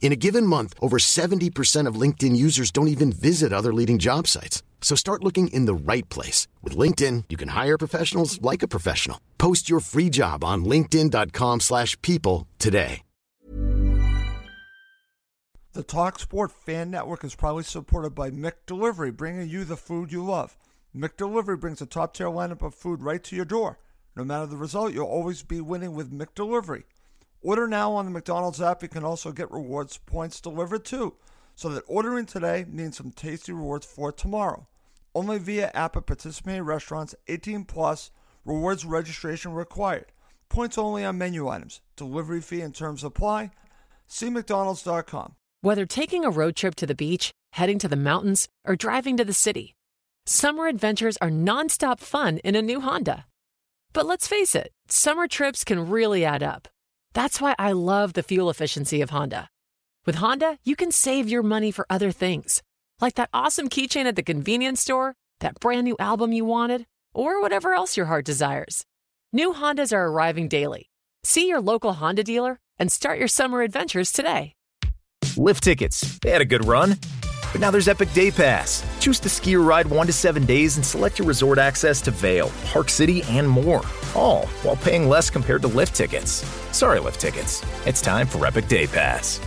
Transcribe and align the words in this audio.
In 0.00 0.10
a 0.12 0.16
given 0.16 0.46
month, 0.46 0.74
over 0.80 0.96
70% 0.96 1.86
of 1.86 2.00
LinkedIn 2.00 2.34
users 2.34 2.70
don't 2.70 2.88
even 2.88 3.12
visit 3.12 3.52
other 3.52 3.74
leading 3.74 3.98
job 3.98 4.26
sites. 4.26 4.62
So 4.80 4.96
start 4.96 5.22
looking 5.22 5.48
in 5.48 5.66
the 5.66 5.74
right 5.74 6.08
place. 6.08 6.48
With 6.62 6.74
LinkedIn, 6.74 7.24
you 7.28 7.36
can 7.36 7.48
hire 7.48 7.76
professionals 7.76 8.40
like 8.40 8.62
a 8.62 8.68
professional. 8.68 9.20
Post 9.36 9.68
your 9.68 9.80
free 9.80 10.08
job 10.08 10.42
on 10.42 10.64
linkedin.com 10.64 11.60
slash 11.60 12.00
people 12.00 12.46
today. 12.58 13.02
The 15.74 15.84
TalkSport 15.84 16.50
Fan 16.50 16.90
Network 16.90 17.22
is 17.22 17.36
proudly 17.36 17.62
supported 17.62 18.10
by 18.10 18.30
McDelivery, 18.30 19.16
bringing 19.16 19.48
you 19.48 19.64
the 19.64 19.76
food 19.76 20.10
you 20.10 20.24
love. 20.24 20.56
McDelivery 20.96 21.60
brings 21.60 21.80
a 21.80 21.86
top-tier 21.86 22.26
lineup 22.26 22.62
of 22.62 22.74
food 22.74 23.00
right 23.00 23.22
to 23.22 23.36
your 23.36 23.44
door. 23.44 23.78
No 24.16 24.24
matter 24.24 24.46
the 24.46 24.56
result, 24.56 24.92
you'll 24.92 25.06
always 25.06 25.44
be 25.44 25.60
winning 25.60 25.92
with 25.92 26.10
McDelivery. 26.10 26.82
Order 27.42 27.68
now 27.68 27.92
on 27.92 28.04
the 28.04 28.10
McDonald's 28.10 28.60
app. 28.60 28.82
You 28.82 28.88
can 28.88 29.04
also 29.04 29.32
get 29.32 29.50
rewards 29.50 29.98
points 29.98 30.40
delivered 30.40 30.84
too. 30.84 31.14
So 31.54 31.68
that 31.70 31.84
ordering 31.86 32.26
today 32.26 32.64
means 32.68 32.96
some 32.96 33.10
tasty 33.10 33.52
rewards 33.52 33.86
for 33.86 34.12
tomorrow. 34.12 34.66
Only 35.14 35.38
via 35.38 35.70
app 35.74 35.96
at 35.96 36.06
participating 36.06 36.62
restaurants 36.62 37.14
18 37.26 37.64
plus. 37.64 38.10
Rewards 38.44 38.84
registration 38.84 39.52
required. 39.52 40.06
Points 40.48 40.78
only 40.78 41.04
on 41.04 41.18
menu 41.18 41.48
items. 41.48 41.80
Delivery 41.96 42.40
fee 42.40 42.60
and 42.60 42.74
terms 42.74 43.04
apply. 43.04 43.50
See 44.06 44.30
McDonald's.com. 44.30 45.34
Whether 45.60 45.86
taking 45.86 46.24
a 46.24 46.30
road 46.30 46.56
trip 46.56 46.74
to 46.76 46.86
the 46.86 46.94
beach, 46.94 47.32
heading 47.52 47.78
to 47.80 47.88
the 47.88 47.96
mountains, 47.96 48.48
or 48.64 48.76
driving 48.76 49.16
to 49.16 49.24
the 49.24 49.32
city, 49.32 49.74
summer 50.24 50.66
adventures 50.66 51.16
are 51.18 51.30
nonstop 51.30 52.00
fun 52.00 52.38
in 52.38 52.54
a 52.54 52.62
new 52.62 52.80
Honda. 52.80 53.26
But 53.92 54.06
let's 54.06 54.28
face 54.28 54.54
it, 54.54 54.70
summer 54.88 55.26
trips 55.26 55.64
can 55.64 55.90
really 55.90 56.24
add 56.24 56.42
up. 56.42 56.68
That's 57.14 57.40
why 57.40 57.54
I 57.58 57.72
love 57.72 58.12
the 58.12 58.22
fuel 58.22 58.50
efficiency 58.50 59.00
of 59.00 59.10
Honda. 59.10 59.48
With 60.06 60.16
Honda, 60.16 60.58
you 60.64 60.76
can 60.76 60.92
save 60.92 61.28
your 61.28 61.42
money 61.42 61.70
for 61.70 61.86
other 61.90 62.12
things, 62.12 62.62
like 63.00 63.14
that 63.14 63.30
awesome 63.32 63.68
keychain 63.68 64.06
at 64.06 64.16
the 64.16 64.22
convenience 64.22 64.80
store, 64.80 65.14
that 65.40 65.60
brand 65.60 65.84
new 65.84 65.96
album 65.98 66.32
you 66.32 66.44
wanted, 66.44 66.86
or 67.14 67.42
whatever 67.42 67.74
else 67.74 67.96
your 67.96 68.06
heart 68.06 68.24
desires. 68.24 68.84
New 69.32 69.52
Hondas 69.52 69.92
are 69.92 70.06
arriving 70.06 70.48
daily. 70.48 70.90
See 71.24 71.48
your 71.48 71.60
local 71.60 71.94
Honda 71.94 72.24
dealer 72.24 72.58
and 72.78 72.90
start 72.90 73.18
your 73.18 73.28
summer 73.28 73.62
adventures 73.62 74.12
today. 74.12 74.54
Lift 75.36 75.62
tickets. 75.64 76.18
They 76.20 76.30
had 76.30 76.40
a 76.40 76.46
good 76.46 76.64
run. 76.64 76.96
But 77.52 77.60
now 77.60 77.70
there's 77.70 77.88
Epic 77.88 78.12
Day 78.12 78.30
Pass. 78.30 78.84
Choose 79.00 79.20
to 79.20 79.28
ski 79.28 79.56
or 79.56 79.62
ride 79.62 79.86
one 79.86 80.06
to 80.06 80.12
seven 80.12 80.44
days 80.44 80.76
and 80.76 80.84
select 80.84 81.18
your 81.18 81.26
resort 81.26 81.58
access 81.58 82.00
to 82.02 82.10
Vail, 82.10 82.50
Park 82.66 82.88
City, 82.88 83.22
and 83.24 83.48
more. 83.48 83.82
All 84.14 84.46
while 84.62 84.76
paying 84.76 85.08
less 85.08 85.30
compared 85.30 85.62
to 85.62 85.68
lift 85.68 85.94
tickets. 85.94 86.44
Sorry, 86.76 87.00
lift 87.00 87.20
tickets. 87.20 87.64
It's 87.86 88.00
time 88.00 88.26
for 88.26 88.46
Epic 88.46 88.68
Day 88.68 88.86
Pass. 88.86 89.40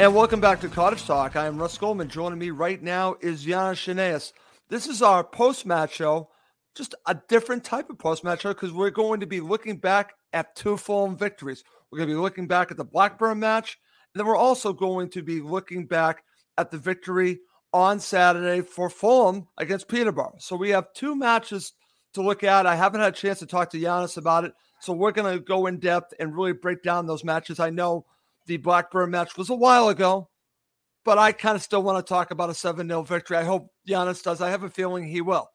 And 0.00 0.14
welcome 0.14 0.40
back 0.40 0.60
to 0.60 0.68
Cottage 0.68 1.04
Talk. 1.04 1.34
I 1.34 1.46
am 1.46 1.58
Russ 1.58 1.76
Goldman. 1.76 2.08
Joining 2.08 2.38
me 2.38 2.50
right 2.50 2.80
now 2.80 3.16
is 3.20 3.44
Yana 3.44 3.72
Shanaeus. 3.72 4.32
This 4.68 4.86
is 4.86 5.02
our 5.02 5.24
post-match 5.24 5.92
show, 5.92 6.30
just 6.76 6.94
a 7.06 7.16
different 7.28 7.64
type 7.64 7.90
of 7.90 7.98
post-match 7.98 8.42
show 8.42 8.50
because 8.54 8.70
we're 8.70 8.90
going 8.90 9.18
to 9.18 9.26
be 9.26 9.40
looking 9.40 9.78
back 9.78 10.14
at 10.32 10.54
two 10.54 10.76
Fulham 10.76 11.16
victories. 11.16 11.64
We're 11.90 11.98
going 11.98 12.10
to 12.10 12.14
be 12.14 12.20
looking 12.20 12.46
back 12.46 12.70
at 12.70 12.76
the 12.76 12.84
Blackburn 12.84 13.40
match, 13.40 13.76
and 14.14 14.20
then 14.20 14.28
we're 14.28 14.36
also 14.36 14.72
going 14.72 15.10
to 15.10 15.22
be 15.24 15.40
looking 15.40 15.84
back 15.84 16.22
at 16.56 16.70
the 16.70 16.78
victory 16.78 17.40
on 17.72 17.98
Saturday 17.98 18.60
for 18.60 18.88
Fulham 18.88 19.48
against 19.58 19.88
Peterborough. 19.88 20.36
So 20.38 20.54
we 20.54 20.70
have 20.70 20.92
two 20.94 21.16
matches 21.16 21.72
to 22.14 22.22
look 22.22 22.44
at. 22.44 22.66
I 22.66 22.76
haven't 22.76 23.00
had 23.00 23.14
a 23.14 23.16
chance 23.16 23.40
to 23.40 23.46
talk 23.46 23.70
to 23.70 23.80
Giannis 23.80 24.16
about 24.16 24.44
it, 24.44 24.52
so 24.78 24.92
we're 24.92 25.10
going 25.10 25.36
to 25.36 25.42
go 25.42 25.66
in 25.66 25.80
depth 25.80 26.14
and 26.20 26.36
really 26.36 26.52
break 26.52 26.84
down 26.84 27.08
those 27.08 27.24
matches. 27.24 27.58
I 27.58 27.70
know– 27.70 28.06
the 28.48 28.56
Blackburn 28.56 29.10
match 29.10 29.36
was 29.36 29.50
a 29.50 29.54
while 29.54 29.88
ago, 29.88 30.28
but 31.04 31.18
I 31.18 31.32
kind 31.32 31.54
of 31.54 31.62
still 31.62 31.82
want 31.82 32.04
to 32.04 32.08
talk 32.08 32.32
about 32.32 32.50
a 32.50 32.54
7 32.54 32.88
0 32.88 33.02
victory. 33.02 33.36
I 33.36 33.44
hope 33.44 33.70
Giannis 33.88 34.22
does. 34.22 34.40
I 34.40 34.50
have 34.50 34.64
a 34.64 34.70
feeling 34.70 35.04
he 35.04 35.20
will. 35.20 35.48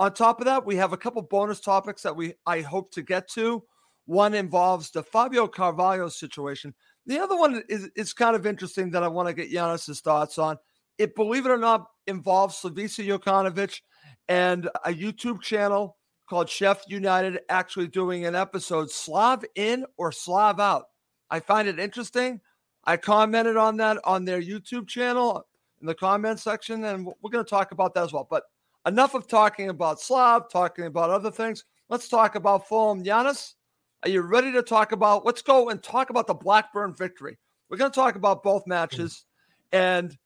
On 0.00 0.12
top 0.12 0.40
of 0.40 0.46
that, 0.46 0.66
we 0.66 0.76
have 0.76 0.92
a 0.92 0.96
couple 0.96 1.22
bonus 1.22 1.60
topics 1.60 2.02
that 2.02 2.16
we 2.16 2.34
I 2.46 2.62
hope 2.62 2.90
to 2.92 3.02
get 3.02 3.28
to. 3.32 3.62
One 4.06 4.34
involves 4.34 4.90
the 4.90 5.02
Fabio 5.02 5.46
Carvalho 5.46 6.08
situation. 6.08 6.74
The 7.06 7.20
other 7.20 7.36
one 7.36 7.62
is, 7.68 7.90
is 7.94 8.12
kind 8.12 8.34
of 8.34 8.46
interesting 8.46 8.90
that 8.90 9.02
I 9.02 9.08
want 9.08 9.28
to 9.28 9.34
get 9.34 9.52
Giannis's 9.52 10.00
thoughts 10.00 10.38
on. 10.38 10.56
It, 10.98 11.14
believe 11.14 11.46
it 11.46 11.50
or 11.50 11.58
not, 11.58 11.86
involves 12.06 12.60
Slavisa 12.60 13.06
Jokanovic 13.06 13.80
and 14.28 14.68
a 14.84 14.90
YouTube 14.90 15.42
channel 15.42 15.96
called 16.28 16.48
Chef 16.48 16.82
United 16.88 17.40
actually 17.48 17.88
doing 17.88 18.24
an 18.24 18.34
episode 18.34 18.90
Slav 18.90 19.44
in 19.54 19.84
or 19.96 20.12
Slav 20.12 20.60
out. 20.60 20.84
I 21.30 21.40
find 21.40 21.68
it 21.68 21.78
interesting. 21.78 22.40
I 22.84 22.96
commented 22.96 23.56
on 23.56 23.76
that 23.78 23.98
on 24.04 24.24
their 24.24 24.40
YouTube 24.40 24.88
channel 24.88 25.46
in 25.80 25.86
the 25.86 25.94
comment 25.94 26.40
section, 26.40 26.84
and 26.84 27.06
we're 27.06 27.30
going 27.30 27.44
to 27.44 27.48
talk 27.48 27.72
about 27.72 27.94
that 27.94 28.04
as 28.04 28.12
well. 28.12 28.26
But 28.28 28.44
enough 28.86 29.14
of 29.14 29.28
talking 29.28 29.68
about 29.68 30.00
Slav, 30.00 30.50
talking 30.50 30.86
about 30.86 31.10
other 31.10 31.30
things. 31.30 31.64
Let's 31.88 32.08
talk 32.08 32.34
about 32.34 32.68
Fulham. 32.68 33.04
Giannis, 33.04 33.54
are 34.02 34.08
you 34.08 34.22
ready 34.22 34.52
to 34.52 34.62
talk 34.62 34.92
about? 34.92 35.26
Let's 35.26 35.42
go 35.42 35.68
and 35.68 35.82
talk 35.82 36.10
about 36.10 36.26
the 36.26 36.34
Blackburn 36.34 36.94
victory. 36.94 37.38
We're 37.68 37.76
going 37.76 37.90
to 37.90 37.94
talk 37.94 38.16
about 38.16 38.42
both 38.42 38.66
matches, 38.66 39.24
and 39.72 40.16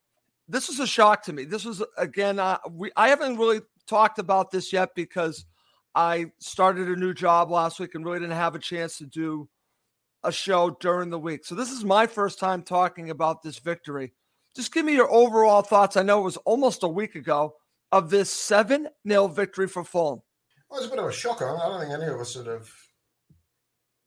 this 0.49 0.69
was 0.69 0.81
a 0.81 0.87
shock 0.87 1.23
to 1.25 1.33
me. 1.33 1.45
This 1.45 1.65
was 1.65 1.83
again, 1.99 2.39
uh, 2.39 2.59
we 2.71 2.91
I 2.97 3.09
haven't 3.09 3.37
really 3.37 3.61
talked 3.87 4.19
about 4.19 4.51
this 4.51 4.73
yet 4.73 4.95
because 4.95 5.45
I 5.95 6.27
started 6.39 6.89
a 6.89 6.97
new 6.97 7.15
job 7.15 7.51
last 7.51 7.81
week 7.81 7.95
and 7.95 8.05
really 8.05 8.21
didn't 8.21 8.37
have 8.37 8.55
a 8.55 8.59
chance 8.61 8.99
to 8.99 9.07
do 9.07 9.49
a 10.25 10.33
show 10.33 10.77
during 10.81 11.11
the 11.11 11.19
week. 11.19 11.45
So 11.45 11.55
this 11.55 11.71
is 11.71 11.85
my 11.85 12.07
first 12.07 12.39
time 12.39 12.63
talking 12.63 13.11
about 13.11 13.43
this 13.43 13.59
victory. 13.59 14.13
Just 14.57 14.73
give 14.73 14.85
me 14.85 14.95
your 14.95 15.13
overall 15.13 15.63
thoughts. 15.63 15.97
I 15.97 16.03
know 16.03 16.21
it 16.21 16.25
was 16.25 16.37
almost 16.39 16.83
a 16.83 16.89
week 16.89 17.15
ago 17.15 17.57
of 17.93 18.11
this 18.11 18.31
7 18.31 18.89
0 19.07 19.29
victory 19.29 19.69
for 19.69 19.85
Fulham. 19.85 20.23
Well, 20.69 20.81
was 20.81 20.89
a 20.89 20.91
bit 20.91 20.99
of 20.99 21.07
a 21.07 21.13
shocker. 21.13 21.49
I 21.49 21.69
don't 21.69 21.81
think 21.81 21.93
any 21.93 22.13
of 22.13 22.21
us 22.21 22.31
sort 22.31 22.49
of 22.49 22.73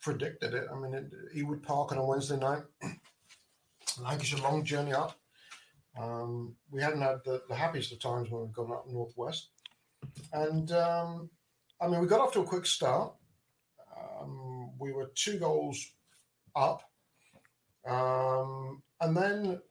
predicted 0.01 0.53
it. 0.53 0.67
I 0.71 0.79
mean, 0.79 0.93
it, 0.93 1.11
Ewood 1.35 1.63
Park 1.63 1.91
on 1.91 1.97
a 1.97 2.05
Wednesday 2.05 2.37
night, 2.37 2.63
Lancashire 4.01 4.41
long 4.41 4.63
journey 4.63 4.93
up. 4.93 5.17
Um, 5.99 6.55
we 6.69 6.81
hadn't 6.81 7.01
had 7.01 7.19
the, 7.25 7.41
the, 7.49 7.55
happiest 7.55 7.91
of 7.91 7.99
times 7.99 8.29
when 8.29 8.41
we've 8.41 8.53
gone 8.53 8.71
up 8.71 8.85
northwest. 8.87 9.49
And 10.31 10.71
um, 10.71 11.29
I 11.81 11.87
mean, 11.87 12.01
we 12.01 12.07
got 12.07 12.19
off 12.19 12.33
to 12.33 12.41
a 12.41 12.45
quick 12.45 12.65
start. 12.67 13.13
Um, 13.97 14.71
we 14.77 14.91
were 14.91 15.11
two 15.15 15.39
goals 15.39 15.93
up. 16.55 16.83
Um, 17.85 18.81
and 19.01 19.15
then 19.15 19.61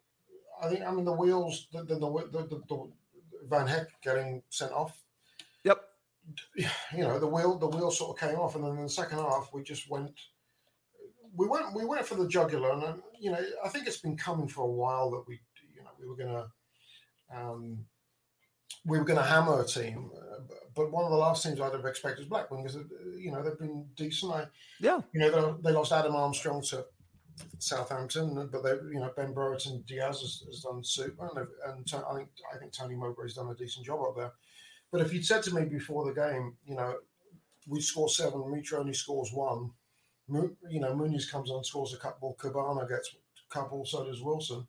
I 0.63 0.69
think, 0.69 0.83
I 0.83 0.91
mean, 0.91 1.05
the 1.05 1.13
wheels, 1.13 1.69
the, 1.73 1.83
the, 1.83 1.99
the, 1.99 2.63
the, 2.69 2.91
Van 3.49 3.67
Hecke 3.67 3.89
getting 4.03 4.43
sent 4.51 4.73
off. 4.73 5.01
Yep. 5.65 5.81
You 6.57 7.05
know, 7.05 7.19
the 7.19 7.27
wheel, 7.27 7.59
the 7.59 7.69
wheel 7.69 7.91
sort 7.91 8.17
of 8.21 8.29
came 8.29 8.39
off. 8.39 8.57
And 8.57 8.65
then 8.65 8.73
in 8.73 8.83
the 8.83 8.89
second 8.89 9.19
half, 9.19 9.51
we 9.53 9.63
just 9.63 9.89
went, 9.89 10.11
we 11.37 11.47
went, 11.47 11.75
we 11.75 11.85
went 11.85 12.07
for 12.07 12.17
the 12.17 12.27
jugular. 12.27 12.73
And, 12.73 13.03
you 13.21 13.31
know, 13.31 13.41
I 13.65 13.69
think 13.69 13.87
it's 13.87 13.99
been 13.99 14.17
coming 14.17 14.49
for 14.49 14.65
a 14.65 14.71
while 14.71 15.11
that 15.13 15.25
we, 15.29 15.39
you 15.77 15.85
know, 15.85 15.91
we 16.01 16.07
were 16.07 16.17
to, 16.17 16.51
um, 17.33 17.85
we 18.87 18.99
were 18.99 19.05
going 19.05 19.19
to 19.19 19.25
hammer 19.25 19.61
a 19.61 19.67
team, 19.67 20.11
but 20.75 20.93
one 20.93 21.05
of 21.05 21.11
the 21.11 21.17
last 21.17 21.43
teams 21.43 21.61
I'd 21.61 21.73
have 21.73 21.85
expected 21.87 22.21
was 22.21 22.29
Blackburn 22.29 22.63
because 22.63 22.79
you 23.19 23.33
know 23.33 23.43
they've 23.43 23.59
been 23.59 23.87
decent. 23.97 24.33
I, 24.33 24.47
yeah, 24.81 25.01
you 25.13 25.21
know 25.21 25.59
they 25.63 25.73
lost 25.73 25.93
Adam 25.93 26.15
Armstrong 26.15 26.63
to 26.65 26.85
Southampton, 27.59 28.49
but 28.53 28.63
they, 28.63 28.71
you 28.93 29.01
know 29.01 29.11
Ben 29.17 29.33
Brereton 29.33 29.83
Diaz 29.87 30.21
has, 30.21 30.45
has, 30.47 30.61
done 30.61 30.85
super, 30.85 31.29
and, 31.35 31.47
and 31.67 32.05
I 32.09 32.15
think 32.15 32.29
I 32.55 32.59
think 32.59 32.73
Tony 32.73 32.95
Mowbray's 32.95 33.35
done 33.35 33.51
a 33.51 33.55
decent 33.55 33.87
job 33.87 34.01
up 34.01 34.17
there. 34.17 34.33
But 34.93 35.01
if 35.01 35.13
you'd 35.13 35.27
said 35.27 35.43
to 35.45 35.55
me 35.55 35.65
before 35.65 36.05
the 36.05 36.15
game, 36.15 36.55
you 36.65 36.77
know, 36.77 36.97
we 37.67 37.81
score 37.81 38.09
seven, 38.09 38.41
Mitro 38.41 38.79
only 38.79 38.95
scores 38.95 39.33
one, 39.33 39.71
you 40.29 40.81
know, 40.81 40.95
Muniz 40.95 41.31
comes 41.31 41.51
on, 41.51 41.65
scores 41.65 41.95
a 41.95 41.99
couple, 41.99 42.37
Kebano 42.39 42.89
gets 42.89 43.15
a 43.15 43.55
couple, 43.55 43.85
so 43.85 44.05
does 44.05 44.23
Wilson. 44.23 44.67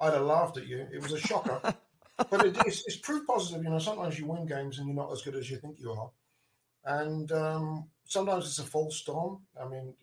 I'd 0.00 0.14
have 0.14 0.22
laughed 0.22 0.56
at 0.56 0.66
you. 0.66 0.86
It 0.92 1.02
was 1.02 1.12
a 1.12 1.20
shocker. 1.20 1.60
but 2.16 2.44
it, 2.44 2.56
it's, 2.66 2.86
it's 2.86 2.96
proof 2.96 3.26
positive. 3.26 3.64
You 3.64 3.70
know, 3.70 3.78
sometimes 3.78 4.18
you 4.18 4.26
win 4.26 4.46
games 4.46 4.78
and 4.78 4.86
you're 4.86 4.96
not 4.96 5.12
as 5.12 5.22
good 5.22 5.36
as 5.36 5.50
you 5.50 5.56
think 5.56 5.78
you 5.78 5.92
are. 5.92 6.10
And 6.84 7.30
um, 7.32 7.88
sometimes 8.04 8.46
it's 8.46 8.58
a 8.58 8.64
false 8.64 8.96
storm. 8.96 9.40
I 9.60 9.68
mean, 9.68 9.94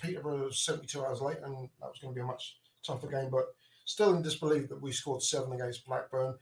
Peterborough 0.00 0.44
was 0.44 0.64
72 0.64 1.04
hours 1.04 1.20
late, 1.20 1.38
and 1.42 1.68
that 1.80 1.88
was 1.88 1.98
going 2.00 2.14
to 2.14 2.18
be 2.18 2.22
a 2.22 2.26
much 2.26 2.58
tougher 2.84 3.08
game. 3.08 3.30
But 3.30 3.46
still 3.84 4.14
in 4.14 4.22
disbelief 4.22 4.68
that 4.68 4.80
we 4.80 4.92
scored 4.92 5.22
seven 5.22 5.52
against 5.52 5.86
Blackburn. 5.86 6.34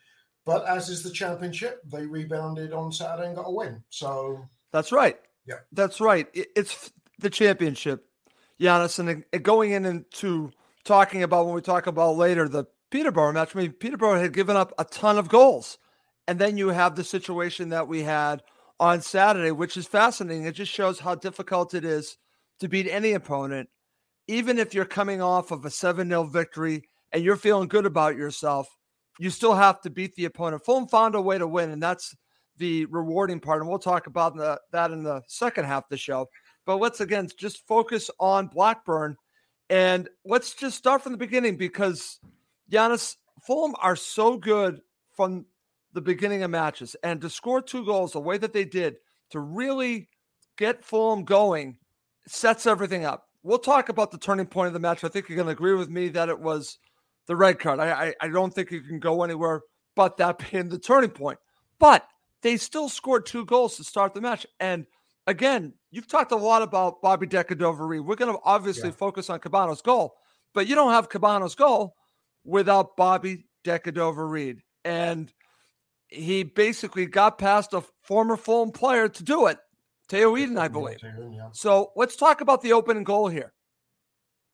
But 0.45 0.67
as 0.69 0.89
is 0.89 1.03
the 1.03 1.11
championship, 1.11 1.83
they 1.91 2.07
rebounded 2.07 2.73
on 2.73 2.93
Saturday 2.93 3.27
and 3.27 3.37
got 3.37 3.49
a 3.49 3.51
win. 3.51 3.83
So 3.89 4.49
that's 4.73 4.93
right. 4.93 5.19
Yeah, 5.47 5.59
that's 5.73 6.01
right. 6.01 6.29
It's 6.35 6.93
the 7.19 7.31
championship, 7.31 8.07
Giannis, 8.61 8.99
and 8.99 9.25
going 9.43 9.73
in 9.73 9.85
into 9.85 10.53
talking 10.85 11.23
about 11.23 11.47
when 11.47 11.55
we 11.55 11.63
talk 11.63 11.89
about 11.89 12.17
later 12.17 12.49
the 12.49 12.65
Peterborough 12.91 13.33
match. 13.33 13.55
I 13.55 13.61
mean, 13.61 13.73
Peterborough 13.73 14.21
had 14.21 14.33
given 14.33 14.57
up 14.57 14.73
a 14.79 14.85
ton 14.85 15.19
of 15.19 15.29
goals, 15.29 15.79
and 16.29 16.39
then 16.39 16.57
you 16.57 16.69
have 16.69 16.95
the 16.95 17.05
situation 17.05 17.71
that 17.71 17.89
we 17.89 18.03
had 18.03 18.43
on 18.79 19.01
Saturday, 19.01 19.53
which 19.53 19.77
is 19.77 19.87
fascinating. 19.87 20.45
It 20.45 20.53
just 20.53 20.73
shows 20.73 21.01
how 21.01 21.15
difficult 21.15 21.75
it 21.75 21.85
is 21.85 22.17
to 22.61 22.69
beat 22.69 22.89
any 22.89 23.13
opponent, 23.13 23.69
even 24.29 24.59
if 24.59 24.75
you're 24.75 24.85
coming 24.85 25.21
off 25.21 25.51
of 25.51 25.65
a 25.65 25.71
7 25.71 26.09
0 26.09 26.25
victory 26.25 26.89
and 27.13 27.23
you're 27.23 27.37
feeling 27.37 27.69
good 27.69 27.87
about 27.87 28.17
yourself, 28.17 28.69
you 29.19 29.31
still 29.31 29.55
have 29.55 29.81
to 29.83 29.91
beat 29.91 30.15
the 30.15 30.25
opponent. 30.25 30.65
Fulham 30.65 30.89
found 30.89 31.15
a 31.15 31.21
way 31.21 31.39
to 31.39 31.47
win, 31.47 31.71
and 31.71 31.83
that's 31.83 32.15
the 32.59 32.87
rewarding 32.87 33.41
part. 33.41 33.61
And 33.61 33.69
we'll 33.69 33.79
talk 33.79 34.07
about 34.07 34.37
the, 34.37 34.61
that 34.73 34.91
in 34.91 35.03
the 35.03 35.23
second 35.29 35.65
half 35.65 35.85
of 35.85 35.91
the 35.91 35.97
show. 35.97 36.27
But 36.65 36.77
let's 36.77 37.01
again 37.01 37.29
just 37.39 37.67
focus 37.67 38.11
on 38.19 38.49
Blackburn. 38.49 39.17
And 39.69 40.09
let's 40.25 40.55
just 40.55 40.77
start 40.77 41.03
from 41.03 41.13
the 41.13 41.19
beginning 41.19 41.57
because 41.57 42.19
Giannis, 42.71 43.17
Fulham 43.43 43.75
are 43.81 43.97
so 43.97 44.37
good 44.37 44.81
from 45.15 45.47
the 45.93 46.01
beginning 46.01 46.43
of 46.43 46.51
matches. 46.51 46.97
And 47.03 47.21
to 47.21 47.31
score 47.31 47.63
two 47.63 47.85
goals 47.85 48.13
the 48.13 48.21
way 48.21 48.39
that 48.39 48.53
they 48.53 48.65
did 48.65 48.97
to 49.31 49.41
really 49.41 50.09
get 50.57 50.85
Fulham 50.85 51.25
going 51.25 51.79
sets 52.27 52.67
everything 52.67 53.05
up. 53.05 53.29
We'll 53.43 53.59
talk 53.59 53.89
about 53.89 54.11
the 54.11 54.19
turning 54.19 54.47
point 54.47 54.69
of 54.69 54.73
the 54.73 54.81
match. 54.81 55.05
I 55.05 55.09
think 55.09 55.29
you're 55.29 55.37
going 55.37 55.47
to 55.47 55.53
agree 55.53 55.75
with 55.75 55.89
me 55.89 56.09
that 56.09 56.29
it 56.29 56.41
was 56.41 56.79
the 57.27 57.37
red 57.37 57.59
card. 57.59 57.79
I, 57.79 58.07
I, 58.09 58.15
I 58.21 58.29
don't 58.29 58.53
think 58.53 58.71
you 58.71 58.81
can 58.81 58.99
go 58.99 59.23
anywhere 59.23 59.63
but 59.95 60.19
that 60.19 60.39
being 60.51 60.69
the 60.69 60.79
turning 60.79 61.11
point. 61.11 61.39
But 61.79 62.07
they 62.43 62.57
still 62.57 62.89
scored 62.89 63.27
two 63.27 63.45
goals 63.45 63.77
to 63.77 63.85
start 63.85 64.15
the 64.15 64.21
match. 64.21 64.47
And 64.61 64.87
again, 65.27 65.73
you've 65.91 66.07
talked 66.07 66.33
a 66.33 66.37
lot 66.37 66.63
about 66.63 67.03
Bobby 67.03 67.27
Decordova-Reid. 67.27 68.03
We're 68.03 68.15
going 68.15 68.33
to 68.33 68.41
obviously 68.45 68.91
yeah. 68.91 68.95
focus 68.95 69.29
on 69.31 69.41
Kebano's 69.41 69.83
goal, 69.83 70.15
but 70.55 70.69
you 70.69 70.75
don't 70.75 70.93
have 70.93 71.09
Kebano's 71.09 71.55
goal 71.55 71.97
without 72.47 72.97
Bobby 72.97 73.47
Decordova-Reid. 73.65 74.63
And 74.85 75.33
he 76.09 76.45
basically 76.45 77.07
got 77.07 77.39
past 77.39 77.75
a 77.75 77.83
former 78.03 78.37
Fulham 78.37 78.71
player 78.71 79.09
to 79.09 79.23
do 79.23 79.47
it. 79.47 79.59
Tayo 80.09 80.39
Edun, 80.39 80.59
I 80.59 80.69
believe. 80.69 80.99
So 81.53 81.91
let's 81.97 82.15
talk 82.17 82.41
about 82.41 82.63
the 82.63 82.73
opening 82.73 83.03
goal 83.03 83.29
here. 83.29 83.53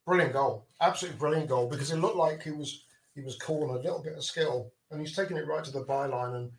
Brilliant 0.06 0.32
goal, 0.32 0.66
absolutely 0.80 1.18
brilliant 1.18 1.48
goal 1.48 1.68
because 1.68 1.92
it 1.92 1.98
looked 1.98 2.16
like 2.16 2.42
he 2.42 2.50
was 2.50 2.84
he 3.14 3.20
was 3.20 3.36
cornered, 3.36 3.80
a 3.80 3.82
little 3.82 4.02
bit 4.02 4.16
of 4.16 4.24
skill, 4.24 4.72
and 4.90 4.98
he's 4.98 5.14
taking 5.14 5.36
it 5.36 5.46
right 5.46 5.62
to 5.62 5.70
the 5.70 5.84
byline. 5.84 6.34
And 6.34 6.50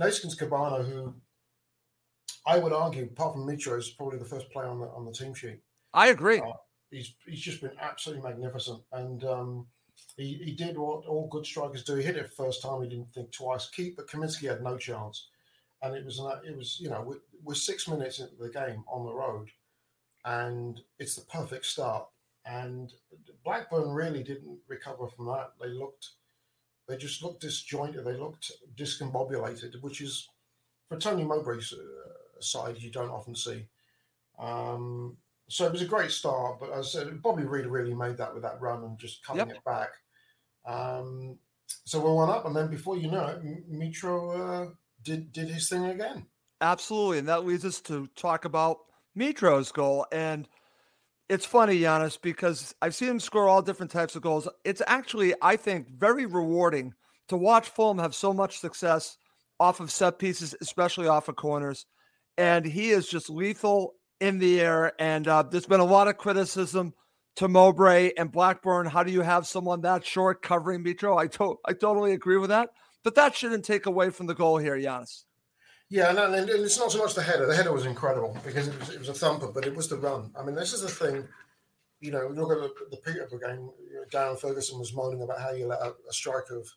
Neeskens 0.00 0.38
Kebano, 0.38 0.88
who 0.88 1.12
I 2.46 2.58
would 2.58 2.72
argue, 2.72 3.04
apart 3.04 3.34
from 3.34 3.46
Mitro, 3.46 3.76
is 3.78 3.90
probably 3.90 4.18
the 4.18 4.24
first 4.24 4.48
player 4.50 4.68
on 4.68 4.80
the 4.80 4.86
on 4.86 5.04
the 5.04 5.12
team 5.12 5.34
sheet. 5.34 5.58
I 5.92 6.08
agree. 6.08 6.38
Uh, 6.38 6.52
he's 6.90 7.14
he's 7.26 7.40
just 7.40 7.60
been 7.60 7.72
absolutely 7.80 8.22
magnificent, 8.22 8.80
and 8.92 9.24
um, 9.24 9.66
he, 10.16 10.34
he 10.34 10.52
did 10.52 10.78
what 10.78 11.06
all 11.06 11.28
good 11.28 11.44
strikers 11.44 11.84
do. 11.84 11.96
He 11.96 12.02
hit 12.02 12.16
it 12.16 12.32
first 12.32 12.62
time. 12.62 12.82
He 12.82 12.88
didn't 12.88 13.12
think 13.12 13.32
twice. 13.32 13.68
Keep, 13.68 13.96
but 13.96 14.08
Kaminski 14.08 14.48
had 14.48 14.62
no 14.62 14.76
chance. 14.78 15.28
And 15.82 15.94
it 15.94 16.04
was 16.04 16.20
it 16.44 16.56
was 16.56 16.80
you 16.80 16.88
know 16.88 17.02
we're, 17.06 17.20
we're 17.44 17.54
six 17.54 17.86
minutes 17.86 18.18
into 18.18 18.34
the 18.36 18.48
game 18.48 18.82
on 18.88 19.04
the 19.04 19.12
road, 19.12 19.50
and 20.24 20.80
it's 20.98 21.16
the 21.16 21.26
perfect 21.26 21.66
start. 21.66 22.06
And 22.46 22.92
Blackburn 23.44 23.90
really 23.90 24.22
didn't 24.22 24.58
recover 24.68 25.08
from 25.08 25.26
that. 25.26 25.52
They 25.60 25.68
looked, 25.68 26.10
they 26.88 26.96
just 26.96 27.22
looked 27.22 27.42
disjointed. 27.42 28.04
They 28.04 28.16
looked 28.16 28.52
discombobulated, 28.74 29.82
which 29.82 30.00
is 30.00 30.28
for 30.88 30.96
Tony 30.96 31.24
Mowbray's 31.24 31.72
uh, 31.74 32.40
side 32.40 32.78
you 32.78 32.90
don't 32.90 33.10
often 33.10 33.34
see. 33.34 33.66
Um, 34.38 35.18
so 35.48 35.66
it 35.66 35.72
was 35.72 35.82
a 35.82 35.86
great 35.86 36.10
start, 36.10 36.58
but 36.58 36.72
as 36.72 36.86
I 36.86 37.00
said, 37.00 37.22
Bobby 37.22 37.44
Reid 37.44 37.66
really 37.66 37.94
made 37.94 38.16
that 38.16 38.32
with 38.32 38.42
that 38.44 38.60
run 38.60 38.82
and 38.84 38.98
just 38.98 39.24
cutting 39.24 39.46
yep. 39.46 39.56
it 39.56 39.64
back. 39.64 39.90
Um, 40.66 41.38
so 41.84 42.00
we 42.00 42.12
went 42.12 42.30
up, 42.30 42.46
and 42.46 42.54
then 42.54 42.68
before 42.68 42.96
you 42.96 43.10
know 43.10 43.26
it, 43.26 43.70
Mitro 43.70 44.68
uh, 44.68 44.70
did 45.02 45.32
did 45.32 45.48
his 45.48 45.68
thing 45.68 45.86
again. 45.86 46.26
Absolutely, 46.60 47.18
and 47.18 47.28
that 47.28 47.44
leads 47.44 47.64
us 47.64 47.80
to 47.82 48.08
talk 48.16 48.44
about 48.44 48.78
Mitro's 49.16 49.72
goal. 49.72 50.06
And 50.12 50.48
it's 51.28 51.44
funny, 51.44 51.80
Giannis, 51.80 52.18
because 52.20 52.74
I've 52.80 52.94
seen 52.94 53.08
him 53.08 53.20
score 53.20 53.48
all 53.48 53.62
different 53.62 53.92
types 53.92 54.16
of 54.16 54.22
goals. 54.22 54.48
It's 54.64 54.82
actually, 54.86 55.34
I 55.42 55.56
think, 55.56 55.88
very 55.90 56.26
rewarding 56.26 56.94
to 57.28 57.36
watch 57.36 57.68
Fulham 57.68 57.98
have 57.98 58.14
so 58.14 58.32
much 58.32 58.58
success 58.58 59.18
off 59.58 59.80
of 59.80 59.90
set 59.90 60.18
pieces, 60.18 60.54
especially 60.60 61.08
off 61.08 61.28
of 61.28 61.36
corners. 61.36 61.86
And 62.38 62.64
he 62.64 62.90
is 62.90 63.08
just 63.08 63.30
lethal 63.30 63.94
in 64.20 64.38
the 64.38 64.60
air. 64.60 64.92
And 64.98 65.26
uh, 65.26 65.42
there's 65.42 65.66
been 65.66 65.80
a 65.80 65.84
lot 65.84 66.08
of 66.08 66.18
criticism 66.18 66.94
to 67.36 67.48
Mowbray 67.48 68.12
and 68.16 68.32
Blackburn. 68.32 68.86
How 68.86 69.02
do 69.02 69.12
you 69.12 69.22
have 69.22 69.46
someone 69.46 69.82
that 69.82 70.04
short 70.04 70.42
covering 70.42 70.82
Mitro? 70.84 71.18
I, 71.18 71.26
to- 71.28 71.58
I 71.64 71.72
totally 71.72 72.12
agree 72.12 72.38
with 72.38 72.50
that. 72.50 72.70
But 73.04 73.14
that 73.14 73.36
shouldn't 73.36 73.64
take 73.64 73.86
away 73.86 74.10
from 74.10 74.26
the 74.26 74.34
goal 74.34 74.58
here, 74.58 74.76
Giannis. 74.76 75.24
Yeah, 75.88 76.10
and, 76.10 76.18
and 76.18 76.48
it's 76.50 76.78
not 76.78 76.90
so 76.90 76.98
much 76.98 77.14
the 77.14 77.22
header. 77.22 77.46
The 77.46 77.54
header 77.54 77.72
was 77.72 77.86
incredible 77.86 78.36
because 78.44 78.66
it 78.66 78.78
was, 78.80 78.90
it 78.90 78.98
was 78.98 79.08
a 79.08 79.14
thumper, 79.14 79.52
but 79.52 79.64
it 79.64 79.76
was 79.76 79.88
the 79.88 79.96
run. 79.96 80.32
I 80.36 80.42
mean, 80.42 80.56
this 80.56 80.72
is 80.72 80.82
the 80.82 80.88
thing. 80.88 81.28
You 82.00 82.10
know, 82.10 82.26
look 82.26 82.50
at 82.50 82.58
the, 82.58 82.72
the 82.90 82.96
Peterborough 82.96 83.38
game. 83.38 83.70
You 83.88 84.00
know, 84.00 84.04
Darren 84.10 84.38
Ferguson 84.38 84.80
was 84.80 84.92
moaning 84.92 85.22
about 85.22 85.40
how 85.40 85.52
you 85.52 85.66
let 85.66 85.80
a, 85.80 85.94
a 86.08 86.12
strike 86.12 86.50
of, 86.50 86.68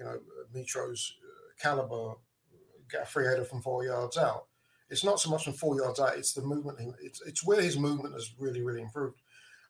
you 0.00 0.04
know, 0.04 0.18
Mitro's 0.52 1.14
uh, 1.22 1.62
caliber 1.62 2.14
get 2.90 3.04
a 3.04 3.06
free 3.06 3.26
header 3.26 3.44
from 3.44 3.62
four 3.62 3.84
yards 3.84 4.18
out 4.18 4.46
it's 4.92 5.04
not 5.04 5.18
so 5.18 5.30
much 5.30 5.44
from 5.44 5.54
four 5.54 5.74
yards 5.74 5.98
out; 5.98 6.18
it's 6.18 6.34
the 6.34 6.42
movement. 6.42 6.78
It's 7.00 7.22
it's 7.22 7.44
where 7.44 7.62
his 7.62 7.78
movement 7.78 8.14
has 8.14 8.34
really 8.38 8.62
really 8.62 8.82
improved, 8.82 9.21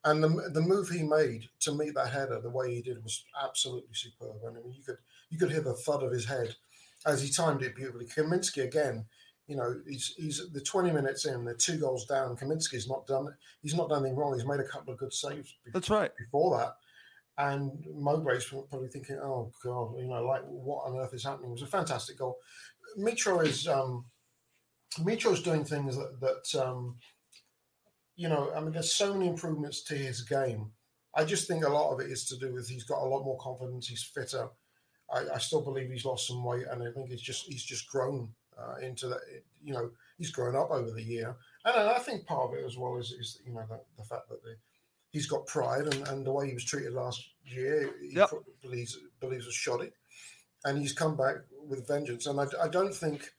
and 0.04 0.22
the 0.22 0.50
the 0.52 0.60
move 0.60 0.88
he 0.88 1.02
made 1.02 1.48
to 1.60 1.72
meet 1.72 1.94
that 1.94 2.12
header, 2.12 2.40
the 2.40 2.50
way 2.50 2.74
he 2.74 2.82
did, 2.82 3.02
was 3.02 3.24
absolutely 3.42 3.94
superb. 3.94 4.36
I 4.46 4.52
mean, 4.52 4.72
you 4.72 4.82
could 4.82 4.98
you 5.30 5.38
could 5.38 5.50
hear 5.50 5.60
the 5.60 5.74
thud 5.74 6.02
of 6.02 6.12
his 6.12 6.24
head 6.24 6.54
as 7.06 7.22
he 7.22 7.30
timed 7.30 7.62
it 7.62 7.76
beautifully. 7.76 8.06
Kaminski 8.06 8.64
again, 8.64 9.04
you 9.46 9.56
know, 9.56 9.80
he's 9.88 10.14
he's 10.16 10.50
the 10.52 10.60
twenty 10.60 10.90
minutes 10.90 11.24
in, 11.24 11.44
they're 11.44 11.54
two 11.54 11.78
goals 11.78 12.06
down. 12.06 12.36
Kaminski's 12.36 12.88
not 12.88 13.06
done 13.06 13.28
he's 13.62 13.74
not 13.74 13.88
done 13.88 14.00
anything 14.00 14.18
wrong. 14.18 14.34
He's 14.34 14.46
made 14.46 14.60
a 14.60 14.64
couple 14.64 14.92
of 14.92 14.98
good 14.98 15.12
saves. 15.12 15.54
Before, 15.64 15.72
That's 15.72 15.90
right. 15.90 16.10
Before 16.18 16.58
that. 16.58 16.76
And 17.38 17.84
Mowbray's 17.96 18.44
probably 18.44 18.88
thinking, 18.88 19.18
"Oh 19.22 19.50
God, 19.64 19.94
you 19.98 20.06
know, 20.06 20.24
like 20.24 20.42
what 20.42 20.84
on 20.86 20.98
earth 20.98 21.14
is 21.14 21.24
happening?" 21.24 21.50
It 21.50 21.54
was 21.54 21.62
a 21.62 21.66
fantastic 21.66 22.18
goal. 22.18 22.38
Mitro 22.98 23.46
is 23.46 23.66
um, 23.66 24.04
Mitro's 24.98 25.42
doing 25.42 25.64
things 25.64 25.96
that, 25.96 26.20
that 26.20 26.62
um, 26.62 26.96
you 28.16 28.28
know, 28.28 28.52
I 28.54 28.60
mean, 28.60 28.72
there's 28.72 28.92
so 28.92 29.12
many 29.12 29.28
improvements 29.28 29.82
to 29.84 29.94
his 29.94 30.22
game. 30.22 30.70
I 31.14 31.24
just 31.24 31.46
think 31.46 31.64
a 31.64 31.68
lot 31.68 31.92
of 31.92 32.00
it 32.00 32.10
is 32.10 32.24
to 32.26 32.36
do 32.36 32.52
with 32.52 32.68
he's 32.68 32.84
got 32.84 33.02
a 33.02 33.08
lot 33.08 33.24
more 33.24 33.38
confidence. 33.38 33.88
He's 33.88 34.02
fitter. 34.02 34.48
I, 35.12 35.24
I 35.34 35.38
still 35.38 35.60
believe 35.60 35.90
he's 35.90 36.04
lost 36.04 36.26
some 36.26 36.42
weight, 36.42 36.66
and 36.70 36.82
I 36.82 36.90
think 36.92 37.10
he's 37.10 37.20
just 37.20 37.44
he's 37.46 37.64
just 37.64 37.88
grown 37.88 38.30
uh, 38.58 38.76
into 38.76 39.08
that. 39.08 39.20
You 39.62 39.74
know, 39.74 39.90
he's 40.18 40.30
grown 40.30 40.56
up 40.56 40.70
over 40.70 40.90
the 40.90 41.02
year, 41.02 41.36
and, 41.64 41.76
and 41.76 41.88
I 41.88 41.98
think 41.98 42.26
part 42.26 42.50
of 42.50 42.58
it 42.58 42.64
as 42.64 42.78
well 42.78 42.96
is, 42.96 43.12
is 43.12 43.40
you 43.46 43.52
know 43.52 43.64
the, 43.68 43.80
the 43.98 44.04
fact 44.04 44.28
that 44.30 44.42
the, 44.42 44.56
he's 45.10 45.26
got 45.26 45.46
pride, 45.46 45.86
and, 45.86 46.08
and 46.08 46.26
the 46.26 46.32
way 46.32 46.48
he 46.48 46.54
was 46.54 46.64
treated 46.64 46.92
last 46.92 47.22
year, 47.44 47.90
he 48.00 48.14
yep. 48.14 48.30
believes 48.62 48.98
believes 49.20 49.46
was 49.46 49.82
it, 49.82 49.92
and 50.64 50.78
he's 50.78 50.94
come 50.94 51.16
back 51.16 51.36
with 51.66 51.86
vengeance. 51.86 52.26
And 52.26 52.40
I, 52.40 52.46
I 52.62 52.68
don't 52.68 52.94
think 52.94 53.30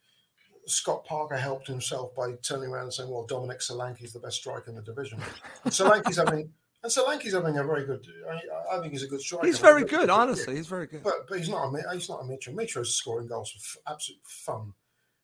Scott 0.65 1.05
Parker 1.05 1.35
helped 1.35 1.67
himself 1.67 2.15
by 2.15 2.33
turning 2.41 2.69
around 2.69 2.83
and 2.83 2.93
saying, 2.93 3.09
"Well, 3.09 3.25
Dominic 3.25 3.59
Solanke 3.59 4.03
is 4.03 4.13
the 4.13 4.19
best 4.19 4.37
striker 4.37 4.69
in 4.69 4.75
the 4.75 4.81
division." 4.81 5.19
Solanke's 5.65 6.17
having 6.17 6.51
and 6.83 6.91
Solanke's 6.91 7.33
having 7.33 7.57
a 7.57 7.63
very 7.63 7.85
good. 7.85 8.05
I, 8.29 8.75
I, 8.75 8.81
think 8.81 8.91
he's 8.91 9.03
a 9.03 9.07
good 9.07 9.21
striker. 9.21 9.47
He's 9.47 9.59
very 9.59 9.85
good, 9.85 10.09
honestly. 10.09 10.55
He's 10.57 10.67
very 10.67 10.85
good. 10.85 11.01
But 11.01 11.27
but 11.29 11.37
he's 11.37 11.47
not 11.47 11.73
a 11.73 11.93
he's 11.93 12.09
not 12.09 12.21
a 12.21 12.23
Mitro. 12.25 12.53
Mitro's 12.53 12.93
scoring 12.93 13.27
goals 13.27 13.51
for 13.51 13.91
absolute 13.91 14.19
fun, 14.25 14.73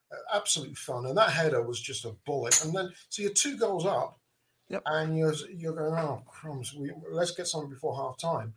uh, 0.10 0.38
absolute 0.38 0.78
fun. 0.78 1.06
And 1.06 1.18
that 1.18 1.32
header 1.32 1.62
was 1.62 1.82
just 1.82 2.06
a 2.06 2.16
bullet. 2.26 2.64
And 2.64 2.74
then 2.74 2.90
so 3.10 3.22
you're 3.22 3.34
two 3.34 3.58
goals 3.58 3.86
up, 3.86 4.20
yep. 4.70 4.84
and 4.86 5.18
you're 5.18 5.34
you're 5.54 5.76
going, 5.76 5.94
oh 5.94 6.24
crumbs, 6.28 6.74
we, 6.74 6.94
let's 7.12 7.32
get 7.32 7.48
something 7.48 7.70
before 7.70 7.94
half 7.94 8.18
time. 8.18 8.54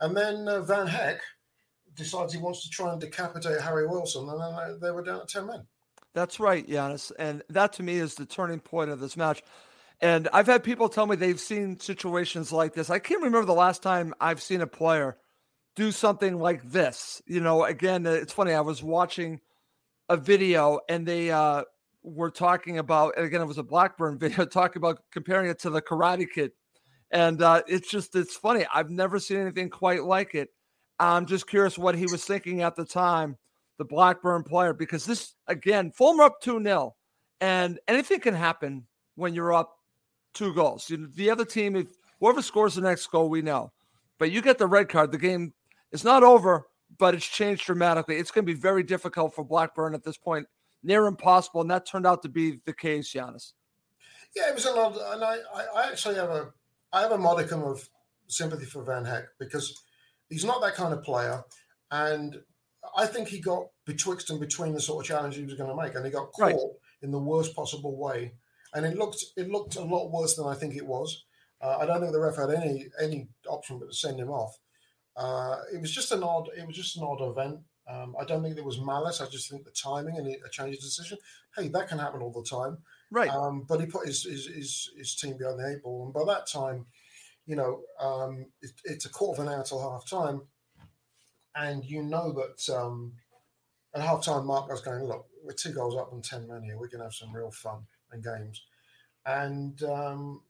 And 0.00 0.16
then 0.16 0.46
uh, 0.46 0.60
Van 0.60 0.86
Hecke 0.86 1.18
decides 1.96 2.32
he 2.32 2.38
wants 2.38 2.62
to 2.62 2.70
try 2.70 2.92
and 2.92 3.00
decapitate 3.00 3.60
Harry 3.60 3.88
Wilson, 3.88 4.28
and 4.28 4.40
then 4.40 4.78
they 4.80 4.92
were 4.92 5.02
down 5.02 5.22
at 5.22 5.28
ten 5.28 5.48
men. 5.48 5.66
That's 6.16 6.40
right, 6.40 6.66
Giannis. 6.66 7.12
And 7.18 7.42
that 7.50 7.74
to 7.74 7.82
me 7.82 7.96
is 7.96 8.14
the 8.14 8.24
turning 8.24 8.58
point 8.58 8.88
of 8.88 9.00
this 9.00 9.18
match. 9.18 9.42
And 10.00 10.30
I've 10.32 10.46
had 10.46 10.64
people 10.64 10.88
tell 10.88 11.06
me 11.06 11.14
they've 11.14 11.38
seen 11.38 11.78
situations 11.78 12.50
like 12.50 12.72
this. 12.72 12.88
I 12.88 12.98
can't 13.00 13.22
remember 13.22 13.44
the 13.44 13.52
last 13.52 13.82
time 13.82 14.14
I've 14.18 14.40
seen 14.40 14.62
a 14.62 14.66
player 14.66 15.18
do 15.74 15.92
something 15.92 16.38
like 16.38 16.62
this. 16.70 17.20
You 17.26 17.40
know, 17.40 17.64
again, 17.64 18.06
it's 18.06 18.32
funny. 18.32 18.54
I 18.54 18.62
was 18.62 18.82
watching 18.82 19.40
a 20.08 20.16
video 20.16 20.80
and 20.88 21.04
they 21.04 21.30
uh, 21.30 21.64
were 22.02 22.30
talking 22.30 22.78
about, 22.78 23.18
and 23.18 23.26
again, 23.26 23.42
it 23.42 23.46
was 23.46 23.58
a 23.58 23.62
Blackburn 23.62 24.18
video 24.18 24.46
talking 24.46 24.80
about 24.80 25.02
comparing 25.12 25.50
it 25.50 25.58
to 25.60 25.70
the 25.70 25.82
Karate 25.82 26.26
Kid. 26.34 26.52
And 27.10 27.42
uh, 27.42 27.60
it's 27.66 27.90
just, 27.90 28.16
it's 28.16 28.36
funny. 28.36 28.64
I've 28.72 28.88
never 28.88 29.18
seen 29.18 29.36
anything 29.36 29.68
quite 29.68 30.02
like 30.02 30.34
it. 30.34 30.48
I'm 30.98 31.26
just 31.26 31.46
curious 31.46 31.76
what 31.76 31.94
he 31.94 32.06
was 32.06 32.24
thinking 32.24 32.62
at 32.62 32.74
the 32.74 32.86
time, 32.86 33.36
the 33.78 33.84
Blackburn 33.84 34.42
player, 34.42 34.72
because 34.72 35.04
this, 35.04 35.34
again, 35.46 35.90
Fulham 35.90 36.20
up 36.20 36.40
2 36.40 36.62
0, 36.62 36.94
and 37.40 37.78
anything 37.88 38.20
can 38.20 38.34
happen 38.34 38.86
when 39.14 39.34
you're 39.34 39.52
up 39.52 39.76
two 40.34 40.54
goals. 40.54 40.88
You 40.88 40.98
know, 40.98 41.08
the 41.14 41.30
other 41.30 41.44
team, 41.44 41.76
if 41.76 41.88
whoever 42.20 42.42
scores 42.42 42.74
the 42.74 42.82
next 42.82 43.06
goal, 43.08 43.28
we 43.28 43.42
know. 43.42 43.72
But 44.18 44.30
you 44.30 44.40
get 44.40 44.58
the 44.58 44.66
red 44.66 44.88
card, 44.88 45.12
the 45.12 45.18
game 45.18 45.52
is 45.92 46.04
not 46.04 46.22
over, 46.22 46.66
but 46.98 47.14
it's 47.14 47.26
changed 47.26 47.66
dramatically. 47.66 48.16
It's 48.16 48.30
going 48.30 48.46
to 48.46 48.52
be 48.52 48.58
very 48.58 48.82
difficult 48.82 49.34
for 49.34 49.44
Blackburn 49.44 49.94
at 49.94 50.04
this 50.04 50.16
point, 50.16 50.46
near 50.82 51.06
impossible, 51.06 51.60
and 51.60 51.70
that 51.70 51.86
turned 51.86 52.06
out 52.06 52.22
to 52.22 52.28
be 52.28 52.60
the 52.64 52.72
case, 52.72 53.12
Giannis. 53.12 53.52
Yeah, 54.34 54.48
it 54.48 54.54
was 54.54 54.66
a 54.66 54.72
lot, 54.72 54.96
and 55.14 55.24
I, 55.24 55.38
I 55.74 55.90
actually 55.90 56.16
have 56.16 56.30
a, 56.30 56.52
I 56.92 57.00
have 57.00 57.12
a 57.12 57.18
modicum 57.18 57.62
of 57.62 57.88
sympathy 58.28 58.64
for 58.64 58.82
Van 58.82 59.04
Hecke 59.04 59.28
because 59.38 59.82
he's 60.28 60.44
not 60.44 60.60
that 60.62 60.74
kind 60.74 60.92
of 60.92 61.02
player, 61.02 61.42
and 61.90 62.40
I 62.96 63.06
think 63.06 63.28
he 63.28 63.40
got 63.40 63.66
betwixt 63.84 64.30
and 64.30 64.40
between 64.40 64.72
the 64.72 64.80
sort 64.80 65.04
of 65.04 65.08
challenge 65.08 65.36
he 65.36 65.44
was 65.44 65.54
going 65.54 65.70
to 65.70 65.82
make, 65.82 65.94
and 65.94 66.04
he 66.04 66.10
got 66.10 66.32
caught 66.32 66.40
right. 66.42 66.56
in 67.02 67.10
the 67.10 67.18
worst 67.18 67.54
possible 67.54 67.96
way, 67.96 68.34
and 68.74 68.84
it 68.84 68.96
looked 68.96 69.24
it 69.36 69.48
looked 69.48 69.76
a 69.76 69.82
lot 69.82 70.10
worse 70.10 70.36
than 70.36 70.46
I 70.46 70.54
think 70.54 70.76
it 70.76 70.86
was. 70.86 71.24
Uh, 71.60 71.78
I 71.80 71.86
don't 71.86 72.00
think 72.00 72.12
the 72.12 72.20
ref 72.20 72.36
had 72.36 72.50
any 72.50 72.86
any 73.00 73.28
option 73.48 73.78
but 73.78 73.90
to 73.90 73.94
send 73.94 74.20
him 74.20 74.30
off. 74.30 74.58
Uh, 75.16 75.56
it 75.72 75.80
was 75.80 75.92
just 75.92 76.12
an 76.12 76.22
odd. 76.22 76.48
It 76.56 76.66
was 76.66 76.76
just 76.76 76.96
an 76.96 77.04
odd 77.04 77.22
event. 77.22 77.60
Um, 77.88 78.16
I 78.20 78.24
don't 78.24 78.42
think 78.42 78.56
there 78.56 78.64
was 78.64 78.80
malice. 78.80 79.20
I 79.20 79.26
just 79.26 79.48
think 79.50 79.64
the 79.64 79.70
timing 79.70 80.18
and 80.18 80.26
a 80.26 80.50
change 80.50 80.74
of 80.74 80.80
decision. 80.80 81.18
Hey, 81.56 81.68
that 81.68 81.88
can 81.88 81.98
happen 81.98 82.20
all 82.20 82.32
the 82.32 82.48
time, 82.48 82.78
right? 83.10 83.30
Um, 83.30 83.64
but 83.68 83.80
he 83.80 83.86
put 83.86 84.06
his, 84.06 84.24
his, 84.24 84.46
his 84.46 84.90
his 84.96 85.14
team 85.14 85.38
behind 85.38 85.60
the 85.60 85.70
eight 85.70 85.82
ball, 85.82 86.04
and 86.04 86.12
by 86.12 86.24
that 86.32 86.46
time, 86.46 86.86
you 87.46 87.56
know, 87.56 87.80
um, 88.00 88.46
it, 88.60 88.72
it's 88.84 89.06
a 89.06 89.10
quarter 89.10 89.40
of 89.40 89.46
an 89.46 89.54
hour 89.54 89.64
till 89.64 89.80
half 89.80 90.08
time, 90.08 90.42
and 91.56 91.84
you 91.84 92.02
know 92.02 92.32
that 92.32 92.74
um, 92.74 93.14
at 93.94 94.02
half 94.02 94.24
time, 94.24 94.46
Mark 94.46 94.68
was 94.68 94.82
going, 94.82 95.04
look, 95.04 95.26
we're 95.44 95.52
two 95.52 95.72
goals 95.72 95.96
up 95.96 96.12
and 96.12 96.22
ten 96.22 96.46
men 96.46 96.62
here. 96.62 96.78
We 96.78 96.88
can 96.88 97.00
have 97.00 97.14
some 97.14 97.34
real 97.34 97.50
fun 97.50 97.86
and 98.12 98.22
games, 98.22 98.62
and 99.24 99.82
um, 99.82 100.42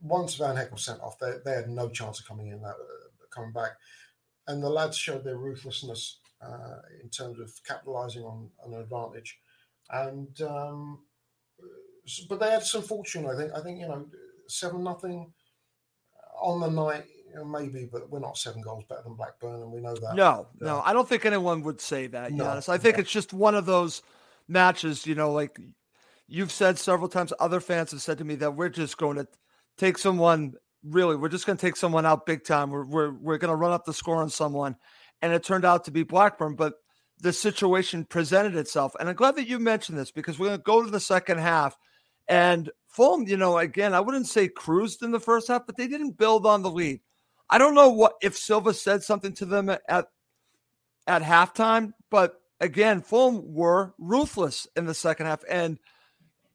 once 0.00 0.34
Van 0.34 0.56
Hecke 0.56 0.72
was 0.72 0.84
sent 0.84 1.00
off, 1.00 1.18
they, 1.18 1.32
they 1.44 1.52
had 1.52 1.68
no 1.68 1.88
chance 1.88 2.20
of 2.20 2.26
coming 2.26 2.48
in 2.48 2.60
that 2.62 2.74
coming 3.30 3.52
back. 3.52 3.72
And 4.46 4.62
the 4.62 4.68
lads 4.68 4.96
showed 4.96 5.24
their 5.24 5.38
ruthlessness 5.38 6.18
uh, 6.42 6.80
in 7.02 7.08
terms 7.08 7.40
of 7.40 7.50
capitalising 7.68 8.24
on, 8.24 8.50
on 8.62 8.74
an 8.74 8.80
advantage. 8.80 9.38
And 9.90 10.40
um, 10.42 11.00
but 12.28 12.40
they 12.40 12.50
had 12.50 12.62
some 12.62 12.82
fortune, 12.82 13.26
I 13.26 13.36
think. 13.36 13.52
I 13.54 13.62
think 13.62 13.80
you 13.80 13.88
know, 13.88 14.06
seven 14.48 14.84
nothing 14.84 15.32
on 16.40 16.60
the 16.60 16.70
night, 16.70 17.04
maybe, 17.42 17.88
but 17.90 18.10
we're 18.10 18.20
not 18.20 18.36
seven 18.36 18.60
goals 18.60 18.84
better 18.88 19.02
than 19.02 19.14
Blackburn, 19.14 19.62
and 19.62 19.72
we 19.72 19.80
know 19.80 19.94
that. 19.94 20.14
No, 20.14 20.46
yeah. 20.60 20.66
no, 20.66 20.82
I 20.84 20.92
don't 20.92 21.08
think 21.08 21.24
anyone 21.24 21.62
would 21.62 21.80
say 21.80 22.06
that. 22.08 22.32
No, 22.32 22.44
Giannis. 22.44 22.68
I 22.68 22.76
think 22.76 22.96
yeah. 22.96 23.00
it's 23.00 23.10
just 23.10 23.32
one 23.32 23.54
of 23.54 23.66
those 23.66 24.02
matches. 24.46 25.06
You 25.06 25.14
know, 25.14 25.32
like 25.32 25.58
you've 26.28 26.52
said 26.52 26.78
several 26.78 27.08
times. 27.08 27.32
Other 27.40 27.60
fans 27.60 27.90
have 27.92 28.02
said 28.02 28.18
to 28.18 28.24
me 28.24 28.34
that 28.36 28.54
we're 28.54 28.68
just 28.68 28.96
going 28.98 29.16
to 29.16 29.26
take 29.76 29.98
someone 29.98 30.54
really, 30.84 31.16
we're 31.16 31.28
just 31.28 31.46
going 31.46 31.56
to 31.56 31.66
take 31.66 31.76
someone 31.76 32.06
out 32.06 32.26
big 32.26 32.44
time. 32.44 32.70
We're, 32.70 32.84
we're, 32.84 33.12
we're 33.12 33.38
going 33.38 33.50
to 33.50 33.56
run 33.56 33.72
up 33.72 33.84
the 33.84 33.94
score 33.94 34.16
on 34.16 34.30
someone. 34.30 34.76
And 35.22 35.32
it 35.32 35.42
turned 35.42 35.64
out 35.64 35.84
to 35.84 35.90
be 35.90 36.02
Blackburn, 36.02 36.54
but 36.54 36.74
the 37.20 37.32
situation 37.32 38.04
presented 38.04 38.56
itself. 38.56 38.94
And 38.98 39.08
I'm 39.08 39.14
glad 39.14 39.36
that 39.36 39.48
you 39.48 39.58
mentioned 39.58 39.96
this 39.98 40.10
because 40.10 40.38
we're 40.38 40.48
going 40.48 40.58
to 40.58 40.62
go 40.62 40.82
to 40.82 40.90
the 40.90 41.00
second 41.00 41.38
half. 41.38 41.76
And 42.28 42.70
Fulham, 42.88 43.26
you 43.26 43.36
know, 43.36 43.58
again, 43.58 43.94
I 43.94 44.00
wouldn't 44.00 44.28
say 44.28 44.48
cruised 44.48 45.02
in 45.02 45.12
the 45.12 45.20
first 45.20 45.48
half, 45.48 45.66
but 45.66 45.76
they 45.76 45.88
didn't 45.88 46.18
build 46.18 46.46
on 46.46 46.62
the 46.62 46.70
lead. 46.70 47.00
I 47.50 47.58
don't 47.58 47.74
know 47.74 47.90
what 47.90 48.14
if 48.22 48.36
Silva 48.36 48.74
said 48.74 49.02
something 49.02 49.32
to 49.34 49.44
them 49.44 49.68
at 49.68 50.06
at 51.06 51.22
halftime, 51.22 51.92
but 52.10 52.40
again, 52.60 53.02
Fulham 53.02 53.54
were 53.54 53.94
ruthless 53.98 54.66
in 54.76 54.86
the 54.86 54.94
second 54.94 55.26
half. 55.26 55.42
And 55.48 55.78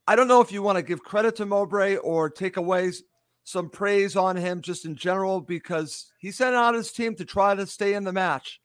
I 0.08 0.15
don't 0.15 0.27
know 0.27 0.41
if 0.41 0.51
you 0.51 0.63
want 0.63 0.77
to 0.77 0.81
give 0.81 1.03
credit 1.03 1.36
to 1.38 1.46
Mowbray 1.46 1.98
or 1.98 2.29
take 2.29 2.58
away 2.58 2.91
some 3.43 3.69
praise 3.69 4.15
on 4.15 4.36
him 4.36 4.62
just 4.62 4.86
in 4.86 4.96
general 4.96 5.41
because 5.41 6.12
he 6.19 6.31
sent 6.31 6.55
out 6.55 6.75
his 6.75 6.91
team 6.91 7.15
to 7.15 7.25
try 7.25 7.55
to 7.55 7.65
stay 7.65 7.93
in 7.93 8.03
the 8.03 8.12
match 8.12 8.60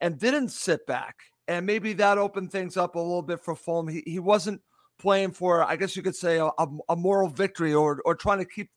and 0.00 0.18
didn't 0.18 0.50
sit 0.50 0.86
back. 0.86 1.16
And 1.46 1.64
maybe 1.66 1.92
that 1.94 2.18
opened 2.18 2.52
things 2.52 2.76
up 2.76 2.94
a 2.94 3.00
little 3.00 3.22
bit 3.22 3.40
for 3.40 3.54
Fulham. 3.54 3.88
He, 3.88 4.02
he 4.06 4.18
wasn't 4.18 4.60
playing 4.98 5.32
for, 5.32 5.62
I 5.62 5.76
guess 5.76 5.96
you 5.96 6.02
could 6.02 6.16
say, 6.16 6.38
a, 6.38 6.50
a 6.88 6.96
moral 6.96 7.28
victory 7.28 7.74
or, 7.74 8.02
or 8.04 8.14
trying 8.14 8.38
to 8.38 8.44
keep 8.44 8.70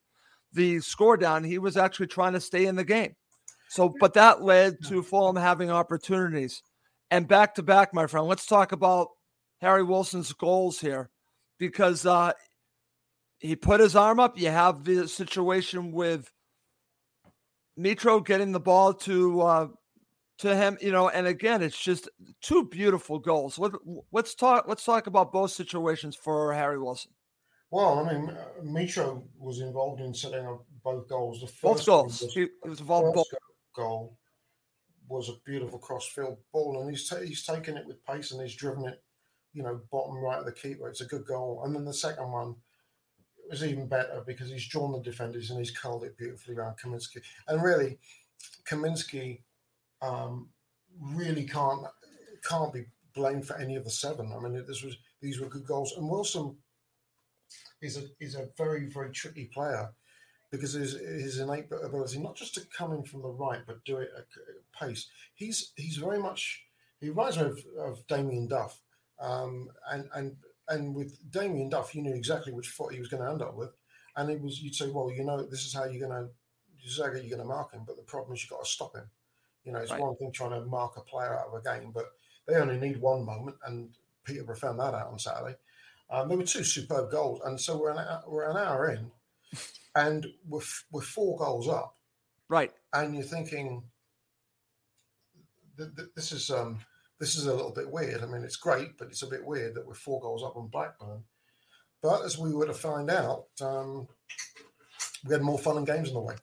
the 0.53 0.79
score 0.79 1.17
down. 1.17 1.43
He 1.43 1.57
was 1.57 1.77
actually 1.77 2.07
trying 2.07 2.33
to 2.33 2.41
stay 2.41 2.65
in 2.65 2.75
the 2.75 2.83
game. 2.83 3.15
So, 3.69 3.93
but 3.99 4.13
that 4.15 4.41
led 4.41 4.77
to 4.87 5.01
Fulham 5.01 5.37
having 5.37 5.71
opportunities. 5.71 6.61
And 7.09 7.27
back 7.27 7.55
to 7.55 7.63
back, 7.63 7.93
my 7.93 8.07
friend, 8.07 8.27
let's 8.27 8.45
talk 8.45 8.71
about 8.71 9.09
Harry 9.61 9.83
Wilson's 9.83 10.33
goals 10.33 10.79
here 10.79 11.09
because 11.57 12.05
uh, 12.05 12.33
he 13.39 13.55
put 13.55 13.79
his 13.79 13.95
arm 13.95 14.19
up. 14.19 14.37
You 14.37 14.49
have 14.49 14.83
the 14.83 15.07
situation 15.07 15.91
with 15.91 16.29
Mitro 17.79 18.25
getting 18.25 18.51
the 18.51 18.59
ball 18.59 18.93
to 18.93 19.41
uh, 19.41 19.67
to 20.39 20.55
him, 20.55 20.77
you 20.81 20.91
know, 20.91 21.09
and 21.09 21.27
again, 21.27 21.61
it's 21.61 21.79
just 21.79 22.09
two 22.41 22.65
beautiful 22.65 23.19
goals. 23.19 23.59
Let, 23.59 23.73
us 24.15 24.33
talk. 24.33 24.65
Let's 24.67 24.83
talk 24.83 25.07
about 25.07 25.31
both 25.31 25.51
situations 25.51 26.15
for 26.15 26.53
Harry 26.53 26.79
Wilson. 26.79 27.11
Well, 27.71 27.99
I 27.99 28.13
mean, 28.13 28.37
Mitro 28.63 29.23
was 29.39 29.61
involved 29.61 30.01
in 30.01 30.13
setting 30.13 30.45
up 30.45 30.65
both 30.83 31.07
goals. 31.07 31.39
The 31.39 31.47
first 31.47 31.61
both 31.61 31.85
goals. 31.85 32.21
Was, 32.21 32.33
he 32.33 32.47
was 32.65 32.81
involved. 32.81 33.15
Both. 33.15 33.27
Goal 33.73 34.17
was 35.07 35.29
a 35.29 35.33
beautiful 35.45 35.79
cross-field 35.79 36.37
ball, 36.51 36.81
and 36.81 36.89
he's 36.89 37.07
ta- 37.07 37.21
he's 37.21 37.45
taken 37.45 37.77
it 37.77 37.87
with 37.87 38.05
pace 38.05 38.31
and 38.31 38.41
he's 38.41 38.55
driven 38.55 38.85
it, 38.85 39.01
you 39.53 39.63
know, 39.63 39.79
bottom 39.89 40.17
right 40.17 40.39
of 40.39 40.45
the 40.45 40.51
keeper. 40.51 40.89
It's 40.89 41.01
a 41.01 41.05
good 41.05 41.25
goal. 41.25 41.61
And 41.63 41.73
then 41.73 41.85
the 41.85 41.93
second 41.93 42.29
one 42.29 42.55
was 43.49 43.63
even 43.63 43.87
better 43.87 44.21
because 44.25 44.49
he's 44.49 44.67
drawn 44.67 44.91
the 44.91 44.99
defenders 45.01 45.49
and 45.49 45.59
he's 45.59 45.71
curled 45.71 46.03
it 46.03 46.17
beautifully 46.17 46.55
around 46.55 46.75
Kaminski. 46.77 47.21
And 47.47 47.63
really, 47.63 47.97
Kaminski 48.65 49.41
um, 50.01 50.49
really 50.99 51.45
can't 51.45 51.85
can't 52.47 52.73
be 52.73 52.85
blamed 53.13 53.45
for 53.45 53.57
any 53.57 53.75
of 53.77 53.85
the 53.85 53.89
seven. 53.89 54.33
I 54.35 54.39
mean, 54.39 54.61
this 54.67 54.83
was 54.83 54.97
these 55.21 55.39
were 55.39 55.47
good 55.47 55.65
goals. 55.65 55.93
And 55.95 56.09
Wilson 56.09 56.57
is 57.81 57.97
a 57.97 58.03
is 58.19 58.35
a 58.35 58.49
very 58.57 58.85
very 58.85 59.11
tricky 59.11 59.45
player 59.45 59.89
because 60.51 60.73
his 60.73 60.93
his 60.93 61.39
innate 61.39 61.65
ability 61.83 62.19
not 62.19 62.35
just 62.35 62.53
to 62.53 62.61
come 62.77 62.93
in 62.93 63.03
from 63.03 63.21
the 63.21 63.29
right 63.29 63.61
but 63.65 63.83
do 63.85 63.97
it 63.97 64.09
at 64.17 64.25
pace. 64.79 65.07
He's 65.35 65.71
he's 65.75 65.97
very 65.97 66.19
much 66.19 66.63
he 67.01 67.09
reminds 67.09 67.37
me 67.37 67.45
of, 67.45 67.65
of 67.79 68.07
Damien 68.07 68.47
Duff, 68.47 68.79
um, 69.19 69.69
and 69.91 70.07
and 70.13 70.35
and 70.69 70.95
with 70.95 71.17
Damien 71.31 71.69
Duff, 71.69 71.95
you 71.95 72.03
knew 72.03 72.13
exactly 72.13 72.53
which 72.53 72.69
foot 72.69 72.93
he 72.93 72.99
was 72.99 73.09
going 73.09 73.23
to 73.23 73.29
end 73.29 73.41
up 73.41 73.55
with, 73.55 73.71
and 74.15 74.29
it 74.29 74.39
was 74.39 74.61
you'd 74.61 74.75
say, 74.75 74.89
well, 74.89 75.11
you 75.11 75.25
know, 75.25 75.43
this 75.43 75.65
is 75.65 75.73
how 75.73 75.85
you're 75.85 76.07
going 76.07 76.23
to, 76.23 76.29
this 76.81 76.93
is 76.93 76.99
how 76.99 77.11
you're 77.11 77.23
going 77.23 77.39
to 77.39 77.43
mark 77.43 77.73
him, 77.73 77.81
but 77.85 77.97
the 77.97 78.03
problem 78.03 78.33
is 78.33 78.43
you've 78.43 78.51
got 78.51 78.63
to 78.63 78.69
stop 78.69 78.95
him. 78.95 79.09
You 79.65 79.71
know, 79.71 79.79
it's 79.79 79.91
right. 79.91 79.99
one 79.99 80.15
thing 80.15 80.31
trying 80.31 80.51
to 80.51 80.61
mark 80.61 80.95
a 80.97 81.01
player 81.01 81.37
out 81.37 81.47
of 81.47 81.53
a 81.53 81.61
game, 81.61 81.91
but 81.91 82.05
they 82.47 82.55
only 82.55 82.77
need 82.77 83.01
one 83.01 83.25
moment, 83.25 83.57
and 83.65 83.89
Peterborough 84.23 84.55
found 84.55 84.79
that 84.79 84.93
out 84.93 85.11
on 85.11 85.17
Saturday. 85.17 85.55
Um, 86.11 86.27
there 86.27 86.37
were 86.37 86.43
two 86.43 86.63
superb 86.63 87.09
goals, 87.09 87.41
and 87.45 87.59
so 87.59 87.77
we're 87.77 87.91
an 87.91 87.99
hour, 87.99 88.23
we're 88.27 88.49
an 88.51 88.57
hour 88.57 88.89
in, 88.89 89.11
and 89.95 90.27
we're 90.47 90.61
we're 90.91 91.01
four 91.01 91.37
goals 91.37 91.69
up, 91.69 91.95
right? 92.49 92.71
And 92.93 93.15
you're 93.15 93.23
thinking, 93.23 93.83
this 96.15 96.33
is 96.33 96.51
um, 96.51 96.79
this 97.19 97.37
is 97.37 97.45
a 97.45 97.53
little 97.53 97.71
bit 97.71 97.89
weird. 97.89 98.21
I 98.23 98.25
mean, 98.25 98.43
it's 98.43 98.57
great, 98.57 98.97
but 98.97 99.07
it's 99.07 99.23
a 99.23 99.27
bit 99.27 99.45
weird 99.45 99.75
that 99.75 99.87
we're 99.87 99.93
four 99.93 100.19
goals 100.19 100.43
up 100.43 100.57
on 100.57 100.67
Blackburn. 100.67 101.23
But 102.01 102.25
as 102.25 102.37
we 102.37 102.53
were 102.53 102.65
to 102.65 102.73
find 102.73 103.09
out, 103.09 103.45
um, 103.61 104.07
we 105.25 105.33
had 105.33 105.41
more 105.41 105.59
fun 105.59 105.77
and 105.77 105.87
games 105.87 106.09
in 106.09 106.15
the 106.15 106.19
way. 106.19 106.35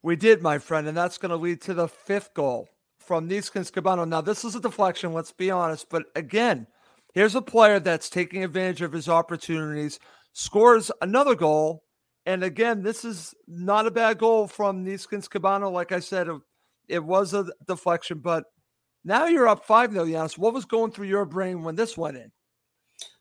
We 0.00 0.16
did, 0.16 0.42
my 0.42 0.58
friend, 0.58 0.88
and 0.88 0.96
that's 0.96 1.18
going 1.18 1.30
to 1.30 1.36
lead 1.36 1.60
to 1.62 1.74
the 1.74 1.88
fifth 1.88 2.34
goal 2.34 2.68
from 2.98 3.28
Neeskens 3.28 3.70
Kebano. 3.70 4.08
Now, 4.08 4.20
this 4.20 4.44
is 4.44 4.54
a 4.54 4.60
deflection, 4.60 5.12
let's 5.12 5.32
be 5.32 5.50
honest, 5.50 5.90
but 5.90 6.06
again, 6.14 6.66
here's 7.12 7.34
a 7.34 7.42
player 7.42 7.78
that's 7.78 8.10
taking 8.10 8.44
advantage 8.44 8.82
of 8.82 8.92
his 8.92 9.08
opportunities, 9.08 9.98
scores 10.32 10.90
another 11.00 11.34
goal, 11.34 11.84
and 12.24 12.44
again, 12.44 12.82
this 12.82 13.04
is 13.04 13.34
not 13.48 13.86
a 13.86 13.90
bad 13.90 14.18
goal 14.18 14.46
from 14.46 14.84
Neeskens 14.84 15.28
Kebano. 15.28 15.72
Like 15.72 15.92
I 15.92 16.00
said, 16.00 16.28
it 16.88 17.02
was 17.02 17.34
a 17.34 17.46
deflection, 17.66 18.18
but 18.18 18.44
now 19.04 19.26
you're 19.26 19.48
up 19.48 19.64
5 19.64 19.92
0, 19.92 20.04
Giannis. 20.06 20.38
What 20.38 20.54
was 20.54 20.64
going 20.64 20.92
through 20.92 21.08
your 21.08 21.24
brain 21.24 21.62
when 21.62 21.74
this 21.74 21.96
went 21.96 22.16
in? 22.16 22.30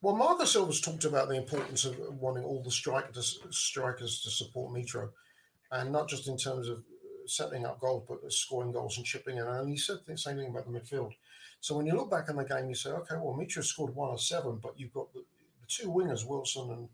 Well, 0.01 0.15
Marco 0.15 0.45
Silva's 0.45 0.81
talked 0.81 1.05
about 1.05 1.29
the 1.29 1.38
importance 1.38 1.86
of 1.86 1.98
wanting 2.19 2.43
all 2.43 2.62
the 2.62 2.69
strikers 2.69 3.39
strikers 3.50 4.21
to 4.21 4.29
support 4.29 4.74
Mitro, 4.74 5.10
and 5.71 5.91
not 5.91 6.07
just 6.07 6.27
in 6.27 6.38
terms 6.38 6.67
of 6.67 6.83
setting 7.25 7.65
up 7.65 7.79
goals, 7.79 8.05
but 8.07 8.31
scoring 8.31 8.71
goals 8.71 8.98
and 8.98 9.05
chipping 9.05 9.38
in. 9.38 9.48
And 9.48 9.69
he 9.69 9.77
said 9.77 9.98
the 10.05 10.17
same 10.17 10.38
thing 10.38 10.50
about 10.50 10.71
the 10.71 10.79
midfield. 10.79 11.12
So 11.62 11.77
when 11.77 11.86
you 11.86 11.94
look 11.94 12.10
back 12.10 12.30
on 12.30 12.36
the 12.36 12.44
game, 12.44 12.68
you 12.68 12.75
say, 12.75 12.89
okay, 12.89 13.15
well, 13.15 13.38
Mitro 13.39 13.63
scored 13.63 13.96
one 13.96 14.10
or 14.10 14.18
seven, 14.18 14.60
but 14.62 14.74
you've 14.77 14.94
got 14.94 15.13
the, 15.13 15.20
the 15.20 15.68
two 15.68 15.89
wingers, 15.89 16.27
Wilson 16.27 16.70
and 16.72 16.89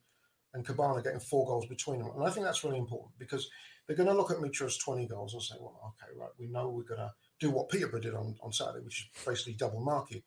and 0.54 0.66
Kebano, 0.66 1.04
getting 1.04 1.20
four 1.20 1.46
goals 1.46 1.66
between 1.66 2.00
them. 2.00 2.10
And 2.16 2.24
I 2.24 2.30
think 2.30 2.46
that's 2.46 2.64
really 2.64 2.78
important 2.78 3.12
because 3.20 3.50
they're 3.86 3.98
going 3.98 4.10
to 4.10 4.16
look 4.16 4.32
at 4.32 4.38
Mitro's 4.38 4.78
20 4.78 5.06
goals 5.06 5.34
and 5.34 5.44
say, 5.44 5.56
well, 5.60 5.94
okay, 6.02 6.12
right, 6.18 6.30
we 6.40 6.48
know 6.48 6.70
we're 6.70 6.84
going 6.84 7.02
to 7.02 7.12
do 7.40 7.52
what 7.52 7.70
Peterborough 7.70 8.00
did 8.00 8.16
on, 8.16 8.36
on 8.42 8.52
Saturday, 8.52 8.84
which 8.84 9.10
is 9.16 9.26
basically 9.26 9.54
double 9.54 9.82
mark 9.82 10.10
you. 10.12 10.22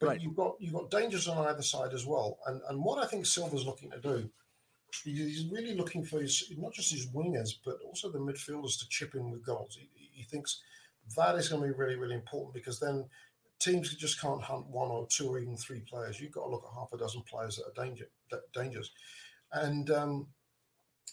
But 0.00 0.06
right. 0.08 0.20
you've 0.20 0.34
got 0.34 0.56
you've 0.58 0.74
got 0.74 0.90
dangers 0.90 1.28
on 1.28 1.46
either 1.46 1.62
side 1.62 1.92
as 1.92 2.04
well. 2.04 2.38
And 2.46 2.60
and 2.68 2.82
what 2.82 3.02
I 3.02 3.06
think 3.06 3.26
Silva's 3.26 3.66
looking 3.66 3.90
to 3.90 4.00
do, 4.00 4.28
he's 5.04 5.46
really 5.46 5.74
looking 5.74 6.04
for 6.04 6.20
his 6.20 6.52
not 6.58 6.72
just 6.72 6.92
his 6.92 7.06
wingers, 7.06 7.50
but 7.64 7.78
also 7.84 8.10
the 8.10 8.18
midfielders 8.18 8.78
to 8.80 8.88
chip 8.88 9.14
in 9.14 9.30
with 9.30 9.46
goals. 9.46 9.78
He, 9.80 9.88
he 10.12 10.22
thinks 10.24 10.62
that 11.16 11.36
is 11.36 11.48
going 11.48 11.62
to 11.62 11.68
be 11.68 11.74
really, 11.74 11.96
really 11.96 12.14
important 12.14 12.54
because 12.54 12.80
then 12.80 13.04
teams 13.58 13.94
just 13.94 14.20
can't 14.20 14.42
hunt 14.42 14.66
one 14.66 14.90
or 14.90 15.06
two 15.10 15.28
or 15.28 15.38
even 15.38 15.56
three 15.56 15.80
players. 15.80 16.20
You've 16.20 16.32
got 16.32 16.44
to 16.44 16.50
look 16.50 16.64
at 16.64 16.78
half 16.78 16.92
a 16.92 16.98
dozen 16.98 17.22
players 17.22 17.56
that 17.56 17.66
are 17.66 17.84
danger 17.84 18.06
that 18.30 18.40
dangers. 18.52 18.90
And 19.52 19.90
um, 19.90 20.26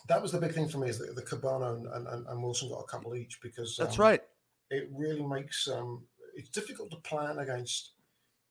that 0.07 0.21
was 0.21 0.31
the 0.31 0.39
big 0.39 0.53
thing 0.53 0.67
for 0.67 0.79
me 0.79 0.89
is 0.89 0.97
that 0.99 1.15
the 1.15 1.21
Kebano 1.21 1.75
and, 1.95 2.07
and, 2.07 2.27
and 2.27 2.43
Wilson 2.43 2.69
got 2.69 2.79
a 2.79 2.87
couple 2.87 3.15
each 3.15 3.39
because 3.41 3.75
that's 3.77 3.99
um, 3.99 4.03
right. 4.03 4.21
It 4.69 4.89
really 4.91 5.23
makes 5.23 5.67
um, 5.67 6.03
it's 6.35 6.49
difficult 6.49 6.91
to 6.91 6.97
plan 6.97 7.39
against 7.39 7.91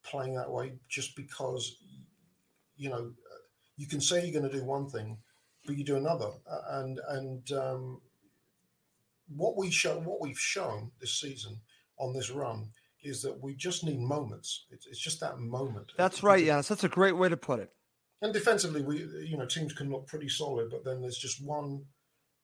playing 0.02 0.34
that 0.34 0.50
way 0.50 0.72
just 0.88 1.16
because 1.16 1.76
you 2.76 2.88
know 2.88 3.12
you 3.76 3.86
can 3.86 4.00
say 4.00 4.22
you're 4.22 4.38
going 4.38 4.50
to 4.50 4.58
do 4.58 4.64
one 4.64 4.88
thing, 4.88 5.18
but 5.66 5.76
you 5.76 5.84
do 5.84 5.96
another. 5.96 6.30
And 6.70 7.00
and 7.08 7.52
um, 7.52 8.00
what 9.34 9.56
we 9.56 9.70
show, 9.70 9.98
what 10.00 10.20
we've 10.20 10.38
shown 10.38 10.90
this 11.00 11.20
season 11.20 11.60
on 11.98 12.14
this 12.14 12.30
run 12.30 12.68
is 13.02 13.22
that 13.22 13.42
we 13.42 13.54
just 13.54 13.84
need 13.84 13.98
moments. 13.98 14.66
It's, 14.70 14.86
it's 14.86 14.98
just 14.98 15.20
that 15.20 15.38
moment. 15.38 15.92
That's 15.96 16.22
right, 16.22 16.44
Yes, 16.44 16.68
That's 16.68 16.84
a 16.84 16.88
great 16.88 17.16
way 17.16 17.28
to 17.28 17.36
put 17.36 17.60
it. 17.60 17.72
And 18.22 18.32
defensively, 18.34 18.82
we 18.82 18.98
you 19.26 19.38
know 19.38 19.46
teams 19.46 19.72
can 19.72 19.90
look 19.90 20.06
pretty 20.06 20.28
solid, 20.28 20.70
but 20.70 20.84
then 20.84 21.00
there's 21.00 21.16
just 21.16 21.42
one, 21.42 21.82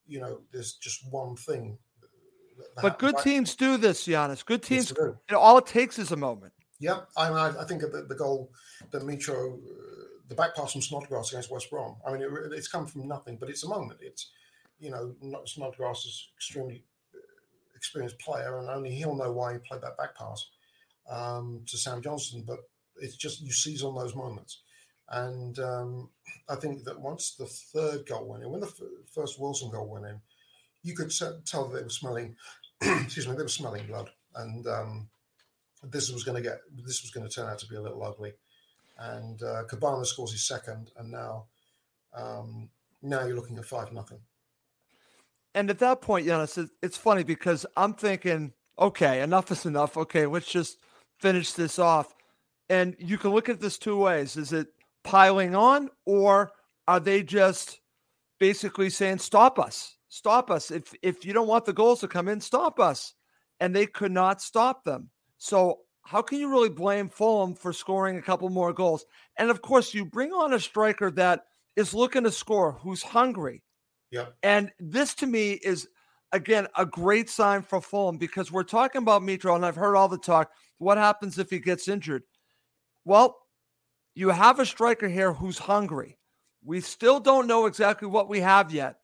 you 0.06 0.20
know, 0.20 0.40
there's 0.50 0.74
just 0.74 1.04
one 1.10 1.36
thing. 1.36 1.76
But 2.80 2.98
good 2.98 3.18
teams 3.18 3.54
do 3.54 3.76
this, 3.76 4.06
Giannis. 4.06 4.44
Good 4.44 4.62
teams. 4.62 4.94
Yes, 4.98 5.36
all 5.36 5.58
it 5.58 5.66
takes 5.66 5.98
is 5.98 6.12
a 6.12 6.16
moment. 6.16 6.54
Yeah, 6.78 7.00
I, 7.16 7.28
mean, 7.28 7.38
I 7.38 7.64
think 7.64 7.82
the, 7.82 8.06
the 8.08 8.14
goal 8.14 8.50
that 8.90 9.02
Mitro, 9.02 9.54
uh, 9.54 9.58
the 10.28 10.34
back 10.34 10.54
pass 10.54 10.72
from 10.72 10.82
Snodgrass 10.82 11.30
against 11.32 11.50
West 11.50 11.70
Brom. 11.70 11.96
I 12.06 12.12
mean, 12.12 12.22
it, 12.22 12.30
it's 12.52 12.68
come 12.68 12.86
from 12.86 13.06
nothing, 13.06 13.36
but 13.38 13.50
it's 13.50 13.64
a 13.64 13.68
moment. 13.68 14.00
It's 14.02 14.30
you 14.78 14.90
know, 14.90 15.14
Snodgrass 15.46 16.04
is 16.04 16.28
extremely 16.36 16.84
experienced 17.86 18.18
player, 18.18 18.58
and 18.58 18.68
only 18.68 18.90
he'll 18.90 19.14
know 19.14 19.32
why 19.32 19.52
he 19.52 19.58
played 19.58 19.82
that 19.82 19.96
back 19.96 20.16
pass 20.16 20.48
um, 21.08 21.62
to 21.66 21.78
Sam 21.78 22.02
Johnstone. 22.02 22.44
But 22.46 22.58
it's 22.96 23.16
just 23.16 23.40
you 23.40 23.52
seize 23.52 23.82
on 23.82 23.94
those 23.94 24.14
moments. 24.14 24.60
And 25.08 25.58
um, 25.60 26.10
I 26.48 26.56
think 26.56 26.84
that 26.84 27.00
once 27.00 27.36
the 27.38 27.46
third 27.46 28.06
goal 28.06 28.26
went 28.26 28.42
in, 28.42 28.50
when 28.50 28.60
the 28.60 28.66
f- 28.66 28.80
first 29.14 29.40
Wilson 29.40 29.70
goal 29.70 29.88
went 29.88 30.06
in, 30.06 30.20
you 30.82 30.94
could 30.94 31.12
tell 31.44 31.68
that 31.68 31.76
they 31.76 31.82
were 31.82 31.88
smelling, 31.90 32.36
excuse 32.80 33.28
me, 33.28 33.36
they 33.36 33.42
were 33.42 33.48
smelling 33.48 33.86
blood. 33.86 34.10
And 34.34 34.66
um, 34.66 35.08
this 35.82 36.10
was 36.10 36.24
going 36.24 36.42
to 36.42 36.48
get, 36.48 36.60
this 36.76 37.02
was 37.02 37.12
going 37.12 37.28
to 37.28 37.32
turn 37.32 37.48
out 37.48 37.58
to 37.60 37.68
be 37.68 37.76
a 37.76 37.80
little 37.80 38.02
ugly. 38.02 38.32
And 38.98 39.40
uh, 39.42 39.64
Kebano 39.68 40.04
scores 40.04 40.32
his 40.32 40.46
second, 40.46 40.90
and 40.96 41.10
now, 41.10 41.44
um, 42.14 42.70
now 43.02 43.24
you're 43.26 43.36
looking 43.36 43.58
at 43.58 43.66
five 43.66 43.92
nothing. 43.92 44.18
And 45.56 45.70
at 45.70 45.78
that 45.78 46.02
point, 46.02 46.26
Giannis, 46.26 46.68
it's 46.82 46.98
funny 46.98 47.24
because 47.24 47.64
I'm 47.78 47.94
thinking, 47.94 48.52
okay, 48.78 49.22
enough 49.22 49.50
is 49.50 49.64
enough. 49.64 49.96
Okay, 49.96 50.26
let's 50.26 50.52
just 50.52 50.76
finish 51.18 51.54
this 51.54 51.78
off. 51.78 52.14
And 52.68 52.94
you 52.98 53.16
can 53.16 53.30
look 53.30 53.48
at 53.48 53.58
this 53.58 53.78
two 53.78 53.96
ways. 53.96 54.36
Is 54.36 54.52
it 54.52 54.68
piling 55.02 55.54
on, 55.56 55.88
or 56.04 56.52
are 56.86 57.00
they 57.00 57.22
just 57.22 57.80
basically 58.38 58.90
saying, 58.90 59.18
"Stop 59.18 59.58
us, 59.58 59.96
stop 60.08 60.50
us"? 60.50 60.70
If 60.70 60.92
if 61.02 61.24
you 61.24 61.32
don't 61.32 61.48
want 61.48 61.64
the 61.64 61.72
goals 61.72 62.00
to 62.00 62.08
come 62.08 62.28
in, 62.28 62.40
stop 62.40 62.78
us, 62.78 63.14
and 63.58 63.74
they 63.74 63.86
could 63.86 64.12
not 64.12 64.42
stop 64.42 64.84
them. 64.84 65.08
So 65.38 65.80
how 66.02 66.20
can 66.20 66.38
you 66.38 66.50
really 66.50 66.68
blame 66.68 67.08
Fulham 67.08 67.54
for 67.54 67.72
scoring 67.72 68.18
a 68.18 68.22
couple 68.22 68.50
more 68.50 68.74
goals? 68.74 69.06
And 69.38 69.48
of 69.50 69.62
course, 69.62 69.94
you 69.94 70.04
bring 70.04 70.32
on 70.32 70.52
a 70.52 70.60
striker 70.60 71.10
that 71.12 71.46
is 71.76 71.94
looking 71.94 72.24
to 72.24 72.30
score, 72.30 72.72
who's 72.72 73.02
hungry. 73.02 73.62
Yeah. 74.10 74.26
And 74.42 74.72
this 74.78 75.14
to 75.16 75.26
me 75.26 75.52
is 75.52 75.88
again 76.32 76.66
a 76.76 76.86
great 76.86 77.28
sign 77.30 77.62
for 77.62 77.80
Fulham 77.80 78.18
because 78.18 78.52
we're 78.52 78.64
talking 78.64 79.02
about 79.02 79.22
Mitro, 79.22 79.54
and 79.54 79.64
I've 79.64 79.76
heard 79.76 79.96
all 79.96 80.08
the 80.08 80.18
talk. 80.18 80.50
What 80.78 80.98
happens 80.98 81.38
if 81.38 81.50
he 81.50 81.58
gets 81.58 81.88
injured? 81.88 82.22
Well, 83.04 83.36
you 84.14 84.30
have 84.30 84.58
a 84.58 84.66
striker 84.66 85.08
here 85.08 85.32
who's 85.32 85.58
hungry. 85.58 86.18
We 86.64 86.80
still 86.80 87.20
don't 87.20 87.46
know 87.46 87.66
exactly 87.66 88.08
what 88.08 88.28
we 88.28 88.40
have 88.40 88.72
yet 88.72 88.98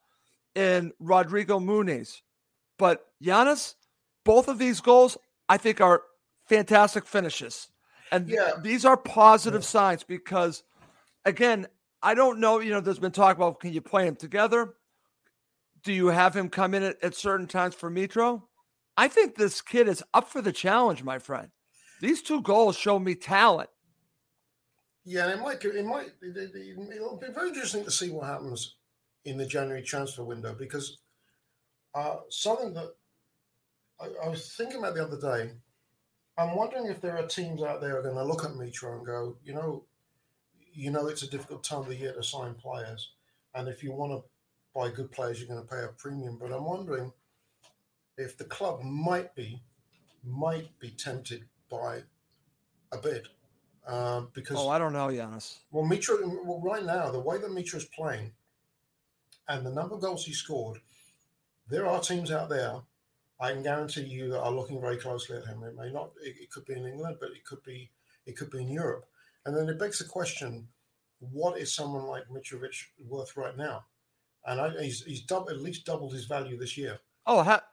in 0.55 0.93
Rodrigo 0.99 1.61
Muniz. 1.61 2.21
But 2.79 3.07
Giannis, 3.23 3.75
both 4.25 4.49
of 4.49 4.59
these 4.59 4.81
goals, 4.81 5.17
I 5.49 5.57
think, 5.57 5.81
are 5.81 6.03
fantastic 6.47 7.07
finishes. 7.07 7.69
And 8.11 8.29
yeah. 8.29 8.53
these 8.61 8.85
are 8.85 8.97
positive 8.97 9.63
yeah. 9.63 9.67
signs 9.69 10.03
because, 10.03 10.63
again, 11.25 11.67
I 12.03 12.15
don't 12.15 12.41
know. 12.41 12.59
You 12.59 12.73
know, 12.73 12.81
there's 12.81 12.99
been 12.99 13.13
talk 13.13 13.37
about 13.37 13.61
can 13.61 13.73
you 13.73 13.81
play 13.81 14.05
them 14.05 14.17
together? 14.17 14.75
Do 15.85 15.93
you 15.93 16.09
have 16.09 16.37
him 16.37 16.49
come 16.49 16.75
in 16.75 16.83
at, 16.83 17.03
at 17.03 17.15
certain 17.15 17.47
times 17.47 17.75
for 17.75 17.91
Mitro? 17.91 18.43
I 18.97 19.09
think 19.09 19.35
this 19.35 19.61
kid 19.61 19.89
is 19.89 20.03
up 20.15 20.29
for 20.29 20.43
the 20.43 20.53
challenge, 20.53 21.03
my 21.03 21.19
friend. 21.19 21.49
These 22.01 22.23
two 22.23 22.43
goals 22.43 22.77
show 22.77 22.99
me 22.99 23.15
talent. 23.15 23.71
Yeah, 25.05 25.33
it 25.33 25.41
might. 25.41 25.65
It 25.65 25.85
might. 25.85 26.11
It'll 26.23 27.17
be 27.17 27.33
very 27.35 27.49
interesting 27.49 27.85
to 27.85 27.91
see 27.91 28.11
what 28.11 28.27
happens 28.27 28.77
in 29.25 29.37
the 29.37 29.47
January 29.47 29.83
transfer 29.83 30.25
window 30.25 30.55
because 30.57 30.99
uh, 31.95 32.17
something 32.29 32.73
that 32.75 32.95
I, 34.01 34.07
I, 34.25 34.29
was 34.29 34.55
thinking 34.57 34.79
about 34.79 34.95
the 34.95 35.05
other 35.05 35.21
day. 35.21 35.53
I'm 36.39 36.57
wondering 36.57 36.87
if 36.87 37.01
there 37.01 37.19
are 37.19 37.27
teams 37.27 37.63
out 37.63 37.81
there 37.81 37.99
are 37.99 38.03
going 38.03 38.15
to 38.15 38.25
look 38.25 38.45
at 38.45 38.53
Mitro 38.53 38.97
and 38.97 39.07
go, 39.07 39.37
you 39.45 39.53
know, 39.53 39.85
you 40.73 40.91
know, 40.91 41.07
it's 41.09 41.23
a 41.23 41.31
difficult 41.31 41.63
time 41.63 41.81
of 41.81 41.89
the 41.89 41.97
year 41.97 42.15
to 42.15 42.23
sign 42.23 42.55
players, 42.55 43.13
and 43.55 43.69
if 43.69 43.83
you 43.83 43.93
want 43.93 44.13
to 44.13 44.29
buy 44.75 44.91
good 44.91 45.11
players, 45.11 45.41
you're 45.41 45.49
going 45.49 45.67
to 45.67 45.75
pay 45.75 45.83
a 45.83 45.89
premium. 45.89 46.39
But 46.41 46.53
I'm 46.53 46.65
wondering 46.65 47.13
if 48.17 48.37
the 48.37 48.45
club 48.45 48.83
might 48.83 49.35
be 49.35 49.63
might 50.25 50.79
be 50.79 50.91
tempted 50.91 51.45
by 51.69 52.03
a 52.93 52.99
bid 52.99 53.27
uh, 53.87 54.23
because 54.33 54.57
oh, 54.59 54.69
I 54.69 54.79
don't 54.79 54.93
know, 54.93 55.09
Giannis. 55.09 55.59
Well, 55.71 55.85
Mitro, 55.85 56.19
well, 56.45 56.61
right 56.63 56.85
now, 56.85 57.11
the 57.11 57.21
way 57.21 57.39
that 57.39 57.51
Mitro 57.51 57.77
is 57.77 57.85
playing, 57.85 58.33
and 59.49 59.67
the 59.67 59.73
number 59.73 59.97
of 59.97 60.01
goals 60.01 60.25
he 60.25 60.33
scored, 60.33 60.79
there 61.69 61.87
are 61.87 62.01
teams 62.01 62.31
out 62.31 62.49
there. 62.49 62.75
I 63.41 63.53
can 63.53 63.63
guarantee 63.65 64.03
you 64.03 64.29
that 64.31 64.41
are 64.41 64.53
looking 64.53 64.81
very 64.81 64.99
closely 64.99 65.37
at 65.37 65.47
him. 65.47 65.65
It 65.65 65.75
may 65.77 65.91
not. 65.91 66.11
It, 66.23 66.37
it 66.43 66.51
could 66.51 66.65
be 66.65 66.75
in 66.75 66.87
England, 66.87 67.17
but 67.21 67.31
it 67.31 67.45
could 67.45 67.63
be. 67.65 67.91
It 68.25 68.37
could 68.37 68.51
be 68.51 68.63
in 68.63 68.69
Europe. 68.69 69.07
And 69.45 69.57
then 69.57 69.69
it 69.69 69.81
begs 69.81 69.99
the 69.99 70.05
question: 70.05 70.69
What 71.19 71.59
is 71.59 71.75
someone 71.75 72.05
like 72.05 72.29
Mitrovic 72.29 72.77
worth 73.09 73.37
right 73.37 73.57
now? 73.57 73.85
And 74.47 74.61
I, 74.61 74.71
he's 74.83 75.03
he's 75.05 75.23
double, 75.23 75.51
at 75.51 75.61
least 75.61 75.87
doubled 75.87 76.13
his 76.13 76.27
value 76.27 76.59
this 76.59 76.77
year. 76.77 76.99
Oh, 77.27 77.43
ha- 77.43 77.65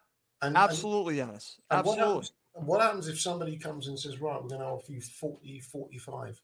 and, 0.42 0.56
absolutely, 0.56 1.20
and. 1.20 1.32
Absolutely. 1.72 2.28
And 2.56 2.68
what 2.68 2.82
happens 2.82 3.08
if 3.08 3.20
somebody 3.20 3.58
comes 3.58 3.88
and 3.88 4.00
says, 4.00 4.20
right, 4.20 4.42
we're 4.42 4.50
going 4.50 4.62
to 4.62 4.68
offer 4.68 4.92
you 4.92 5.02
40, 5.02 5.60
45, 5.60 6.42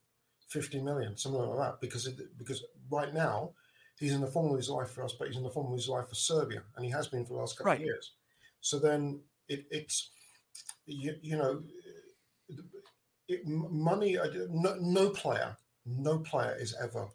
50 0.50 0.82
million, 0.82 1.18
something 1.18 1.42
like 1.42 1.60
that? 1.60 1.82
Because 1.82 2.08
it, 2.08 2.38
because 2.38 2.64
right 2.90 3.14
now, 3.14 3.52
he's 4.00 4.14
in 4.14 4.22
the 4.22 4.28
form 4.28 4.52
of 4.52 4.58
his 4.58 4.70
life 4.70 4.92
for 4.92 5.04
us, 5.04 5.14
but 5.18 5.28
he's 5.28 5.38
in 5.38 5.44
the 5.44 5.50
form 5.50 5.68
of 5.68 5.78
his 5.78 5.90
life 5.90 6.08
for 6.10 6.16
Serbia, 6.16 6.62
and 6.76 6.86
he 6.86 6.92
has 6.92 7.08
been 7.08 7.26
for 7.26 7.34
the 7.34 7.40
last 7.40 7.58
couple 7.58 7.72
right. 7.72 7.80
of 7.80 7.86
years. 7.86 8.14
So 8.62 8.80
then 8.80 9.22
it, 9.48 9.66
it's, 9.72 10.10
you, 10.86 11.16
you 11.22 11.38
know, 11.38 11.64
it, 13.28 13.46
money, 13.46 14.18
no, 14.50 14.76
no 14.80 15.10
player, 15.10 15.58
no 15.86 16.20
player 16.20 16.56
is 16.60 16.76
ever 16.82 17.08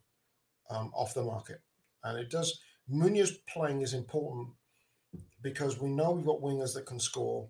um, 0.70 0.90
off 0.94 1.14
the 1.14 1.22
market. 1.22 1.60
And 2.04 2.18
it 2.18 2.30
does, 2.30 2.60
Muniz 2.92 3.32
playing 3.48 3.82
is 3.82 3.94
important 3.94 4.48
because 5.42 5.80
we 5.80 5.88
know 5.88 6.12
we've 6.12 6.26
got 6.26 6.40
wingers 6.40 6.74
that 6.74 6.86
can 6.86 7.00
score 7.00 7.48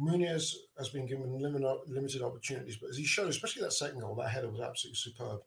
Muniz 0.00 0.54
has 0.78 0.88
been 0.88 1.06
given 1.06 1.38
limited 1.38 2.22
opportunities, 2.22 2.76
but 2.76 2.90
as 2.90 2.96
he 2.96 3.04
showed, 3.04 3.28
especially 3.28 3.62
that 3.62 3.72
second 3.72 4.00
goal, 4.00 4.14
that 4.14 4.30
header 4.30 4.48
was 4.48 4.60
absolutely 4.60 4.96
superb. 4.96 5.40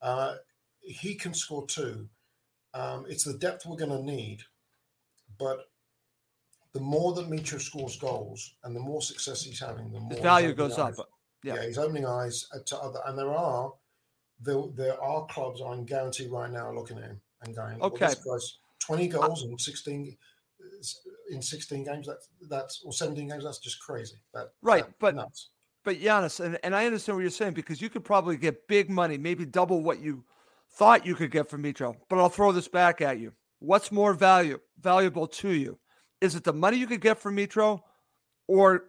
Uh, 0.00 0.36
he 0.80 1.14
can 1.14 1.34
score 1.34 1.66
too. 1.66 2.08
Um, 2.74 3.04
it's 3.08 3.24
the 3.24 3.34
depth 3.34 3.66
we're 3.66 3.76
going 3.76 3.90
to 3.90 4.02
need, 4.02 4.42
but 5.38 5.66
the 6.72 6.80
more 6.80 7.12
that 7.12 7.28
Mitro 7.28 7.60
scores 7.60 7.98
goals 7.98 8.54
and 8.64 8.74
the 8.74 8.80
more 8.80 9.02
success 9.02 9.42
he's 9.42 9.60
having, 9.60 9.92
the 9.92 10.00
more 10.00 10.14
the 10.14 10.22
value 10.22 10.54
goes 10.54 10.78
eyes. 10.78 10.98
up. 10.98 11.10
Yeah. 11.44 11.56
yeah, 11.56 11.66
he's 11.66 11.78
opening 11.78 12.06
eyes 12.06 12.48
to 12.66 12.78
other, 12.78 13.00
and 13.06 13.18
there 13.18 13.34
are 13.34 13.72
there, 14.40 14.62
there 14.74 15.02
are 15.02 15.26
clubs 15.26 15.60
I'm 15.60 15.84
guaranteed 15.84 16.30
right 16.30 16.50
now 16.50 16.72
looking 16.72 16.98
at 16.98 17.04
him 17.04 17.20
and 17.44 17.54
going, 17.54 17.80
okay, 17.82 18.06
well, 18.06 18.10
this 18.10 18.24
guy's 18.24 18.58
20 18.86 19.08
goals 19.08 19.44
in 19.44 19.58
16 19.58 20.16
uh, 20.60 21.34
in 21.34 21.42
16 21.42 21.84
games. 21.84 22.06
That's 22.06 22.28
that's 22.48 22.82
or 22.84 22.92
17 22.92 23.28
games. 23.28 23.44
That's 23.44 23.58
just 23.58 23.80
crazy. 23.80 24.16
That 24.34 24.48
right, 24.62 24.84
that, 24.84 24.94
but 24.98 25.14
nuts. 25.14 25.50
but 25.84 25.96
Giannis, 25.96 26.40
and, 26.44 26.58
and 26.62 26.74
I 26.74 26.86
understand 26.86 27.16
what 27.16 27.22
you're 27.22 27.30
saying 27.30 27.54
because 27.54 27.80
you 27.80 27.88
could 27.90 28.04
probably 28.04 28.36
get 28.36 28.66
big 28.68 28.90
money, 28.90 29.18
maybe 29.18 29.44
double 29.44 29.82
what 29.82 30.00
you 30.00 30.24
thought 30.74 31.06
you 31.06 31.14
could 31.14 31.30
get 31.30 31.48
from 31.48 31.62
Mitro. 31.62 31.94
But 32.08 32.18
I'll 32.18 32.28
throw 32.28 32.52
this 32.52 32.68
back 32.68 33.00
at 33.00 33.18
you. 33.18 33.32
What's 33.58 33.92
more 33.92 34.14
value 34.14 34.58
valuable 34.80 35.26
to 35.28 35.50
you? 35.50 35.78
Is 36.20 36.34
it 36.34 36.44
the 36.44 36.52
money 36.52 36.76
you 36.76 36.86
could 36.86 37.00
get 37.00 37.18
from 37.18 37.36
Mitro 37.36 37.80
or 38.48 38.84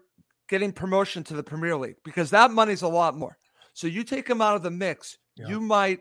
getting 0.49 0.71
promotion 0.71 1.23
to 1.25 1.33
the 1.33 1.43
Premier 1.43 1.75
League? 1.75 1.95
Because 2.03 2.29
that 2.31 2.51
money's 2.51 2.81
a 2.83 2.87
lot 2.87 3.17
more. 3.17 3.37
So 3.73 3.87
you 3.87 4.03
take 4.03 4.27
him 4.29 4.41
out 4.41 4.55
of 4.55 4.61
the 4.63 4.69
mix, 4.71 5.17
Yeah. 5.35 5.47
you 5.47 5.59
might 5.59 5.99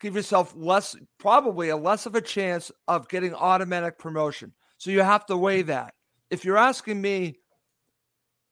give 0.00 0.14
yourself 0.14 0.54
less, 0.56 0.96
probably 1.18 1.68
a 1.68 1.76
less 1.76 2.06
of 2.06 2.14
a 2.14 2.20
chance 2.20 2.70
of 2.88 3.08
getting 3.08 3.34
automatic 3.34 3.98
promotion. 3.98 4.52
So 4.78 4.90
you 4.90 5.02
have 5.02 5.26
to 5.26 5.36
weigh 5.36 5.62
mm. 5.62 5.68
that. 5.68 5.94
If 6.30 6.44
you're 6.44 6.58
asking 6.58 7.00
me, 7.00 7.38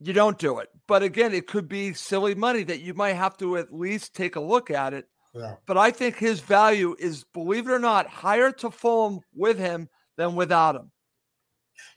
you 0.01 0.13
don't 0.13 0.39
do 0.39 0.59
it. 0.59 0.69
But 0.87 1.03
again, 1.03 1.33
it 1.33 1.47
could 1.47 1.69
be 1.69 1.95
silly 1.95 2.35
money 2.35 2.63
that 2.65 2.81
you 2.81 2.95
might 2.95 3.15
have 3.15 3.37
to 3.39 3.57
at 3.57 3.73
least 3.73 4.15
take 4.15 4.37
a 4.37 4.41
look 4.41 4.71
at 4.71 4.93
it. 4.95 5.07
Yeah. 5.35 5.57
But 5.67 5.79
I 5.79 5.91
think 5.91 6.17
his 6.17 6.41
value 6.41 6.95
is, 6.99 7.25
believe 7.35 7.67
it 7.69 7.73
or 7.73 7.79
not, 7.79 8.07
higher 8.07 8.53
to 8.53 8.71
Fulham 8.71 9.21
with 9.35 9.59
him 9.59 9.89
than 10.17 10.37
without 10.37 10.77
him. 10.77 10.93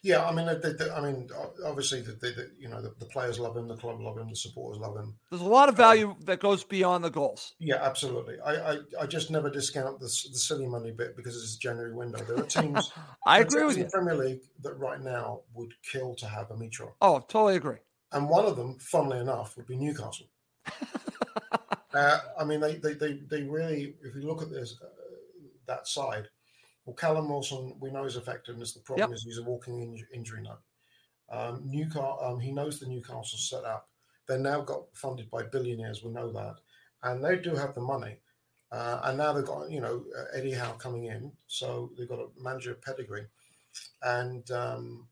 Yeah, 0.03 0.25
I 0.25 0.31
mean, 0.33 0.45
they, 0.45 0.71
they, 0.73 0.89
I 0.89 1.01
mean, 1.01 1.29
obviously, 1.65 2.01
the, 2.01 2.13
the, 2.13 2.29
the 2.31 2.51
you 2.59 2.67
know 2.69 2.81
the, 2.81 2.93
the 2.99 3.05
players 3.05 3.39
love 3.39 3.55
him, 3.55 3.67
the 3.67 3.75
club 3.75 3.99
love 4.01 4.17
him, 4.17 4.29
the 4.29 4.35
supporters 4.35 4.79
love 4.79 4.95
him. 4.95 5.15
There's 5.29 5.41
a 5.41 5.45
lot 5.45 5.69
of 5.69 5.75
value 5.77 6.15
that 6.25 6.39
goes 6.39 6.63
beyond 6.63 7.03
the 7.03 7.09
goals. 7.09 7.53
Yeah, 7.59 7.77
absolutely. 7.81 8.35
I, 8.45 8.73
I, 8.73 8.77
I 9.01 9.05
just 9.05 9.29
never 9.31 9.49
discount 9.49 9.99
the, 9.99 10.05
the 10.05 10.37
silly 10.37 10.67
money 10.67 10.91
bit 10.91 11.15
because 11.15 11.35
it's 11.35 11.55
a 11.55 11.59
January 11.59 11.93
window. 11.93 12.23
There 12.23 12.37
are 12.39 12.43
teams. 12.47 12.91
I 13.25 13.39
agree 13.39 13.61
teams 13.61 13.67
with 13.67 13.75
in 13.77 13.83
you. 13.83 13.85
the 13.85 13.91
Premier 13.91 14.15
League 14.15 14.41
that 14.61 14.73
right 14.73 15.01
now 15.01 15.41
would 15.53 15.73
kill 15.83 16.15
to 16.15 16.25
have 16.25 16.49
a 16.51 16.55
Mitro, 16.55 16.91
Oh, 17.01 17.17
I 17.17 17.19
totally 17.27 17.55
agree. 17.55 17.77
and 18.13 18.29
one 18.29 18.45
of 18.45 18.55
them, 18.55 18.77
funnily 18.79 19.19
enough, 19.19 19.55
would 19.57 19.67
be 19.67 19.75
Newcastle. 19.77 20.27
uh, 21.93 22.19
I 22.39 22.43
mean, 22.43 22.59
they, 22.59 22.75
they, 22.75 22.93
they, 22.93 23.19
they 23.29 23.43
really, 23.43 23.95
if 24.03 24.15
you 24.15 24.21
look 24.27 24.41
at 24.41 24.49
this, 24.49 24.75
uh, 24.83 24.87
that 25.67 25.87
side, 25.87 26.27
well, 26.87 26.95
Callum 26.95 27.27
Wilson, 27.27 27.75
we 27.81 27.91
know 27.91 28.05
his 28.05 28.15
effectiveness. 28.15 28.73
The 28.73 28.79
problem 28.79 29.09
Yep. 29.09 29.15
is 29.17 29.23
he's 29.23 29.37
a 29.39 29.43
walking 29.43 29.81
in, 29.81 30.07
injury 30.13 30.41
note. 30.41 30.61
Um, 31.29 31.61
Newcastle, 31.65 32.17
um, 32.21 32.39
he 32.39 32.53
knows 32.53 32.79
the 32.79 32.87
Newcastle 32.87 33.37
setup. 33.37 33.89
They're 34.25 34.39
now 34.39 34.61
got 34.61 34.95
funded 34.95 35.29
by 35.29 35.43
billionaires. 35.43 36.01
We 36.01 36.11
know 36.11 36.31
that, 36.31 36.55
and 37.03 37.23
they 37.23 37.39
do 37.39 37.55
have 37.55 37.75
the 37.75 37.81
money. 37.81 38.21
Uh, 38.71 39.01
and 39.03 39.17
now 39.17 39.33
they've 39.33 39.45
got 39.45 39.69
you 39.69 39.81
know 39.81 40.05
uh, 40.17 40.25
Eddie 40.33 40.53
Howe 40.53 40.73
coming 40.73 41.05
in, 41.05 41.33
so 41.47 41.91
they've 41.97 42.07
got 42.07 42.19
a 42.19 42.27
manager 42.41 42.73
pedigree, 42.75 43.27
and 44.03 44.49
um, 44.51 45.09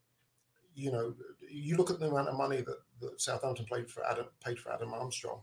you 0.76 0.94
know 0.94 1.14
you 1.50 1.76
look 1.76 1.92
at 1.92 2.00
the 2.00 2.08
amount 2.08 2.30
of 2.30 2.38
money 2.38 2.62
that, 2.62 2.78
that 3.02 3.20
Southampton 3.20 3.66
played 3.66 3.90
for 3.90 4.06
Adam 4.06 4.28
paid 4.44 4.60
for 4.60 4.72
Adam 4.72 4.94
Armstrong. 4.94 5.42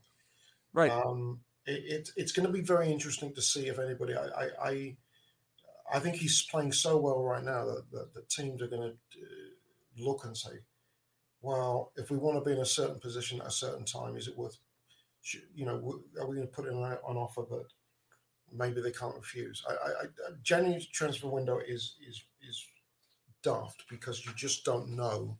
Right. 0.72 0.90
Um, 0.90 1.40
it, 1.66 1.84
it, 1.92 2.10
it's 2.16 2.32
going 2.32 2.46
to 2.46 2.52
be 2.52 2.62
very 2.62 2.90
interesting 2.90 3.34
to 3.34 3.42
see 3.42 3.68
if 3.68 3.78
anybody. 3.78 4.14
I, 4.14 4.24
I, 4.26 4.48
I, 4.62 4.96
I 5.92 5.98
think 5.98 6.16
he's 6.16 6.42
playing 6.42 6.72
so 6.72 6.96
well 6.96 7.22
right 7.22 7.44
now 7.44 7.64
that, 7.66 7.90
that 7.92 8.14
the 8.14 8.22
teams 8.22 8.62
are 8.62 8.68
going 8.68 8.92
to 8.92 10.02
look 10.02 10.24
and 10.24 10.36
say, 10.36 10.60
"Well, 11.42 11.92
if 11.96 12.10
we 12.10 12.16
want 12.16 12.42
to 12.42 12.48
be 12.48 12.54
in 12.54 12.62
a 12.62 12.66
certain 12.66 12.98
position 12.98 13.40
at 13.40 13.48
a 13.48 13.50
certain 13.50 13.84
time, 13.84 14.16
is 14.16 14.28
it 14.28 14.38
worth? 14.38 14.56
You 15.54 15.66
know, 15.66 16.02
are 16.18 16.26
we 16.26 16.36
going 16.36 16.48
to 16.48 16.54
put 16.54 16.66
in 16.66 16.76
an, 16.76 16.84
an 16.84 17.16
offer 17.16 17.42
that 17.50 17.66
maybe 18.50 18.80
they 18.80 18.90
can't 18.90 19.16
refuse?" 19.16 19.62
I, 19.68 19.72
I, 19.72 20.04
I 20.04 20.06
January 20.42 20.86
transfer 20.92 21.28
window 21.28 21.58
is 21.58 21.96
is 22.08 22.24
is 22.48 22.66
daft 23.42 23.84
because 23.90 24.24
you 24.24 24.32
just 24.34 24.64
don't 24.64 24.90
know 24.90 25.36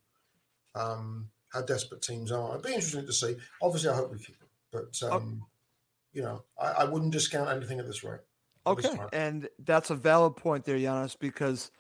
um, 0.75 1.31
how 1.53 1.63
desperate 1.63 2.03
teams 2.03 2.31
are. 2.31 2.51
It'd 2.51 2.63
be 2.63 2.75
interesting 2.75 3.07
to 3.07 3.13
see. 3.13 3.37
Obviously, 3.63 3.91
I 3.91 3.97
hope 3.97 4.13
we 4.13 4.19
keep 4.19 4.37
it, 4.41 4.49
but 4.71 5.03
um, 5.11 5.47
you 6.13 6.23
know, 6.23 6.43
I, 6.61 6.83
I 6.83 6.85
wouldn't 6.85 7.13
discount 7.13 7.51
anything 7.51 7.79
at 7.79 7.87
this 7.87 8.05
rate. 8.05 8.21
Okay. 8.67 8.99
And 9.13 9.49
that's 9.59 9.91
a 9.91 9.95
valid 9.95 10.37
point 10.37 10.65
there, 10.65 10.79
Giannis, 10.79 11.17
because 11.19 11.71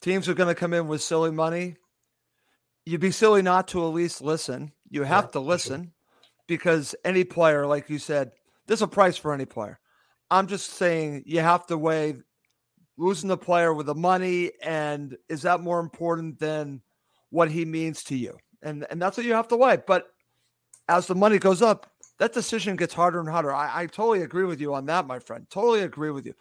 teams 0.00 0.28
are 0.28 0.34
going 0.34 0.48
to 0.48 0.54
come 0.54 0.72
in 0.72 0.86
with 0.88 1.02
silly 1.02 1.30
money. 1.30 1.76
You'd 2.86 3.00
be 3.00 3.10
silly 3.10 3.42
not 3.42 3.68
to 3.68 3.82
at 3.84 3.92
least 3.92 4.22
listen. 4.22 4.72
You 4.88 5.02
have 5.02 5.24
Yeah, 5.24 5.28
to 5.28 5.32
for 5.32 5.38
sure. 5.38 5.46
listen 5.46 5.92
because 6.46 6.94
any 7.04 7.24
player, 7.24 7.66
like 7.66 7.90
you 7.90 7.98
said, 7.98 8.32
there's 8.66 8.82
a 8.82 8.88
price 8.88 9.16
for 9.16 9.32
any 9.32 9.44
player. 9.44 9.78
I'm 10.30 10.46
just 10.46 10.70
saying 10.70 11.24
you 11.26 11.40
have 11.40 11.66
to 11.66 11.76
weigh 11.76 12.16
losing 12.96 13.28
the 13.28 13.36
player 13.36 13.72
with 13.74 13.86
the 13.86 13.94
money 13.94 14.52
and 14.62 15.16
is 15.28 15.42
that 15.42 15.60
more 15.60 15.80
important 15.80 16.38
than 16.38 16.82
what 17.30 17.50
he 17.50 17.64
means 17.64 18.04
to 18.04 18.16
you? 18.16 18.36
And 18.62 18.86
and 18.90 19.00
that's 19.00 19.16
what 19.16 19.26
you 19.26 19.32
have 19.34 19.48
to 19.48 19.56
weigh. 19.56 19.78
But 19.86 20.06
as 20.88 21.06
the 21.06 21.14
money 21.14 21.38
goes 21.38 21.62
up, 21.62 21.89
that 22.20 22.34
decision 22.34 22.76
gets 22.76 22.92
harder 22.92 23.18
and 23.18 23.28
harder. 23.28 23.52
I, 23.52 23.82
I 23.82 23.86
totally 23.86 24.20
agree 24.20 24.44
with 24.44 24.60
you 24.60 24.74
on 24.74 24.84
that, 24.86 25.06
my 25.06 25.18
friend. 25.18 25.46
Totally 25.48 25.80
agree 25.80 26.10
with 26.10 26.26
you. 26.26 26.34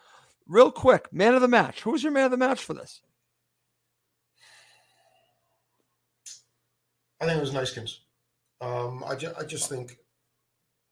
Real 0.45 0.71
quick, 0.71 1.11
man 1.13 1.35
of 1.35 1.41
the 1.41 1.47
match. 1.47 1.81
Who's 1.83 2.03
your 2.03 2.11
man 2.11 2.25
of 2.25 2.31
the 2.31 2.37
match 2.37 2.61
for 2.61 2.73
this? 2.73 3.01
I 7.21 7.25
think 7.25 7.37
it 7.37 7.41
was 7.41 7.53
Neeskens. 7.53 7.99
Um, 8.59 9.05
I, 9.07 9.15
ju- 9.15 9.31
I 9.39 9.45
just 9.45 9.69
think, 9.69 9.97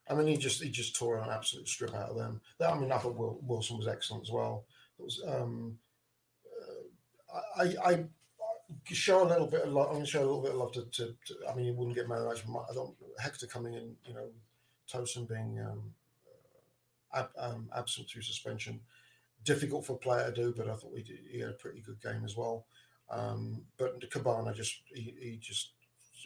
I 0.09 0.13
mean, 0.13 0.27
he 0.27 0.37
just 0.37 0.63
he 0.63 0.69
just 0.69 0.95
tore 0.95 1.17
an 1.17 1.29
absolute 1.29 1.67
strip 1.67 1.93
out 1.93 2.09
of 2.09 2.15
them. 2.15 2.39
That, 2.59 2.71
I 2.71 2.79
mean, 2.79 2.93
I 2.93 2.97
thought 2.97 3.17
Wil- 3.17 3.41
Wilson 3.43 3.77
was 3.77 3.89
excellent 3.89 4.23
as 4.23 4.31
well. 4.31 4.67
It 4.99 5.03
was, 5.03 5.21
um, 5.27 5.77
uh, 7.35 7.61
I, 7.61 7.91
I 7.91 8.05
show 8.85 9.21
a 9.21 9.27
little 9.27 9.47
bit 9.47 9.63
of 9.63 9.73
love. 9.73 9.87
I'm 9.87 9.95
going 9.95 10.05
to 10.05 10.09
show 10.09 10.21
a 10.21 10.27
little 10.27 10.41
bit 10.41 10.51
of 10.51 10.57
love 10.57 10.71
to, 10.73 10.85
to, 10.85 11.07
to 11.25 11.35
I 11.51 11.55
mean, 11.55 11.65
you 11.65 11.73
wouldn't 11.73 11.95
get 11.95 12.07
man 12.07 12.19
of 12.19 12.23
the 12.23 12.29
match. 12.29 12.43
I 12.71 12.73
don't. 12.73 12.95
Hector 13.19 13.47
coming 13.47 13.73
in, 13.73 13.93
you 14.05 14.13
know, 14.13 14.29
Tosin 14.91 15.27
being 15.27 15.59
um, 15.59 15.93
ab, 17.13 17.29
um, 17.37 17.69
absent 17.75 18.09
through 18.09 18.21
suspension, 18.21 18.79
difficult 19.43 19.85
for 19.85 19.93
a 19.93 19.97
player 19.97 20.31
to 20.31 20.35
do. 20.35 20.53
But 20.55 20.69
I 20.69 20.75
thought 20.75 20.95
he, 20.95 21.03
did, 21.03 21.19
he 21.31 21.39
had 21.39 21.49
a 21.49 21.53
pretty 21.53 21.81
good 21.81 22.01
game 22.01 22.23
as 22.25 22.35
well. 22.35 22.65
Um, 23.09 23.63
but 23.77 23.99
Kebano 24.11 24.53
just 24.53 24.81
he, 24.93 25.13
he 25.19 25.37
just 25.41 25.71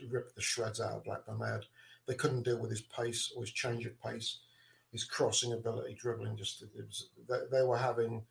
ripped 0.10 0.36
the 0.36 0.42
shreds 0.42 0.82
out 0.82 0.94
of 0.94 1.04
Blackburn. 1.04 1.40
They, 1.40 1.48
had, 1.48 1.66
they 2.08 2.16
couldn't 2.16 2.44
deal 2.44 2.60
with 2.60 2.72
his 2.72 2.82
pace 2.82 3.32
or 3.36 3.44
his 3.44 3.52
change 3.52 3.86
of 3.86 4.02
pace, 4.02 4.40
his 4.92 5.04
crossing 5.04 5.54
ability, 5.54 5.96
dribbling. 6.00 6.38
Just 6.38 6.64
was, 6.76 7.10
they, 7.30 7.38
they 7.52 7.64
were 7.64 7.78
having. 7.78 8.24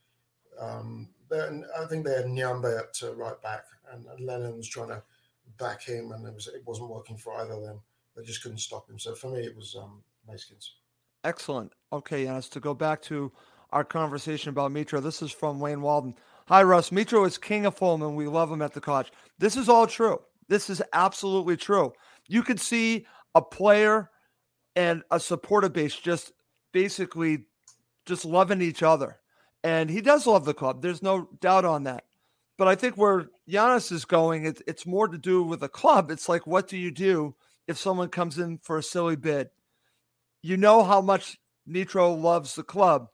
Um, 0.59 1.09
I 1.33 1.85
think 1.89 2.05
they 2.05 2.15
had 2.15 2.27
Nyambe 2.27 2.77
at 2.77 3.01
uh, 3.03 3.15
right 3.15 3.41
back, 3.41 3.65
and, 3.93 4.05
and 4.07 4.27
Lennon 4.27 4.57
was 4.57 4.69
trying 4.69 4.89
to 4.89 5.03
back 5.59 5.83
him, 5.83 6.13
and 6.13 6.27
it 6.27 6.35
was 6.35 6.49
it 6.49 6.63
wasn't 6.67 6.91
working 6.91 7.17
for 7.17 7.35
either 7.41 7.55
of 7.55 7.63
them. 7.63 7.81
They 8.17 8.25
just 8.25 8.43
couldn't 8.43 8.59
stop 8.59 8.91
him. 8.91 8.99
So 8.99 9.15
for 9.15 9.31
me, 9.31 9.41
it 9.41 9.57
was 9.57 9.77
um, 9.77 10.03
Neeskens. 10.31 10.71
Excellent. 11.25 11.73
Okay, 11.93 12.25
Yanis, 12.25 12.51
to 12.51 12.61
go 12.61 12.75
back 12.75 13.03
to 13.03 13.33
our 13.71 13.85
conversation 13.85 14.51
about 14.51 14.73
Mitro, 14.73 15.03
this 15.03 15.23
is 15.23 15.33
from 15.33 15.61
Wayne 15.61 15.83
Walden. 15.83 16.15
Hi, 16.47 16.63
Russ. 16.63 16.91
Mitro 16.91 17.27
is 17.27 17.39
king 17.39 17.67
of 17.67 17.77
Fulham, 17.77 18.03
and 18.03 18.17
we 18.17 18.27
love 18.27 18.51
him 18.51 18.63
at 18.63 18.73
the 18.73 18.81
college. 18.81 19.13
This 19.39 19.57
is 19.57 19.69
all 19.69 19.87
true. 19.87 20.21
This 20.49 20.71
is 20.71 20.83
absolutely 20.93 21.57
true. 21.57 21.93
You 22.27 22.43
could 22.43 22.61
see 22.61 23.07
a 23.35 23.43
player 23.43 24.11
and 24.75 25.03
a 25.11 25.21
supporter 25.21 25.69
base 25.69 25.95
just 25.95 26.33
basically 26.73 27.45
just 28.07 28.25
loving 28.25 28.63
each 28.63 28.83
other. 28.83 29.19
And 29.63 29.91
he 29.91 30.01
does 30.01 30.27
love 30.27 30.45
the 30.45 30.55
club. 30.55 30.83
There's 30.83 31.03
no 31.03 31.29
doubt 31.41 31.65
on 31.65 31.85
that. 31.85 32.05
But 32.57 32.69
I 32.69 32.75
think 32.75 32.97
where 32.97 33.29
Giannis 33.49 33.93
is 33.93 34.05
going, 34.05 34.45
it's, 34.45 34.63
it's 34.67 34.87
more 34.87 35.09
to 35.09 35.19
do 35.19 35.43
with 35.43 35.61
the 35.61 35.69
club. 35.69 36.11
It's 36.11 36.29
like, 36.29 36.47
what 36.47 36.69
do 36.69 36.77
you 36.77 36.91
do 36.91 37.35
if 37.69 37.79
someone 37.79 38.09
comes 38.09 38.39
in 38.39 38.59
for 38.59 38.79
a 38.79 38.83
silly 38.83 39.17
bid? 39.17 39.51
You 40.43 40.57
know 40.57 40.83
how 40.83 41.01
much 41.01 41.37
Mitro 41.69 42.21
loves 42.21 42.55
the 42.55 42.63
club, 42.63 43.09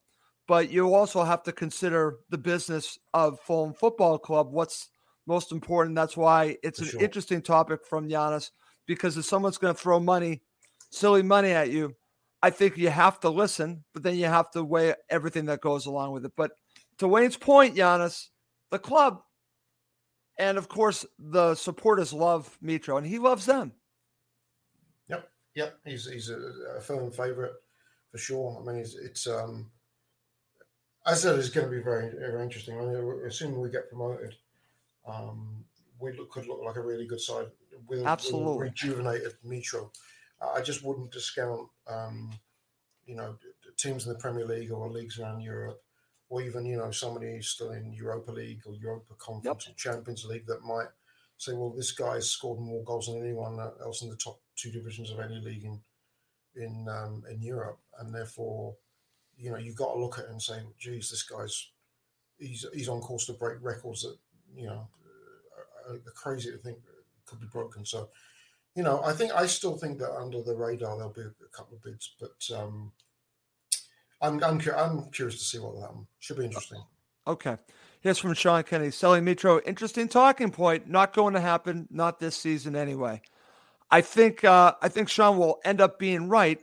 but 0.47 0.71
you 0.71 0.95
also 0.95 1.25
have 1.25 1.43
to 1.45 1.53
consider 1.53 2.19
the 2.31 2.39
business 2.39 2.99
of 3.12 3.41
Fulham 3.41 3.75
Football 3.75 4.19
Club. 4.19 4.49
What's 4.51 4.89
most 5.27 5.53
important? 5.53 5.97
That's 5.97 6.17
why 6.17 6.57
it's 6.62 6.79
For 6.79 6.85
an 6.85 6.91
sure. 6.93 7.01
interesting 7.01 7.43
topic 7.43 7.81
from 7.85 8.09
Giannis 8.09 8.51
because 8.87 9.17
if 9.17 9.25
someone's 9.25 9.59
going 9.59 9.75
to 9.75 9.81
throw 9.81 9.99
money, 9.99 10.43
silly 10.91 11.23
money 11.23 11.51
at 11.51 11.71
you, 11.71 11.95
I 12.43 12.51
think 12.51 12.77
you 12.77 12.91
have 12.91 13.19
to 13.21 13.29
listen, 13.29 13.85
but 13.93 14.03
then 14.03 14.17
you 14.17 14.27
have 14.27 14.51
to 14.53 14.62
weigh 14.62 14.95
everything 15.11 15.47
that 15.47 15.61
goes 15.61 15.87
along 15.87 16.12
with 16.12 16.25
it. 16.25 16.33
But 16.37 16.53
to 16.99 17.09
Wayne's 17.09 17.37
point, 17.37 17.75
Giannis, 17.75 18.29
the 18.71 18.79
club, 18.79 19.21
and 20.39 20.59
of 20.59 20.69
course 20.69 21.05
the 21.19 21.55
supporters 21.55 22.12
love 22.12 22.57
Mitro, 22.62 22.99
and 22.99 23.07
he 23.07 23.19
loves 23.19 23.47
them. 23.47 23.73
Yep. 25.57 25.79
He's 25.85 26.09
he's 26.09 26.31
a, 26.31 26.38
a 26.77 26.81
firm 26.81 27.11
favourite 27.11 27.55
for 28.12 28.19
sure. 28.19 28.59
I 28.61 28.64
mean, 28.64 28.81
it's, 28.81 28.95
it's 28.95 29.27
um, 29.27 29.71
as 31.07 31.25
I 31.25 31.31
said, 31.31 31.38
it's 31.38 31.49
going 31.49 31.66
to 31.66 31.75
be 31.75 31.83
very 31.83 32.11
very 32.11 32.42
interesting. 32.42 32.79
I 32.79 32.83
mean, 32.83 33.21
assuming 33.27 33.61
we 33.61 33.71
get 33.71 33.88
promoted, 33.88 34.37
um, 35.09 35.64
we 35.99 36.12
look, 36.12 36.31
could 36.31 36.47
look 36.47 36.62
like 36.62 36.77
a 36.77 36.83
really 36.83 37.07
good 37.07 37.21
side 37.21 37.47
with, 37.71 37.99
with 37.99 38.03
a 38.03 38.09
Absolutely. 38.09 38.69
rejuvenated 38.69 39.33
Mitro. 39.45 39.90
Uh, 40.42 40.51
I 40.51 40.61
just 40.61 40.85
wouldn't 40.85 41.11
discount, 41.11 41.69
um, 41.88 42.31
you 43.07 43.16
know, 43.16 43.37
teams 43.79 44.07
in 44.07 44.12
the 44.12 44.19
Premier 44.19 44.45
League 44.45 44.71
or 44.71 44.90
leagues 44.90 45.19
around 45.19 45.40
Europe, 45.40 45.83
or 46.29 46.42
even 46.42 46.66
you 46.66 46.77
know 46.77 46.90
somebody 46.90 47.33
who's 47.33 47.49
still 47.49 47.71
in 47.71 47.95
Europa 47.95 48.31
League 48.31 48.61
or 48.66 48.75
Europa 48.75 49.14
Conference 49.19 49.66
yep. 49.66 49.75
or 49.75 49.79
Champions 49.79 50.27
League 50.27 50.47
that 50.47 50.62
might 50.62 50.88
say, 51.38 51.53
well, 51.53 51.70
this 51.70 51.92
guy's 51.92 52.31
scored 52.31 52.61
more 52.61 52.83
goals 52.85 53.07
than 53.07 53.20
anyone 53.20 53.59
else 53.83 54.03
in 54.03 54.09
the 54.09 54.16
top 54.16 54.40
two 54.57 54.70
divisions 54.70 55.11
of 55.11 55.20
any 55.20 55.37
league 55.37 55.64
in 55.64 55.81
in 56.57 56.87
um, 56.88 57.22
in 57.31 57.42
Europe, 57.42 57.79
and 57.99 58.14
therefore, 58.14 58.75
you 59.37 59.51
know, 59.51 59.59
you've 59.59 59.77
got 59.77 59.92
to 59.92 60.01
look 60.01 60.18
at 60.18 60.25
it 60.25 60.31
and 60.31 60.40
say, 60.40 60.61
geez, 60.79 61.11
this 61.11 61.22
guy's 61.22 61.70
he's 62.38 62.64
he's 62.72 62.88
on 62.88 63.01
course 63.01 63.27
to 63.27 63.33
break 63.35 63.59
records 63.61 64.03
that 64.03 64.16
you 64.55 64.66
know 64.66 64.88
are, 65.88 65.94
are 65.94 66.14
crazy 66.14 66.51
to 66.51 66.59
think 66.59 66.79
could 67.27 67.40
be 67.40 67.46
broken. 67.46 67.85
So, 67.85 68.09
you 68.75 68.83
know, 68.83 69.03
I 69.05 69.12
think 69.12 69.33
I 69.35 69.46
still 69.46 69.77
think 69.77 69.99
that 69.99 70.14
under 70.16 70.42
the 70.42 70.55
radar 70.55 70.96
there'll 70.96 71.12
be 71.12 71.22
a 71.22 71.57
couple 71.57 71.77
of 71.77 71.83
bids, 71.83 72.14
but 72.20 72.57
um, 72.57 72.92
I'm 74.22 74.42
I'm, 74.42 74.61
I'm 74.77 75.11
curious 75.11 75.38
to 75.38 75.44
see 75.44 75.59
what 75.59 75.75
will 75.75 75.83
happen. 75.83 76.07
Should 76.20 76.38
be 76.38 76.44
interesting. 76.44 76.83
Okay. 77.27 77.57
Here's 78.01 78.19
from 78.19 78.35
Sean 78.35 78.63
Kennedy. 78.63 78.91
Selling 78.91 79.25
Mitro, 79.25 79.61
interesting 79.67 80.09
talking 80.09 80.51
point. 80.51 80.89
Not 80.89 81.13
going 81.13 81.35
to 81.35 81.41
happen, 81.41 81.89
not 81.91 82.21
this 82.21 82.37
season 82.37 82.77
anyway. 82.77 83.21
I 83.91 84.01
think 84.01 84.45
uh, 84.45 84.75
I 84.83 84.89
think 84.89 85.09
Sean 85.09 85.39
will 85.39 85.61
end 85.65 85.81
up 85.81 85.99
being 85.99 86.29
right, 86.29 86.61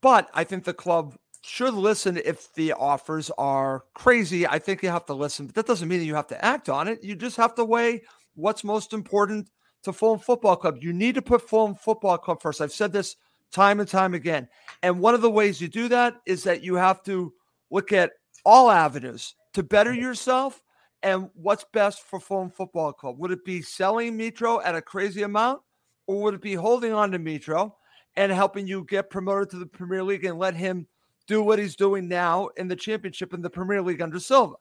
but 0.00 0.28
I 0.34 0.44
think 0.44 0.64
the 0.64 0.74
club 0.74 1.16
should 1.42 1.74
listen 1.74 2.20
if 2.24 2.52
the 2.54 2.72
offers 2.72 3.30
are 3.36 3.84
crazy. 3.94 4.46
I 4.46 4.58
think 4.58 4.82
you 4.82 4.88
have 4.88 5.06
to 5.06 5.14
listen, 5.14 5.46
but 5.46 5.54
that 5.56 5.66
doesn't 5.66 5.88
mean 5.88 6.00
that 6.00 6.06
you 6.06 6.14
have 6.14 6.26
to 6.28 6.44
act 6.44 6.68
on 6.68 6.88
it. 6.88 7.04
You 7.04 7.14
just 7.14 7.36
have 7.36 7.54
to 7.56 7.64
weigh 7.64 8.02
what's 8.34 8.64
most 8.64 8.92
important 8.92 9.50
to 9.82 9.92
Fulham 9.92 10.18
Football 10.18 10.56
Club. 10.56 10.78
You 10.80 10.92
need 10.92 11.14
to 11.14 11.22
put 11.22 11.48
Fulham 11.48 11.74
Football 11.74 12.18
Club 12.18 12.40
first. 12.40 12.60
I've 12.60 12.72
said 12.72 12.92
this 12.92 13.16
time 13.52 13.78
and 13.78 13.88
time 13.88 14.14
again. 14.14 14.48
And 14.82 15.00
one 15.00 15.14
of 15.14 15.20
the 15.20 15.30
ways 15.30 15.60
you 15.60 15.68
do 15.68 15.88
that 15.88 16.14
is 16.26 16.42
that 16.44 16.62
you 16.62 16.74
have 16.74 17.02
to 17.04 17.32
look 17.70 17.92
at 17.92 18.12
all 18.44 18.70
avenues 18.70 19.34
to 19.52 19.62
better 19.62 19.92
yourself 19.92 20.62
and 21.04 21.30
what's 21.34 21.64
best 21.72 22.02
for 22.02 22.18
Fulham 22.18 22.50
Football 22.50 22.92
Club. 22.92 23.18
Would 23.18 23.30
it 23.30 23.44
be 23.44 23.62
selling 23.62 24.18
Mitro 24.18 24.60
at 24.64 24.74
a 24.74 24.82
crazy 24.82 25.22
amount? 25.22 25.60
or 26.06 26.22
would 26.22 26.34
it 26.34 26.40
be 26.40 26.54
holding 26.54 26.92
on 26.92 27.10
to 27.12 27.18
Mitro 27.18 27.72
and 28.16 28.30
helping 28.30 28.66
you 28.66 28.84
get 28.84 29.10
promoted 29.10 29.50
to 29.50 29.58
the 29.58 29.66
Premier 29.66 30.02
League 30.02 30.24
and 30.24 30.38
let 30.38 30.54
him 30.54 30.86
do 31.26 31.42
what 31.42 31.58
he's 31.58 31.76
doing 31.76 32.08
now 32.08 32.48
in 32.56 32.68
the 32.68 32.76
championship 32.76 33.32
in 33.32 33.42
the 33.42 33.50
Premier 33.50 33.82
League 33.82 34.02
under 34.02 34.20
Silva? 34.20 34.54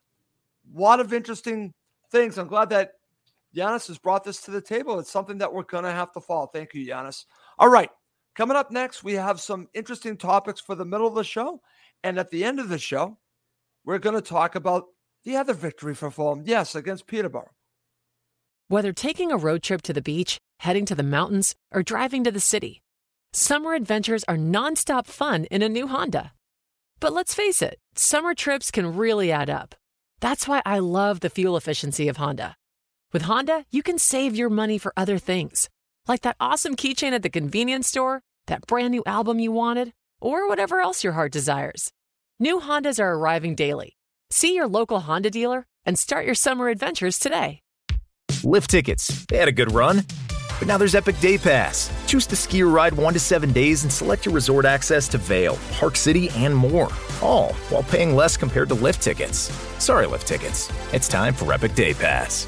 A 0.76 0.80
lot 0.80 1.00
of 1.00 1.14
interesting 1.14 1.74
things. 2.12 2.38
I'm 2.38 2.48
glad 2.48 2.70
that 2.70 2.94
Giannis 3.56 3.88
has 3.88 3.98
brought 3.98 4.24
this 4.24 4.42
to 4.42 4.52
the 4.52 4.62
table. 4.62 5.00
It's 5.00 5.12
something 5.12 5.38
that 5.40 5.54
we're 5.54 5.64
going 5.64 5.84
to 5.84 5.92
have 5.92 6.12
to 6.14 6.22
follow. 6.22 6.48
Thank 6.48 6.74
you, 6.74 6.88
Giannis. 6.88 7.26
All 7.60 7.70
right. 7.70 7.90
Coming 8.36 8.58
up 8.58 8.72
next, 8.72 9.04
we 9.04 9.14
have 9.14 9.40
some 9.40 9.68
interesting 9.74 10.18
topics 10.18 10.60
for 10.60 10.74
the 10.74 10.86
middle 10.86 11.06
of 11.06 11.14
the 11.14 11.24
show. 11.24 11.62
And 12.04 12.18
at 12.18 12.32
the 12.32 12.44
end 12.44 12.60
of 12.60 12.70
the 12.70 12.80
show, 12.80 13.18
we're 13.86 14.00
going 14.00 14.16
to 14.16 14.22
talk 14.22 14.56
about 14.56 14.86
the 15.24 15.36
other 15.36 15.54
victory 15.54 15.96
for 15.96 16.12
Fulham. 16.12 16.44
Yes, 16.46 16.76
against 16.76 17.08
Peterborough. 17.08 17.52
Whether 18.68 18.94
taking 18.94 19.32
a 19.32 19.38
road 19.38 19.64
trip 19.64 19.82
to 19.84 19.94
the 19.94 20.02
beach, 20.02 20.38
heading 20.60 20.86
to 20.86 20.96
the 20.96 21.04
mountains, 21.04 21.56
or 21.72 21.84
driving 21.84 22.24
to 22.24 22.32
the 22.32 22.40
city, 22.40 22.82
summer 23.34 23.74
adventures 23.74 24.24
are 24.28 24.38
nonstop 24.38 25.06
fun 25.08 25.46
in 25.46 25.62
a 25.62 25.70
new 25.70 25.88
Honda. 25.88 26.34
But 27.00 27.14
let's 27.14 27.36
face 27.36 27.62
it, 27.62 27.80
summer 27.96 28.34
trips 28.34 28.72
can 28.72 28.96
really 28.96 29.32
add 29.32 29.50
up. 29.50 29.76
That's 30.22 30.48
why 30.48 30.62
I 30.66 30.80
love 30.80 31.20
the 31.20 31.30
fuel 31.30 31.58
efficiency 31.58 32.08
of 32.08 32.18
Honda. 32.18 32.56
With 33.12 33.24
Honda, 33.24 33.66
you 33.70 33.84
can 33.84 34.00
save 34.00 34.36
your 34.36 34.50
money 34.50 34.78
for 34.78 34.94
other 34.96 35.20
things, 35.20 35.70
like 36.08 36.22
that 36.22 36.38
awesome 36.40 36.76
keychain 36.76 37.12
at 37.12 37.22
the 37.22 37.30
convenience 37.30 37.88
store, 37.88 38.22
that 38.48 38.66
brand 38.66 38.92
new 38.92 39.04
album 39.06 39.40
you 39.40 39.52
wanted, 39.52 39.94
or 40.22 40.48
whatever 40.48 40.80
else 40.80 41.04
your 41.04 41.14
heart 41.14 41.32
desires. 41.32 41.92
New 42.40 42.60
Hondas 42.62 43.00
are 43.00 43.14
arriving 43.14 43.54
daily. 43.54 43.98
See 44.30 44.56
your 44.56 44.68
local 44.68 45.02
Honda 45.02 45.30
dealer 45.30 45.66
and 45.86 45.98
start 45.98 46.26
your 46.26 46.36
summer 46.36 46.70
adventures 46.70 47.20
today. 47.20 47.60
Lift 48.44 48.70
tickets. 48.70 49.26
They 49.28 49.38
had 49.38 49.48
a 49.48 49.54
good 49.54 49.72
run. 49.72 50.04
But 50.60 50.68
now 50.68 50.78
there's 50.78 50.96
Epic 50.96 51.20
Day 51.20 51.38
Pass. 51.38 51.92
Choose 52.08 52.26
to 52.28 52.36
ski 52.36 52.62
or 52.64 52.68
ride 52.68 52.94
one 52.94 53.14
to 53.14 53.20
seven 53.20 53.52
days 53.52 53.84
and 53.84 53.92
select 53.92 54.26
your 54.26 54.36
resort 54.36 54.66
access 54.66 55.08
to 55.10 55.18
Vail, 55.18 55.58
Park 55.72 55.96
City, 55.96 56.30
and 56.32 56.56
more. 56.56 56.90
All 57.22 57.54
while 57.70 57.84
paying 57.84 58.16
less 58.16 58.38
compared 58.38 58.70
to 58.70 58.76
lift 58.76 59.02
tickets. 59.02 59.52
Sorry, 59.80 60.06
lift 60.06 60.28
tickets. 60.28 60.72
It's 60.94 61.08
time 61.08 61.34
for 61.34 61.52
Epic 61.52 61.76
Day 61.76 61.94
Pass. 61.94 62.48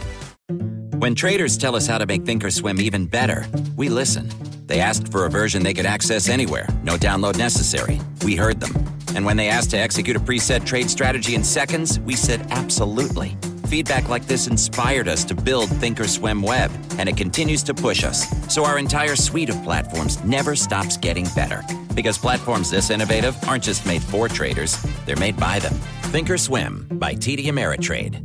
When 0.96 1.16
traders 1.16 1.58
tell 1.58 1.76
us 1.76 1.88
how 1.88 1.98
to 1.98 2.06
make 2.06 2.24
Thinkorswim 2.24 2.80
even 2.80 3.06
better, 3.06 3.48
we 3.76 3.90
listen. 3.90 4.30
They 4.66 4.80
asked 4.80 5.12
for 5.12 5.26
a 5.26 5.30
version 5.30 5.64
they 5.64 5.74
could 5.74 5.86
access 5.86 6.30
anywhere, 6.30 6.68
no 6.84 6.98
download 6.98 7.38
necessary. 7.38 8.00
We 8.24 8.36
heard 8.36 8.60
them. 8.60 8.74
And 9.16 9.26
when 9.26 9.38
they 9.38 9.50
asked 9.50 9.72
to 9.72 9.78
execute 9.78 10.18
a 10.18 10.20
preset 10.20 10.66
trade 10.66 10.90
strategy 10.90 11.36
in 11.36 11.44
seconds, 11.44 12.00
we 12.00 12.16
said 12.16 12.46
absolutely. 12.50 13.38
Feedback 13.68 14.10
like 14.10 14.28
this 14.28 14.48
inspired 14.48 15.08
us 15.08 15.24
to 15.26 15.36
build 15.36 15.70
Thinkorswim 15.70 16.46
Web, 16.46 16.72
and 16.98 17.10
it 17.10 17.18
continues 17.18 17.64
to 17.64 17.74
push 17.74 18.04
us. 18.04 18.28
So 18.54 18.66
our 18.66 18.78
entire 18.78 19.16
suite 19.16 19.50
of 19.50 19.64
platforms 19.64 20.24
never 20.24 20.56
stops 20.56 20.98
getting 20.98 21.28
better. 21.36 21.64
Because 21.96 22.18
platforms 22.18 22.70
this 22.70 22.90
innovative 22.90 23.36
aren't 23.48 23.64
just 23.64 23.86
made 23.86 24.04
for 24.04 24.28
traders, 24.28 24.78
they're 25.06 25.16
made 25.16 25.38
by 25.38 25.60
them. 25.60 25.74
Thinkorswim 26.12 27.00
by 27.00 27.16
TD 27.16 27.46
Ameritrade. 27.46 28.22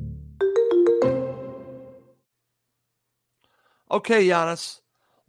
Okay, 3.91 4.27
Giannis. 4.27 4.80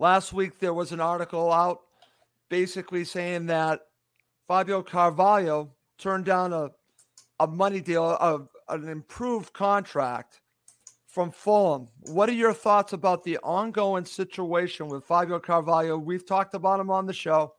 Last 0.02 0.34
week 0.34 0.58
there 0.58 0.74
was 0.74 0.92
an 0.92 1.00
article 1.00 1.54
out 1.54 1.82
basically 2.50 3.04
saying 3.04 3.46
that 3.46 3.82
Fabio 4.48 4.82
Carvalho 4.82 5.76
turned 6.00 6.26
down 6.26 6.54
a, 6.54 6.72
a 7.40 7.46
money 7.46 7.82
deal, 7.82 8.10
a, 8.10 8.42
an 8.70 8.90
improved 8.90 9.54
contract 9.54 10.42
from 11.06 11.30
Fulham. 11.30 11.88
What 12.08 12.30
are 12.30 12.34
your 12.34 12.52
thoughts 12.52 12.94
about 12.94 13.24
the 13.24 13.38
ongoing 13.44 14.06
situation 14.06 14.88
with 14.88 15.06
Fabio 15.06 15.38
Carvalho? 15.38 16.00
We've 16.00 16.26
talked 16.26 16.56
about 16.56 16.80
him 16.80 16.90
on 16.90 17.06
the 17.06 17.14
show. 17.14 17.54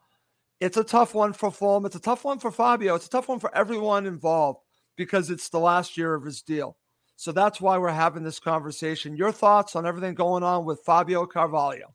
It's 0.59 0.76
a 0.76 0.83
tough 0.83 1.14
one 1.14 1.35
for 1.35 1.52
Fulham. 1.52 1.87
It's 1.87 1.94
a 1.94 2.00
tough 2.00 2.24
one 2.24 2.40
for 2.40 2.50
Fabio. 2.50 2.96
It's 2.96 3.07
a 3.07 3.11
tough 3.11 3.28
one 3.28 3.38
for 3.38 3.55
everyone 3.55 4.05
involved 4.05 4.59
because 4.96 5.31
it's 5.31 5.48
the 5.48 5.61
last 5.61 5.96
year 5.96 6.12
of 6.12 6.24
his 6.24 6.42
deal. 6.42 6.76
So 7.14 7.31
that's 7.31 7.61
why 7.61 7.78
we're 7.78 7.90
having 7.90 8.24
this 8.24 8.40
conversation. 8.40 9.16
Your 9.16 9.31
thoughts 9.31 9.76
on 9.76 9.87
everything 9.87 10.14
going 10.14 10.42
on 10.42 10.64
with 10.64 10.81
Fabio 10.81 11.24
Carvalho? 11.24 11.94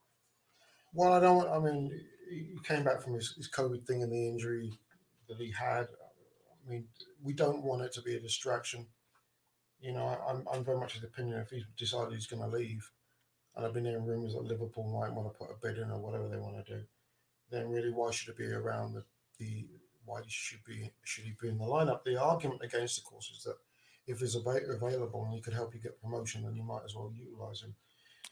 Well, 0.97 1.13
I 1.13 1.19
don't. 1.19 1.47
I 1.47 1.59
mean, 1.59 1.91
he 2.29 2.57
came 2.63 2.83
back 2.83 3.01
from 3.01 3.13
his, 3.13 3.33
his 3.37 3.49
COVID 3.49 3.85
thing 3.85 4.03
and 4.03 4.11
the 4.11 4.27
injury 4.27 4.71
that 5.29 5.37
he 5.37 5.51
had. 5.51 5.87
I 6.65 6.69
mean, 6.69 6.85
we 7.23 7.33
don't 7.33 7.63
want 7.63 7.83
it 7.83 7.93
to 7.93 8.01
be 8.01 8.15
a 8.15 8.19
distraction 8.19 8.87
you 9.79 9.93
know, 9.93 10.17
I'm, 10.27 10.43
I'm 10.51 10.63
very 10.63 10.79
much 10.79 10.95
of 10.95 11.01
the 11.01 11.07
opinion 11.07 11.39
if 11.39 11.49
he's 11.49 11.65
decided 11.77 12.13
he's 12.13 12.27
going 12.27 12.41
to 12.41 12.55
leave, 12.55 12.89
and 13.55 13.65
I've 13.65 13.73
been 13.73 13.85
hearing 13.85 14.05
rumours 14.05 14.33
that 14.33 14.43
Liverpool 14.43 14.99
might 14.99 15.13
want 15.13 15.31
to 15.31 15.37
put 15.37 15.51
a 15.51 15.59
bid 15.61 15.77
in 15.77 15.91
or 15.91 15.99
whatever 15.99 16.27
they 16.27 16.37
want 16.37 16.65
to 16.65 16.73
do, 16.75 16.81
then 17.51 17.69
really 17.69 17.91
why 17.91 18.11
should 18.11 18.29
it 18.29 18.37
be 18.37 18.51
around 18.51 18.93
the, 18.93 19.03
the 19.39 19.67
why 20.05 20.21
should 20.27 20.63
be 20.65 20.89
should 21.03 21.25
he 21.25 21.33
be 21.41 21.49
in 21.49 21.57
the 21.57 21.65
lineup? 21.65 22.03
The 22.03 22.21
argument 22.21 22.61
against, 22.63 22.97
of 22.97 23.03
course, 23.03 23.29
is 23.35 23.43
that 23.43 23.57
if 24.07 24.19
he's 24.19 24.35
available 24.35 25.25
and 25.25 25.33
he 25.33 25.41
could 25.41 25.53
help 25.53 25.73
you 25.73 25.81
get 25.81 26.01
promotion, 26.01 26.43
then 26.43 26.55
you 26.55 26.63
might 26.63 26.85
as 26.85 26.95
well 26.95 27.11
utilise 27.13 27.61
him. 27.61 27.75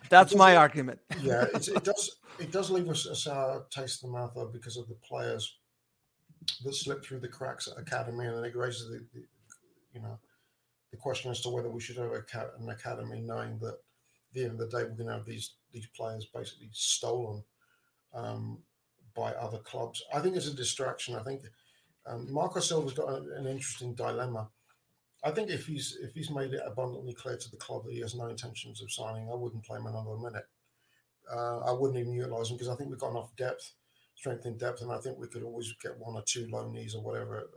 That's 0.10 0.36
my 0.36 0.55
argument. 0.55 0.99
yeah, 1.21 1.45
it 1.53 1.84
does. 1.84 2.17
It 2.39 2.51
does 2.51 2.69
leave 2.69 2.89
us 2.89 3.05
a 3.05 3.15
sour 3.15 3.65
taste 3.69 4.03
in 4.03 4.12
the 4.12 4.17
mouth 4.17 4.34
though, 4.36 4.47
because 4.47 4.77
of 4.77 4.88
the 4.88 4.95
players 4.95 5.58
that 6.63 6.73
slip 6.73 7.03
through 7.03 7.19
the 7.19 7.27
cracks 7.27 7.67
at 7.67 7.81
academy, 7.81 8.25
and 8.25 8.38
then 8.38 8.43
it 8.45 8.55
raises 8.55 8.89
the, 8.89 9.05
the 9.13 9.25
you 9.93 10.01
know 10.01 10.19
the 10.91 10.97
question 10.97 11.31
as 11.31 11.41
to 11.41 11.49
whether 11.49 11.69
we 11.69 11.81
should 11.81 11.97
have 11.97 12.12
an 12.12 12.69
academy, 12.69 13.21
knowing 13.21 13.58
that 13.60 13.73
at 13.73 14.34
the 14.34 14.43
end 14.43 14.51
of 14.51 14.58
the 14.60 14.77
day 14.77 14.84
we're 14.84 14.95
going 14.95 15.08
to 15.08 15.13
have 15.13 15.25
these 15.25 15.55
these 15.71 15.88
players 15.88 16.25
basically 16.34 16.69
stolen 16.71 17.43
um, 18.13 18.60
by 19.15 19.31
other 19.34 19.60
clubs. 19.60 20.03
I 20.13 20.19
think 20.19 20.36
it's 20.36 20.47
a 20.47 20.55
distraction. 20.55 21.15
I 21.15 21.23
think 21.23 21.41
um, 22.05 22.31
Marco 22.31 22.60
Silva's 22.60 22.93
got 22.93 23.10
a, 23.10 23.15
an 23.38 23.47
interesting 23.47 23.93
dilemma. 23.93 24.49
I 25.25 25.31
think 25.31 25.49
if 25.49 25.65
he's 25.65 25.97
if 26.01 26.13
he's 26.13 26.29
made 26.29 26.53
it 26.53 26.61
abundantly 26.65 27.13
clear 27.13 27.35
to 27.35 27.51
the 27.51 27.57
club 27.57 27.83
that 27.85 27.93
he 27.93 27.99
has 28.01 28.15
no 28.15 28.27
intentions 28.27 28.81
of 28.81 28.91
signing, 28.91 29.27
I 29.31 29.35
wouldn't 29.35 29.65
play 29.65 29.79
him 29.79 29.88
another 29.88 30.15
minute. 30.17 30.45
Uh, 31.29 31.59
I 31.59 31.71
wouldn't 31.71 31.99
even 31.99 32.13
utilise 32.13 32.51
him 32.51 32.57
because 32.57 32.69
I 32.69 32.75
think 32.75 32.91
we've 32.91 32.99
got 32.99 33.09
enough 33.09 33.35
depth, 33.35 33.71
strength 34.13 34.45
in 34.45 34.57
depth, 34.57 34.83
and 34.83 34.91
I 34.91 34.99
think 34.99 35.17
we 35.17 35.27
could 35.27 35.41
always 35.41 35.73
get 35.81 35.97
one 35.97 36.15
or 36.15 36.21
two 36.21 36.45
loanees 36.45 36.95
or 36.95 37.01
whatever 37.01 37.49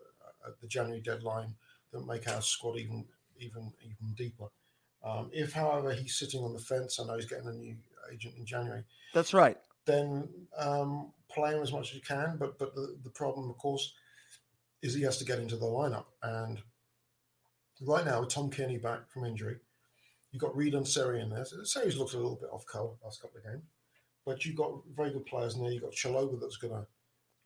at 0.47 0.59
the 0.61 0.67
January 0.67 1.03
deadline 1.03 1.55
that 1.93 2.07
make 2.07 2.29
our 2.29 2.41
squad 2.41 2.79
even 2.79 3.05
even 3.39 3.71
even 3.83 4.15
deeper. 4.17 4.47
Um, 5.05 5.31
if, 5.33 5.53
however, 5.53 5.93
he's 5.93 6.17
sitting 6.17 6.43
on 6.43 6.53
the 6.53 6.59
fence, 6.59 6.99
I 6.99 7.07
know 7.07 7.15
he's 7.17 7.27
getting 7.27 7.49
a 7.49 7.53
new 7.53 7.77
agent 8.13 8.35
in 8.37 8.45
January. 8.45 8.85
That's 9.15 9.33
right. 9.33 9.57
Then 9.85 10.29
um, 10.57 11.13
play 11.31 11.55
him 11.55 11.63
as 11.63 11.73
much 11.73 11.91
as 11.91 11.95
you 11.95 12.01
can. 12.01 12.37
But 12.39 12.59
but 12.59 12.75
the, 12.75 12.97
the 13.05 13.11
problem, 13.11 13.51
of 13.51 13.59
course, 13.59 13.93
is 14.83 14.95
he 14.95 15.03
has 15.03 15.19
to 15.19 15.25
get 15.25 15.39
into 15.39 15.57
the 15.57 15.67
lineup. 15.67 16.07
And 16.23 16.63
right 17.83 18.05
now, 18.05 18.21
with 18.21 18.31
Tom 18.31 18.51
Cairney 18.51 18.81
back 18.83 19.11
from 19.11 19.25
injury, 19.25 19.57
you've 20.33 20.43
got 20.43 20.57
Reed 20.57 20.75
and 20.75 20.87
Seri 20.87 21.21
in 21.21 21.31
there. 21.31 21.45
So 21.45 21.63
Seri's 21.65 21.97
looked 21.97 22.15
a 22.15 22.19
little 22.19 22.39
bit 22.41 22.51
off 22.53 22.67
color 22.67 22.91
last 23.05 23.23
couple 23.23 23.39
of 23.39 23.45
games, 23.45 23.65
but 24.25 24.45
you've 24.45 24.57
got 24.57 24.73
very 24.95 25.11
good 25.11 25.27
players 25.27 25.55
in 25.55 25.63
there. 25.63 25.73
You've 25.73 25.83
got 25.83 25.93
Chalobah 25.93 26.41
that's 26.41 26.57
going 26.57 26.75
to 26.75 26.87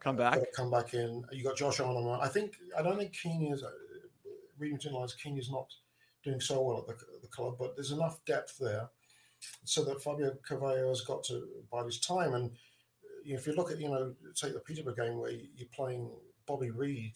come 0.01 0.17
back. 0.17 0.39
come 0.55 0.71
back 0.71 0.95
in. 0.95 1.25
You 1.33 1.45
got 1.45 1.57
Josh 1.57 1.79
Onomah. 1.79 2.23
I 2.23 2.29
think 2.29 2.57
I 2.77 2.83
don't 2.83 2.99
think 2.99 3.13
Keane 3.13 3.53
is 3.53 3.63
uh, 3.63 3.71
reading 4.59 4.77
between 4.77 4.95
lines. 4.95 5.15
Keane 5.15 5.39
is 5.39 5.51
not 5.51 5.67
doing 6.25 6.41
so 6.41 6.63
well 6.63 6.79
at 6.79 6.87
the, 6.87 6.95
the 7.21 7.29
club, 7.29 7.57
but 7.59 7.75
there's 7.77 7.93
enough 7.93 8.25
depth 8.27 8.59
there 8.61 8.89
so 9.65 9.85
that 9.85 10.03
Fabio 10.03 10.37
Carvalho 10.47 10.89
has 10.89 11.01
got 11.03 11.25
to 11.25 11.47
bide 11.71 11.87
his 11.87 12.01
time. 12.01 12.35
And 12.35 12.53
you 13.25 13.35
know, 13.35 13.39
if 13.39 13.47
you 13.47 13.55
look 13.55 13.71
at 13.71 13.81
you 13.81 13.89
know 13.89 14.15
take 14.35 14.55
the 14.55 14.61
Peterborough 14.61 14.95
game 14.95 15.19
where 15.19 15.31
you're 15.31 15.69
playing 15.75 16.11
Bobby 16.47 16.71
Reid 16.71 17.15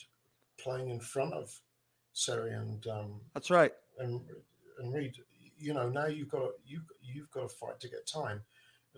playing 0.59 0.89
in 0.89 1.01
front 1.01 1.35
of 1.35 1.61
Seri 2.17 2.55
and 2.55 2.87
um, 2.87 3.21
That's 3.35 3.51
right. 3.51 3.73
and 3.99 4.23
and 4.79 4.95
Reid, 4.95 5.15
you 5.59 5.75
know 5.75 5.91
now 5.91 6.07
you've 6.07 6.31
got 6.31 6.39
to, 6.39 6.51
you 6.65 6.81
you've 7.03 7.31
got 7.31 7.51
to 7.51 7.57
fight 7.57 7.79
to 7.81 7.91
get 7.91 8.07
time. 8.07 8.41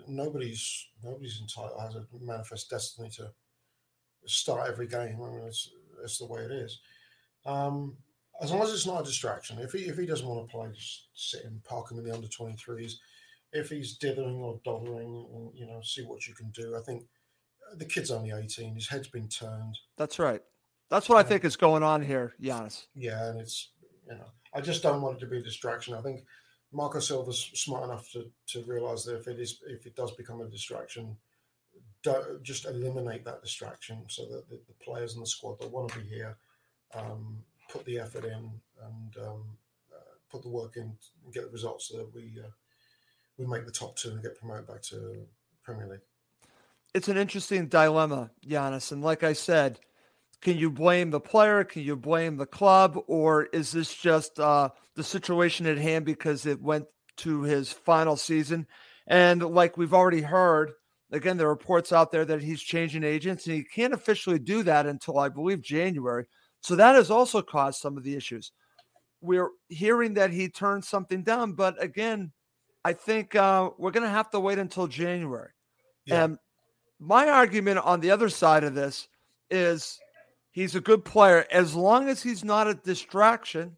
Nobody's 0.07 0.87
nobody's 1.03 1.41
entitled 1.41 1.81
has 1.81 1.97
a 1.97 2.07
manifest 2.21 2.71
destiny 2.71 3.11
to 3.17 3.33
start 4.27 4.69
every 4.69 4.87
game. 4.87 5.21
I 5.21 5.31
mean, 5.31 5.43
it's, 5.47 5.69
it's 6.05 6.19
the 6.19 6.27
way 6.27 6.43
it 6.43 6.53
is. 6.53 6.81
Um, 7.45 7.97
as 8.41 8.53
long 8.53 8.63
as 8.63 8.73
it's 8.73 8.87
not 8.87 9.01
a 9.01 9.05
distraction. 9.05 9.59
If 9.59 9.73
he 9.73 9.81
if 9.81 9.99
he 9.99 10.07
doesn't 10.07 10.27
want 10.27 10.49
to 10.49 10.53
play, 10.57 10.69
just 10.73 11.09
sit 11.15 11.43
him, 11.43 11.61
park 11.65 11.91
him 11.91 11.99
in 11.99 12.05
the 12.05 12.15
under 12.15 12.29
twenty 12.29 12.55
threes. 12.55 13.01
If 13.53 13.71
he's 13.71 13.97
dithering 13.97 14.37
or 14.37 14.61
doddering, 14.65 15.53
you 15.55 15.67
know, 15.67 15.81
see 15.83 16.03
what 16.03 16.29
you 16.29 16.35
can 16.35 16.51
do. 16.51 16.77
I 16.77 16.83
think 16.83 17.03
the 17.75 17.85
kid's 17.85 18.13
only 18.13 18.31
eighteen. 18.31 18.77
His 18.77 18.87
head's 18.87 19.09
been 19.09 19.29
turned. 19.29 19.77
That's 19.97 20.21
right. 20.21 20.43
That's 20.91 21.09
what 21.09 21.19
I 21.19 21.29
think 21.29 21.45
is 21.45 21.57
going 21.57 21.83
on 21.83 22.03
here, 22.03 22.35
Giannis. 22.41 22.87
Yeah, 22.95 23.29
and 23.29 23.41
it's 23.41 23.71
you 24.09 24.15
know, 24.15 24.27
I 24.55 24.61
just 24.61 24.83
don't 24.83 25.03
want 25.03 25.19
it 25.19 25.21
to 25.21 25.27
be 25.27 25.39
a 25.39 25.43
distraction. 25.43 25.95
I 25.95 26.01
think 26.01 26.25
Marco 26.73 26.99
Silva's 26.99 27.51
smart 27.55 27.85
enough 27.85 28.11
to 28.13 28.31
to 28.49 28.65
realize 28.65 29.05
that 29.05 29.17
if 29.17 29.29
it 29.29 29.39
is 29.39 29.61
if 29.67 29.87
it 29.87 29.97
does 29.97 30.13
become 30.13 30.41
a 30.41 30.47
distraction, 30.47 31.17
just 32.43 32.65
eliminate 32.65 33.25
that 33.25 33.43
distraction 33.43 34.05
so 34.09 34.25
that 34.27 34.49
the, 34.49 34.61
the 34.67 34.85
players 34.85 35.15
in 35.15 35.21
the 35.21 35.27
squad 35.27 35.61
that 35.61 35.71
want 35.71 35.91
to 35.91 35.99
be 35.99 36.09
here 36.09 36.37
um, 36.95 37.39
put 37.71 37.85
the 37.85 37.99
effort 37.99 38.25
in 38.25 38.51
and 38.85 39.17
um, 39.27 39.45
uh, 39.93 40.15
put 40.31 40.43
the 40.43 40.49
work 40.49 40.77
in 40.77 40.97
and 41.25 41.35
get 41.35 41.45
the 41.45 41.51
results 41.51 41.89
so 41.89 41.99
that 41.99 42.15
we 42.15 42.33
uh, 42.43 42.49
we 43.37 43.47
make 43.47 43.67
the 43.67 43.73
top 43.73 43.97
two 43.97 44.11
and 44.11 44.23
get 44.23 44.39
promoted 44.39 44.67
back 44.67 44.83
to 44.83 45.27
Premier 45.63 45.87
League. 45.87 46.01
It's 46.95 47.09
an 47.09 47.19
interesting 47.19 47.67
dilemma, 47.67 48.31
Giannis. 48.47 48.93
And 48.93 49.03
like 49.03 49.23
I 49.23 49.35
said, 49.35 49.79
can 50.41 50.57
you 50.57 50.71
blame 50.71 51.11
the 51.11 51.21
player? 51.21 51.65
Can 51.65 51.83
you 51.83 51.97
blame 51.97 52.37
the 52.37 52.47
club? 52.47 52.99
Or 53.07 53.45
is 53.47 53.73
this 53.73 53.95
just 53.95 54.39
uh, 54.39 54.71
the 54.95 55.05
situation 55.05 55.67
at 55.67 55.79
hand 55.79 56.05
because 56.05 56.47
it 56.47 56.63
went 56.63 56.87
to 57.19 57.43
his 57.43 57.73
final 57.73 58.17
season? 58.17 58.67
And 59.07 59.43
like 59.43 59.77
we've 59.77 59.95
already 59.95 60.23
heard, 60.23 60.73
again, 61.11 61.37
there 61.37 61.49
are 61.49 61.51
reports 61.51 61.93
out 61.93 62.13
there 62.13 62.25
that 62.25 62.43
he's 62.43 62.63
changing 62.63 63.03
agents 63.03 63.47
and 63.47 63.57
he 63.57 63.65
can't 63.65 63.95
officially 63.95 64.39
do 64.39 64.63
that 64.63 64.87
until 64.87 65.19
I 65.19 65.29
believe 65.29 65.61
January. 65.61 66.27
So 66.61 66.77
that 66.77 66.95
has 66.95 67.11
also 67.11 67.43
caused 67.43 67.81
some 67.81 67.97
of 67.97 68.05
the 68.05 68.15
issues. 68.15 68.53
We're 69.21 69.51
hearing 69.69 70.15
that 70.15 70.31
he 70.31 70.49
turned 70.49 70.85
something 70.85 71.23
down, 71.23 71.55
but 71.55 71.83
again, 71.83 72.33
I 72.85 72.93
think 72.93 73.35
uh, 73.35 73.71
we're 73.77 73.91
going 73.91 74.05
to 74.05 74.09
have 74.09 74.31
to 74.31 74.41
wait 74.41 74.59
until 74.59 74.87
January. 74.87 75.51
Yeah. 76.05 76.25
And 76.25 76.39
my 77.01 77.29
argument 77.29 77.79
on 77.79 78.01
the 78.01 78.13
other 78.13 78.29
side 78.29 78.63
of 78.63 78.75
this 78.75 79.09
is 79.51 79.99
he's 80.59 80.75
a 80.75 80.81
good 80.81 81.05
player. 81.05 81.47
As 81.53 81.75
long 81.75 82.09
as 82.09 82.23
he's 82.23 82.45
not 82.45 82.67
a 82.67 82.75
distraction, 82.75 83.77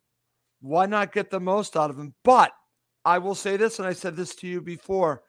why 0.61 0.87
not 0.87 1.13
get 1.13 1.31
the 1.31 1.41
most 1.41 1.77
out 1.77 1.91
of 1.91 1.99
him? 1.99 2.15
But 2.25 2.53
I 3.05 3.19
will 3.19 3.35
say 3.35 3.57
this, 3.57 3.79
and 3.79 3.87
I 3.87 3.93
said 3.93 4.17
this 4.17 4.35
to 4.37 4.47
you 4.47 4.61
before 4.63 5.23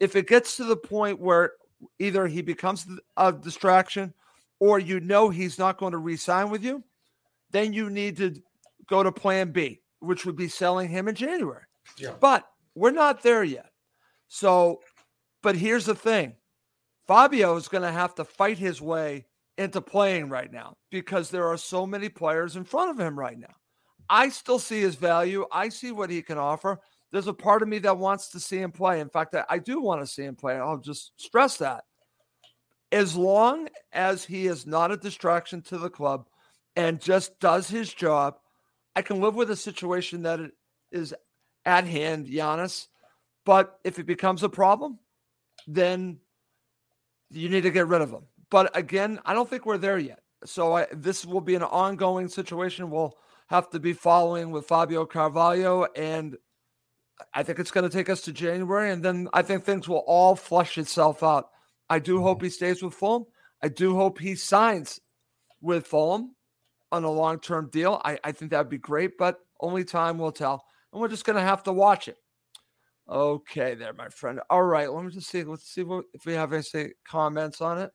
if 0.00 0.14
it 0.14 0.28
gets 0.28 0.56
to 0.56 0.64
the 0.64 0.76
point 0.76 1.18
where 1.18 1.52
either 1.98 2.26
he 2.26 2.42
becomes 2.42 2.86
a 3.16 3.32
distraction 3.32 4.12
or 4.60 4.78
you 4.78 5.00
know 5.00 5.28
he's 5.28 5.58
not 5.58 5.78
going 5.78 5.92
to 5.92 5.98
re 5.98 6.16
sign 6.16 6.50
with 6.50 6.62
you, 6.62 6.84
then 7.50 7.72
you 7.72 7.90
need 7.90 8.16
to 8.18 8.34
go 8.86 9.02
to 9.02 9.10
plan 9.10 9.50
B, 9.50 9.80
which 10.00 10.26
would 10.26 10.36
be 10.36 10.48
selling 10.48 10.88
him 10.88 11.08
in 11.08 11.14
January. 11.14 11.64
Yeah. 11.96 12.12
But 12.20 12.44
we're 12.74 12.90
not 12.90 13.22
there 13.22 13.44
yet. 13.44 13.70
So, 14.28 14.80
but 15.42 15.56
here's 15.56 15.86
the 15.86 15.94
thing 15.94 16.34
Fabio 17.06 17.56
is 17.56 17.68
going 17.68 17.82
to 17.82 17.90
have 17.90 18.14
to 18.16 18.24
fight 18.24 18.58
his 18.58 18.82
way 18.82 19.27
into 19.58 19.80
playing 19.80 20.30
right 20.30 20.50
now 20.50 20.76
because 20.90 21.30
there 21.30 21.48
are 21.48 21.58
so 21.58 21.86
many 21.86 22.08
players 22.08 22.56
in 22.56 22.64
front 22.64 22.90
of 22.90 22.98
him 22.98 23.18
right 23.18 23.38
now. 23.38 23.54
I 24.08 24.30
still 24.30 24.60
see 24.60 24.80
his 24.80 24.94
value. 24.94 25.44
I 25.52 25.68
see 25.68 25.92
what 25.92 26.08
he 26.08 26.22
can 26.22 26.38
offer. 26.38 26.80
There's 27.10 27.26
a 27.26 27.34
part 27.34 27.62
of 27.62 27.68
me 27.68 27.78
that 27.80 27.98
wants 27.98 28.30
to 28.30 28.40
see 28.40 28.58
him 28.58 28.72
play. 28.72 29.00
In 29.00 29.08
fact, 29.08 29.36
I, 29.48 29.58
do 29.58 29.80
want 29.80 30.00
to 30.00 30.06
see 30.06 30.22
him 30.22 30.36
play. 30.36 30.54
I'll 30.54 30.78
just 30.78 31.12
stress 31.16 31.58
that. 31.58 31.84
As 32.92 33.16
long 33.16 33.68
as 33.92 34.24
he 34.24 34.46
is 34.46 34.66
not 34.66 34.92
a 34.92 34.96
distraction 34.96 35.60
to 35.62 35.76
the 35.76 35.90
club 35.90 36.26
and 36.76 37.00
just 37.00 37.38
does 37.40 37.68
his 37.68 37.92
job, 37.92 38.36
I 38.94 39.02
can 39.02 39.20
live 39.20 39.34
with 39.34 39.50
a 39.50 39.56
situation 39.56 40.22
that 40.22 40.40
is 40.92 41.14
at 41.66 41.84
hand, 41.86 42.28
Giannis. 42.28 42.86
But 43.44 43.78
if 43.84 43.98
it 43.98 44.06
becomes 44.06 44.42
a 44.42 44.48
problem, 44.48 44.98
then 45.66 46.18
you 47.30 47.48
need 47.48 47.62
to 47.62 47.70
get 47.70 47.88
rid 47.88 48.02
of 48.02 48.10
him. 48.10 48.22
But 48.50 48.76
again, 48.76 49.20
I 49.24 49.34
don't 49.34 49.48
think 49.48 49.66
we're 49.66 49.78
there 49.78 49.98
yet. 49.98 50.20
So 50.44 50.76
I, 50.76 50.86
this 50.92 51.26
will 51.26 51.40
be 51.40 51.54
an 51.54 51.62
ongoing 51.62 52.28
situation. 52.28 52.90
We'll 52.90 53.16
have 53.48 53.70
to 53.70 53.80
be 53.80 53.92
following 53.92 54.50
with 54.50 54.66
Fabio 54.66 55.04
Carvalho, 55.06 55.86
and 55.96 56.36
I 57.34 57.42
think 57.42 57.58
it's 57.58 57.70
going 57.70 57.88
to 57.88 57.94
take 57.94 58.08
us 58.08 58.20
to 58.22 58.32
January, 58.32 58.90
and 58.90 59.02
then 59.02 59.28
I 59.32 59.42
think 59.42 59.64
things 59.64 59.88
will 59.88 60.04
all 60.06 60.36
flush 60.36 60.78
itself 60.78 61.22
out. 61.22 61.48
I 61.90 61.98
do 61.98 62.16
mm-hmm. 62.16 62.24
hope 62.24 62.42
he 62.42 62.50
stays 62.50 62.82
with 62.82 62.94
Fulham. 62.94 63.24
I 63.62 63.68
do 63.68 63.96
hope 63.96 64.18
he 64.18 64.34
signs 64.34 65.00
with 65.60 65.86
Fulham 65.86 66.36
on 66.92 67.04
a 67.04 67.10
long-term 67.10 67.70
deal. 67.70 68.00
I, 68.04 68.18
I 68.22 68.32
think 68.32 68.50
that 68.50 68.58
would 68.58 68.68
be 68.68 68.78
great, 68.78 69.18
but 69.18 69.38
only 69.60 69.84
time 69.84 70.18
will 70.18 70.32
tell, 70.32 70.64
and 70.92 71.00
we're 71.00 71.08
just 71.08 71.24
going 71.24 71.36
to 71.36 71.42
have 71.42 71.62
to 71.64 71.72
watch 71.72 72.06
it. 72.06 72.16
Okay, 73.08 73.74
there, 73.74 73.94
my 73.94 74.10
friend. 74.10 74.40
All 74.50 74.62
right, 74.62 74.92
let 74.92 75.04
me 75.04 75.10
just 75.10 75.28
see. 75.28 75.42
Let's 75.42 75.64
see 75.64 75.82
what, 75.82 76.04
if 76.12 76.26
we 76.26 76.34
have 76.34 76.52
any 76.52 76.90
comments 77.06 77.62
on 77.62 77.78
it. 77.78 77.90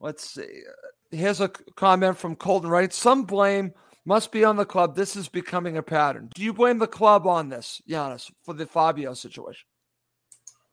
Let's 0.00 0.28
see. 0.30 0.62
Here's 1.10 1.40
a 1.40 1.48
comment 1.48 2.16
from 2.16 2.36
Colton 2.36 2.70
Wright. 2.70 2.92
Some 2.92 3.24
blame 3.24 3.72
must 4.04 4.30
be 4.32 4.44
on 4.44 4.56
the 4.56 4.64
club. 4.64 4.94
This 4.94 5.16
is 5.16 5.28
becoming 5.28 5.76
a 5.76 5.82
pattern. 5.82 6.30
Do 6.34 6.42
you 6.42 6.52
blame 6.52 6.78
the 6.78 6.86
club 6.86 7.26
on 7.26 7.48
this, 7.48 7.82
Giannis, 7.88 8.30
for 8.44 8.54
the 8.54 8.66
Fabio 8.66 9.14
situation? 9.14 9.66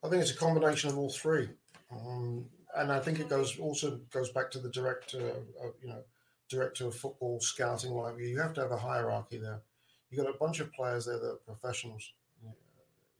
I 0.03 0.09
think 0.09 0.21
it's 0.21 0.31
a 0.31 0.37
combination 0.37 0.91
of 0.91 0.97
all 0.97 1.09
three, 1.09 1.49
um, 1.91 2.45
and 2.77 2.91
I 2.91 2.99
think 2.99 3.19
it 3.19 3.27
goes 3.27 3.57
also 3.57 3.99
goes 4.11 4.29
back 4.31 4.51
to 4.51 4.59
the 4.59 4.69
director, 4.69 5.19
of, 5.29 5.73
you 5.81 5.89
know, 5.89 6.03
director 6.47 6.85
of 6.87 6.95
football 6.95 7.39
scouting. 7.39 7.91
Like 7.91 8.19
you 8.19 8.39
have 8.39 8.53
to 8.53 8.61
have 8.61 8.71
a 8.71 8.77
hierarchy 8.77 9.37
there. 9.37 9.61
You 10.11 10.23
got 10.23 10.29
a 10.29 10.37
bunch 10.37 10.59
of 10.59 10.71
players 10.73 11.05
there 11.07 11.17
that 11.17 11.25
are 11.25 11.39
professionals, 11.47 12.13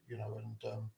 you 0.08 0.18
know, 0.18 0.38
and 0.38 0.74
um, 0.74 0.92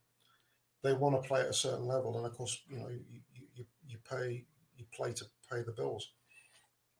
they 0.83 0.93
want 0.93 1.21
to 1.21 1.27
play 1.27 1.39
at 1.39 1.47
a 1.47 1.53
certain 1.53 1.85
level. 1.85 2.17
And 2.17 2.25
of 2.25 2.35
course, 2.35 2.61
you 2.67 2.77
know, 2.77 2.89
you, 2.89 3.21
you, 3.55 3.65
you 3.87 3.97
pay 4.09 4.43
you 4.77 4.85
play 4.93 5.13
to 5.13 5.25
pay 5.51 5.61
the 5.63 5.71
bills. 5.71 6.11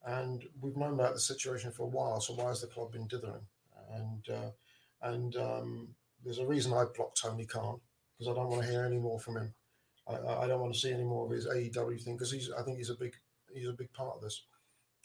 And 0.04 0.44
we've 0.60 0.76
known 0.76 0.94
about 0.94 1.14
the 1.14 1.20
situation 1.20 1.72
for 1.72 1.84
a 1.84 1.88
while. 1.90 2.20
So 2.20 2.34
why 2.34 2.48
has 2.48 2.60
the 2.60 2.66
club 2.68 2.92
been 2.92 3.06
dithering? 3.08 3.46
And 3.90 4.28
uh, 4.28 4.50
and 5.02 5.36
um, 5.36 5.88
there's 6.24 6.38
a 6.38 6.46
reason 6.46 6.72
I 6.72 6.84
blocked 6.96 7.20
Tony 7.22 7.46
Khan 7.46 7.80
because 8.18 8.30
I 8.30 8.34
don't 8.34 8.48
want 8.50 8.62
to 8.62 8.68
hear 8.70 8.84
any 8.84 8.98
more 8.98 9.18
from 9.20 9.36
him. 9.38 9.54
I, 10.08 10.14
I 10.16 10.46
don't 10.46 10.60
want 10.60 10.74
to 10.74 10.80
see 10.80 10.92
any 10.92 11.04
more 11.04 11.26
of 11.26 11.32
his 11.32 11.46
AEW 11.46 12.02
thing 12.02 12.16
because 12.16 12.32
he's 12.32 12.50
I 12.52 12.62
think 12.62 12.78
he's 12.78 12.90
a 12.90 12.94
big 12.94 13.14
he's 13.52 13.68
a 13.68 13.72
big 13.72 13.92
part 13.92 14.16
of 14.16 14.22
this. 14.22 14.44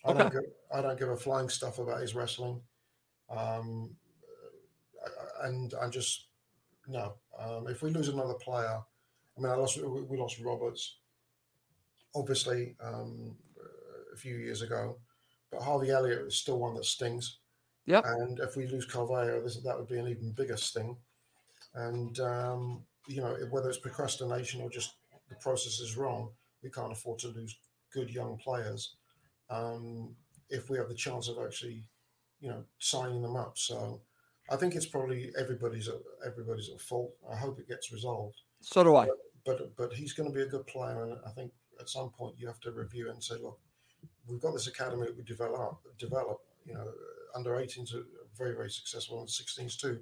I 0.05 0.11
Okay. 0.11 0.19
don't 0.19 0.31
give, 0.31 0.41
I 0.73 0.81
don't 0.81 0.99
give 0.99 1.09
a 1.09 1.17
flying 1.17 1.49
stuff 1.49 1.79
about 1.79 2.01
his 2.01 2.15
wrestling. 2.15 2.61
Um, 3.29 3.97
and 5.41 5.73
I 5.81 5.89
just 5.89 6.27
no. 6.87 7.15
Um, 7.37 7.67
if 7.67 7.81
we 7.81 7.89
lose 7.91 8.09
another 8.09 8.35
player, 8.35 8.81
I 9.37 9.41
mean, 9.41 9.51
I 9.51 9.55
lost 9.55 9.77
we 9.77 10.17
lost 10.17 10.39
Roberts, 10.39 10.97
obviously 12.15 12.75
um, 12.83 13.35
a 14.13 14.17
few 14.17 14.35
years 14.35 14.61
ago, 14.61 14.97
but 15.51 15.61
Harvey 15.61 15.91
Elliott 15.91 16.27
is 16.27 16.37
still 16.37 16.59
one 16.59 16.75
that 16.75 16.85
stings. 16.85 17.37
Yep. 17.85 18.05
And 18.05 18.39
if 18.39 18.55
we 18.55 18.67
lose 18.67 18.85
Carvalho, 18.85 19.41
this, 19.41 19.57
that 19.57 19.77
would 19.77 19.89
be 19.89 19.99
an 19.99 20.07
even 20.07 20.31
bigger 20.31 20.57
sting. 20.57 20.95
And 21.75 22.19
um, 22.19 22.83
you 23.07 23.21
know, 23.21 23.35
whether 23.49 23.69
it's 23.69 23.79
procrastination 23.79 24.61
or 24.61 24.69
just 24.69 24.93
the 25.29 25.35
process 25.35 25.79
is 25.79 25.97
wrong, 25.97 26.29
we 26.61 26.69
can't 26.69 26.91
afford 26.91 27.19
to 27.19 27.27
lose 27.29 27.57
good 27.91 28.09
young 28.09 28.37
players 28.37 28.95
um, 29.49 30.15
if 30.49 30.69
we 30.69 30.77
have 30.77 30.87
the 30.87 30.95
chance 30.95 31.27
of 31.27 31.37
actually, 31.43 31.83
you 32.39 32.49
know, 32.49 32.63
signing 32.79 33.21
them 33.21 33.35
up. 33.35 33.57
So 33.57 34.01
I 34.49 34.55
think 34.55 34.75
it's 34.75 34.85
probably 34.85 35.31
everybody's 35.37 35.87
at, 35.87 35.95
everybody's 36.25 36.69
at 36.69 36.81
fault. 36.81 37.13
I 37.31 37.35
hope 37.35 37.59
it 37.59 37.67
gets 37.67 37.91
resolved. 37.91 38.41
So 38.61 38.83
do 38.83 38.95
I. 38.95 39.07
But 39.45 39.75
but 39.75 39.93
he's 39.93 40.13
going 40.13 40.29
to 40.29 40.35
be 40.35 40.43
a 40.43 40.47
good 40.47 40.65
player, 40.67 41.03
and 41.03 41.17
I 41.27 41.31
think 41.31 41.51
at 41.79 41.89
some 41.89 42.09
point 42.09 42.35
you 42.37 42.47
have 42.47 42.59
to 42.61 42.71
review 42.71 43.09
and 43.09 43.23
say, 43.23 43.35
look, 43.41 43.59
we've 44.27 44.41
got 44.41 44.53
this 44.53 44.67
academy 44.67 45.07
that 45.07 45.17
we 45.17 45.23
develop 45.23 45.79
develop. 45.97 46.39
You 46.65 46.75
know, 46.75 46.87
under 47.35 47.51
18s 47.51 47.93
are 47.93 48.05
very 48.37 48.55
very 48.55 48.69
successful, 48.69 49.19
and 49.19 49.27
16s 49.27 49.77
too. 49.77 49.99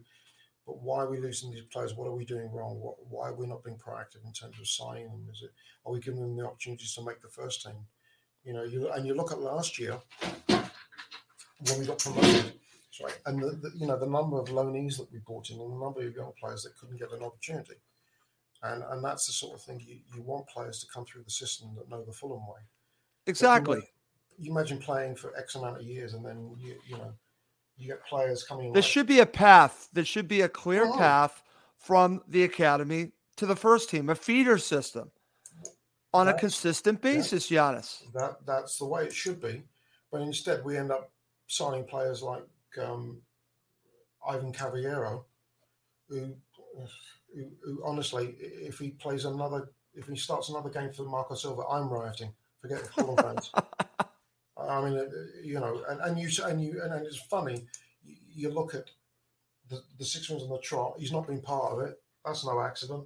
But 0.65 0.81
why 0.81 0.99
are 1.03 1.09
we 1.09 1.19
losing 1.19 1.51
these 1.51 1.63
players? 1.71 1.95
What 1.95 2.07
are 2.07 2.15
we 2.15 2.23
doing 2.23 2.51
wrong? 2.51 2.79
What, 2.79 2.95
why 3.09 3.29
are 3.29 3.35
we 3.35 3.47
not 3.47 3.63
being 3.63 3.77
proactive 3.77 4.23
in 4.25 4.31
terms 4.31 4.59
of 4.59 4.67
signing 4.67 5.05
them? 5.05 5.27
Is 5.31 5.41
it 5.43 5.51
are 5.85 5.91
we 5.91 5.99
giving 5.99 6.21
them 6.21 6.35
the 6.35 6.45
opportunities 6.45 6.93
to 6.95 7.03
make 7.03 7.21
the 7.21 7.29
first 7.29 7.63
team? 7.63 7.87
You 8.43 8.53
know, 8.53 8.63
you 8.63 8.91
and 8.91 9.05
you 9.05 9.15
look 9.15 9.31
at 9.31 9.39
last 9.39 9.79
year 9.79 9.99
when 11.67 11.79
we 11.79 11.85
got 11.85 11.99
promoted, 11.99 12.53
sorry, 12.91 13.13
and 13.25 13.41
the, 13.41 13.51
the 13.51 13.71
you 13.75 13.87
know 13.87 13.97
the 13.97 14.07
number 14.07 14.39
of 14.39 14.47
loanees 14.49 14.97
that 14.97 15.11
we 15.11 15.19
brought 15.19 15.49
in 15.49 15.59
and 15.59 15.71
the 15.71 15.83
number 15.83 16.05
of 16.05 16.15
young 16.15 16.31
players 16.39 16.63
that 16.63 16.77
couldn't 16.77 16.97
get 16.97 17.11
an 17.11 17.23
opportunity. 17.23 17.75
And 18.63 18.83
and 18.89 19.03
that's 19.03 19.25
the 19.27 19.33
sort 19.33 19.55
of 19.55 19.61
thing 19.63 19.81
you, 19.83 19.99
you 20.15 20.21
want 20.21 20.47
players 20.47 20.79
to 20.81 20.87
come 20.93 21.05
through 21.05 21.23
the 21.23 21.31
system 21.31 21.75
that 21.77 21.89
know 21.89 22.03
the 22.03 22.13
Fulham 22.13 22.45
way. 22.47 22.61
Exactly. 23.27 23.81
You 24.37 24.51
imagine 24.51 24.77
playing 24.79 25.15
for 25.15 25.35
X 25.37 25.55
amount 25.55 25.77
of 25.77 25.83
years 25.83 26.13
and 26.13 26.25
then 26.25 26.55
you 26.59 26.75
you 26.87 26.97
know 26.97 27.13
you 27.77 27.87
get 27.87 28.05
players 28.05 28.43
coming. 28.43 28.71
There 28.73 28.81
like- 28.81 28.89
should 28.89 29.07
be 29.07 29.19
a 29.19 29.25
path. 29.25 29.89
There 29.93 30.05
should 30.05 30.27
be 30.27 30.41
a 30.41 30.49
clear 30.49 30.85
Oh. 30.85 30.97
path 30.97 31.43
from 31.77 32.21
the 32.27 32.43
academy 32.43 33.11
to 33.37 33.45
the 33.47 33.55
first 33.55 33.89
team, 33.89 34.09
a 34.09 34.15
feeder 34.15 34.59
system 34.59 35.11
on 36.13 36.27
a 36.27 36.33
consistent 36.37 36.99
yeah. 37.03 37.13
basis, 37.13 37.49
Giannis. 37.49 38.11
that 38.13 38.45
that's 38.45 38.77
the 38.77 38.85
way 38.85 39.05
it 39.05 39.13
should 39.13 39.41
be. 39.41 39.63
But 40.11 40.21
instead, 40.21 40.63
we 40.63 40.77
end 40.77 40.91
up 40.91 41.11
signing 41.47 41.85
players 41.85 42.21
like 42.21 42.43
um, 42.79 43.21
Ivan 44.27 44.51
Cavallero, 44.51 45.25
who, 46.09 46.35
who, 47.35 47.45
who 47.63 47.81
honestly, 47.85 48.35
if 48.39 48.79
he 48.79 48.91
plays 48.91 49.25
another, 49.25 49.69
if 49.93 50.07
he 50.07 50.15
starts 50.15 50.49
another 50.49 50.69
game 50.69 50.91
for 50.91 51.03
Marco 51.03 51.35
Silva, 51.35 51.63
I'm 51.69 51.89
rioting. 51.89 52.31
Forget 52.61 52.79
it, 52.79 52.87
Fulham 52.87 53.17
fans. 53.17 53.51
I 54.57 54.81
mean, 54.83 54.97
uh, 54.97 55.05
you 55.43 55.59
know, 55.59 55.83
and, 55.89 55.99
and 56.01 56.19
you 56.19 56.29
and 56.45 56.63
you 56.63 56.81
and, 56.83 56.93
and 56.93 57.05
it's 57.05 57.17
funny. 57.17 57.65
You, 58.03 58.15
you 58.33 58.49
look 58.49 58.75
at 58.75 58.85
the, 59.69 59.81
the 59.97 60.05
six 60.05 60.29
wins 60.29 60.43
on 60.43 60.49
the 60.49 60.59
trot. 60.59 60.95
He's 60.99 61.11
not 61.11 61.27
been 61.27 61.41
part 61.41 61.73
of 61.73 61.79
it. 61.81 61.99
That's 62.25 62.45
no 62.45 62.61
accident. 62.61 63.05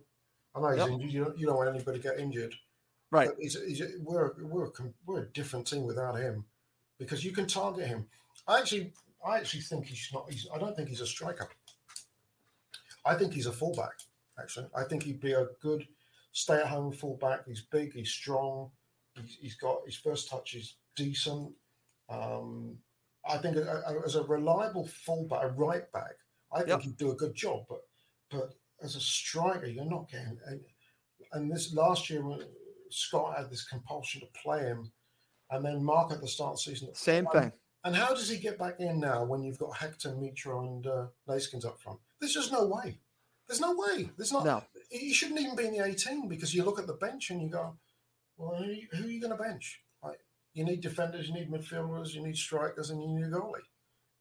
I 0.54 0.60
know 0.60 0.70
he's 0.70 0.78
Yep. 0.80 0.90
injured. 0.90 1.12
You 1.12 1.24
don't, 1.24 1.40
you 1.40 1.46
don't 1.48 1.58
want 1.58 1.70
anybody 1.70 2.00
to 2.00 2.04
get 2.04 2.20
injured. 2.20 2.56
Right. 3.12 3.30
But 3.30 3.38
he's, 3.40 3.58
he's, 3.66 3.82
we're 4.02 4.34
we're 4.42 4.66
a, 4.66 4.72
we're 5.06 5.22
a 5.22 5.26
different 5.28 5.68
team 5.68 5.84
without 5.84 6.16
him 6.20 6.44
because 6.98 7.24
you 7.24 7.32
can 7.32 7.46
target 7.46 7.88
him. 7.88 8.06
I 8.48 8.60
actually 8.60 8.92
I 9.26 9.38
actually 9.38 9.62
think 9.62 9.86
he's 9.86 10.10
not. 10.14 10.30
He's, 10.30 10.48
I 10.54 10.58
don't 10.58 10.76
think 10.76 10.90
he's 10.90 11.02
a 11.02 11.08
striker. 11.08 11.48
I 13.06 13.16
think 13.16 13.34
he's 13.34 13.46
a 13.46 13.52
fullback. 13.52 13.94
Actually, 14.40 14.68
I 14.76 14.84
think 14.84 15.04
he'd 15.04 15.20
be 15.22 15.34
a 15.34 15.48
good 15.62 15.88
stay-at-home 16.34 16.92
fullback. 16.94 17.46
He's 17.48 17.62
big. 17.72 17.94
He's 17.94 18.10
strong. 18.12 18.72
He's, 19.16 19.38
he's 19.40 19.56
got 19.56 19.80
his 19.86 19.96
first 19.96 20.30
touch 20.30 20.54
is 20.56 20.76
decent. 20.96 21.54
Um, 22.10 22.78
I 23.28 23.38
think 23.38 23.56
a, 23.58 23.62
a- 23.88 24.06
as 24.06 24.16
a 24.16 24.24
reliable 24.24 24.88
fullback, 24.88 25.44
a 25.44 25.48
right 25.50 25.92
back, 25.92 26.14
I 26.52 26.58
think 26.60 26.70
Yep. 26.70 26.82
he'd 26.82 26.98
do 26.98 27.12
a 27.12 27.16
good 27.16 27.34
job. 27.36 27.66
But 27.70 27.82
but 28.30 28.54
as 28.84 28.96
a 28.96 29.00
striker, 29.00 29.68
you're 29.68 29.86
not 29.86 30.10
getting. 30.10 30.38
And, 30.48 30.62
and 31.32 31.52
this 31.52 31.74
last 31.74 32.10
year, 32.10 32.26
when 32.28 32.42
Scott 32.90 33.38
had 33.38 33.50
this 33.50 33.66
compulsion 33.66 34.22
to 34.22 34.28
play 34.42 34.60
him, 34.64 34.92
and 35.52 35.64
then 35.64 35.84
Mark 35.84 36.12
at 36.12 36.22
the 36.22 36.28
start 36.28 36.54
of 36.54 36.58
the 36.58 36.72
season. 36.72 36.94
Same 36.94 37.26
thing. 37.28 37.52
And 37.84 37.96
how 37.96 38.14
does 38.16 38.28
he 38.30 38.38
get 38.38 38.58
back 38.58 38.80
in 38.80 39.00
now 39.00 39.24
when 39.24 39.44
you've 39.44 39.60
got 39.60 39.78
Hector, 39.78 40.10
Mitro, 40.10 40.66
and 40.68 40.88
uh, 40.88 41.68
up 41.68 41.80
front? 41.80 42.00
There's 42.20 42.34
just 42.34 42.52
no 42.52 42.66
way. 42.66 42.98
There's 43.48 43.62
no 43.62 43.74
way. 43.76 44.10
There's 44.18 44.32
not. 44.32 44.46
No. 44.46 44.64
He 44.90 45.14
shouldn't 45.14 45.40
even 45.40 45.56
be 45.56 45.66
in 45.66 45.74
the 45.78 45.86
18 45.86 46.28
because 46.28 46.54
you 46.54 46.64
look 46.64 46.80
at 46.80 46.88
the 46.88 46.94
bench 46.94 47.30
and 47.30 47.42
you 47.42 47.50
go, 47.50 47.76
well, 48.38 48.56
who, 48.56 48.74
who 48.98 49.04
are 49.06 49.10
you 49.10 49.22
going 49.22 49.36
to 49.36 49.42
bench? 49.42 49.82
Like, 50.04 50.20
you 50.54 50.64
need 50.64 50.82
defenders, 50.82 51.28
you 51.28 51.34
need 51.34 51.52
midfielders, 51.52 52.14
you 52.14 52.24
need 52.24 52.38
strikers, 52.38 52.90
and 52.90 53.02
you 53.02 53.08
need 53.10 53.26
a 53.26 53.30
goalie 53.30 53.60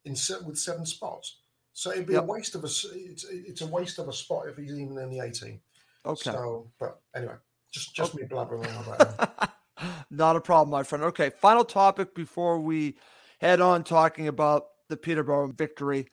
in 0.03 0.15
set 0.15 0.43
with 0.43 0.57
seven 0.57 0.85
spots. 0.85 1.39
So 1.73 1.91
it'd 1.91 2.05
be 2.07 2.13
Yep. 2.13 2.23
a 2.23 2.25
waste 2.25 2.55
of 2.55 2.63
a 2.63 2.67
It's, 2.67 3.25
it's 3.29 3.61
a 3.61 3.67
waste 3.67 3.99
of 3.99 4.07
a 4.07 4.13
spot 4.13 4.47
if 4.47 4.57
he's 4.57 4.71
even 4.71 4.97
in 4.97 5.09
the 5.09 5.19
18. 5.19 5.59
Okay. 6.05 6.31
So, 6.31 6.71
but 6.79 6.99
anyway, 7.15 7.33
just 7.71 7.95
just 7.95 8.15
me 8.15 8.23
blabbering 8.23 8.67
on 8.77 8.85
about 8.85 9.49
him. 9.81 9.93
Not 10.09 10.35
a 10.35 10.41
problem, 10.41 10.71
my 10.71 10.83
friend. 10.83 11.03
Okay, 11.05 11.31
final 11.31 11.65
topic 11.65 12.15
before 12.15 12.59
we 12.59 12.95
head 13.39 13.59
on 13.59 13.83
talking 13.83 14.27
about 14.27 14.65
the 14.87 14.95
Peterborough 14.95 15.51
victory. 15.51 16.07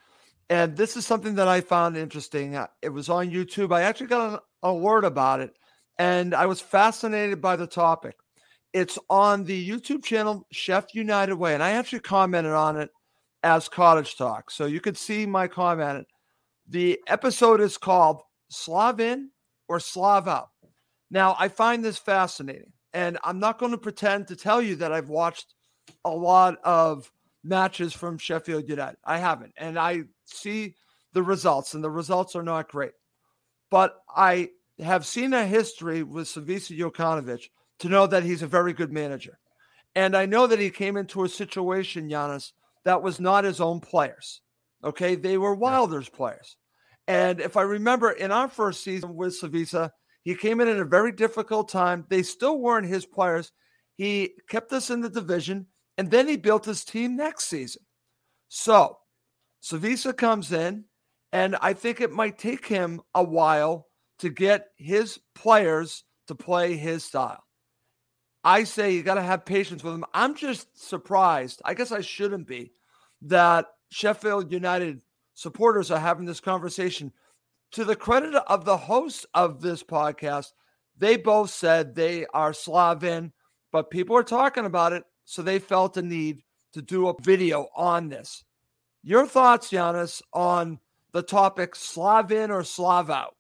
And 0.53 0.77
this 0.77 0.99
is 0.99 1.07
something 1.07 1.37
that 1.37 1.49
I 1.49 1.63
found 1.63 1.97
interesting. 1.97 2.57
Uh, 2.57 2.67
It 2.83 2.91
was 2.91 3.09
on 3.09 3.31
YouTube. 3.31 3.73
I 3.73 3.85
actually 3.85 4.09
got 4.09 4.35
an 4.35 4.39
alert 4.63 5.07
about 5.07 5.41
it, 5.41 5.57
and 5.99 6.35
I 6.35 6.45
was 6.45 6.61
fascinated 6.61 7.41
by 7.41 7.57
the 7.57 7.67
topic. 7.67 8.17
It's 8.75 8.99
on 9.09 9.45
the 9.45 9.67
YouTube 9.67 10.05
channel 10.05 10.47
Chef 10.53 10.95
United 10.95 11.37
Way, 11.37 11.55
and 11.55 11.63
I 11.63 11.71
actually 11.71 12.01
commented 12.01 12.53
on 12.53 12.77
it 12.77 12.91
as 13.43 13.71
Cottage 13.71 14.19
Talk. 14.19 14.51
So 14.51 14.67
you 14.67 14.79
could 14.79 14.99
see 14.99 15.25
my 15.25 15.49
comment. 15.49 16.07
The 16.69 17.01
episode 17.07 17.63
is 17.63 17.79
called 17.79 18.21
Slav 18.51 19.01
in 19.01 19.31
or 19.69 19.81
Slav 19.81 20.29
out. 20.29 20.51
Now, 21.11 21.35
I 21.39 21.49
find 21.49 21.83
this 21.83 21.97
fascinating, 21.97 22.73
and 22.93 23.17
I'm 23.25 23.39
not 23.39 23.59
going 23.59 23.73
to 23.73 23.79
pretend 23.79 24.29
to 24.29 24.37
tell 24.37 24.61
you 24.61 24.77
that 24.77 24.93
I've 24.93 25.09
watched 25.09 25.55
a 26.05 26.11
lot 26.11 26.59
of 26.63 27.11
matches 27.43 27.95
from 27.95 28.19
Sheffield 28.19 28.69
United. 28.69 28.99
I 29.03 29.17
haven't, 29.17 29.55
and 29.57 29.79
I 29.79 30.03
see 30.33 30.75
the 31.13 31.23
results, 31.23 31.75
and 31.75 31.85
the 31.85 31.91
results 31.91 32.35
are 32.35 32.43
not 32.43 32.71
great. 32.71 32.93
But 33.71 33.97
I 34.15 34.51
have 34.79 35.07
seen 35.07 35.33
a 35.33 35.47
history 35.47 36.03
with 36.03 36.27
Slavisa 36.27 36.77
Jokanovic 36.77 37.49
to 37.81 37.89
know 37.89 38.07
that 38.07 38.23
he's 38.23 38.43
a 38.43 38.47
very 38.47 38.73
good 38.73 38.93
manager. 38.93 39.39
And 39.95 40.17
I 40.17 40.27
know 40.27 40.47
that 40.47 40.59
he 40.59 40.71
came 40.71 40.97
into 40.97 41.25
a 41.25 41.29
situation, 41.29 42.09
Giannis, 42.09 42.53
that 42.85 43.03
was 43.03 43.21
not 43.21 43.45
his 43.45 43.61
own 43.61 43.81
players. 43.81 44.41
Okay. 44.83 45.15
They 45.15 45.39
were 45.39 45.55
Wilder's 45.55 46.09
players. 46.09 46.57
And 47.07 47.41
if 47.41 47.57
I 47.57 47.63
remember 47.63 48.11
in 48.11 48.33
our 48.33 48.49
first 48.49 48.83
season 48.83 49.15
with 49.15 49.39
Slavisa, 49.39 49.91
he 50.23 50.35
came 50.35 50.61
in 50.61 50.69
at 50.69 50.79
a 50.79 50.85
very 50.85 51.13
difficult 51.13 51.69
time. 51.69 52.07
They 52.09 52.23
still 52.23 52.59
weren't 52.59 52.87
his 52.87 53.05
players. 53.05 53.53
He 53.97 54.33
kept 54.49 54.73
us 54.73 54.91
in 54.91 55.01
the 55.01 55.11
division, 55.11 55.67
and 55.99 56.11
then 56.11 56.29
he 56.29 56.37
built 56.37 56.65
his 56.65 56.85
team 56.85 57.17
next 57.17 57.47
season. 57.47 57.83
So 58.49 58.99
Slavisa 59.63 60.17
comes 60.17 60.53
in, 60.53 60.85
and 61.33 61.57
I 61.61 61.73
think 61.73 62.01
it 62.01 62.11
might 62.11 62.39
take 62.39 62.67
him 62.67 63.01
a 63.15 63.23
while 63.23 63.89
to 64.19 64.29
get 64.29 64.69
his 64.77 65.21
players 65.35 66.05
to 66.27 66.35
play 66.35 66.77
his 66.77 67.05
style. 67.05 67.45
I 68.45 68.65
say 68.65 68.93
you 68.93 69.03
got 69.03 69.15
to 69.15 69.23
have 69.23 69.45
patience 69.45 69.85
with 69.85 69.95
him. 69.95 70.05
I'm 70.13 70.35
just 70.35 70.89
surprised. 70.89 71.63
I 71.65 71.75
guess 71.75 71.93
I 71.93 72.01
shouldn't 72.01 72.49
be 72.49 72.73
that 73.23 73.67
Sheffield 73.91 74.51
United 74.51 75.03
supporters 75.35 75.91
are 75.91 76.01
having 76.01 76.27
this 76.27 76.41
conversation. 76.41 77.13
To 77.73 77.85
the 77.85 77.97
credit 77.97 78.35
of 78.35 78.65
the 78.65 78.77
hosts 78.77 79.27
of 79.33 79.61
this 79.61 79.83
podcast, 79.83 80.49
they 80.99 81.17
both 81.17 81.51
said 81.51 81.95
they 81.95 82.27
are 82.35 82.53
Slavin, 82.53 83.33
but 83.71 83.91
people 83.91 84.17
are 84.17 84.25
talking 84.25 84.67
about 84.67 84.93
it, 84.93 85.05
so 85.25 85.41
they 85.41 85.59
felt 85.59 85.97
a 85.97 86.03
need 86.03 86.43
to 86.73 86.83
do 86.83 87.09
a 87.09 87.15
video 87.23 87.69
on 87.77 88.09
this. 88.09 88.45
Your 89.03 89.27
thoughts, 89.27 89.71
Giannis, 89.71 90.23
on 90.33 90.79
the 91.13 91.23
topic 91.23 91.75
Slavin 91.75 92.51
or 92.51 92.63
Slav 92.65 93.11
out? 93.11 93.37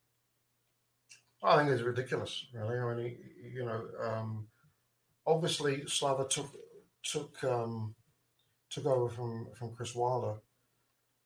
I 1.42 1.56
think 1.58 1.70
it's 1.70 1.82
ridiculous, 1.82 2.46
really. 2.54 2.78
I 2.78 2.94
mean, 2.94 3.06
you- 3.06 3.50
you 3.50 3.64
know, 3.64 3.86
um, 4.00 4.48
obviously 5.26 5.86
Slava 5.86 6.26
took 6.28 6.46
took 7.02 7.42
um, 7.44 7.94
took 8.70 8.86
over 8.86 9.08
from 9.12 9.48
from 9.58 9.74
Chris 9.74 9.94
Wilder, 9.94 10.40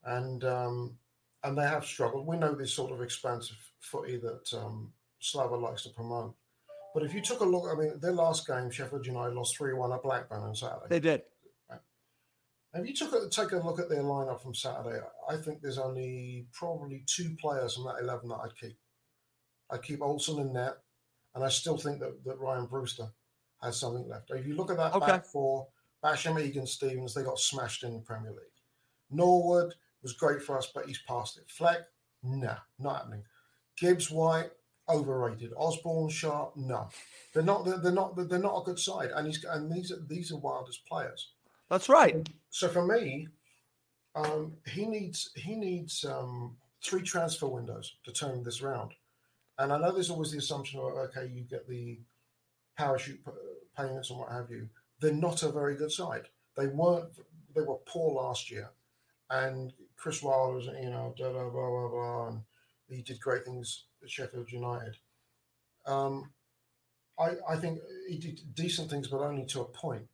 and 0.04 0.42
um, 0.44 0.98
and 1.44 1.56
they 1.56 1.62
have 1.66 1.84
struggled. 1.84 2.26
We 2.26 2.36
know 2.38 2.54
this 2.54 2.72
sort 2.72 2.92
of 2.92 3.02
expansive 3.02 3.58
footy 3.80 4.16
that 4.16 4.52
um, 4.54 4.92
Slava 5.20 5.54
likes 5.56 5.82
to 5.84 5.90
promote. 5.90 6.34
But 6.94 7.04
if 7.04 7.12
you 7.14 7.20
took 7.20 7.40
a 7.40 7.44
look, 7.44 7.70
I 7.70 7.78
mean, 7.78 8.00
their 8.00 8.12
last 8.12 8.46
game, 8.46 8.70
Sheffield 8.70 9.06
United 9.06 9.34
lost 9.34 9.56
three 9.56 9.74
one 9.74 9.92
at 9.92 10.02
Blackburn 10.02 10.42
on 10.42 10.54
Saturday. 10.56 10.86
They 10.88 11.00
did. 11.00 11.22
If 12.78 12.86
you 12.86 12.94
took 12.94 13.12
a, 13.12 13.28
take 13.28 13.52
a 13.52 13.56
look 13.56 13.78
at 13.80 13.88
their 13.88 14.02
lineup 14.02 14.40
from 14.42 14.54
Saturday, 14.54 14.98
I 15.28 15.36
think 15.36 15.60
there's 15.60 15.78
only 15.78 16.46
probably 16.52 17.04
two 17.06 17.36
players 17.40 17.74
from 17.74 17.84
that 17.84 18.02
11 18.02 18.28
that 18.28 18.36
I'd 18.36 18.56
keep. 18.56 18.76
I'd 19.70 19.82
keep 19.82 20.00
Olsen 20.02 20.38
in 20.40 20.52
net, 20.52 20.76
and 21.34 21.44
I 21.44 21.48
still 21.48 21.76
think 21.76 22.00
that, 22.00 22.24
that 22.24 22.38
Ryan 22.38 22.66
Brewster 22.66 23.08
has 23.62 23.78
something 23.78 24.08
left. 24.08 24.30
If 24.30 24.46
you 24.46 24.54
look 24.54 24.70
at 24.70 24.76
that 24.76 24.94
Okay. 24.94 25.06
back 25.06 25.24
four, 25.24 25.68
Basham, 26.04 26.40
Egan, 26.40 26.66
Stevens, 26.66 27.14
they 27.14 27.22
got 27.22 27.38
smashed 27.38 27.82
in 27.82 27.94
the 27.94 28.00
Premier 28.00 28.30
League. 28.30 28.40
Norwood 29.10 29.74
was 30.02 30.12
great 30.12 30.42
for 30.42 30.56
us, 30.56 30.70
but 30.72 30.86
he's 30.86 31.00
past 31.02 31.38
it. 31.38 31.48
Fleck, 31.48 31.80
nah, 32.22 32.56
not 32.78 32.96
happening. 32.98 33.24
Gibbs, 33.76 34.10
White, 34.10 34.50
overrated. 34.88 35.52
Osborne, 35.56 36.08
Sharp, 36.08 36.56
no. 36.56 36.88
They're 37.32 37.42
not. 37.42 37.64
They're, 37.64 37.78
they're 37.78 37.92
not. 37.92 38.16
They're 38.28 38.38
not 38.38 38.60
a 38.60 38.64
good 38.64 38.78
side, 38.78 39.10
and 39.14 39.26
he's 39.26 39.44
and 39.44 39.70
these 39.70 39.90
are 39.92 40.00
these 40.06 40.32
are 40.32 40.38
Wilder's 40.38 40.78
players. 40.78 41.32
That's 41.70 41.88
right. 41.88 42.28
So 42.50 42.68
for 42.68 42.86
me, 42.86 43.28
um, 44.14 44.54
he 44.66 44.86
needs 44.86 45.30
he 45.34 45.56
needs 45.56 46.04
um, 46.04 46.56
three 46.82 47.02
transfer 47.02 47.46
windows 47.46 47.96
to 48.04 48.12
turn 48.12 48.42
this 48.42 48.62
round. 48.62 48.92
And 49.58 49.72
I 49.72 49.78
know 49.78 49.92
there's 49.92 50.10
always 50.10 50.32
the 50.32 50.38
assumption 50.38 50.80
of 50.80 50.86
okay, 50.86 51.30
you 51.32 51.42
get 51.42 51.68
the 51.68 51.98
parachute 52.76 53.20
payments 53.76 54.10
and 54.10 54.18
what 54.18 54.30
have 54.30 54.50
you. 54.50 54.68
They're 55.00 55.12
not 55.12 55.42
a 55.42 55.50
very 55.50 55.76
good 55.76 55.92
side. 55.92 56.28
They 56.56 56.68
weren't. 56.68 57.10
They 57.54 57.62
were 57.62 57.78
poor 57.86 58.12
last 58.22 58.50
year, 58.50 58.70
and 59.30 59.72
Chris 59.96 60.22
Wilder 60.22 60.56
was 60.56 60.66
you 60.66 60.90
know 60.90 61.14
da 61.16 61.30
blah 61.30 61.50
blah 61.50 61.88
blah, 61.88 62.28
and 62.28 62.40
he 62.88 63.02
did 63.02 63.20
great 63.20 63.44
things 63.44 63.84
at 64.02 64.10
Sheffield 64.10 64.52
United. 64.52 64.96
Um, 65.86 66.30
I 67.18 67.32
I 67.48 67.56
think 67.56 67.80
he 68.08 68.18
did 68.18 68.54
decent 68.54 68.90
things, 68.90 69.08
but 69.08 69.20
only 69.20 69.46
to 69.46 69.62
a 69.62 69.64
point. 69.64 70.06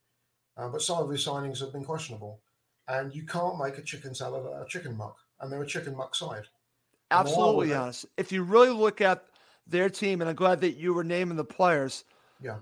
Uh, 0.57 0.69
but 0.69 0.83
some 0.83 0.99
of 0.99 1.11
his 1.11 1.27
signings 1.27 1.61
have 1.61 1.73
been 1.73 1.85
questionable. 1.85 2.41
And 2.89 3.15
you 3.15 3.25
can't 3.25 3.59
make 3.59 3.79
a 3.79 3.83
chicken 3.83 4.15
salad 4.15 4.45
out 4.47 4.63
of 4.63 4.69
chicken 4.69 4.97
muck, 4.97 5.17
and 5.41 5.51
they're 5.51 5.63
a 5.63 5.67
chicken 5.67 5.97
muck 5.97 6.15
side. 6.15 6.45
Absolutely, 7.11 7.73
honest. 7.73 8.07
If 8.17 8.33
you 8.33 8.43
really 8.43 8.71
look 8.71 9.01
at 9.01 9.25
their 9.67 9.89
team, 9.89 10.21
and 10.21 10.29
I'm 10.29 10.37
glad 10.37 10.61
that 10.63 10.77
you 10.77 10.95
were 10.95 11.05
naming 11.05 11.37
the 11.37 11.45
players. 11.45 12.05
Yeah. 12.41 12.59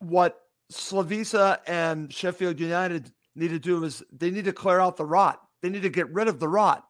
What 0.00 0.40
Slavisa 0.72 1.58
and 1.66 2.12
Sheffield 2.12 2.58
United 2.58 3.12
need 3.34 3.48
to 3.48 3.58
do 3.58 3.84
is 3.84 4.02
they 4.12 4.30
need 4.30 4.46
to 4.46 4.52
clear 4.52 4.80
out 4.80 4.96
the 4.96 5.04
rot. 5.04 5.40
They 5.62 5.68
need 5.68 5.82
to 5.82 5.88
get 5.88 6.12
rid 6.12 6.28
of 6.28 6.40
the 6.40 6.48
rot 6.48 6.84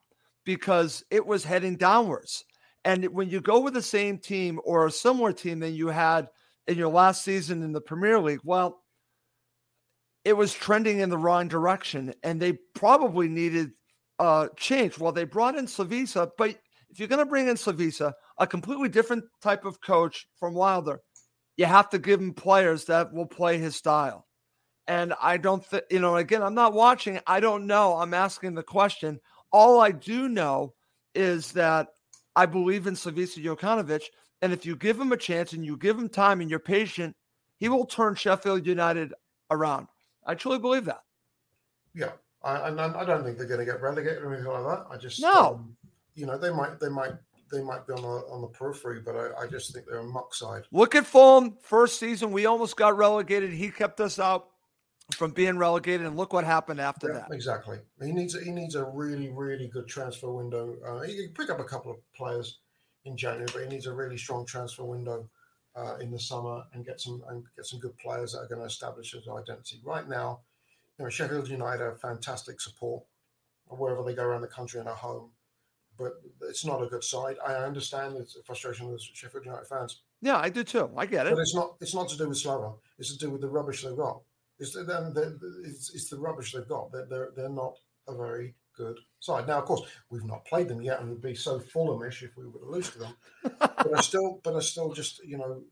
because 0.44 1.04
it 1.10 1.26
was 1.26 1.44
heading 1.44 1.76
downwards. 1.76 2.44
And 2.84 3.04
when 3.06 3.28
you 3.28 3.40
go 3.40 3.60
with 3.60 3.74
the 3.74 3.82
same 3.82 4.18
team 4.18 4.58
or 4.64 4.86
a 4.86 4.90
similar 4.90 5.32
team 5.32 5.60
that 5.60 5.70
you 5.70 5.88
had 5.88 6.28
in 6.66 6.78
your 6.78 6.88
last 6.88 7.22
season 7.22 7.62
in 7.62 7.72
the 7.72 7.80
Premier 7.80 8.18
League, 8.18 8.40
well, 8.44 8.82
it 10.24 10.34
was 10.34 10.52
trending 10.52 11.00
in 11.00 11.10
the 11.10 11.18
wrong 11.18 11.48
direction 11.48 12.14
and 12.22 12.40
they 12.40 12.52
probably 12.74 13.28
needed 13.28 13.70
uh, 14.18 14.48
change. 14.56 14.98
Well, 14.98 15.12
they 15.12 15.24
brought 15.24 15.56
in 15.56 15.66
Slavisa, 15.66 16.30
but 16.36 16.56
if 16.90 16.98
you're 16.98 17.08
going 17.08 17.20
to 17.20 17.26
bring 17.26 17.48
in 17.48 17.56
Slavisa, 17.56 18.12
a 18.38 18.46
completely 18.46 18.88
different 18.88 19.24
type 19.40 19.64
of 19.64 19.80
coach 19.80 20.26
from 20.38 20.54
Wilder, 20.54 21.00
you 21.56 21.64
have 21.66 21.88
to 21.90 21.98
give 21.98 22.20
him 22.20 22.34
players 22.34 22.84
that 22.86 23.12
will 23.12 23.26
play 23.26 23.58
his 23.58 23.76
style. 23.76 24.26
And 24.86 25.14
I 25.22 25.36
don't 25.36 25.64
think, 25.64 25.84
you 25.90 26.00
know, 26.00 26.16
again, 26.16 26.42
I'm 26.42 26.54
not 26.54 26.72
watching. 26.72 27.20
I 27.26 27.40
don't 27.40 27.66
know. 27.66 27.96
I'm 27.96 28.14
asking 28.14 28.54
the 28.54 28.62
question. 28.62 29.20
All 29.52 29.80
I 29.80 29.92
do 29.92 30.28
know 30.28 30.74
is 31.14 31.52
that 31.52 31.88
I 32.34 32.46
believe 32.46 32.86
in 32.86 32.94
Slavisa 32.94 33.42
Jokanovic. 33.42 34.02
And 34.42 34.52
if 34.52 34.66
you 34.66 34.74
give 34.74 34.98
him 34.98 35.12
a 35.12 35.16
chance 35.16 35.52
and 35.52 35.64
you 35.64 35.76
give 35.76 35.98
him 35.98 36.08
time 36.08 36.40
and 36.40 36.50
you're 36.50 36.58
patient, 36.58 37.14
he 37.58 37.68
will 37.68 37.84
turn 37.84 38.14
Sheffield 38.14 38.66
United 38.66 39.12
around. 39.50 39.86
I 40.30 40.34
truly 40.34 40.58
believe 40.58 40.84
that. 40.84 41.02
Yeah. 41.94 42.12
I, 42.42 42.68
I, 42.68 43.04
don't 43.04 43.24
think 43.24 43.36
they're 43.36 43.46
going 43.46 43.60
to 43.60 43.66
get 43.66 43.82
relegated 43.82 44.22
or 44.22 44.32
anything 44.32 44.50
like 44.50 44.64
that. 44.64 44.86
I 44.90 44.96
just 44.96 45.20
no. 45.20 45.54
Um, 45.56 45.76
you 46.14 46.24
know, 46.24 46.38
they 46.38 46.50
might 46.50 46.80
they 46.80 46.88
might 46.88 47.12
they 47.52 47.62
might 47.62 47.86
be 47.86 47.92
on 47.92 48.02
the 48.02 48.08
on 48.08 48.40
the 48.40 48.46
periphery, 48.46 49.00
but 49.00 49.14
I, 49.14 49.42
I 49.42 49.46
just 49.46 49.74
think 49.74 49.86
they're 49.86 49.98
a 49.98 50.04
muck 50.04 50.34
side. 50.34 50.62
Look 50.72 50.94
at 50.94 51.04
Fulham. 51.04 51.56
First 51.60 51.98
season, 51.98 52.32
we 52.32 52.46
almost 52.46 52.76
got 52.76 52.96
relegated. 52.96 53.52
He 53.52 53.70
kept 53.70 54.00
us 54.00 54.18
out 54.18 54.48
from 55.14 55.32
being 55.32 55.58
relegated, 55.58 56.06
and 56.06 56.16
look 56.16 56.32
what 56.32 56.44
happened 56.44 56.80
after 56.80 57.08
yeah, 57.08 57.14
that. 57.20 57.28
Exactly. 57.32 57.78
He 58.02 58.12
needs 58.12 58.40
he 58.40 58.50
needs 58.50 58.74
a 58.74 58.84
really 58.84 59.28
really 59.28 59.68
good 59.68 59.86
transfer 59.86 60.32
window. 60.32 60.76
Uh, 60.86 61.00
he 61.00 61.16
can 61.16 61.34
pick 61.34 61.50
up 61.50 61.60
a 61.60 61.64
couple 61.64 61.92
of 61.92 61.98
players 62.14 62.60
in 63.04 63.16
January, 63.16 63.48
but 63.52 63.64
he 63.64 63.68
needs 63.68 63.86
a 63.86 63.92
really 63.92 64.16
strong 64.16 64.46
transfer 64.46 64.84
window 64.84 65.28
uh, 65.76 65.96
in 66.00 66.10
the 66.10 66.18
summer 66.18 66.64
and 66.72 66.84
get 66.84 67.00
some 67.00 67.22
and 67.28 67.44
get 67.56 67.66
some 67.66 67.80
good 67.80 67.96
players 67.98 68.32
that 68.32 68.40
are 68.40 68.48
going 68.48 68.60
to 68.60 68.66
establish 68.66 69.12
his 69.12 69.28
identity. 69.28 69.80
Right 69.84 70.08
now, 70.08 70.40
you 70.98 71.04
know, 71.04 71.10
Sheffield 71.10 71.48
United 71.48 71.84
have 71.84 72.00
fantastic 72.00 72.60
support 72.60 73.04
wherever 73.68 74.02
they 74.02 74.14
go 74.14 74.24
around 74.24 74.40
the 74.40 74.48
country 74.48 74.80
and 74.80 74.88
at 74.88 74.96
home 74.96 75.30
but 76.00 76.14
it's 76.48 76.64
not 76.64 76.82
a 76.82 76.86
good 76.86 77.04
side. 77.04 77.36
I 77.46 77.54
understand 77.54 78.16
the 78.16 78.26
frustration 78.44 78.86
of 78.86 78.92
the 78.92 78.98
Sheffield 78.98 79.44
United 79.44 79.66
fans. 79.66 80.00
Yeah, 80.22 80.38
I 80.38 80.48
do 80.48 80.64
too. 80.64 80.90
I 80.96 81.06
get 81.06 81.26
it. 81.26 81.34
But 81.34 81.40
it's 81.40 81.54
not. 81.54 81.76
It's 81.80 81.94
not 81.94 82.08
to 82.08 82.16
do 82.16 82.28
with 82.28 82.38
Slava. 82.38 82.72
It's 82.98 83.12
to 83.12 83.18
do 83.18 83.30
with 83.30 83.42
the 83.42 83.48
rubbish 83.48 83.82
they've 83.82 83.96
got. 83.96 84.22
It's 84.58 84.72
the, 84.72 85.38
it's, 85.64 85.94
it's 85.94 86.08
the 86.10 86.18
rubbish 86.18 86.52
they've 86.52 86.68
got. 86.68 86.90
They're, 86.92 87.06
they're 87.06 87.30
they're 87.36 87.48
not 87.48 87.74
a 88.08 88.14
very 88.14 88.54
good 88.80 88.98
side. 89.20 89.46
Now, 89.46 89.58
of 89.58 89.64
course, 89.64 89.82
we've 90.10 90.24
not 90.24 90.44
played 90.44 90.68
them 90.68 90.80
yet, 90.80 91.00
and 91.00 91.10
we'd 91.10 91.20
be 91.20 91.34
so 91.34 91.58
Fulhamish 91.58 92.22
if 92.22 92.36
we 92.36 92.46
were 92.46 92.58
to 92.58 92.70
lose 92.70 92.90
to 92.90 92.98
them. 92.98 93.14
but 93.58 93.96
I 93.96 94.00
still, 94.00 94.40
but 94.42 94.56
I 94.56 94.60
still 94.60 94.92
just, 94.92 95.24
you 95.24 95.38
know, 95.38 95.62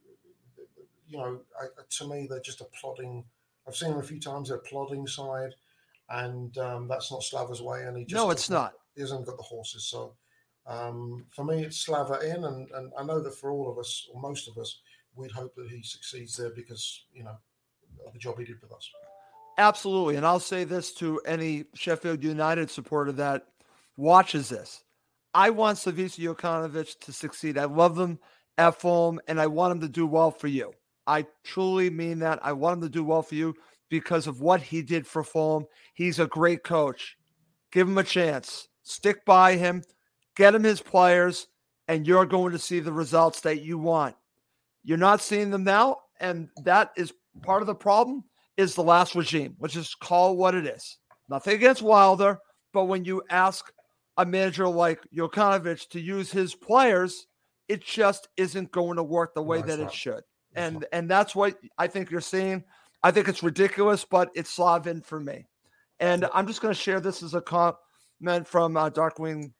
you 1.07 1.19
know, 1.19 1.41
I, 1.61 1.67
to 1.99 2.09
me, 2.09 2.27
they're 2.29 2.41
just 2.41 2.61
a 2.61 2.67
plodding. 2.81 3.25
I've 3.67 3.77
seen 3.77 3.91
them 3.91 4.01
a 4.01 4.05
few 4.05 4.21
times. 4.21 4.49
They're 4.49 4.59
a 4.59 4.63
plodding 4.63 5.07
side, 5.07 5.55
and 6.11 6.57
um, 6.59 6.89
that's 6.89 7.11
not 7.11 7.23
Slava's 7.23 7.63
way. 7.63 7.85
And 7.85 7.97
he 7.97 8.05
just 8.05 8.23
no, 8.23 8.31
it's 8.31 8.51
not. 8.51 8.75
He 8.95 9.01
hasn't 9.01 9.27
got 9.27 9.37
the 9.37 9.43
horses. 9.43 9.87
So 9.87 10.15
um, 10.67 11.25
for 11.31 11.45
me, 11.45 11.65
it's 11.65 11.79
Slava 11.79 12.21
in, 12.21 12.45
and, 12.45 12.71
and 12.73 12.93
I 12.99 13.05
know 13.05 13.21
that 13.21 13.35
for 13.35 13.51
all 13.51 13.71
of 13.71 13.79
us, 13.79 14.09
or 14.13 14.21
most 14.21 14.49
of 14.49 14.59
us, 14.59 14.81
we'd 15.15 15.33
hope 15.33 15.55
that 15.57 15.71
he 15.71 15.83
succeeds 15.83 16.37
there 16.37 16.51
because 16.51 17.05
you 17.13 17.25
know 17.25 17.37
the 18.13 18.19
job 18.19 18.39
he 18.39 18.45
did 18.45 18.61
with 18.63 18.73
us. 18.73 18.91
Absolutely, 19.59 20.17
and 20.17 20.25
I'll 20.25 20.41
say 20.41 20.65
this 20.65 20.95
to 20.95 21.21
any 21.27 21.65
Sheffield 21.75 22.23
United 22.23 22.71
supporter 22.71 23.13
that 23.13 23.47
watches 23.97 24.49
this: 24.49 24.85
I 25.35 25.51
want 25.51 25.79
Slavisa 25.79 26.21
Jokanovic 26.21 26.99
to 27.01 27.13
succeed. 27.13 27.59
I 27.59 27.65
love 27.65 27.97
them 27.97 28.19
at 28.57 28.81
Fulham, 28.81 29.21
and 29.29 29.41
I 29.41 29.49
want 29.49 29.73
him 29.73 29.81
to 29.81 29.89
do 29.89 30.07
well 30.07 30.31
for 30.31 30.47
you. 30.49 30.73
I 31.07 31.27
truly 31.45 31.91
mean 31.91 32.21
that. 32.21 32.39
I 32.43 32.53
want 32.53 32.79
him 32.79 32.83
to 32.83 32.89
do 32.89 33.05
well 33.05 33.23
for 33.23 33.35
you 33.35 33.55
because 33.91 34.27
of 34.27 34.41
what 34.41 34.63
he 34.63 34.81
did 34.83 35.07
for 35.07 35.25
Fulham. 35.25 35.67
He's 35.95 36.19
a 36.19 36.27
great 36.27 36.63
coach. 36.63 37.17
Give 37.73 37.89
him 37.89 37.99
a 37.99 38.05
chance. 38.05 38.69
Stick 38.83 39.25
by 39.25 39.57
him 39.57 39.83
get 40.39 40.55
him 40.55 40.63
his 40.63 40.81
players, 40.81 41.49
and 41.89 42.07
you're 42.07 42.25
going 42.25 42.53
to 42.53 42.59
see 42.59 42.79
the 42.79 42.93
results 42.93 43.41
that 43.41 43.61
you 43.61 43.77
want. 43.77 44.15
You're 44.85 44.97
not 44.97 45.21
seeing 45.21 45.51
them 45.51 45.65
now, 45.65 45.99
and 46.21 46.49
that 46.63 46.93
is 46.97 47.13
part 47.43 47.61
of 47.61 47.67
the 47.67 47.75
problem 47.75 48.25
is 48.59 48.75
the 48.75 48.83
last 48.83 49.15
regime, 49.15 49.55
which 49.59 49.77
is 49.77 49.95
call 49.95 50.37
what 50.37 50.55
it 50.55 50.67
is. 50.67 50.99
Nothing 51.31 51.55
against 51.55 51.81
Wilder, 51.81 52.39
but 52.75 52.85
when 52.85 53.05
you 53.05 53.23
ask 53.31 53.73
a 54.19 54.27
manager 54.27 54.69
like 54.69 55.01
Jokanovic 55.17 55.89
to 55.91 56.01
use 56.01 56.31
his 56.31 56.55
players, 56.55 57.29
it 57.69 57.83
just 57.83 58.29
isn't 58.37 58.73
going 58.73 58.97
to 58.97 59.03
work 59.03 59.33
the 59.33 59.43
way 59.43 59.61
no, 59.61 59.67
that 59.67 59.79
not. 59.79 59.89
it 59.89 59.95
should. 59.95 60.25
and 60.57 60.85
and 60.93 61.09
that's 61.09 61.35
what 61.37 61.57
I 61.79 61.87
think 61.87 62.11
you're 62.11 62.21
seeing. 62.21 62.65
I 63.03 63.13
think 63.13 63.29
it's 63.29 63.45
ridiculous, 63.45 64.05
but 64.05 64.31
it's 64.35 64.51
Slavin 64.51 65.03
for 65.03 65.21
me. 65.21 65.47
And 66.01 66.29
I'm 66.35 66.47
just 66.47 66.61
going 66.61 66.75
to 66.75 66.81
share 66.81 67.01
this 67.01 67.23
as 67.23 67.35
a 67.35 67.41
comment 67.41 68.47
from 68.47 68.77
uh, 68.77 68.91
Darkwing 68.91 69.53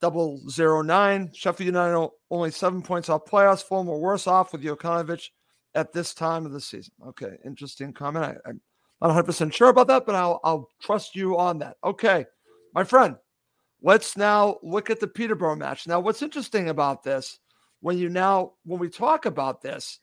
double 0.00 0.40
zero 0.48 0.82
nine. 0.82 1.30
Sheffield 1.32 1.66
United 1.66 2.10
only 2.30 2.50
seven 2.50 2.82
points 2.82 3.08
off 3.08 3.26
playoffs. 3.26 3.62
Fulham 3.62 3.86
were 3.86 3.98
worse 3.98 4.26
off 4.26 4.52
with 4.52 4.64
Jokanovic 4.64 5.28
at 5.74 5.92
this 5.92 6.14
time 6.14 6.46
of 6.46 6.52
the 6.52 6.60
season. 6.60 6.92
Okay, 7.08 7.36
interesting 7.44 7.92
comment. 7.92 8.24
I, 8.24 8.50
am 8.50 8.60
not 9.00 9.08
100 9.08 9.24
percent 9.24 9.54
sure 9.54 9.68
about 9.68 9.88
that, 9.88 10.06
but 10.06 10.14
I'll 10.14 10.40
I'll 10.44 10.68
trust 10.80 11.16
you 11.16 11.38
on 11.38 11.58
that. 11.58 11.76
Okay, 11.84 12.26
my 12.74 12.84
friend. 12.84 13.16
Let's 13.84 14.16
now 14.16 14.58
look 14.62 14.90
at 14.90 15.00
the 15.00 15.08
Peterborough 15.08 15.56
match. 15.56 15.88
Now, 15.88 15.98
what's 15.98 16.22
interesting 16.22 16.68
about 16.68 17.02
this, 17.02 17.40
when 17.80 17.98
you 17.98 18.08
now 18.08 18.52
when 18.64 18.78
we 18.78 18.88
talk 18.88 19.26
about 19.26 19.60
this, 19.60 19.98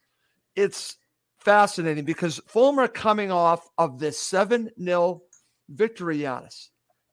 it's 0.55 0.97
fascinating 1.39 2.03
because 2.03 2.41
Fulham 2.47 2.79
are 2.79 2.89
coming 2.89 3.31
off 3.31 3.67
of 3.77 3.99
this 3.99 4.19
7 4.19 4.69
0 4.81 5.21
victory, 5.69 6.19
Giannis. 6.19 6.67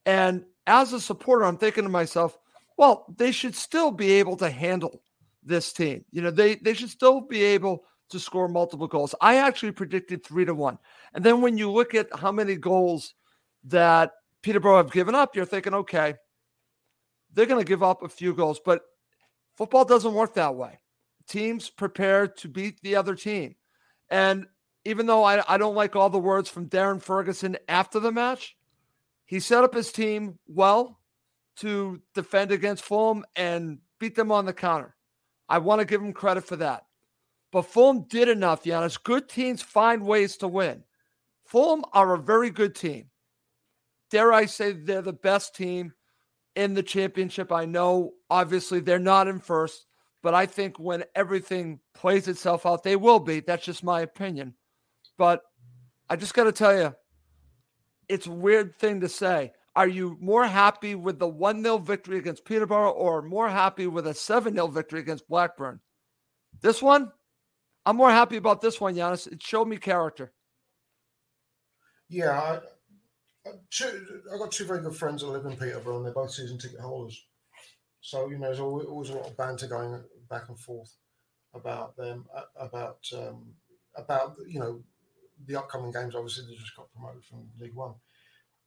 And 0.05 0.45
as 0.67 0.93
a 0.93 1.01
supporter, 1.01 1.45
I'm 1.45 1.59
thinking 1.59 1.85
to 1.85 1.91
myself, 1.91 2.37
well, 2.77 3.07
they 3.17 3.33
should 3.33 3.55
still 3.55 3.91
be 3.91 4.13
able 4.13 4.37
to 4.39 4.51
handle 4.51 5.03
this 5.43 5.73
team. 5.73 6.05
You 6.11 6.23
know, 6.23 6.31
they 6.31 6.57
they 6.57 6.75
should 6.75 6.91
still 6.91 7.21
be 7.21 7.43
able 7.43 7.85
to 8.11 8.19
score 8.19 8.49
multiple 8.49 8.87
goals. 8.87 9.15
I 9.21 9.37
actually 9.37 9.73
predicted 9.73 10.25
three 10.25 10.45
to 10.45 10.55
one. 10.55 10.79
And 11.15 11.25
then 11.25 11.41
when 11.41 11.59
you 11.59 11.71
look 11.71 11.95
at 11.95 12.09
how 12.15 12.33
many 12.33 12.57
goals 12.57 13.15
that 13.65 14.13
Peterborough 14.43 14.77
have 14.77 14.93
given 14.93 15.15
up, 15.15 15.35
you're 15.35 15.45
thinking, 15.45 15.75
okay, 15.75 16.15
they're 17.33 17.47
going 17.47 17.61
to 17.63 17.69
give 17.69 17.83
up 17.83 18.03
a 18.03 18.09
few 18.09 18.35
goals, 18.35 18.61
but 18.65 18.83
football 19.57 19.85
doesn't 19.85 20.15
work 20.15 20.35
that 20.35 20.55
way. 20.55 20.79
Teams 21.29 21.69
prepare 21.69 22.29
to 22.29 22.49
beat 22.49 22.81
the 22.81 22.97
other 22.97 23.15
team. 23.15 23.57
And 24.09 24.47
even 24.85 25.07
though 25.07 25.25
I, 25.25 25.43
I 25.53 25.59
don't 25.59 25.75
like 25.75 25.97
all 25.97 26.09
the 26.09 26.19
words 26.19 26.49
from 26.49 26.69
Darren 26.69 27.03
Ferguson 27.03 27.57
after 27.69 27.99
the 27.99 28.13
match, 28.13 28.57
he 29.25 29.41
set 29.41 29.65
up 29.65 29.75
his 29.75 29.91
team 29.91 30.39
well 30.47 31.01
to 31.57 32.01
defend 32.15 32.53
against 32.53 32.85
Fulham 32.85 33.25
and 33.35 33.79
beat 33.99 34.15
them 34.15 34.31
on 34.31 34.45
the 34.45 34.53
counter. 34.53 34.95
I 35.49 35.59
want 35.59 35.81
to 35.81 35.85
give 35.85 36.01
him 36.01 36.13
credit 36.13 36.45
for 36.45 36.57
that. 36.57 36.86
But 37.53 37.63
Fulham 37.63 38.07
did 38.09 38.29
enough, 38.29 38.65
Giannis. 38.65 39.03
Good 39.03 39.29
teams 39.29 39.63
find 39.63 40.05
ways 40.05 40.37
to 40.39 40.49
win. 40.49 40.85
Fulham 41.45 41.85
are 41.93 42.15
a 42.15 42.19
very 42.19 42.51
good 42.51 42.75
team. 42.75 43.11
Dare 44.11 44.33
I 44.33 44.47
say 44.47 44.73
they're 44.73 45.03
the 45.03 45.13
best 45.13 45.55
team 45.55 45.93
in 46.55 46.75
the 46.75 46.83
championship? 46.83 47.53
I 47.53 47.65
know, 47.65 48.15
obviously, 48.31 48.81
they're 48.81 48.99
not 48.99 49.29
in 49.29 49.39
first, 49.39 49.87
but 50.23 50.35
I 50.35 50.47
think 50.47 50.79
when 50.79 51.05
everything 51.15 51.81
plays 51.95 52.29
itself 52.29 52.67
out, 52.67 52.83
they 52.83 52.97
will 52.97 53.21
be. 53.21 53.41
That's 53.41 53.65
just 53.65 53.85
my 53.85 54.01
opinion. 54.01 54.55
But 55.17 55.43
I 56.09 56.17
just 56.17 56.35
got 56.35 56.45
to 56.45 56.53
tell 56.53 56.77
you, 56.77 56.95
it's 58.09 58.27
a 58.27 58.33
weird 58.33 58.77
thing 58.77 59.01
to 59.01 59.09
say. 59.09 59.53
Are 59.75 59.89
you 59.89 60.17
more 60.21 60.47
happy 60.47 60.95
with 60.95 61.19
the 61.19 61.29
1 61.29 61.63
0 61.63 61.79
victory 61.79 62.19
against 62.19 62.45
Peterborough 62.45 62.93
or 62.93 63.21
more 63.23 63.49
happy 63.49 63.87
with 63.87 64.07
a 64.07 64.15
7 64.15 64.55
0 64.55 64.69
victory 64.69 65.01
against 65.01 65.29
Blackburn? 65.29 65.81
This 66.63 66.81
one, 66.81 67.13
I'm 67.87 67.97
more 67.97 68.11
happy 68.11 68.37
about 68.37 68.61
this 68.61 68.81
one, 68.81 68.95
Giannis. 68.95 69.31
It 69.31 69.43
showed 69.43 69.67
me 69.67 69.77
character. 69.77 70.33
Yeah, 72.09 72.61
I, 73.47 73.51
two, 73.71 74.23
I've 74.33 74.41
got 74.41 74.51
two 74.51 74.65
very 74.65 74.83
good 74.83 74.97
friends 74.97 75.23
that 75.23 75.29
live 75.29 75.47
in 75.47 75.57
Peterborough, 75.57 75.99
and 75.99 76.05
they're 76.05 76.13
both 76.13 76.33
season 76.33 76.59
ticket 76.59 76.81
holders. 76.81 77.25
So 78.01 78.29
you 78.29 78.39
know, 78.39 78.47
there's 78.47 78.61
always, 78.61 78.87
always 78.87 79.11
a 79.11 79.15
lot 79.15 79.29
of 79.29 79.37
banter 79.37 79.69
going 79.69 80.03
back 80.29 80.49
and 80.49 80.59
forth 80.59 80.93
about 81.55 81.97
them, 81.97 82.27
about 82.61 82.99
um, 83.17 83.55
about 83.97 84.37
you 84.47 84.59
know 84.61 84.83
the 85.47 85.57
upcoming 85.57 85.93
games, 85.93 86.15
obviously, 86.15 86.47
they 86.47 86.55
just 86.55 86.77
got 86.77 86.93
promoted 86.93 87.25
from 87.25 87.49
League 87.61 87.75
One. 87.75 87.95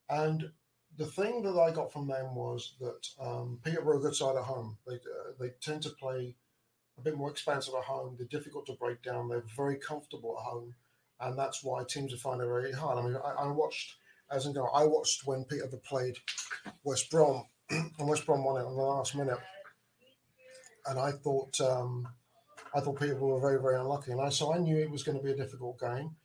And 0.09 0.49
the 0.97 1.05
thing 1.05 1.41
that 1.43 1.59
I 1.59 1.72
got 1.72 1.91
from 1.91 2.07
them 2.07 2.36
was 2.36 2.76
that 2.80 3.07
um, 3.20 3.59
Peterborough 3.63 3.99
good 3.99 4.15
side 4.15 4.36
at 4.36 4.43
home. 4.43 4.78
They 4.88 4.95
uh, 4.95 5.34
they 5.39 5.49
tend 5.61 5.84
to 5.84 5.89
play 5.91 6.36
a 7.00 7.04
bit 7.04 7.18
more 7.18 7.32
expansive 7.32 7.74
at 7.78 7.86
home. 7.86 8.16
They're 8.18 8.28
difficult 8.28 8.66
to 8.68 8.74
break 8.74 9.02
down. 9.02 9.30
They're 9.30 9.43
very 9.56 9.78
comfortable 9.78 10.36
at 10.38 10.45
home, 10.50 10.76
and 11.22 11.38
that's 11.38 11.64
why 11.64 11.84
teams 11.88 12.14
are 12.14 12.18
finding 12.18 12.47
it 12.47 12.52
very 12.52 12.72
hard. 12.72 12.97
I 12.97 13.02
mean, 13.02 13.16
I, 13.16 13.43
I 13.43 13.52
watched 13.52 13.95
as 14.32 14.45
in 14.45 14.56
I 14.58 14.86
watched 14.86 15.26
when 15.26 15.45
Peterborough 15.45 15.82
played 15.84 16.18
West 16.84 17.10
Brom, 17.10 17.45
and 17.70 18.08
West 18.08 18.26
Brom 18.26 18.43
won 18.43 18.62
it 18.62 18.66
on 18.66 18.76
the 18.76 18.82
last 18.82 19.16
minute, 19.16 19.39
and 20.86 21.00
I 21.00 21.12
thought 21.12 21.60
um, 21.62 22.08
I 22.76 22.80
thought 22.80 23.00
Peterborough 23.00 23.36
were 23.36 23.41
very 23.41 23.62
very 23.62 23.80
unlucky, 23.80 24.12
and 24.12 24.22
I 24.22 24.30
so 24.30 24.54
I 24.54 24.60
knew 24.60 24.78
it 24.78 24.91
was 24.91 25.04
going 25.04 25.18
to 25.18 25.24
be 25.24 25.32
a 25.32 25.38
difficult 25.38 25.80
game. 25.80 26.16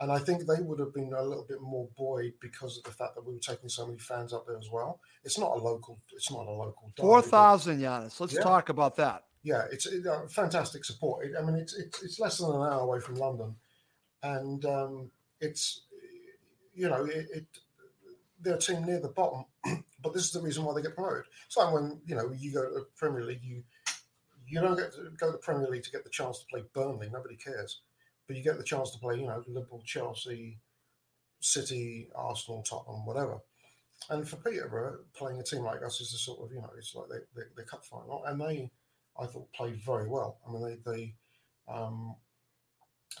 And 0.00 0.10
I 0.10 0.18
think 0.18 0.40
they 0.40 0.60
would 0.60 0.80
have 0.80 0.92
been 0.92 1.12
a 1.16 1.22
little 1.22 1.46
bit 1.48 1.60
more 1.62 1.88
buoyed 1.96 2.32
because 2.40 2.76
of 2.76 2.84
the 2.84 2.90
fact 2.90 3.14
that 3.14 3.24
we 3.24 3.32
were 3.32 3.38
taking 3.38 3.68
so 3.68 3.86
many 3.86 3.98
fans 3.98 4.32
up 4.32 4.44
there 4.44 4.58
as 4.58 4.68
well. 4.70 5.00
It's 5.22 5.38
not 5.38 5.52
a 5.52 5.54
local. 5.54 6.00
It's 6.12 6.32
not 6.32 6.46
a 6.46 6.50
local. 6.50 6.92
Four 6.98 7.22
thousand, 7.22 7.80
Giannis. 7.80 8.18
Let's 8.18 8.34
yeah. 8.34 8.40
talk 8.40 8.68
about 8.70 8.96
that. 8.96 9.22
Yeah, 9.44 9.66
it's 9.70 9.86
uh, 9.86 10.26
fantastic 10.28 10.84
support. 10.84 11.28
I 11.38 11.42
mean, 11.42 11.56
it's, 11.56 11.74
it's, 11.74 12.02
it's 12.02 12.18
less 12.18 12.38
than 12.38 12.50
an 12.50 12.56
hour 12.56 12.80
away 12.80 12.98
from 12.98 13.14
London, 13.16 13.54
and 14.22 14.64
um, 14.64 15.10
it's 15.40 15.82
you 16.74 16.88
know 16.88 17.04
it, 17.04 17.26
it 17.32 17.46
they're 18.40 18.56
a 18.56 18.58
team 18.58 18.84
near 18.84 19.00
the 19.00 19.08
bottom, 19.08 19.44
but 20.02 20.12
this 20.12 20.24
is 20.24 20.32
the 20.32 20.40
reason 20.40 20.64
why 20.64 20.74
they 20.74 20.82
get 20.82 20.96
promoted. 20.96 21.26
It's 21.46 21.56
like 21.56 21.72
when 21.72 22.00
you 22.06 22.16
know 22.16 22.32
you 22.36 22.52
go 22.52 22.66
to 22.66 22.74
the 22.74 22.86
Premier 22.96 23.22
League, 23.22 23.44
you 23.44 23.62
you 24.48 24.60
don't 24.60 24.76
get 24.76 24.92
to 24.94 25.10
go 25.16 25.26
to 25.26 25.32
the 25.32 25.38
Premier 25.38 25.68
League 25.68 25.84
to 25.84 25.92
get 25.92 26.04
the 26.04 26.10
chance 26.10 26.38
to 26.38 26.46
play 26.46 26.64
Burnley. 26.74 27.10
Nobody 27.12 27.36
cares 27.36 27.80
but 28.26 28.36
you 28.36 28.42
get 28.42 28.56
the 28.56 28.64
chance 28.64 28.90
to 28.90 28.98
play, 28.98 29.16
you 29.16 29.26
know, 29.26 29.42
Liverpool, 29.46 29.82
Chelsea, 29.84 30.58
City, 31.40 32.08
Arsenal, 32.14 32.62
Tottenham, 32.62 33.04
whatever. 33.04 33.38
And 34.10 34.28
for 34.28 34.36
Peterborough, 34.36 34.98
playing 35.14 35.40
a 35.40 35.42
team 35.42 35.62
like 35.62 35.82
us 35.82 36.00
is 36.00 36.12
a 36.14 36.18
sort 36.18 36.40
of, 36.40 36.52
you 36.52 36.60
know, 36.60 36.70
it's 36.76 36.94
like 36.94 37.08
they, 37.08 37.40
they, 37.40 37.46
they 37.56 37.64
cup 37.64 37.84
final. 37.84 38.24
And 38.24 38.40
they, 38.40 38.70
I 39.18 39.26
thought, 39.26 39.52
played 39.52 39.80
very 39.84 40.08
well. 40.08 40.38
I 40.46 40.52
mean, 40.52 40.62
they, 40.62 40.90
they 40.90 41.14
um, 41.68 42.16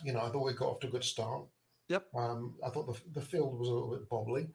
you 0.02 0.12
know, 0.12 0.20
I 0.20 0.28
thought 0.28 0.44
we 0.44 0.52
got 0.54 0.68
off 0.68 0.80
to 0.80 0.88
a 0.88 0.90
good 0.90 1.04
start. 1.04 1.44
Yep. 1.88 2.06
Um, 2.14 2.54
I 2.64 2.70
thought 2.70 2.86
the, 2.86 3.20
the 3.20 3.24
field 3.24 3.58
was 3.58 3.68
a 3.68 3.72
little 3.72 3.90
bit 3.90 4.08
bobbly, 4.08 4.48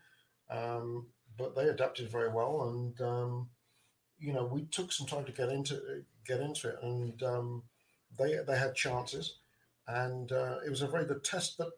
um, 0.49 1.07
but 1.37 1.55
they 1.55 1.67
adapted 1.67 2.09
very 2.09 2.29
well. 2.29 2.69
And, 2.69 2.99
um, 3.01 3.49
you 4.17 4.33
know, 4.33 4.45
we 4.45 4.63
took 4.65 4.91
some 4.91 5.07
time 5.07 5.25
to 5.25 5.31
get 5.31 5.49
into 5.49 6.03
get 6.25 6.41
into 6.41 6.69
it. 6.69 6.79
And 6.81 7.21
um, 7.23 7.63
they, 8.17 8.37
they 8.45 8.57
had 8.57 8.75
chances 8.75 9.35
and 9.87 10.31
uh, 10.31 10.57
it 10.65 10.69
was 10.69 10.81
a 10.81 10.87
very 10.87 11.05
good 11.05 11.23
test. 11.23 11.57
But 11.57 11.69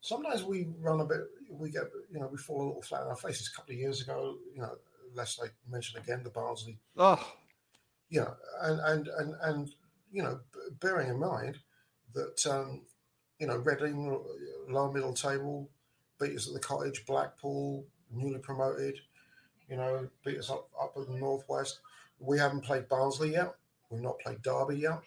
sometimes 0.00 0.44
we 0.44 0.68
run 0.78 1.00
a 1.00 1.04
bit, 1.04 1.20
we 1.50 1.70
get, 1.70 1.84
you 2.12 2.20
know, 2.20 2.28
we 2.30 2.38
fall 2.38 2.62
a 2.62 2.66
little 2.66 2.82
flat 2.82 3.02
on 3.02 3.08
our 3.08 3.16
faces. 3.16 3.50
A 3.52 3.56
couple 3.56 3.74
of 3.74 3.78
years 3.78 4.00
ago, 4.00 4.36
you 4.54 4.62
know, 4.62 4.76
lest 5.14 5.40
I 5.42 5.48
mention 5.68 5.98
again 6.00 6.22
the 6.22 6.30
Barnsley. 6.30 6.78
Oh, 6.96 7.32
yeah, 8.10 8.30
and 8.62 8.80
and 8.80 9.08
and 9.08 9.34
and 9.42 9.70
you 10.12 10.22
know, 10.22 10.40
bearing 10.80 11.08
in 11.08 11.18
mind 11.18 11.58
that 12.14 12.46
um, 12.46 12.82
you 13.38 13.46
know 13.46 13.56
Reading, 13.56 14.20
lower 14.68 14.92
middle 14.92 15.14
table, 15.14 15.70
beat 16.20 16.36
us 16.36 16.48
at 16.48 16.54
the 16.54 16.60
Cottage, 16.60 17.06
Blackpool, 17.06 17.84
newly 18.12 18.38
promoted. 18.38 18.98
You 19.68 19.76
know, 19.76 20.08
beat 20.24 20.38
us 20.38 20.50
up 20.50 20.68
up 20.80 20.96
in 20.96 21.12
the 21.12 21.18
northwest. 21.18 21.80
We 22.18 22.38
haven't 22.38 22.64
played 22.64 22.88
Barnsley 22.88 23.32
yet. 23.32 23.54
We've 23.88 24.02
not 24.02 24.18
played 24.18 24.42
Derby 24.42 24.78
yet. 24.78 25.00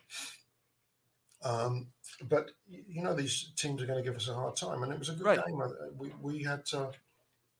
Um, 1.43 1.87
but 2.29 2.51
you 2.69 3.01
know 3.01 3.13
these 3.13 3.51
teams 3.55 3.81
are 3.81 3.85
going 3.85 4.01
to 4.01 4.09
give 4.09 4.15
us 4.15 4.29
a 4.29 4.33
hard 4.33 4.55
time, 4.55 4.83
and 4.83 4.93
it 4.93 4.99
was 4.99 5.09
a 5.09 5.13
good 5.13 5.25
right. 5.25 5.45
game. 5.45 5.61
We, 5.97 6.11
we 6.21 6.43
had 6.43 6.65
to 6.67 6.91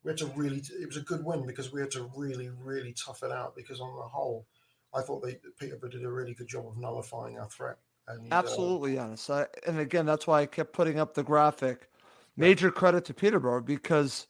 we 0.03 0.11
had 0.11 0.17
to 0.19 0.27
really. 0.27 0.63
It 0.79 0.87
was 0.87 0.97
a 0.97 1.01
good 1.01 1.23
win 1.25 1.45
because 1.45 1.71
we 1.71 1.81
had 1.81 1.91
to 1.91 2.09
really 2.15 2.49
really 2.49 2.93
tough 2.93 3.23
it 3.23 3.31
out. 3.31 3.55
Because 3.55 3.81
on 3.81 3.95
the 3.95 4.03
whole, 4.03 4.45
I 4.93 5.01
thought 5.01 5.23
they 5.23 5.37
Peterborough 5.59 5.89
did 5.89 6.03
a 6.03 6.11
really 6.11 6.33
good 6.33 6.47
job 6.47 6.67
of 6.67 6.77
nullifying 6.77 7.39
our 7.39 7.49
threat. 7.49 7.77
And, 8.07 8.31
uh, 8.31 8.35
Absolutely, 8.35 8.97
uh, 8.97 9.05
honest. 9.05 9.29
I, 9.29 9.47
and 9.65 9.79
again, 9.79 10.05
that's 10.05 10.27
why 10.27 10.41
I 10.41 10.45
kept 10.45 10.73
putting 10.73 10.99
up 10.99 11.13
the 11.13 11.23
graphic. 11.23 11.89
Major 12.35 12.71
credit 12.71 13.05
to 13.05 13.13
Peterborough 13.13 13.61
because 13.61 14.25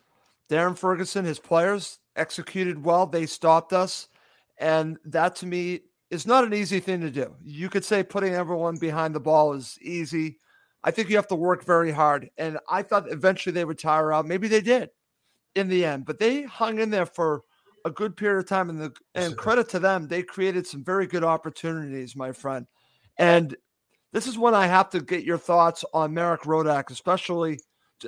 Darren 0.49 0.78
Ferguson, 0.78 1.24
his 1.24 1.39
players 1.39 1.99
executed 2.18 2.84
well. 2.84 3.07
They 3.07 3.26
stopped 3.26 3.72
us, 3.72 4.09
and 4.57 4.97
that 5.05 5.38
to 5.38 5.45
me 5.45 5.82
is 6.11 6.28
not 6.28 6.43
an 6.43 6.53
easy 6.53 6.80
thing 6.80 7.01
to 7.01 7.09
do. 7.09 7.34
You 7.43 7.70
could 7.70 7.86
say 7.86 8.03
putting 8.03 8.34
everyone 8.34 8.78
behind 8.78 9.16
the 9.16 9.20
ball 9.20 9.53
is 9.53 9.80
easy. 9.82 10.38
I 10.84 10.91
think 10.91 11.09
you 11.09 11.16
have 11.16 11.28
to 11.30 11.36
work 11.36 11.64
very 11.64 11.91
hard. 11.91 12.30
And 12.38 12.59
I 12.70 12.84
thought 12.84 13.11
eventually 13.11 13.53
they 13.53 13.66
would 13.66 13.80
tire 13.80 14.11
out. 14.11 14.28
Maybe 14.28 14.47
they 14.47 14.61
did 14.61 14.89
in 15.55 15.70
the 15.70 15.86
end, 15.86 16.05
but 16.05 16.20
they 16.20 16.43
hung 16.43 16.80
in 16.80 16.89
there 16.89 17.05
for 17.05 17.43
a 17.86 17.92
good 17.92 18.16
period 18.16 18.40
of 18.40 18.48
time. 18.48 18.70
And 18.70 18.80
the 18.80 18.94
and 19.16 19.38
credit 19.38 19.70
to 19.70 19.80
them, 19.80 20.08
they 20.08 20.24
created 20.24 20.68
some 20.68 20.84
very 20.84 21.08
good 21.08 21.24
opportunities, 21.24 22.16
my 22.16 22.32
friend. 22.32 22.68
And 23.18 23.56
this 24.12 24.28
is 24.28 24.38
when 24.38 24.54
I 24.54 24.68
have 24.68 24.90
to 24.92 25.02
get 25.02 25.24
your 25.24 25.38
thoughts 25.38 25.84
on 25.94 26.14
Marek 26.14 26.42
Rodak, 26.42 26.90
especially. 26.90 27.60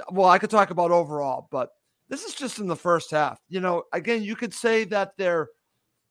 Well, 0.09 0.27
I 0.27 0.39
could 0.39 0.49
talk 0.49 0.71
about 0.71 0.91
overall, 0.91 1.47
but 1.51 1.69
this 2.09 2.25
is 2.25 2.35
just 2.35 2.59
in 2.59 2.67
the 2.67 2.75
first 2.75 3.11
half. 3.11 3.39
You 3.47 3.61
know, 3.61 3.83
again, 3.93 4.23
you 4.23 4.35
could 4.35 4.53
say 4.53 4.83
that 4.85 5.13
they're 5.17 5.49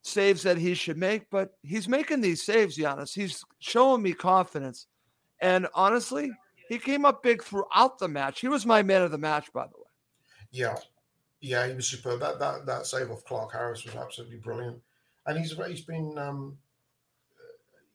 saves 0.02 0.42
that 0.42 0.58
he 0.58 0.74
should 0.74 0.98
make, 0.98 1.28
but 1.30 1.52
he's 1.62 1.88
making 1.88 2.20
these 2.20 2.42
saves, 2.42 2.76
Giannis. 2.76 3.14
He's 3.14 3.42
showing 3.58 4.02
me 4.02 4.12
confidence. 4.12 4.86
And 5.40 5.66
honestly, 5.74 6.30
he 6.68 6.78
came 6.78 7.04
up 7.04 7.22
big 7.22 7.42
throughout 7.42 7.98
the 7.98 8.08
match. 8.08 8.40
He 8.40 8.48
was 8.48 8.66
my 8.66 8.82
man 8.82 9.02
of 9.02 9.10
the 9.10 9.18
match, 9.18 9.52
by 9.52 9.64
the 9.64 9.76
way. 9.76 9.90
Yeah. 10.50 10.76
Yeah, 11.44 11.68
he 11.68 11.74
was 11.74 11.86
superb. 11.86 12.20
That 12.20 12.38
that 12.38 12.66
that 12.66 12.86
save 12.86 13.10
off 13.10 13.24
Clarke-Harris 13.24 13.84
was 13.84 13.96
absolutely 13.96 14.38
brilliant. 14.38 14.80
And 15.26 15.38
he's 15.38 15.54
he's 15.66 15.84
been 15.84 16.16
um, 16.18 16.58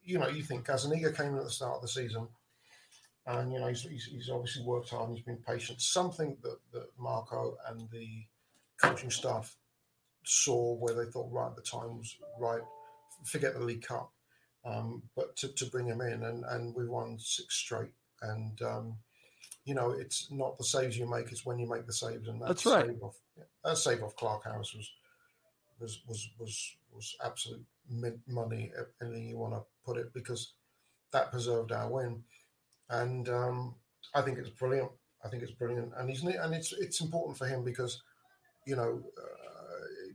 you 0.04 0.20
know, 0.20 0.28
you 0.28 0.44
think 0.44 0.66
Gazzaniga 0.66 1.16
came 1.16 1.34
in 1.34 1.38
at 1.38 1.44
the 1.44 1.50
start 1.50 1.76
of 1.76 1.82
the 1.82 1.88
season 1.88 2.28
and 3.30 3.54
you 3.54 3.60
know 3.60 3.68
he's, 3.68 3.84
he's, 3.84 4.06
he's 4.06 4.30
obviously 4.30 4.64
worked 4.64 4.90
hard 4.90 5.10
and 5.10 5.18
he's 5.18 5.26
been 5.26 5.38
patient. 5.38 5.82
Something 5.82 6.38
that, 6.42 6.58
that 6.74 6.88
Marco 6.98 7.58
and 7.68 7.90
the 7.92 8.26
coaching 8.82 9.12
staff 9.12 9.56
saw 10.26 10.76
where 10.76 10.94
they 10.94 11.10
thought 11.10 11.32
right 11.32 11.48
at 11.48 11.56
the 11.56 11.62
time 11.62 11.98
was 11.98 12.16
right. 12.40 12.62
Forget 13.26 13.54
the 13.54 13.64
League 13.64 13.86
Cup, 13.86 14.12
um, 14.66 15.04
but 15.16 15.36
to, 15.38 15.50
to 15.50 15.66
bring 15.66 15.88
him 15.88 16.02
in 16.02 16.24
and 16.24 16.44
and 16.46 16.76
we 16.76 16.88
won 16.88 17.18
six 17.20 17.56
straight. 17.56 17.92
And 18.22 18.62
um, 18.62 18.96
you 19.70 19.76
know 19.76 19.92
it's 19.92 20.28
not 20.32 20.58
the 20.58 20.64
saves 20.64 20.98
you 20.98 21.10
make; 21.10 21.32
it's 21.32 21.46
when 21.46 21.60
you 21.60 21.70
make 21.70 21.86
the 21.86 21.94
saves. 21.94 22.28
And 22.28 22.42
that 22.42 22.48
that's 22.50 22.66
right. 22.66 22.88
Save 22.88 23.04
off, 23.04 23.16
yeah, 23.38 23.44
that 23.64 23.78
save 23.78 24.04
off 24.04 24.16
Clarke-Harris 24.16 24.74
was 24.74 24.92
was 25.80 26.00
was 26.08 26.30
was 26.40 26.76
was 26.94 27.16
absolute 27.24 27.66
mint 27.90 28.20
money. 28.28 28.72
Anything 29.02 29.30
you 29.30 29.38
want 29.38 29.54
to 29.54 29.62
put 29.86 29.98
it 29.98 30.14
because 30.14 30.54
that 31.12 31.32
preserved 31.32 31.72
our 31.72 31.90
win. 31.90 32.24
And 32.90 33.30
um, 33.30 33.76
I 34.16 34.22
think 34.22 34.40
it's 34.40 34.50
brilliant. 34.50 34.90
I 35.24 35.28
think 35.30 35.44
it's 35.44 35.52
brilliant, 35.52 35.92
and 35.98 36.10
he's 36.10 36.24
and 36.24 36.54
it's 36.56 36.74
it's 36.74 37.02
important 37.02 37.38
for 37.38 37.48
him 37.48 37.64
because 37.64 38.02
you 38.66 38.76
know. 38.76 39.04
Uh, 39.18 39.50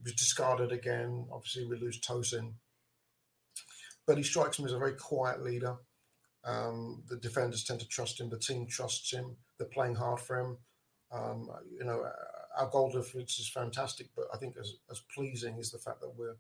was 0.04 0.12
discarded 0.12 0.70
again. 0.70 1.26
Obviously, 1.32 1.66
we 1.66 1.76
lose 1.76 1.98
Tosin. 1.98 2.52
But 4.06 4.18
he 4.18 4.22
strikes 4.22 4.58
me 4.58 4.66
as 4.66 4.72
a 4.72 4.78
very 4.78 4.94
quiet 4.94 5.42
leader. 5.42 5.76
Um, 6.46 7.02
the 7.08 7.16
defenders 7.16 7.64
tend 7.64 7.80
to 7.80 7.88
trust 7.88 8.20
him. 8.20 8.28
The 8.28 8.38
team 8.38 8.66
trusts 8.66 9.10
him. 9.12 9.36
They're 9.58 9.66
playing 9.68 9.94
hard 9.94 10.20
for 10.20 10.38
him. 10.38 10.58
Um, 11.10 11.50
you 11.78 11.84
know, 11.84 12.06
our 12.58 12.68
goal 12.68 12.90
difference 12.90 13.38
is 13.38 13.48
fantastic, 13.48 14.08
but 14.16 14.26
I 14.32 14.36
think 14.36 14.56
as, 14.60 14.74
as 14.90 15.00
pleasing 15.14 15.58
is 15.58 15.70
the 15.70 15.78
fact 15.78 16.00
that 16.00 16.12
we're, 16.16 16.36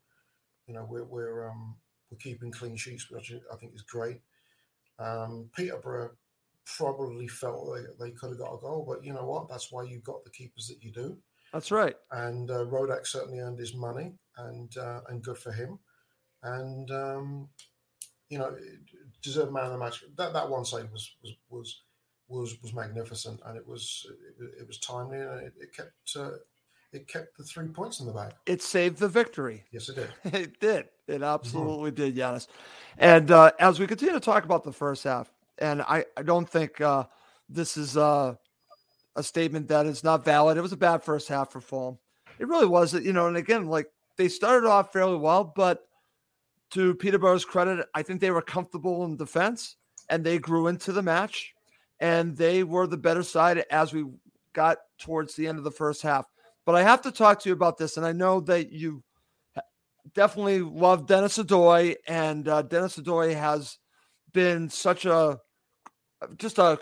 you 0.66 0.74
know, 0.74 0.86
we're 0.88 1.04
we're 1.04 1.48
um, 1.48 1.76
we're 2.10 2.18
keeping 2.18 2.50
clean 2.50 2.76
sheets, 2.76 3.10
which 3.10 3.32
I 3.52 3.56
think 3.56 3.74
is 3.74 3.82
great. 3.82 4.20
Um, 4.98 5.50
Peterborough 5.56 6.12
probably 6.64 7.28
felt 7.28 7.74
they, 7.74 8.04
they 8.04 8.10
could 8.12 8.30
have 8.30 8.38
got 8.38 8.54
a 8.54 8.60
goal, 8.60 8.84
but 8.86 9.04
you 9.04 9.12
know 9.12 9.24
what? 9.24 9.48
That's 9.48 9.70
why 9.70 9.84
you've 9.84 10.04
got 10.04 10.24
the 10.24 10.30
keepers 10.30 10.68
that 10.68 10.82
you 10.82 10.92
do. 10.92 11.18
That's 11.52 11.70
right. 11.70 11.94
And 12.10 12.50
uh, 12.50 12.64
Rodak 12.64 13.06
certainly 13.06 13.38
earned 13.38 13.58
his 13.58 13.74
money, 13.74 14.14
and 14.36 14.76
uh, 14.76 15.00
and 15.08 15.22
good 15.22 15.38
for 15.38 15.52
him. 15.52 15.78
And 16.42 16.90
um, 16.90 17.48
you 18.28 18.38
know, 18.38 18.56
deserved 19.24 19.52
man 19.52 19.64
of 19.64 19.72
the 19.72 19.78
match. 19.78 20.04
That 20.16 20.32
that 20.32 20.48
one 20.48 20.64
save 20.64 20.90
was 20.92 21.10
was 21.22 21.34
was 21.50 21.80
was, 22.28 22.62
was 22.62 22.74
magnificent, 22.74 23.40
and 23.46 23.56
it 23.56 23.66
was 23.66 24.06
it, 24.38 24.60
it 24.60 24.66
was 24.66 24.78
timely, 24.78 25.18
and 25.18 25.40
it, 25.40 25.54
it 25.60 25.74
kept. 25.74 25.92
Uh, 26.16 26.30
it 26.92 27.08
kept 27.08 27.36
the 27.36 27.42
three 27.42 27.66
points 27.66 27.98
in 27.98 28.06
the 28.06 28.12
bag. 28.12 28.34
It 28.46 28.62
saved 28.62 28.98
the 28.98 29.08
victory. 29.08 29.64
Yes, 29.72 29.88
it 29.88 29.96
did. 29.96 30.10
it 30.32 30.60
did. 30.60 30.88
It 31.08 31.22
absolutely 31.24 31.90
mm-hmm. 31.90 32.04
did, 32.04 32.16
Giannis. 32.16 32.46
And 32.98 33.32
uh, 33.32 33.50
as 33.58 33.80
we 33.80 33.88
continue 33.88 34.14
to 34.14 34.20
talk 34.20 34.44
about 34.44 34.62
the 34.62 34.72
first 34.72 35.02
half, 35.02 35.32
and 35.58 35.82
I, 35.82 36.04
I 36.16 36.22
don't 36.22 36.48
think 36.48 36.80
uh, 36.80 37.06
this 37.48 37.76
is 37.76 37.96
uh, 37.96 38.36
a 39.16 39.22
statement 39.24 39.66
that 39.68 39.86
is 39.86 40.04
not 40.04 40.24
valid. 40.24 40.56
It 40.56 40.62
was 40.62 40.72
a 40.72 40.76
bad 40.76 41.02
first 41.02 41.26
half 41.28 41.50
for 41.50 41.60
Fulham. 41.60 41.98
It 42.38 42.46
really 42.46 42.66
was, 42.66 42.94
you 42.94 43.12
know. 43.12 43.26
And 43.26 43.36
again, 43.36 43.66
like 43.66 43.88
they 44.16 44.28
started 44.28 44.68
off 44.68 44.92
fairly 44.92 45.16
well, 45.16 45.44
but 45.44 45.88
to 46.74 46.94
Peterborough's 46.94 47.44
credit, 47.44 47.86
I 47.94 48.02
think 48.02 48.20
they 48.20 48.30
were 48.30 48.42
comfortable 48.42 49.04
in 49.04 49.16
defense 49.16 49.76
and 50.08 50.24
they 50.24 50.38
grew 50.38 50.66
into 50.66 50.92
the 50.92 51.02
match 51.02 51.54
and 52.00 52.36
they 52.36 52.64
were 52.64 52.86
the 52.86 52.96
better 52.96 53.22
side 53.22 53.64
as 53.70 53.92
we 53.92 54.04
got 54.52 54.78
towards 54.98 55.34
the 55.34 55.46
end 55.46 55.58
of 55.58 55.64
the 55.64 55.70
first 55.70 56.02
half. 56.02 56.26
But 56.64 56.74
I 56.74 56.82
have 56.82 57.02
to 57.02 57.12
talk 57.12 57.40
to 57.40 57.48
you 57.48 57.52
about 57.52 57.76
this, 57.76 57.96
and 57.96 58.06
I 58.06 58.12
know 58.12 58.40
that 58.40 58.72
you 58.72 59.02
definitely 60.14 60.60
love 60.60 61.06
Denis 61.06 61.38
Odoi, 61.38 61.96
and 62.08 62.48
uh, 62.48 62.62
Denis 62.62 62.96
Odoi 62.96 63.34
has 63.34 63.78
been 64.32 64.68
such 64.68 65.04
a 65.04 65.38
just 66.36 66.58
a 66.58 66.78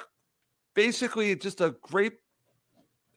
basically 0.74 1.34
just 1.34 1.60
a 1.60 1.74
great, 1.82 2.12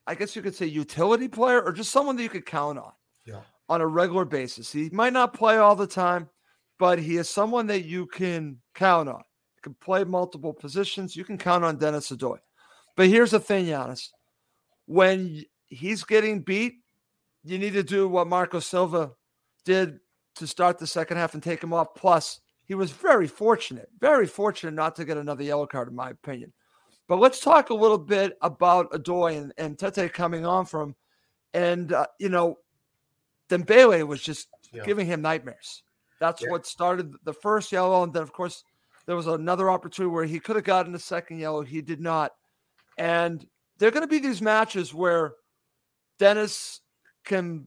I 0.06 0.16
guess 0.16 0.34
you 0.34 0.42
could 0.42 0.56
say, 0.56 0.66
utility 0.66 1.28
player 1.28 1.62
or 1.62 1.72
just 1.72 1.92
someone 1.92 2.16
that 2.16 2.22
you 2.22 2.28
could 2.28 2.46
count 2.46 2.78
on. 2.78 2.92
Yeah. 3.24 3.40
On 3.68 3.80
a 3.80 3.86
regular 3.86 4.24
basis. 4.24 4.70
He 4.70 4.90
might 4.90 5.12
not 5.12 5.34
play 5.34 5.56
all 5.56 5.74
the 5.74 5.88
time, 5.88 6.28
but 6.78 6.98
he 6.98 7.16
is 7.16 7.28
someone 7.28 7.66
that 7.68 7.84
you 7.84 8.06
can 8.06 8.58
count 8.74 9.08
on. 9.08 9.22
He 9.54 9.60
can 9.62 9.74
play 9.74 10.04
multiple 10.04 10.52
positions. 10.52 11.16
You 11.16 11.24
can 11.24 11.38
count 11.38 11.64
on 11.64 11.78
Denis 11.78 12.10
Odoi. 12.10 12.38
But 12.96 13.08
here's 13.08 13.30
the 13.30 13.40
thing, 13.40 13.66
Giannis. 13.66 14.10
When 14.86 15.44
he's 15.66 16.04
getting 16.04 16.40
beat, 16.40 16.74
you 17.44 17.58
need 17.58 17.72
to 17.74 17.82
do 17.82 18.08
what 18.08 18.26
Marco 18.26 18.60
Silva 18.60 19.12
did 19.64 20.00
to 20.36 20.46
start 20.46 20.78
the 20.78 20.86
second 20.86 21.16
half 21.16 21.34
and 21.34 21.42
take 21.42 21.62
him 21.62 21.72
off. 21.72 21.94
Plus, 21.94 22.40
he 22.64 22.74
was 22.74 22.90
very 22.90 23.26
fortunate, 23.26 23.88
very 24.00 24.26
fortunate 24.26 24.74
not 24.74 24.96
to 24.96 25.04
get 25.04 25.16
another 25.16 25.42
yellow 25.42 25.66
card, 25.66 25.88
in 25.88 25.94
my 25.94 26.10
opinion. 26.10 26.52
But 27.08 27.20
let's 27.20 27.40
talk 27.40 27.70
a 27.70 27.74
little 27.74 27.98
bit 27.98 28.36
about 28.42 28.90
Odoi 28.90 29.36
and, 29.38 29.52
and 29.58 29.78
Tete 29.78 30.12
coming 30.12 30.44
on 30.44 30.66
from, 30.66 30.96
and 31.54 31.92
uh, 31.92 32.06
you 32.18 32.28
know, 32.28 32.58
Dembele 33.48 34.06
was 34.06 34.20
just 34.20 34.48
yeah. 34.72 34.84
giving 34.84 35.06
him 35.06 35.22
nightmares. 35.22 35.84
That's 36.20 36.42
yeah. 36.42 36.50
what 36.50 36.66
started 36.66 37.14
the 37.24 37.32
first 37.32 37.72
yellow, 37.72 38.02
and 38.02 38.12
then 38.12 38.22
of 38.22 38.32
course 38.32 38.64
there 39.06 39.16
was 39.16 39.26
another 39.26 39.70
opportunity 39.70 40.12
where 40.12 40.24
he 40.24 40.40
could 40.40 40.56
have 40.56 40.64
gotten 40.64 40.94
a 40.94 40.98
second 40.98 41.38
yellow. 41.38 41.62
He 41.62 41.82
did 41.82 42.00
not, 42.00 42.32
and 42.98 43.46
there 43.78 43.88
are 43.88 43.92
going 43.92 44.02
to 44.02 44.08
be 44.08 44.18
these 44.18 44.42
matches 44.42 44.94
where 44.94 45.34
Denis 46.18 46.80
can 47.24 47.66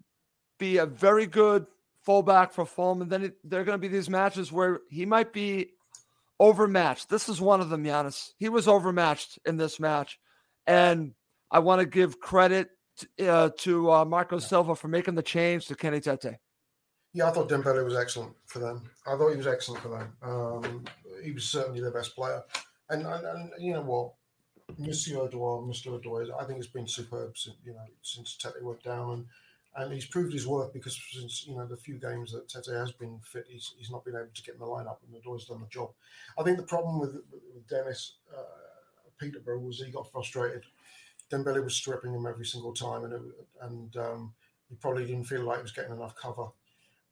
be 0.58 0.78
a 0.78 0.86
very 0.86 1.28
good 1.28 1.66
fullback 2.04 2.54
for 2.54 2.66
Fulham, 2.66 3.02
and 3.02 3.12
then 3.12 3.24
it, 3.26 3.38
there 3.43 3.62
are 3.62 3.64
going 3.64 3.78
to 3.78 3.82
be 3.82 3.88
these 3.88 4.10
matches 4.10 4.52
where 4.52 4.82
he 4.89 5.06
might 5.06 5.32
be 5.32 5.72
overmatched. 6.39 7.10
This 7.10 7.30
is 7.30 7.39
one 7.41 7.62
of 7.62 7.70
them, 7.70 7.84
Giannis. 7.84 8.32
He 8.38 8.50
was 8.50 8.68
overmatched 8.68 9.39
in 9.45 9.58
this 9.58 9.80
match, 9.80 10.20
and 10.66 11.14
I 11.52 11.60
want 11.60 11.82
to 11.82 11.86
give 11.86 12.20
credit 12.20 12.70
to, 13.18 13.28
uh, 13.28 13.50
to 13.60 13.91
uh, 13.91 14.06
Marco 14.06 14.39
Silva 14.39 14.76
for 14.76 14.88
making 14.88 15.16
the 15.16 15.24
change 15.24 15.68
to 15.68 15.76
Kenny 15.76 16.00
Tete. 16.00 16.39
Yeah, 17.14 17.28
I 17.28 17.32
thought 17.32 17.49
Dembele 17.49 17.84
was 17.84 17.95
excellent 17.95 18.36
for 18.45 18.60
them. 18.60 18.89
I 19.07 19.16
thought 19.18 19.32
he 19.32 19.38
was 19.38 19.47
excellent 19.47 19.82
for 19.82 19.89
them. 19.89 20.14
Um, 20.22 20.86
he 21.24 21.32
was 21.32 21.45
certainly 21.45 21.82
their 21.82 21.91
best 21.91 22.16
player, 22.16 22.43
and 22.89 23.05
and, 23.05 23.26
and 23.26 23.51
you 23.57 23.74
know 23.74 23.82
what, 23.82 24.14
Monsieur 24.78 25.18
Odoi, 25.18 25.68
Mr. 25.68 25.99
Odoi, 25.99 26.30
I 26.39 26.45
think 26.45 26.60
it's 26.60 26.68
been 26.68 26.88
superb 26.88 27.38
since 27.38 27.57
you 27.66 27.74
know 27.74 27.86
since 28.01 28.38
Tete 28.38 28.64
went 28.64 28.84
down 28.84 29.12
and 29.12 29.26
and 29.76 29.93
he's 29.93 30.05
proved 30.05 30.34
his 30.34 30.47
worth 30.47 30.74
because 30.74 30.99
since 31.12 31.45
you 31.47 31.55
know 31.55 31.66
the 31.66 31.78
few 31.78 31.95
games 31.95 32.32
that 32.32 32.47
Tete 32.49 32.74
has 32.74 32.91
been 32.91 33.20
fit, 33.24 33.45
he's, 33.47 33.74
he's 33.78 33.91
not 33.91 34.03
been 34.03 34.16
able 34.16 34.30
to 34.34 34.43
get 34.43 34.55
in 34.55 34.60
the 34.60 34.66
lineup, 34.66 34.97
and 35.12 35.22
door's 35.24 35.45
done 35.45 35.62
the 35.62 35.68
job. 35.68 35.91
I 36.38 36.43
think 36.43 36.57
the 36.57 36.64
problem 36.64 36.99
with, 36.99 37.14
with 37.53 37.68
Denis 37.68 38.16
uh, 38.36 38.43
Peterborough 39.20 39.60
was 39.60 39.80
he 39.80 39.91
got 39.91 40.12
frustrated. 40.12 40.64
Dembele 41.32 41.64
was 41.64 41.76
stripping 41.76 42.14
him 42.14 42.26
every 42.26 42.45
single 42.45 42.74
time, 42.74 43.03
and 43.03 43.14
it, 43.14 43.22
and 43.62 43.97
um, 43.97 44.34
he 44.70 44.76
probably 44.76 45.05
didn't 45.05 45.26
feel 45.26 45.43
like 45.43 45.57
he 45.57 45.64
was 45.64 45.72
getting 45.72 45.93
enough 45.93 46.16
cover, 46.16 46.47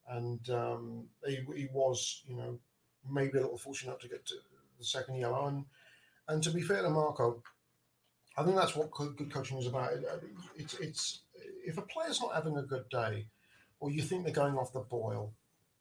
and 0.10 0.50
um, 0.50 1.06
he, 1.26 1.40
he 1.56 1.68
was 1.74 2.24
you 2.28 2.36
know 2.36 2.60
maybe 3.10 3.38
a 3.38 3.42
little 3.42 3.58
fortunate 3.58 4.00
to 4.02 4.08
get 4.08 4.26
to 4.28 4.36
the 4.78 4.86
second 4.86 5.16
yellow, 5.16 5.48
and 5.48 5.66
and 6.28 6.44
to 6.44 6.52
be 6.52 6.62
fair 6.62 6.82
to 6.82 6.90
Marco, 6.90 7.42
I 8.38 8.44
think 8.44 8.56
that's 8.56 8.76
what 8.76 8.92
good 8.92 9.32
coaching 9.34 9.58
is 9.58 9.68
about. 9.68 9.92
It's 10.56 10.76
it's 10.76 11.22
if 11.66 11.78
a 11.78 11.82
player's 11.82 12.22
not 12.22 12.36
having 12.36 12.58
a 12.58 12.64
good 12.64 12.88
day, 12.90 13.28
or 13.80 13.92
you 13.92 14.02
think 14.02 14.24
they're 14.24 14.34
going 14.34 14.56
off 14.56 14.74
the 14.74 14.80
boil, 14.80 15.34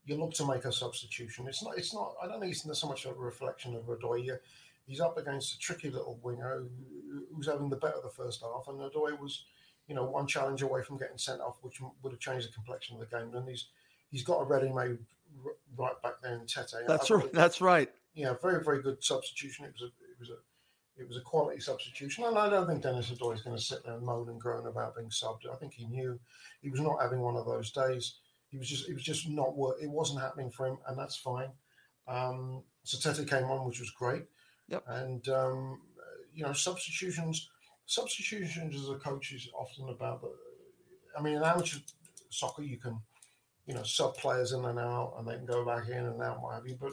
you 0.05 0.17
look 0.17 0.33
to 0.35 0.47
make 0.47 0.65
a 0.65 0.73
substitution. 0.73 1.47
It's 1.49 1.63
not. 1.63 1.77
It's 1.77 1.93
not. 1.93 2.15
I 2.23 2.27
don't 2.27 2.41
think 2.41 2.53
it's 2.53 2.81
so 2.81 2.89
much 2.89 3.05
of 3.05 3.17
a 3.17 3.21
reflection 3.21 3.75
of 3.75 3.83
Odoi. 3.83 4.39
He's 4.87 5.01
up 5.01 5.19
against 5.19 5.55
a 5.55 5.59
tricky 5.59 5.91
little 5.91 6.19
winger 6.23 6.65
who's 7.35 7.49
having 7.49 7.69
the 7.69 7.77
better 7.77 7.97
of 7.97 8.05
the 8.05 8.11
first 8.11 8.41
half, 8.41 8.69
and 8.69 8.79
Odoi 8.79 9.19
was, 9.19 9.45
you 9.89 9.97
know, 9.97 10.05
one 10.05 10.29
challenge 10.29 10.63
away 10.63 10.83
from 10.83 10.97
getting 10.97 11.19
sent 11.19 11.41
off, 11.41 11.57
which 11.63 11.81
would 12.03 12.13
have 12.13 12.21
changed 12.21 12.49
the 12.49 12.53
complexion 12.53 12.97
of 12.97 13.01
the 13.01 13.17
game. 13.17 13.35
And 13.35 13.49
he's 13.49 13.67
he's 14.11 14.23
got 14.23 14.41
a 14.41 14.45
ready-made 14.45 14.99
right 15.77 16.03
back 16.03 16.15
there 16.23 16.35
in 16.35 16.47
Tete. 16.47 16.75
That's 16.87 17.11
right. 17.11 17.33
That's 17.33 17.61
right. 17.61 17.91
Yeah, 18.15 18.35
very 18.41 18.65
very 18.65 18.83
good 18.83 19.03
substitution. 19.03 19.67
It 19.67 19.73
was 19.73 19.83
a 19.83 19.87
it 19.87 20.19
was 20.19 20.31
a 20.31 21.01
it 21.01 21.07
was 21.07 21.17
a 21.17 21.21
quality 21.21 21.61
substitution. 21.61 22.25
And 22.25 22.39
I 22.39 22.49
don't 22.49 22.67
think 22.67 22.83
Denis 22.83 23.11
Odoi 23.11 23.35
is 23.35 23.43
going 23.43 23.57
to 23.57 23.63
sit 23.63 23.85
there 23.85 23.95
and 23.95 24.07
moan 24.07 24.29
and 24.29 24.41
groan 24.41 24.67
about 24.67 24.97
being 24.97 25.11
subbed. 25.11 25.51
I 25.53 25.57
think 25.57 25.75
he 25.75 25.85
knew 25.87 26.19
he 26.63 26.71
was 26.71 26.81
not 26.81 27.03
having 27.03 27.21
one 27.21 27.37
of 27.37 27.45
those 27.45 27.71
days. 27.71 28.15
He 28.49 28.57
was 28.57 28.69
just, 28.69 28.89
it 28.89 28.95
was 28.95 29.03
just 29.03 29.29
not 29.29 29.57
work. 29.57 29.77
It 29.83 29.91
wasn't 29.91 30.21
happening 30.21 30.51
for 30.51 30.67
him, 30.67 30.79
and 30.89 30.99
that's 30.99 31.17
fine. 31.17 31.51
Um, 32.09 32.63
so 32.85 32.99
Tete 32.99 33.29
came 33.29 33.45
on, 33.45 33.67
which 33.67 33.81
was 33.81 33.91
great. 33.91 34.23
Yep. 34.69 34.85
And 34.89 35.29
um, 35.29 35.81
you 36.33 36.45
know, 36.45 36.53
substitutions, 36.53 37.51
substitutions 37.87 38.75
as 38.75 38.89
a 38.89 38.95
coach 38.95 39.33
is 39.33 39.49
often 39.59 39.89
about 39.91 40.23
the. 40.23 40.33
I 41.19 41.23
mean, 41.23 41.35
in 41.35 41.43
amateur 41.43 41.79
soccer, 42.31 42.63
you 42.63 42.79
can, 42.79 43.01
you 43.67 43.75
know, 43.75 43.83
sub 43.83 44.17
players 44.17 44.53
in 44.53 44.65
and 44.65 44.79
out, 44.79 45.15
and 45.19 45.27
they 45.27 45.35
can 45.35 45.47
go 45.47 45.65
back 45.65 45.89
in 45.89 45.99
and 45.99 46.23
out, 46.23 46.43
what 46.43 46.55
have 46.55 46.67
you. 46.67 46.77
But 46.81 46.93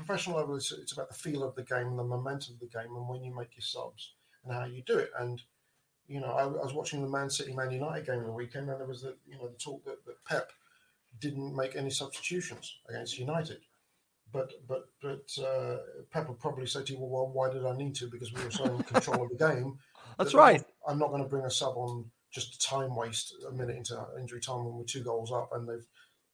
professional 0.00 0.38
level, 0.38 0.56
it's, 0.56 0.72
it's 0.72 0.92
about 0.92 1.08
the 1.08 1.14
feel 1.14 1.44
of 1.44 1.54
the 1.54 1.62
game 1.62 1.88
and 1.88 1.98
the 1.98 2.04
momentum 2.04 2.54
of 2.54 2.60
the 2.60 2.78
game, 2.78 2.94
and 2.96 3.08
when 3.08 3.22
you 3.22 3.34
make 3.34 3.54
your 3.54 3.62
subs 3.62 4.14
and 4.44 4.54
how 4.54 4.64
you 4.64 4.82
do 4.82 4.98
it. 4.98 5.10
And 5.18 5.42
you 6.08 6.20
know, 6.20 6.32
I, 6.32 6.42
I 6.42 6.46
was 6.64 6.74
watching 6.74 7.02
the 7.02 7.08
Man 7.08 7.30
City 7.30 7.52
Man 7.52 7.70
United 7.70 8.06
game 8.06 8.24
the 8.24 8.32
weekend, 8.32 8.68
and 8.68 8.80
there 8.80 8.86
was 8.86 9.02
the 9.02 9.16
you 9.26 9.36
know 9.36 9.48
the 9.48 9.58
talk 9.58 9.84
that, 9.84 10.04
that 10.06 10.24
Pep 10.24 10.50
didn't 11.20 11.54
make 11.54 11.76
any 11.76 11.90
substitutions 11.90 12.78
against 12.88 13.18
United. 13.18 13.58
But 14.32 14.52
but 14.66 14.88
but 15.02 15.30
uh, 15.44 15.78
Pep 16.10 16.28
would 16.28 16.40
probably 16.40 16.66
say 16.66 16.82
to 16.82 16.92
you, 16.92 16.98
well, 16.98 17.10
well, 17.10 17.30
why 17.32 17.52
did 17.52 17.66
I 17.66 17.76
need 17.76 17.94
to? 17.96 18.06
Because 18.06 18.32
we 18.32 18.42
were 18.42 18.50
so 18.50 18.64
in 18.64 18.82
control 18.82 19.24
of 19.24 19.30
the 19.30 19.36
game. 19.36 19.78
That's 20.18 20.32
that 20.32 20.38
right. 20.38 20.64
I'm 20.86 20.98
not 20.98 21.10
going 21.10 21.22
to 21.22 21.28
bring 21.28 21.44
a 21.44 21.50
sub 21.50 21.76
on 21.76 22.04
just 22.30 22.54
a 22.54 22.58
time 22.58 22.94
waste 22.94 23.34
a 23.48 23.52
minute 23.52 23.76
into 23.76 23.98
injury 24.18 24.40
time 24.40 24.64
when 24.64 24.74
we're 24.74 24.84
two 24.84 25.02
goals 25.02 25.32
up 25.32 25.50
and 25.52 25.68
they've 25.68 25.86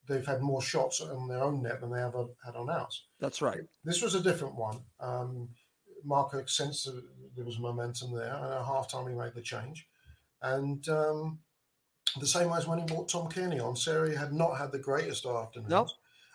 they've 0.09 0.27
had 0.27 0.41
more 0.41 0.63
shots 0.63 1.01
on 1.01 1.29
their 1.29 1.43
own 1.43 1.63
net 1.63 1.81
than 1.81 1.91
they 1.91 2.03
ever 2.03 2.27
had 2.45 2.55
on 2.55 2.71
ours. 2.71 3.07
That's 3.19 3.43
right. 3.43 3.61
This 3.85 4.03
was 4.03 4.15
a 4.15 4.23
different 4.23 4.55
one. 4.55 4.79
Um, 5.01 5.49
Marco 6.05 6.45
sensed 6.47 6.85
that 6.85 7.03
there 7.35 7.45
was 7.45 7.59
momentum 7.59 8.15
there, 8.15 8.35
and 8.35 8.53
at 8.53 8.65
half 8.65 8.89
time 8.89 9.09
he 9.09 9.15
made 9.15 9.35
the 9.35 9.43
change. 9.43 9.89
And 10.43 10.89
um, 10.89 11.41
the 12.21 12.27
same 12.27 12.53
as 12.53 12.67
when 12.67 12.79
he 12.79 12.85
brought 12.85 13.09
Tom 13.09 13.29
Cairney 13.29 13.61
on, 13.61 13.77
Seri 13.77 14.15
had 14.15 14.33
not 14.33 14.59
had 14.59 14.73
the 14.73 14.79
greatest 14.79 15.27
afternoon. 15.27 15.69
Nope. 15.69 15.89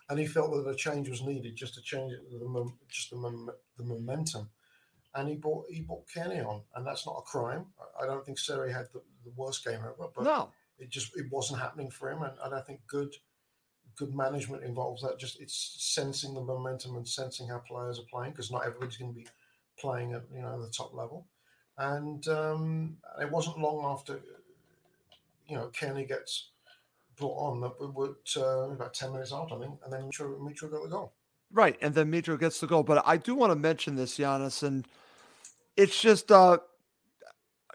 And 0.10 0.20
he 0.20 0.28
felt 0.28 0.52
that 0.52 0.70
a 0.70 0.76
change 0.76 1.10
was 1.10 1.22
needed 1.22 1.56
just 1.56 1.76
to 1.76 1.82
change 1.82 2.12
the, 2.30 2.72
just 2.90 3.12
the, 3.12 3.54
the 3.78 3.84
momentum. 3.84 4.50
And 5.14 5.28
he 5.28 5.36
brought 5.36 5.66
he 5.70 5.82
brought 5.82 6.08
Cairney 6.08 6.46
on, 6.46 6.62
and 6.76 6.88
that's 6.88 7.06
not 7.06 7.18
a 7.18 7.22
crime. 7.22 7.66
I 8.02 8.06
don't 8.06 8.26
think 8.26 8.40
Seri 8.40 8.72
had 8.72 8.88
the, 8.94 9.02
the 9.26 9.32
worst 9.36 9.66
game 9.66 9.80
ever, 9.80 10.10
but 10.16 10.24
no. 10.24 10.50
it 10.80 10.90
just 10.90 11.16
it 11.18 11.26
wasn't 11.30 11.60
happening 11.60 11.92
for 11.92 12.10
him. 12.10 12.22
And, 12.24 12.34
and 12.44 12.56
I 12.56 12.62
think 12.62 12.80
good 12.88 13.14
good 13.98 14.16
management 14.16 14.64
involves 14.64 15.02
that. 15.02 15.20
Just 15.20 15.42
it's 15.42 15.76
sensing 15.80 16.34
the 16.34 16.42
momentum 16.42 16.96
and 16.96 17.08
sensing 17.08 17.48
how 17.48 17.60
players 17.60 18.00
are 18.00 18.10
playing 18.10 18.32
because 18.32 18.52
not 18.52 18.66
everybody's 18.66 18.98
going 18.98 19.14
to 19.14 19.20
be 19.20 19.28
playing 19.78 20.14
at 20.14 20.24
you 20.34 20.42
know 20.42 20.62
the 20.62 20.72
top 20.72 20.94
level. 20.94 21.28
And 21.78 22.26
um, 22.28 22.98
it 23.22 23.30
wasn't 23.30 23.60
long 23.60 23.84
after 23.86 24.22
you 25.48 25.56
know 25.56 25.68
Kenny 25.68 26.06
gets 26.06 26.50
brought 27.18 27.38
on 27.38 27.62
that 27.62 27.80
we 27.80 27.88
would 27.88 28.16
uh, 28.38 28.72
about 28.72 28.94
ten 28.94 29.12
minutes 29.12 29.34
after 29.34 29.56
I 29.56 29.60
think, 29.60 29.80
and 29.84 29.94
then 29.94 30.04
Mitro, 30.04 30.40
Mitro 30.40 30.72
got 30.72 30.84
the 30.84 30.90
goal. 30.90 31.14
Right, 31.54 31.78
and 31.82 31.94
then 31.94 32.10
Mitro 32.12 32.40
gets 32.40 32.62
the 32.62 32.68
goal. 32.68 32.84
But 32.84 33.04
I 33.06 33.18
do 33.18 33.36
want 33.36 33.52
to 33.52 33.56
mention 33.56 33.96
this, 33.96 34.18
Giannis, 34.18 34.64
and 34.64 34.88
it's 35.78 36.00
just 36.00 36.32
uh 36.32 36.58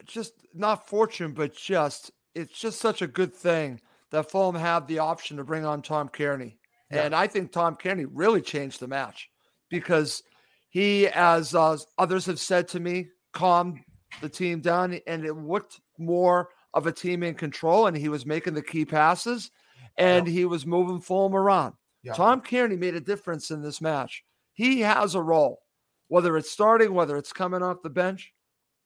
just 0.04 0.34
not 0.54 0.88
fortune, 0.88 1.32
but 1.32 1.54
just 1.54 2.10
it's 2.34 2.58
just 2.58 2.80
such 2.80 3.02
a 3.02 3.06
good 3.06 3.34
thing 3.34 3.80
that 4.10 4.30
Fulham 4.30 4.54
have 4.54 4.86
the 4.86 4.98
option 4.98 5.36
to 5.36 5.44
bring 5.44 5.64
on 5.64 5.82
Tom 5.82 6.08
Cairney. 6.08 6.56
Yeah. 6.90 7.02
And 7.02 7.14
I 7.14 7.26
think 7.26 7.50
Tom 7.50 7.76
Cairney 7.76 8.06
really 8.10 8.40
changed 8.40 8.80
the 8.80 8.86
match 8.86 9.28
because 9.68 10.22
he, 10.68 11.08
as 11.08 11.54
uh, 11.54 11.76
others 11.98 12.26
have 12.26 12.38
said 12.38 12.68
to 12.68 12.80
me, 12.80 13.08
calmed 13.32 13.80
the 14.20 14.28
team 14.28 14.60
down 14.60 14.98
and 15.06 15.24
it 15.24 15.34
looked 15.34 15.80
more 15.98 16.50
of 16.74 16.86
a 16.86 16.92
team 16.92 17.22
in 17.22 17.34
control 17.34 17.86
and 17.86 17.96
he 17.96 18.08
was 18.08 18.26
making 18.26 18.54
the 18.54 18.62
key 18.62 18.84
passes 18.84 19.50
and 19.98 20.26
yeah. 20.26 20.32
he 20.32 20.44
was 20.44 20.66
moving 20.66 21.00
Fulham 21.00 21.34
around. 21.34 21.74
Yeah. 22.02 22.12
Tom 22.12 22.40
Cairney 22.40 22.78
made 22.78 22.94
a 22.94 23.00
difference 23.00 23.50
in 23.50 23.62
this 23.62 23.80
match. 23.80 24.22
He 24.52 24.80
has 24.80 25.14
a 25.14 25.22
role, 25.22 25.62
whether 26.08 26.36
it's 26.36 26.50
starting, 26.50 26.94
whether 26.94 27.16
it's 27.16 27.32
coming 27.32 27.62
off 27.62 27.82
the 27.82 27.90
bench. 27.90 28.32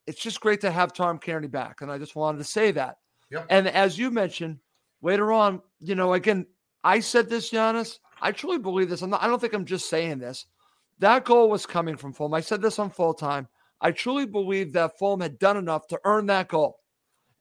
It's 0.07 0.21
just 0.21 0.41
great 0.41 0.61
to 0.63 0.71
have 0.71 0.93
Tom 0.93 1.19
Cairney 1.19 1.51
back. 1.51 1.83
And 1.83 1.91
I 1.91 1.99
just 1.99 2.17
wanted 2.17 2.39
to 2.39 2.45
say 2.45 2.71
that. 2.73 2.97
Yep. 3.31 3.47
And 3.51 3.69
as 3.69 3.99
you 3.99 4.11
mentioned, 4.11 4.59
later 5.03 5.33
on, 5.33 5.61
you 5.79 5.95
know, 5.95 6.15
again, 6.15 6.47
I 6.83 7.01
said 7.01 7.29
this, 7.29 7.51
Giannis. 7.51 7.99
I 8.21 8.33
truly 8.33 8.59
believe 8.59 8.89
this. 8.89 9.03
I'm 9.03 9.11
not, 9.11 9.23
I 9.23 9.27
don't 9.27 9.41
think 9.41 9.55
I'm 9.55 9.65
just 9.65 9.89
saying 9.89 10.19
this. 10.19 10.47
That 10.99 11.25
goal 11.25 11.49
was 11.49 11.65
coming 11.65 11.97
from 11.97 12.13
Fulham. 12.13 12.35
I 12.35 12.41
said 12.41 12.61
this 12.61 12.79
on 12.79 12.91
full 12.91 13.15
time. 13.15 13.49
I 13.81 13.93
truly 13.93 14.27
believe 14.27 14.73
that 14.75 14.99
Fulham 14.99 15.21
had 15.21 15.39
done 15.39 15.57
enough 15.57 15.87
to 15.89 16.01
earn 16.05 16.27
that 16.27 16.49
goal. 16.49 16.81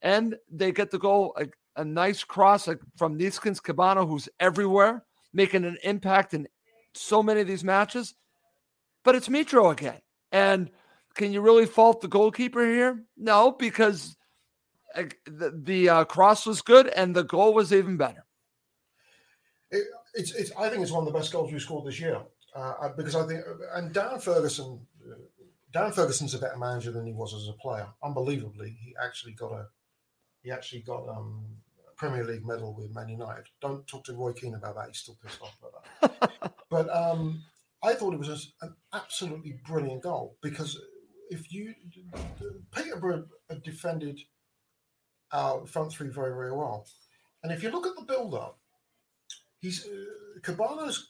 And 0.01 0.35
they 0.49 0.71
get 0.71 0.91
the 0.91 0.99
goal, 0.99 1.35
a, 1.37 1.47
a 1.81 1.83
nice 1.83 2.23
cross 2.23 2.69
from 2.95 3.19
Neeskens 3.19 3.61
Kebano, 3.61 4.07
who's 4.07 4.29
everywhere, 4.39 5.03
making 5.33 5.65
an 5.65 5.77
impact 5.83 6.33
in 6.33 6.47
so 6.93 7.21
many 7.21 7.41
of 7.41 7.47
these 7.47 7.63
matches. 7.63 8.15
But 9.09 9.15
it's 9.15 9.27
Mitro 9.27 9.71
again. 9.71 10.01
And 10.31 10.69
can 11.15 11.33
you 11.33 11.41
really 11.41 11.65
fault 11.65 11.99
the 11.99 12.07
goalkeeper 12.07 12.63
here? 12.63 13.05
No, 13.17 13.51
because 13.51 14.15
uh, 14.93 15.05
the, 15.25 15.59
the 15.63 15.89
uh, 15.89 16.03
cross 16.05 16.45
was 16.45 16.61
good 16.61 16.85
and 16.89 17.15
the 17.15 17.23
goal 17.23 17.55
was 17.55 17.73
even 17.73 17.97
better. 17.97 18.23
It, 19.71 19.87
it's, 20.13 20.31
it's, 20.35 20.51
I 20.55 20.69
think 20.69 20.83
it's 20.83 20.91
one 20.91 21.07
of 21.07 21.11
the 21.11 21.17
best 21.17 21.31
goals 21.31 21.51
we 21.51 21.57
scored 21.57 21.87
this 21.87 21.99
year 21.99 22.21
uh, 22.55 22.89
because 22.95 23.15
I 23.15 23.25
think, 23.25 23.41
and 23.73 23.91
Dan 23.91 24.19
Ferguson, 24.19 24.79
uh, 25.03 25.15
Dan 25.73 25.91
Ferguson's 25.91 26.35
a 26.35 26.37
better 26.37 26.57
manager 26.59 26.91
than 26.91 27.07
he 27.07 27.13
was 27.13 27.33
as 27.33 27.47
a 27.47 27.53
player. 27.53 27.87
Unbelievably, 28.03 28.77
he 28.79 28.93
actually 29.03 29.33
got 29.33 29.53
a, 29.53 29.65
he 30.43 30.51
actually 30.51 30.81
got 30.81 31.09
um, 31.09 31.45
a 31.91 31.95
Premier 31.95 32.23
League 32.23 32.45
medal 32.45 32.75
with 32.75 32.93
Man 32.93 33.09
United. 33.09 33.45
Don't 33.59 33.87
talk 33.87 34.03
to 34.03 34.13
Roy 34.13 34.33
Keane 34.33 34.53
about 34.53 34.75
that; 34.75 34.85
he's 34.89 34.99
still 34.99 35.17
pissed 35.25 35.41
off 35.41 35.57
about 35.59 36.19
that. 36.19 36.53
but 36.69 36.95
um, 36.95 37.41
I 37.81 37.93
thought 37.93 38.13
it 38.13 38.19
was 38.19 38.53
an 38.61 38.75
absolutely 38.93 39.59
brilliant 39.65 40.03
goal 40.03 40.37
because 40.41 40.79
if 41.29 41.51
you 41.51 41.73
Peterborough 42.71 43.25
defended 43.63 44.19
our 45.31 45.65
front 45.65 45.91
three 45.91 46.09
very 46.09 46.33
very 46.33 46.51
well, 46.51 46.85
and 47.43 47.51
if 47.51 47.63
you 47.63 47.69
look 47.69 47.87
at 47.87 47.95
the 47.95 48.01
build 48.01 48.33
up, 48.33 48.59
he's 49.61 49.85
uh, 49.85 50.39
Kebano's 50.41 51.09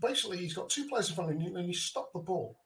basically 0.00 0.38
he's 0.38 0.54
got 0.54 0.70
two 0.70 0.86
players 0.88 1.08
in 1.08 1.14
front 1.14 1.30
of 1.30 1.40
him 1.40 1.56
and 1.56 1.66
he 1.66 1.72
stopped 1.72 2.12
the 2.12 2.20
ball. 2.20 2.56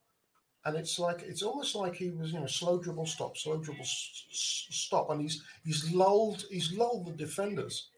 And 0.65 0.77
it's 0.77 0.99
like 0.99 1.23
it's 1.23 1.43
almost 1.43 1.77
like 1.77 1.95
he 1.95 2.11
was, 2.11 2.33
you 2.33 2.41
know, 2.41 2.47
slow 2.47 2.79
dribble 2.79 3.07
stop, 3.07 3.37
slow 3.37 3.59
dribble 3.59 3.83
s- 3.85 4.67
stop, 4.71 5.11
and 5.11 5.21
he's 5.21 5.45
he's 5.65 5.93
lulled 5.93 6.45
he's 6.51 6.73
lulled 6.77 7.07
the 7.07 7.13
defenders, 7.13 7.89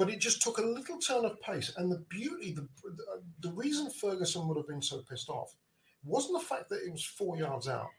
but 0.00 0.08
it 0.08 0.18
just 0.18 0.40
took 0.40 0.56
a 0.56 0.62
little 0.62 0.96
turn 0.96 1.26
of 1.26 1.38
pace. 1.42 1.74
And 1.76 1.92
the 1.92 1.98
beauty, 2.08 2.52
the 2.52 2.66
the 3.40 3.52
reason 3.52 3.90
Ferguson 3.90 4.48
would 4.48 4.56
have 4.56 4.66
been 4.66 4.80
so 4.80 5.02
pissed 5.02 5.28
off 5.28 5.54
wasn't 6.02 6.40
the 6.40 6.46
fact 6.46 6.70
that 6.70 6.82
it 6.82 6.90
was 6.90 7.04
four 7.04 7.36
yards 7.36 7.68
out. 7.68 7.90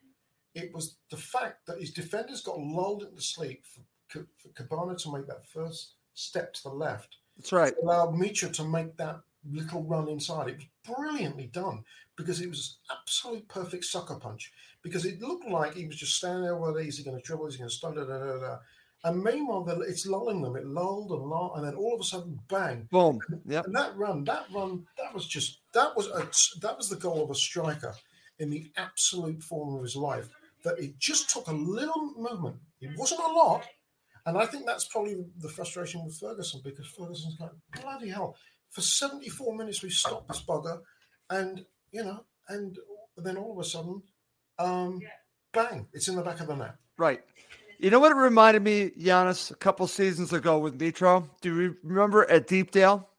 It 0.56 0.74
was 0.74 0.98
the 1.12 1.18
fact 1.18 1.68
that 1.68 1.80
his 1.80 1.92
defenders 1.92 2.42
got 2.42 2.60
lulled 2.60 3.04
into 3.04 3.22
sleep 3.22 3.64
for, 4.08 4.26
for 4.40 4.50
Kebano 4.50 4.98
to 4.98 5.14
make 5.14 5.28
that 5.28 5.48
first 5.48 5.94
step 6.16 6.56
to 6.56 6.64
the 6.64 6.70
left. 6.70 7.18
That's 7.38 7.52
right. 7.52 7.74
Allowed 7.84 8.16
Mitro 8.16 8.52
to 8.52 8.64
make 8.64 8.98
that 8.98 9.22
little 9.48 9.84
run 9.84 10.10
inside. 10.10 10.50
It 10.50 10.58
was 10.58 10.96
brilliantly 10.98 11.52
done 11.54 11.84
because 12.16 12.42
it 12.42 12.50
was 12.50 12.80
absolute 12.90 13.48
perfect 13.48 13.86
sucker 13.86 14.16
punch. 14.16 14.52
Because 14.82 15.06
it 15.06 15.22
looked 15.22 15.48
like 15.48 15.76
he 15.76 15.86
was 15.86 15.98
just 15.98 16.16
standing 16.16 16.46
there, 16.46 16.58
well, 16.58 16.76
is 16.78 16.98
he 16.98 17.04
going 17.04 17.16
to 17.16 17.22
dribble? 17.22 17.46
Is 17.46 17.54
he 17.54 17.60
going 17.60 17.70
to 17.70 17.76
stun? 17.76 17.94
Da, 17.94 18.06
da, 18.06 18.18
da, 18.18 18.40
da. 18.40 18.58
And 19.04 19.24
meanwhile, 19.24 19.68
it's 19.82 20.06
lulling 20.06 20.42
them. 20.42 20.56
It 20.56 20.66
lulled 20.66 21.12
and 21.12 21.24
lulled, 21.24 21.54
and 21.56 21.66
then 21.66 21.74
all 21.74 21.96
of 21.96 22.02
a 22.02 22.04
sudden, 22.04 22.40
bang! 22.48 22.88
Boom! 22.92 23.20
Yeah. 23.46 23.64
And 23.66 23.76
that 23.76 23.98
run, 23.98 24.24
that 24.26 24.46
run, 24.54 24.86
that 24.98 25.14
was 25.14 25.26
just 25.26 25.60
that 25.74 25.96
was 25.96 26.08
a 26.08 26.28
that 26.62 26.78
was 26.78 26.90
the 26.90 26.98
goal 26.98 27.24
of 27.24 27.32
a 27.32 27.36
striker 27.36 27.96
in 28.38 28.52
the 28.52 28.72
absolute 28.78 29.42
form 29.42 29.76
of 29.76 29.82
his 29.82 29.96
life. 29.96 30.30
That 30.64 30.78
it 30.78 31.00
just 31.00 31.32
took 31.32 31.48
a 31.48 31.54
little 31.54 32.14
movement. 32.16 32.58
It 32.80 32.96
wasn't 32.96 33.22
a 33.22 33.32
lot, 33.32 33.66
and 34.28 34.38
I 34.38 34.46
think 34.46 34.68
that's 34.68 34.86
probably 34.86 35.26
the 35.40 35.50
frustration 35.50 36.06
with 36.06 36.20
Ferguson 36.20 36.62
because 36.64 36.86
Ferguson's 36.88 37.40
like, 37.40 37.52
bloody 37.82 38.10
hell, 38.10 38.36
for 38.70 38.82
74 38.82 39.56
minutes 39.56 39.82
we 39.82 39.90
stopped 39.90 40.28
this 40.28 40.44
bugger, 40.44 40.80
and 41.32 41.66
you 41.92 42.04
know, 42.04 42.24
and 42.50 42.78
then 43.18 43.38
all 43.38 43.54
of 43.54 43.66
a 43.66 43.68
sudden, 43.68 44.04
um, 44.60 45.02
bang, 45.54 45.88
it's 45.92 46.08
in 46.08 46.16
the 46.16 46.22
back 46.22 46.40
of 46.40 46.48
the 46.48 46.56
net. 46.56 46.76
Right. 46.98 47.22
You 47.82 47.90
know 47.90 48.00
what 48.00 48.12
it 48.12 48.16
reminded 48.16 48.62
me, 48.62 48.92
Giannis, 48.92 49.50
a 49.50 49.56
couple 49.56 49.88
seasons 49.88 50.34
ago 50.34 50.60
with 50.60 50.78
Mitro? 50.78 51.28
Do 51.42 51.60
you 51.60 51.76
remember 51.82 52.30
at 52.30 52.46
Deepdale? 52.46 53.10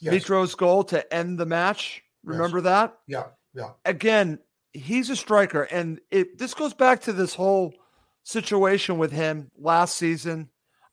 Yes. 0.00 0.14
Mitro's 0.14 0.54
goal 0.54 0.82
to 0.84 1.14
end 1.14 1.38
the 1.38 1.44
match. 1.44 2.02
Remember 2.24 2.56
yes. 2.56 2.64
that? 2.64 2.98
Yeah, 3.06 3.24
yeah. 3.54 3.70
Again, 3.84 4.38
he's 4.72 5.10
a 5.10 5.16
striker, 5.16 5.64
and 5.64 6.00
it 6.10 6.38
this 6.38 6.54
goes 6.54 6.72
back 6.72 7.02
to 7.02 7.12
this 7.12 7.34
whole 7.34 7.74
situation 8.22 8.96
with 8.96 9.12
him 9.12 9.50
last 9.58 9.96
season. 9.96 10.48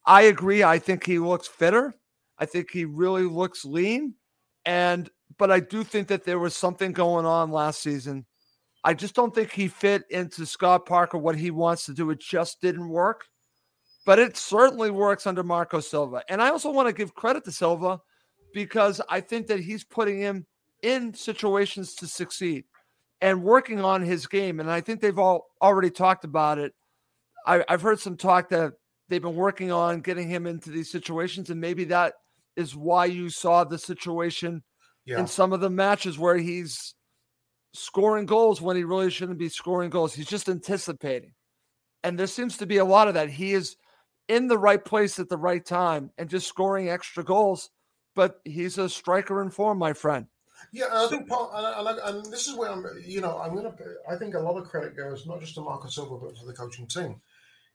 I 0.05 0.23
agree. 0.23 0.63
I 0.63 0.77
think 0.77 1.05
he 1.05 1.17
looks 1.17 1.47
fitter. 1.47 1.95
I 2.37 2.45
think 2.45 2.69
he 2.69 2.83
really 2.83 3.23
looks 3.23 3.63
lean. 3.63 4.15
And 4.65 5.09
but 5.37 5.51
I 5.51 5.61
do 5.61 5.85
think 5.85 6.09
that 6.09 6.25
there 6.25 6.39
was 6.39 6.53
something 6.53 6.91
going 6.91 7.25
on 7.25 7.49
last 7.49 7.81
season. 7.81 8.25
I 8.85 8.93
just 8.93 9.15
don't 9.15 9.33
think 9.33 9.51
he 9.51 9.67
fit 9.67 10.03
into 10.11 10.45
Scott 10.45 10.85
Parker 10.85 11.17
what 11.17 11.35
he 11.35 11.49
wants 11.49 11.87
to 11.87 11.93
do. 11.93 12.11
It 12.11 12.19
just 12.19 12.61
didn't 12.61 12.87
work. 12.87 13.25
But 14.05 14.19
it 14.19 14.37
certainly 14.37 14.91
works 14.91 15.25
under 15.25 15.41
Marco 15.41 15.79
Silva. 15.79 16.21
And 16.29 16.39
I 16.39 16.49
also 16.49 16.71
want 16.71 16.87
to 16.87 16.93
give 16.93 17.15
credit 17.15 17.43
to 17.45 17.51
Silva 17.51 17.99
because 18.53 19.01
I 19.09 19.21
think 19.21 19.47
that 19.47 19.59
he's 19.59 19.83
putting 19.83 20.19
him 20.19 20.45
in 20.83 21.15
situations 21.15 21.95
to 21.95 22.05
succeed 22.05 22.65
and 23.21 23.41
working 23.41 23.83
on 23.83 24.03
his 24.03 24.27
game. 24.27 24.59
And 24.59 24.69
I 24.69 24.81
think 24.81 25.01
they've 25.01 25.17
all 25.17 25.47
already 25.59 25.89
talked 25.89 26.23
about 26.23 26.59
it. 26.59 26.73
I, 27.47 27.65
have 27.67 27.81
heard 27.81 27.99
some 27.99 28.17
talk 28.17 28.49
that 28.49 28.73
they've 29.09 29.21
been 29.21 29.35
working 29.35 29.71
on 29.71 30.01
getting 30.01 30.29
him 30.29 30.45
into 30.45 30.69
these 30.69 30.91
situations, 30.91 31.49
and 31.49 31.59
maybe 31.59 31.85
that 31.85 32.13
is 32.55 32.75
why 32.75 33.05
you 33.05 33.31
saw 33.31 33.63
the 33.63 33.79
situation 33.79 34.63
yeah. 35.05 35.19
in 35.19 35.25
some 35.25 35.53
of 35.53 35.59
the 35.59 35.69
matches 35.69 36.19
where 36.19 36.37
he's 36.37 36.93
scoring 37.75 38.25
goals 38.25 38.61
when 38.61 38.75
he 38.75 38.83
really 38.83 39.11
shouldn't 39.11 39.39
be 39.39 39.49
scoring 39.49 39.89
goals. 39.89 40.13
He's 40.13 40.27
just 40.27 40.49
anticipating. 40.49 41.33
And 42.03 42.17
there 42.17 42.27
seems 42.27 42.57
to 42.57 42.65
be 42.65 42.77
a 42.77 42.85
lot 42.85 43.07
of 43.07 43.13
that. 43.15 43.29
He 43.29 43.53
is 43.53 43.77
in 44.27 44.47
the 44.47 44.57
right 44.57 44.83
place 44.83 45.19
at 45.19 45.29
the 45.29 45.37
right 45.37 45.65
time 45.65 46.11
and 46.17 46.29
just 46.29 46.47
scoring 46.47 46.89
extra 46.89 47.23
goals. 47.23 47.69
But 48.15 48.39
he's 48.45 48.77
a 48.77 48.87
striker 48.87 49.41
in 49.41 49.49
form, 49.49 49.77
my 49.77 49.93
friend. 49.93 50.27
Yeah, 50.71 50.85
I 50.91 51.07
think 51.07 51.27
part, 51.27 51.51
and, 51.53 51.87
and, 51.87 51.99
and, 51.99 52.33
this 52.33 52.47
is 52.47 52.55
where 52.55 52.71
I'm, 52.71 52.85
you 53.05 53.21
know, 53.21 53.37
I'm 53.37 53.53
going 53.53 53.65
to, 53.65 53.73
I 54.09 54.15
think 54.15 54.35
a 54.35 54.39
lot 54.39 54.57
of 54.57 54.67
credit 54.67 54.95
goes 54.95 55.27
not 55.27 55.41
just 55.41 55.55
to 55.55 55.61
Marco 55.61 55.89
Silva, 55.89 56.17
but 56.17 56.35
to 56.37 56.45
the 56.45 56.53
coaching 56.53 56.87
team. 56.87 57.21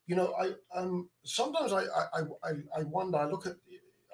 You 0.06 0.16
know, 0.16 0.34
I, 0.40 0.52
um, 0.76 1.08
sometimes 1.24 1.72
I, 1.72 1.82
I, 1.82 2.20
I, 2.42 2.50
I 2.78 2.82
wonder, 2.84 3.18
I 3.18 3.26
look 3.26 3.46
at, 3.46 3.56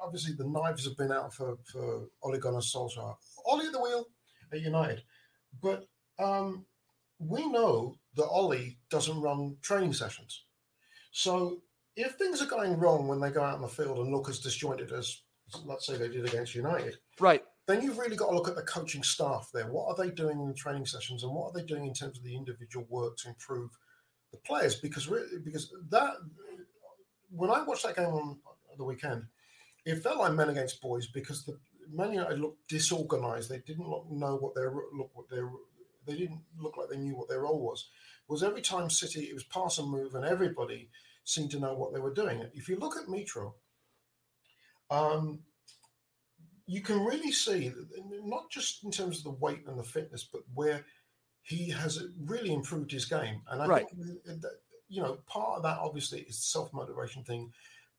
obviously 0.03 0.35
the 0.35 0.49
knives 0.49 0.85
have 0.85 0.97
been 0.97 1.13
out 1.13 1.33
for, 1.33 1.57
for 1.65 2.09
Ole 2.23 2.39
Gunnar 2.39 2.59
Solskjaer. 2.59 3.17
Ole 3.45 3.63
at 3.63 3.73
the 3.73 3.81
wheel 3.81 4.07
at 4.53 4.61
United. 4.61 5.03
But 5.63 5.87
um, 6.19 6.67
we 7.19 7.47
know 7.51 7.97
that 8.17 8.27
Ollie 8.27 8.79
doesn't 8.91 9.21
run 9.21 9.57
training 9.63 9.93
sessions. 9.93 10.45
So 11.11 11.63
if 11.97 12.13
things 12.13 12.43
are 12.43 12.47
going 12.47 12.79
wrong 12.79 13.09
when 13.09 13.21
they 13.21 13.31
go 13.31 13.43
out 13.43 13.55
on 13.55 13.63
the 13.63 13.69
field 13.69 13.99
and 13.99 14.11
look 14.11 14.29
as 14.29 14.39
disjointed 14.39 14.93
as, 14.93 15.23
let's 15.65 15.87
say, 15.87 15.97
they 15.97 16.09
did 16.09 16.27
against 16.27 16.55
United, 16.55 16.99
right? 17.21 17.43
Then 17.67 17.83
you've 17.83 17.99
really 17.99 18.17
got 18.17 18.29
to 18.29 18.35
look 18.35 18.49
at 18.49 18.55
the 18.55 18.63
coaching 18.63 19.03
staff 19.03 19.51
there. 19.53 19.67
What 19.67 19.89
are 19.89 20.05
they 20.05 20.13
doing 20.13 20.41
in 20.41 20.49
the 20.49 20.55
training 20.55 20.87
sessions, 20.87 21.25
and 21.25 21.33
what 21.33 21.47
are 21.47 21.53
they 21.59 21.67
doing 21.67 21.87
in 21.87 21.95
terms 21.95 22.19
of 22.19 22.25
the 22.25 22.37
individual 22.37 22.87
work 22.89 23.17
to 23.19 23.29
improve 23.29 23.71
the 24.31 24.39
players? 24.39 24.77
Because 24.77 25.09
really, 25.09 25.39
because 25.45 25.73
that 25.91 26.15
when 27.31 27.51
I 27.51 27.63
watched 27.63 27.85
that 27.85 27.97
game 27.97 28.07
on 28.07 28.39
the 28.77 28.85
weekend, 28.85 29.25
it 29.85 30.03
felt 30.03 30.19
like 30.19 30.33
men 30.33 30.51
against 30.51 30.83
boys 30.83 31.07
because 31.07 31.45
the 31.45 31.59
Man 31.93 32.13
United 32.13 32.39
looked 32.39 32.69
disorganized. 32.69 33.51
They 33.51 33.59
didn't 33.59 33.89
look, 33.89 34.11
know 34.11 34.37
what 34.37 34.55
their 34.55 34.71
look 34.71 35.11
what 35.15 35.29
their 35.29 35.51
they 36.07 36.17
didn't 36.17 36.41
look 36.59 36.77
like 36.77 36.89
they 36.89 36.97
knew 36.97 37.17
what 37.17 37.29
their 37.29 37.41
role 37.41 37.61
was. 37.61 37.89
Was 38.29 38.43
every 38.43 38.63
time 38.63 38.91
City 38.91 39.25
it 39.25 39.35
was 39.35 39.45
pass 39.45 39.79
and 39.79 39.91
move, 39.91 40.15
and 40.15 40.25
everybody 40.25 40.91
seemed 41.25 41.51
to 41.53 41.61
know 41.61 41.75
what 41.75 41.93
they 41.93 42.01
were 42.01 42.15
doing. 42.15 42.45
If 42.55 42.69
you 42.69 42.77
look 42.77 42.97
at 42.97 43.07
Mitro, 43.07 43.55
um, 44.91 45.41
you 46.67 46.81
can 46.81 47.05
really 47.05 47.33
see 47.33 47.73
not 48.25 48.51
just 48.51 48.85
in 48.85 48.91
terms 48.91 49.19
of 49.19 49.25
the 49.25 49.31
weight 49.31 49.65
and 49.67 49.79
the 49.79 49.85
fitness, 49.85 50.29
but 50.31 50.43
where 50.55 50.85
he 51.43 51.71
has 51.71 52.03
really 52.25 52.53
improved 52.53 52.91
his 52.91 53.05
game. 53.05 53.43
And 53.49 53.63
I 53.63 53.67
right. 53.67 53.87
think 53.89 54.25
that, 54.25 54.59
you 54.89 55.03
know 55.03 55.19
part 55.27 55.57
of 55.57 55.63
that 55.65 55.79
obviously 55.79 56.21
is 56.21 56.37
the 56.37 56.43
self 56.43 56.73
motivation 56.73 57.25
thing 57.25 57.53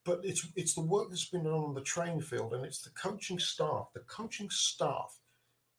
but 0.08 0.22
it's 0.24 0.48
it's 0.56 0.74
the 0.74 0.82
work 0.82 1.10
that's 1.10 1.30
been 1.30 1.44
done 1.44 1.54
on 1.54 1.74
the 1.74 1.82
training 1.82 2.22
field, 2.22 2.54
and 2.54 2.66
it's 2.66 2.82
the 2.82 2.90
coaching 2.92 3.38
staff, 3.38 3.90
the 3.94 4.00
coaching 4.08 4.50
staff 4.50 5.20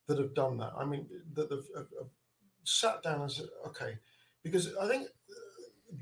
that 0.06 0.18
have 0.18 0.34
done 0.34 0.58
that. 0.58 0.72
I 0.78 0.84
mean, 0.84 1.06
that 1.32 1.50
have, 1.50 1.64
have, 1.74 1.86
have 1.98 2.10
sat 2.62 3.02
down 3.02 3.22
and 3.22 3.32
said, 3.32 3.46
okay, 3.66 3.96
because 4.44 4.76
I 4.76 4.86
think 4.86 5.08
uh, 5.08 5.96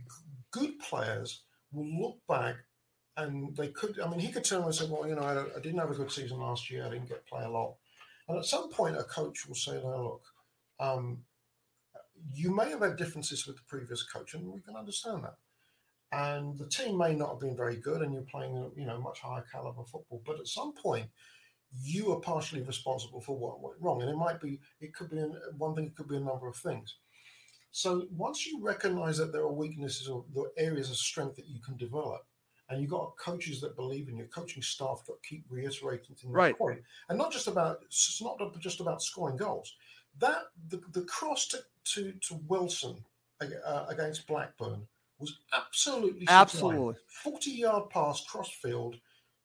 good 0.51 0.77
players 0.81 1.43
will 1.73 1.87
look 1.87 2.19
back 2.29 2.57
and 3.17 3.57
they 3.57 3.69
could. 3.69 4.01
I 4.01 4.09
mean, 4.11 4.19
he 4.19 4.33
could 4.33 4.45
turn 4.45 4.59
around 4.59 4.69
and 4.69 4.75
say, 4.75 4.89
well, 4.91 5.09
you 5.09 5.15
know, 5.15 5.23
I, 5.23 5.43
I 5.57 5.61
didn't 5.61 5.79
have 5.79 5.93
a 5.93 5.95
good 5.95 6.11
season 6.11 6.41
last 6.41 6.69
year. 6.69 6.85
I 6.85 6.91
didn't 6.91 7.09
get 7.09 7.27
play 7.27 7.45
a 7.45 7.49
lot. 7.49 7.77
And 8.29 8.37
at 8.39 8.45
some 8.45 8.71
point, 8.71 8.97
a 8.97 9.05
coach 9.05 9.47
will 9.47 9.55
say, 9.55 9.75
no, 9.75 10.03
look, 10.03 10.23
um, 10.81 11.19
you 12.35 12.53
may 12.53 12.71
have 12.71 12.81
had 12.81 12.97
differences 12.97 13.47
with 13.47 13.55
the 13.55 13.63
previous 13.69 14.03
coach, 14.03 14.35
and 14.35 14.53
we 14.53 14.61
can 14.61 14.75
understand 14.75 15.23
that 15.23 15.37
and 16.13 16.57
the 16.59 16.69
team 16.69 16.97
may 16.97 17.15
not 17.15 17.31
have 17.31 17.41
been 17.41 17.57
very 17.57 17.77
good 17.77 18.03
and 18.03 18.13
you're 18.13 18.23
playing 18.23 18.71
you 18.77 18.87
know 18.87 19.01
much 19.01 19.21
higher 19.21 19.45
caliber 19.53 19.85
football 19.85 20.23
but 20.25 20.39
at 20.39 20.47
some 20.47 20.73
point 20.75 21.07
you 21.83 22.13
are 22.13 22.21
partially 22.21 22.63
responsible 22.63 23.21
for 23.21 23.37
what 23.37 23.61
went 23.61 23.77
wrong 23.81 24.01
and 24.03 24.11
it 24.11 24.17
might 24.17 24.41
be 24.41 24.61
it 24.81 24.95
could 24.95 25.11
be 25.11 25.19
one 25.59 25.75
thing 25.75 25.87
it 25.87 25.97
could 25.97 26.09
be 26.09 26.17
a 26.17 26.21
number 26.21 26.49
of 26.49 26.57
things 26.57 26.97
So 27.73 28.07
once 28.11 28.47
you 28.47 28.61
recognize 28.63 29.19
that 29.19 29.33
there 29.33 29.43
are 29.43 29.53
weaknesses 29.53 30.09
or 30.09 30.25
the 30.35 30.51
areas 30.57 30.91
of 30.91 30.97
strength 30.97 31.37
that 31.37 31.47
you 31.49 31.61
can 31.61 31.77
develop, 31.77 32.23
and 32.69 32.81
you've 32.81 32.91
got 32.91 33.17
coaches 33.19 33.61
that 33.61 33.77
believe 33.77 34.09
in 34.09 34.17
your 34.17 34.29
coaching 34.29 34.63
staff 34.63 35.05
that 35.07 35.23
keep 35.23 35.45
reiterating 35.51 36.17
the 36.23 36.29
Right. 36.29 36.57
point, 36.59 36.81
and 37.09 37.19
not 37.19 37.33
just 37.33 37.49
about 37.49 37.83
it's 37.85 38.23
not 38.23 38.39
just 38.61 38.81
about 38.81 39.03
scoring 39.03 39.37
goals. 39.37 39.75
That 40.19 40.45
the, 40.69 40.81
the 40.93 41.03
cross 41.03 41.47
to, 41.49 41.59
to 41.93 42.13
to 42.27 42.35
Wilson 42.49 43.05
uh, 43.43 43.85
against 43.89 44.27
Blackburn 44.27 44.89
was 45.19 45.39
absolutely. 45.53 46.27
Absolutely. 46.29 46.95
forty 47.07 47.53
yard 47.53 47.91
pass 47.91 48.25
cross 48.25 48.51
field. 48.51 48.97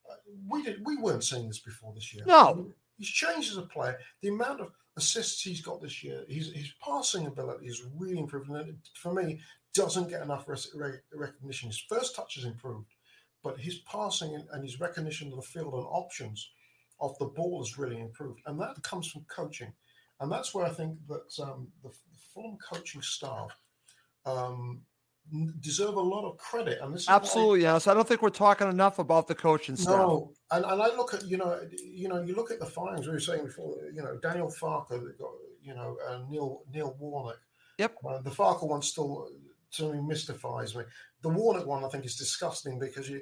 Uh, 0.09 0.15
we 0.49 0.63
did 0.63 0.85
we 0.85 0.97
weren't 0.97 1.23
seeing 1.23 1.47
this 1.47 1.59
before 1.59 1.93
this 1.93 2.13
year. 2.13 2.23
No. 2.25 2.49
I 2.49 2.53
mean, 2.53 2.73
he's 2.97 3.09
changed 3.09 3.51
as 3.51 3.57
a 3.57 3.63
player. 3.63 3.97
The 4.21 4.29
amount 4.29 4.61
of 4.61 4.71
assists 4.97 5.41
he's 5.41 5.61
got 5.61 5.81
this 5.81 6.03
year, 6.03 6.23
his 6.27 6.51
his 6.51 6.73
passing 6.83 7.27
ability 7.27 7.67
is 7.67 7.83
really 7.97 8.19
improved. 8.19 8.49
And 8.49 8.69
it, 8.69 8.75
for 8.95 9.13
me, 9.13 9.39
doesn't 9.73 10.09
get 10.09 10.21
enough 10.21 10.47
re- 10.47 10.99
recognition. 11.13 11.69
His 11.69 11.83
first 11.89 12.15
touch 12.15 12.35
has 12.35 12.45
improved, 12.45 12.93
but 13.43 13.59
his 13.59 13.79
passing 13.79 14.43
and, 14.51 14.63
his 14.63 14.79
recognition 14.79 15.29
of 15.29 15.37
the 15.37 15.41
field 15.41 15.73
and 15.73 15.85
options 15.89 16.49
of 16.99 17.17
the 17.19 17.25
ball 17.25 17.63
has 17.63 17.77
really 17.77 17.99
improved, 17.99 18.41
and 18.45 18.59
that 18.59 18.81
comes 18.83 19.07
from 19.07 19.25
coaching. 19.33 19.71
And 20.19 20.31
that's 20.31 20.53
where 20.53 20.65
I 20.65 20.69
think 20.69 20.97
that 21.07 21.43
um, 21.43 21.69
the, 21.81 21.89
the 21.89 22.19
Fulham 22.33 22.57
coaching 22.57 23.01
staff 23.01 23.49
um, 24.25 24.81
deserve 25.59 25.95
a 25.95 26.01
lot 26.01 26.29
of 26.29 26.37
credit. 26.37 26.79
And 26.81 26.93
this 26.93 27.07
Absolutely, 27.07 27.61
yes. 27.61 27.87
I 27.87 27.93
don't 27.93 28.07
think 28.07 28.21
we're 28.21 28.29
talking 28.29 28.69
enough 28.69 28.99
about 28.99 29.27
the 29.27 29.35
coaching 29.35 29.75
staff. 29.75 29.95
no, 29.95 30.33
and, 30.51 30.65
and 30.65 30.81
I 30.81 30.87
look 30.95 31.13
at 31.13 31.25
you 31.25 31.37
know 31.37 31.59
you 31.81 32.09
know 32.09 32.21
you 32.21 32.35
look 32.35 32.51
at 32.51 32.59
the 32.59 32.65
firings 32.65 33.07
we 33.07 33.13
were 33.13 33.19
saying 33.19 33.45
before 33.45 33.77
you 33.93 34.01
know 34.01 34.17
Daniel 34.21 34.47
Farke 34.51 35.01
you 35.61 35.73
know 35.73 35.97
uh, 36.07 36.19
Neil 36.29 36.63
Neil 36.73 36.95
Warnock. 36.99 37.39
Yep. 37.77 37.95
Uh, 38.07 38.21
the 38.21 38.29
Farke 38.29 38.67
one 38.67 38.81
still 38.81 39.29
to 39.73 39.93
me 39.93 40.01
mystifies 40.01 40.75
me. 40.75 40.83
The 41.21 41.29
Warnock 41.29 41.65
one 41.65 41.83
I 41.83 41.89
think 41.89 42.05
is 42.05 42.15
disgusting 42.15 42.79
because 42.79 43.09
you 43.09 43.21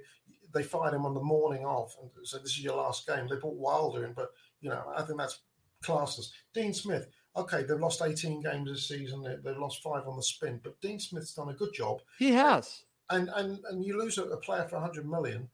they 0.54 0.64
fired 0.64 0.96
him 0.96 1.06
on 1.06 1.14
the 1.14 1.22
morning 1.22 1.64
off 1.64 1.96
and 2.02 2.10
said 2.28 2.42
this 2.42 2.52
is 2.52 2.64
your 2.64 2.78
last 2.78 3.06
game. 3.06 3.28
They 3.30 3.36
brought 3.36 3.56
Wilder 3.56 4.06
in, 4.06 4.14
but 4.14 4.30
you 4.62 4.70
know 4.70 4.84
I 4.96 5.04
think 5.04 5.20
that's 5.20 5.40
classless. 5.84 6.32
Dean 6.54 6.74
Smith. 6.74 7.08
Okay, 7.36 7.64
they've 7.64 7.80
lost 7.80 8.02
18 8.02 8.42
games 8.42 8.70
this 8.70 8.88
season. 8.88 9.22
They, 9.24 9.36
they've 9.44 9.58
lost 9.60 9.84
five 9.84 10.08
on 10.08 10.18
the 10.18 10.24
spin, 10.24 10.60
but 10.64 10.80
Dean 10.82 11.00
Smith's 11.00 11.34
done 11.36 11.50
a 11.50 11.54
good 11.54 11.74
job 11.74 12.00
He 12.18 12.32
has. 12.32 12.84
and 13.12 13.30
and 13.36 13.60
and 13.70 13.86
you 13.86 13.98
lose 13.98 14.18
a, 14.18 14.24
player 14.38 14.68
for 14.68 14.76
100 14.76 15.08
million 15.10 15.48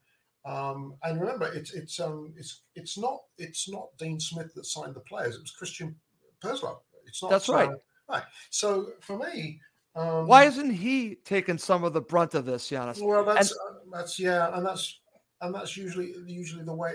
um, 0.44 0.94
and 1.02 1.20
remember 1.20 1.46
it's 1.52 1.72
it's 1.74 1.98
um 2.00 2.32
it's 2.36 2.62
it's 2.74 2.96
not 2.98 3.20
it's 3.38 3.68
not 3.68 3.88
Dean 3.98 4.18
Smith 4.20 4.54
that 4.54 4.64
signed 4.66 4.94
the 4.94 5.00
players 5.00 5.34
it 5.36 5.40
was 5.42 5.50
Christian 5.50 5.94
Purslow 6.40 6.80
it's 7.06 7.22
not 7.22 7.30
That's 7.30 7.48
right. 7.48 7.68
uh, 7.68 7.74
right 8.08 8.22
so 8.50 8.88
for 9.00 9.18
me 9.18 9.60
um, 9.96 10.26
Why 10.26 10.44
isn't 10.44 10.70
he 10.70 11.16
taking 11.24 11.56
some 11.56 11.82
of 11.82 11.94
the 11.94 12.02
brunt 12.02 12.34
of 12.34 12.44
this, 12.44 12.68
Giannis? 12.70 13.00
well 13.02 13.24
that's 13.24 13.52
uh, 13.52 13.74
that's 13.92 14.18
yeah 14.18 14.54
and 14.56 14.64
that's 14.66 15.00
and 15.40 15.54
that's 15.54 15.76
usually 15.76 16.14
usually 16.26 16.64
the 16.64 16.74
way 16.74 16.92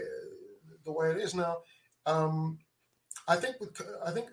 the 0.86 0.92
way 0.92 1.12
it 1.12 1.18
is 1.18 1.34
now 1.36 1.58
um, 2.06 2.58
I 3.28 3.36
think 3.36 3.60
with 3.60 3.80
I 4.06 4.12
think 4.12 4.28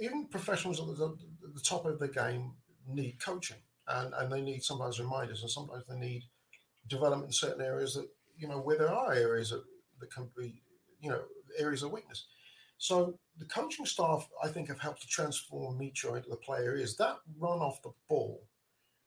even 0.00 0.26
professionals 0.26 0.80
at 0.80 0.86
the, 0.86 1.16
the 1.54 1.60
top 1.60 1.84
of 1.86 1.98
the 1.98 2.08
game 2.08 2.52
need 2.88 3.18
coaching 3.20 3.56
and, 3.88 4.12
and 4.14 4.32
they 4.32 4.40
need 4.40 4.62
sometimes 4.62 5.00
reminders 5.00 5.42
and 5.42 5.50
sometimes 5.50 5.84
they 5.88 5.96
need 5.96 6.22
development 6.88 7.28
in 7.28 7.32
certain 7.32 7.62
areas 7.62 7.94
that 7.94 8.08
you 8.36 8.48
know 8.48 8.60
where 8.60 8.78
there 8.78 8.92
are 8.92 9.12
areas 9.12 9.50
that, 9.50 9.62
that 10.00 10.12
can 10.12 10.28
be 10.36 10.62
you 11.00 11.10
know 11.10 11.22
areas 11.58 11.82
of 11.82 11.92
weakness. 11.92 12.26
So 12.78 13.18
the 13.38 13.46
coaching 13.46 13.86
staff 13.86 14.28
i 14.42 14.48
think 14.48 14.68
have 14.68 14.80
helped 14.80 15.02
to 15.02 15.08
transform 15.08 15.78
Mitro 15.78 16.16
into 16.16 16.28
the 16.28 16.36
player 16.36 16.76
he 16.76 16.82
is. 16.82 16.96
That 16.96 17.16
run 17.38 17.60
off 17.60 17.82
the 17.82 17.92
ball 18.08 18.42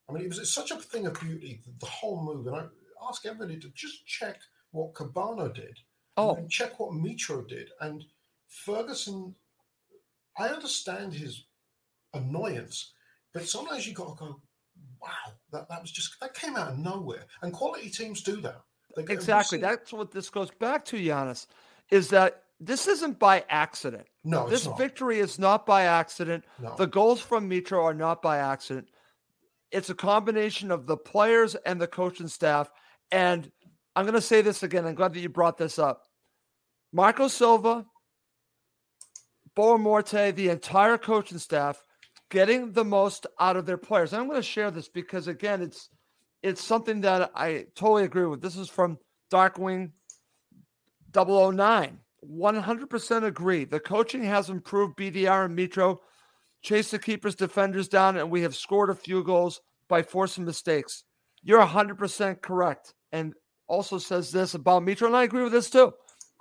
i 0.09 0.13
mean 0.13 0.23
it 0.23 0.29
was 0.29 0.51
such 0.51 0.71
a 0.71 0.75
thing 0.75 1.05
of 1.05 1.19
beauty 1.19 1.61
the, 1.65 1.71
the 1.79 1.85
whole 1.85 2.21
move 2.23 2.47
and 2.47 2.55
i 2.55 2.63
ask 3.07 3.25
everybody 3.25 3.59
to 3.59 3.69
just 3.69 4.05
check 4.05 4.39
what 4.71 4.93
Kebano 4.93 5.53
did. 5.53 5.77
Oh, 6.17 6.35
and 6.35 6.49
check 6.49 6.79
what 6.79 6.91
Mitro 6.91 7.47
did. 7.47 7.69
And 7.79 8.03
Ferguson, 8.47 9.35
I 10.39 10.47
understand 10.47 11.13
his 11.13 11.45
annoyance, 12.13 12.93
but 13.33 13.47
sometimes 13.47 13.85
you 13.85 13.93
got 13.93 14.17
to 14.17 14.25
go, 14.25 14.41
wow, 15.01 15.09
that, 15.51 15.67
that 15.69 15.81
was 15.81 15.91
just, 15.91 16.19
that 16.21 16.33
came 16.33 16.55
out 16.55 16.69
of 16.69 16.79
nowhere. 16.79 17.25
And 17.41 17.53
quality 17.53 17.89
teams 17.89 18.23
do 18.23 18.39
that. 18.41 18.61
Exactly. 18.97 19.59
That's 19.59 19.93
what 19.93 20.11
this 20.11 20.29
goes 20.29 20.49
back 20.49 20.85
to, 20.85 20.97
Giannis, 20.97 21.45
is 21.91 22.09
that 22.09 22.43
this 22.59 22.87
isn't 22.87 23.19
by 23.19 23.43
accident. 23.49 24.07
no, 24.23 24.47
it's 24.47 24.65
This 24.65 24.77
victory 24.77 25.19
is 25.19 25.39
not 25.39 25.65
by 25.65 25.83
accident. 25.83 26.45
No. 26.59 26.75
The 26.75 26.87
goals 26.87 27.21
from 27.21 27.49
Mitro 27.49 27.83
are 27.83 27.93
not 27.93 28.21
by 28.21 28.37
accident. 28.37 28.89
It's 29.71 29.89
a 29.89 29.95
combination 29.95 30.71
of 30.71 30.87
the 30.87 30.97
players 30.97 31.55
and 31.55 31.79
the 31.79 31.87
coaching 31.87 32.27
staff. 32.27 32.71
And 33.11 33.51
I'm 33.95 34.05
going 34.05 34.15
to 34.15 34.21
say 34.21 34.41
this 34.41 34.63
again. 34.63 34.85
I'm 34.85 34.95
glad 34.95 35.13
that 35.13 35.19
you 35.19 35.29
brought 35.29 35.57
this 35.57 35.77
up. 35.77 36.03
Marco 36.91 37.27
Silva, 37.27 37.85
Boa 39.59 39.77
Morte, 39.77 40.31
the 40.31 40.47
entire 40.47 40.97
coaching 40.97 41.37
staff 41.37 41.83
getting 42.31 42.71
the 42.71 42.85
most 42.85 43.27
out 43.41 43.57
of 43.57 43.65
their 43.65 43.77
players. 43.77 44.13
I'm 44.13 44.29
going 44.29 44.39
to 44.39 44.41
share 44.41 44.71
this 44.71 44.87
because 44.87 45.27
again, 45.27 45.61
it's 45.61 45.89
it's 46.41 46.63
something 46.63 47.01
that 47.01 47.29
I 47.35 47.65
totally 47.75 48.05
agree 48.05 48.25
with. 48.25 48.39
This 48.39 48.55
is 48.55 48.69
from 48.69 48.99
Darkwing 49.29 49.91
009. 51.13 51.99
100% 52.25 53.23
agree. 53.25 53.65
The 53.65 53.81
coaching 53.81 54.23
has 54.23 54.49
improved 54.49 54.95
BDR 54.95 55.43
and 55.43 55.57
Mitro, 55.57 55.97
chase 56.61 56.91
the 56.91 56.97
keepers, 56.97 57.35
defenders 57.35 57.89
down, 57.89 58.15
and 58.15 58.31
we 58.31 58.43
have 58.43 58.55
scored 58.55 58.89
a 58.89 58.95
few 58.95 59.25
goals 59.25 59.59
by 59.89 60.03
forcing 60.03 60.45
mistakes. 60.45 61.03
You're 61.43 61.59
100% 61.65 62.41
correct. 62.41 62.93
And 63.11 63.33
also 63.67 63.97
says 63.97 64.31
this 64.31 64.53
about 64.53 64.83
Mitro, 64.83 65.07
and 65.07 65.17
I 65.17 65.23
agree 65.23 65.43
with 65.43 65.51
this 65.51 65.69
too. 65.69 65.91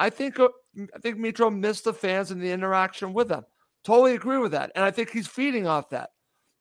I 0.01 0.11
think 0.11 0.39
uh, 0.39 0.49
I 0.95 0.99
think 1.01 1.19
Mitro 1.19 1.55
missed 1.55 1.85
the 1.85 1.93
fans 1.93 2.31
and 2.31 2.41
the 2.41 2.51
interaction 2.51 3.13
with 3.13 3.29
them. 3.29 3.45
Totally 3.85 4.15
agree 4.15 4.39
with 4.39 4.53
that. 4.53 4.73
And 4.75 4.85
I 4.85 4.91
think 4.91 5.11
he's 5.11 5.27
feeding 5.27 5.67
off 5.67 5.91
that. 5.91 6.11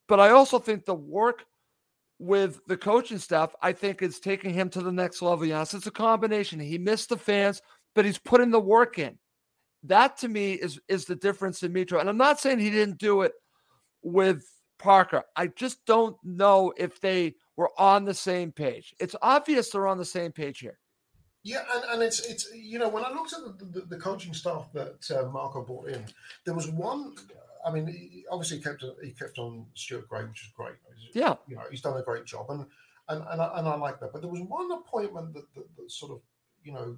But 0.08 0.20
I 0.20 0.30
also 0.30 0.58
think 0.58 0.84
the 0.84 0.94
work 0.94 1.44
with 2.18 2.60
the 2.66 2.76
coaching 2.76 3.18
staff, 3.18 3.54
I 3.62 3.72
think 3.72 4.02
is 4.02 4.18
taking 4.18 4.52
him 4.52 4.70
to 4.70 4.82
the 4.82 4.92
next 4.92 5.22
level. 5.22 5.46
Yes, 5.46 5.74
it's 5.74 5.86
a 5.86 5.92
combination. 5.92 6.58
He 6.58 6.78
missed 6.78 7.10
the 7.10 7.16
fans, 7.16 7.62
but 7.94 8.04
he's 8.04 8.18
putting 8.18 8.50
the 8.50 8.60
work 8.60 8.98
in. 8.98 9.18
That 9.84 10.16
to 10.18 10.28
me 10.28 10.54
is 10.54 10.80
is 10.88 11.04
the 11.04 11.16
difference 11.16 11.62
in 11.62 11.72
Mitro. 11.72 12.00
And 12.00 12.08
I'm 12.08 12.16
not 12.16 12.40
saying 12.40 12.58
he 12.58 12.70
didn't 12.70 12.98
do 12.98 13.22
it 13.22 13.32
with 14.02 14.44
Parker. 14.78 15.22
I 15.36 15.48
just 15.48 15.84
don't 15.86 16.16
know 16.24 16.72
if 16.76 17.00
they 17.00 17.34
were 17.56 17.70
on 17.78 18.04
the 18.04 18.14
same 18.14 18.50
page. 18.52 18.94
It's 18.98 19.16
obvious 19.22 19.70
they're 19.70 19.86
on 19.86 19.98
the 19.98 20.04
same 20.04 20.32
page 20.32 20.58
here. 20.60 20.78
Yeah, 21.44 21.62
and, 21.74 21.84
and 21.92 22.02
it's 22.02 22.20
it's 22.20 22.48
you 22.54 22.78
know 22.78 22.88
when 22.88 23.04
I 23.04 23.10
looked 23.10 23.32
at 23.32 23.58
the, 23.58 23.64
the, 23.64 23.86
the 23.86 23.96
coaching 23.96 24.34
staff 24.34 24.68
that 24.74 25.10
uh, 25.10 25.28
Marco 25.30 25.62
brought 25.62 25.88
in, 25.88 26.04
there 26.44 26.54
was 26.54 26.68
one. 26.68 27.14
I 27.64 27.70
mean, 27.70 27.86
he 27.86 28.24
obviously 28.30 28.58
he 28.58 28.62
kept 28.62 28.84
he 29.02 29.10
kept 29.12 29.38
on 29.38 29.66
Stuart 29.74 30.08
Gray, 30.08 30.24
which 30.24 30.42
is 30.42 30.50
great. 30.56 30.74
Yeah. 31.14 31.36
you 31.46 31.56
know 31.56 31.62
he's 31.70 31.80
done 31.80 31.96
a 31.96 32.02
great 32.02 32.24
job, 32.24 32.50
and 32.50 32.66
and 33.08 33.24
and 33.30 33.40
I, 33.40 33.58
and 33.58 33.68
I 33.68 33.76
like 33.76 34.00
that. 34.00 34.12
But 34.12 34.22
there 34.22 34.30
was 34.30 34.40
one 34.40 34.70
appointment 34.72 35.32
that, 35.34 35.44
that, 35.54 35.76
that 35.76 35.90
sort 35.90 36.12
of 36.12 36.20
you 36.64 36.72
know 36.72 36.96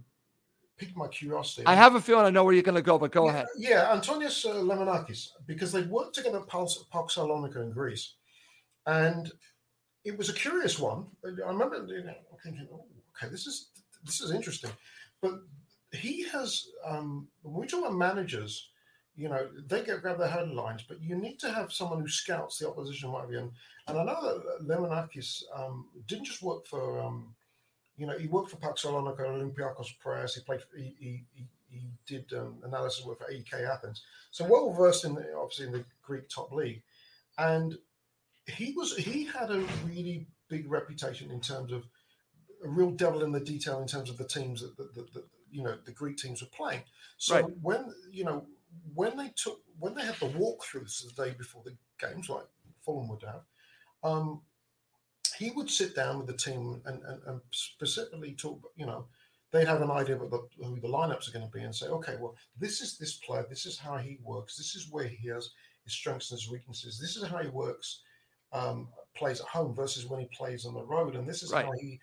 piqued 0.81 0.97
my 0.97 1.09
curiosity. 1.09 1.67
I 1.67 1.75
have 1.75 1.95
a 1.95 2.01
feeling 2.01 2.25
I 2.25 2.31
know 2.31 2.43
where 2.43 2.55
you're 2.55 2.63
going 2.63 2.75
to 2.75 2.83
go, 2.83 2.99
but 2.99 3.13
go 3.13 3.27
yeah, 3.27 3.31
ahead. 3.31 3.47
Yeah, 3.57 3.93
Antonius 3.93 4.47
uh, 4.47 4.55
Lemonakis, 4.55 5.29
because 5.47 5.73
they 5.73 5.83
worked 5.83 6.15
together 6.15 6.41
at 6.41 6.49
PAOK 6.49 7.11
Salonika 7.11 7.63
in 7.63 7.71
Greece, 7.71 8.15
and 8.87 9.31
it 10.05 10.17
was 10.17 10.31
a 10.31 10.33
curious 10.33 10.79
one. 10.79 11.07
I 11.25 11.49
remember 11.49 11.85
you 11.87 12.05
know, 12.05 12.15
thinking, 12.43 12.67
oh, 12.73 12.87
okay, 13.15 13.31
this 13.31 13.47
is 13.47 13.69
this 14.05 14.21
is 14.21 14.31
interesting, 14.31 14.71
but 15.21 15.41
he 15.93 16.27
has. 16.29 16.67
Um, 16.85 17.29
when 17.43 17.61
we 17.63 17.67
talk 17.67 17.81
about 17.81 17.97
managers, 17.97 18.71
you 19.17 19.29
know, 19.29 19.49
they 19.67 19.83
get 19.83 20.03
grab 20.03 20.19
their 20.19 20.29
headlines, 20.29 20.85
but 20.87 21.03
you 21.03 21.17
need 21.17 21.39
to 21.41 21.51
have 21.51 21.73
someone 21.73 22.01
who 22.01 22.09
scouts 22.09 22.59
the 22.59 22.69
opposition, 22.69 23.13
what 23.13 23.23
have 23.23 23.33
you. 23.33 23.39
And, 23.39 23.51
and 23.89 23.99
I 23.99 24.05
know 24.05 24.23
that 24.23 24.67
Lemonakis 24.67 25.43
um, 25.55 25.87
didn't 26.07 26.27
just 26.27 26.43
work 26.43 26.67
for. 26.67 27.01
Um, 27.01 27.35
you 27.97 28.07
know, 28.07 28.17
he 28.17 28.29
worked 28.29 28.51
for 28.51 28.57
PAOK 28.57 28.79
Salonika, 28.79 29.21
Olympiacos 29.21 29.99
Press. 30.01 30.35
He 30.35 30.41
played. 30.41 30.61
He, 30.75 30.95
he, 30.99 31.25
he, 31.35 31.47
he 31.69 31.91
did 32.07 32.33
um, 32.33 32.57
analysis 32.65 33.05
work 33.05 33.19
for 33.19 33.31
AEK 33.31 33.53
Athens. 33.53 34.03
So 34.31 34.45
well 34.45 34.73
versed 34.73 35.05
in 35.05 35.15
the, 35.15 35.27
obviously 35.37 35.67
in 35.67 35.73
the 35.73 35.85
Greek 36.03 36.29
top 36.29 36.53
league, 36.53 36.83
and 37.39 37.77
he 38.47 38.73
was 38.73 38.97
he 38.97 39.25
had 39.25 39.51
a 39.51 39.65
really 39.87 40.27
big 40.49 40.71
reputation 40.71 41.31
in 41.31 41.41
terms 41.41 41.73
of 41.73 41.85
a 42.65 42.69
real 42.69 42.91
devil 42.91 43.23
in 43.23 43.33
the 43.33 43.41
detail 43.41 43.81
in 43.81 43.87
terms 43.87 44.11
of 44.11 44.17
the 44.17 44.27
teams 44.27 44.61
that, 44.61 44.77
that, 44.77 44.95
that, 44.95 45.13
that 45.15 45.25
you 45.51 45.63
know 45.63 45.77
the 45.85 45.93
Greek 45.93 46.17
teams 46.17 46.43
were 46.43 46.49
playing. 46.49 46.83
So 47.17 47.35
Right. 47.35 47.45
when 47.61 47.93
you 48.11 48.25
know 48.25 48.47
when 48.95 49.17
they 49.17 49.33
took 49.37 49.61
when 49.79 49.95
they 49.95 50.05
had 50.05 50.17
the 50.17 50.27
walkthroughs 50.27 51.05
the 51.05 51.25
day 51.25 51.35
before 51.37 51.63
the 51.65 51.77
games, 51.99 52.29
like 52.29 52.47
Fulham 52.85 53.09
would 53.09 53.23
have, 53.23 53.43
um, 54.03 54.43
he 55.37 55.51
would 55.51 55.71
sit 55.71 55.95
down 55.95 56.19
with 56.19 56.27
the 56.27 56.37
team 56.37 56.83
and, 56.85 57.03
and, 57.05 57.23
and 57.27 57.41
specifically 57.51 58.33
talk. 58.33 58.61
You 58.77 58.87
know, 58.87 59.07
they'd 59.51 59.67
have 59.67 59.83
an 59.83 59.91
idea 59.91 60.17
of 60.17 60.31
the, 60.31 60.47
who 60.63 60.79
the 60.81 60.89
lineups 60.89 61.29
are 61.29 61.33
going 61.33 61.51
to 61.51 61.51
be 61.51 61.65
and 61.65 61.75
say, 61.75 61.87
okay, 61.87 62.17
well, 62.21 62.37
this 62.59 62.81
is 62.81 62.99
this 62.99 63.15
player, 63.15 63.47
this 63.49 63.67
is 63.67 63.79
how 63.79 63.97
he 63.97 64.19
works, 64.23 64.57
this 64.57 64.75
is 64.75 64.91
where 64.91 65.07
he 65.07 65.29
has 65.29 65.51
his 65.85 65.95
strengths 65.95 66.31
and 66.31 66.39
his 66.39 66.51
weaknesses, 66.51 67.01
this 67.01 67.17
is 67.17 67.27
how 67.27 67.39
he 67.39 67.49
works 67.49 68.03
um, 68.53 68.89
plays 69.15 69.41
at 69.41 69.47
home 69.47 69.75
versus 69.75 70.07
when 70.07 70.21
he 70.21 70.27
plays 70.27 70.67
on 70.67 70.75
the 70.75 70.85
road, 70.85 71.17
and 71.17 71.29
this 71.29 71.43
is 71.43 71.53
Right. 71.53 71.65
how 71.65 71.73
he 71.81 72.01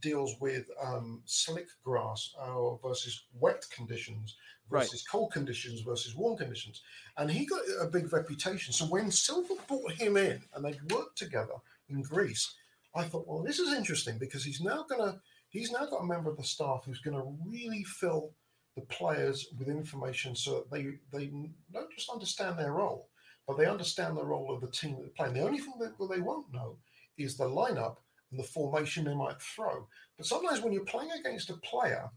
deals 0.00 0.34
with 0.40 0.68
um, 0.82 1.22
slick 1.26 1.66
grass 1.84 2.34
uh, 2.38 2.74
versus 2.76 3.24
wet 3.38 3.64
conditions 3.70 4.36
Right. 4.68 4.82
versus 4.82 5.04
cold 5.06 5.32
conditions 5.32 5.82
versus 5.82 6.16
warm 6.16 6.36
conditions. 6.36 6.82
And 7.16 7.30
he 7.30 7.46
got 7.46 7.60
a 7.80 7.86
big 7.86 8.12
reputation. 8.12 8.72
So 8.72 8.86
when 8.86 9.12
Silva 9.12 9.54
brought 9.68 9.92
him 9.92 10.16
in 10.16 10.42
and 10.54 10.64
they 10.64 10.76
worked 10.92 11.16
together 11.16 11.54
in 11.88 12.02
Greece, 12.02 12.52
I 12.92 13.04
thought, 13.04 13.28
well, 13.28 13.44
this 13.44 13.60
is 13.60 13.72
interesting 13.72 14.18
because 14.18 14.44
he's 14.44 14.60
now 14.60 14.84
gonna 14.88 15.20
he's 15.50 15.70
now 15.70 15.86
got 15.86 16.02
a 16.02 16.06
member 16.06 16.30
of 16.30 16.36
the 16.36 16.42
staff 16.42 16.82
who's 16.84 16.98
gonna 16.98 17.22
really 17.46 17.84
fill 17.84 18.32
the 18.74 18.82
players 18.82 19.46
with 19.56 19.68
information 19.68 20.34
so 20.34 20.54
that 20.56 20.70
they 20.72 20.98
they 21.16 21.30
don't 21.72 21.92
just 21.94 22.10
understand 22.10 22.58
their 22.58 22.72
role, 22.72 23.08
but 23.46 23.56
they 23.56 23.66
understand 23.66 24.16
the 24.16 24.24
role 24.24 24.52
of 24.52 24.60
the 24.60 24.70
team 24.70 24.96
that 24.96 25.02
they're 25.02 25.10
playing. 25.10 25.34
The 25.34 25.46
only 25.46 25.60
thing 25.60 25.74
that 25.78 25.96
they 26.10 26.20
won't 26.20 26.52
know 26.52 26.76
is 27.18 27.36
the 27.36 27.48
lineup 27.48 27.98
and 28.30 28.40
the 28.40 28.44
formation 28.44 29.04
they 29.04 29.14
might 29.14 29.40
throw. 29.40 29.86
But 30.16 30.26
sometimes 30.26 30.60
when 30.62 30.72
you're 30.72 30.84
playing 30.84 31.10
against 31.12 31.50
a 31.50 31.56
player 31.58 32.08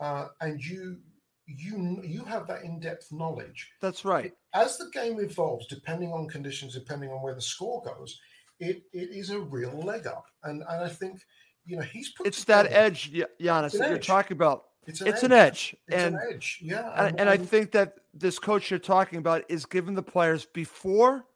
uh, 0.00 0.26
and 0.40 0.60
you 0.62 0.98
you 1.46 2.00
you 2.04 2.24
have 2.24 2.46
that 2.46 2.62
in-depth 2.62 3.10
knowledge, 3.10 3.70
That's 3.80 4.04
right. 4.04 4.32
as 4.54 4.78
the 4.78 4.88
game 4.92 5.18
evolves, 5.20 5.66
depending 5.66 6.12
on 6.12 6.28
conditions, 6.28 6.74
depending 6.74 7.10
on 7.10 7.22
where 7.22 7.34
the 7.34 7.40
score 7.40 7.82
goes, 7.82 8.18
it, 8.60 8.82
it 8.92 9.10
is 9.10 9.30
a 9.30 9.40
real 9.40 9.76
leg 9.82 10.06
up. 10.06 10.26
And 10.44 10.62
and 10.68 10.84
I 10.84 10.88
think 10.88 11.20
you 11.66 11.76
know 11.76 11.82
he's 11.82 12.12
put 12.12 12.26
It's 12.26 12.44
that 12.44 12.70
edge, 12.72 13.10
Gi- 13.12 13.24
Giannis, 13.40 13.76
that 13.78 13.90
you're 13.90 13.98
talking 13.98 14.36
about. 14.36 14.64
It's 14.86 15.00
an 15.00 15.08
It's 15.08 15.18
edge. 15.18 15.24
an 15.24 15.32
edge. 15.32 15.76
It's 15.88 15.96
and 16.02 16.14
an 16.14 16.20
edge. 16.32 16.58
Yeah. 16.62 17.06
and, 17.06 17.20
and 17.20 17.28
I 17.28 17.36
think 17.36 17.72
that 17.72 17.94
this 18.14 18.38
coach 18.38 18.70
you're 18.70 18.78
talking 18.80 19.18
about 19.18 19.44
is 19.48 19.66
giving 19.66 19.94
the 19.94 20.02
players 20.02 20.46
before 20.46 21.26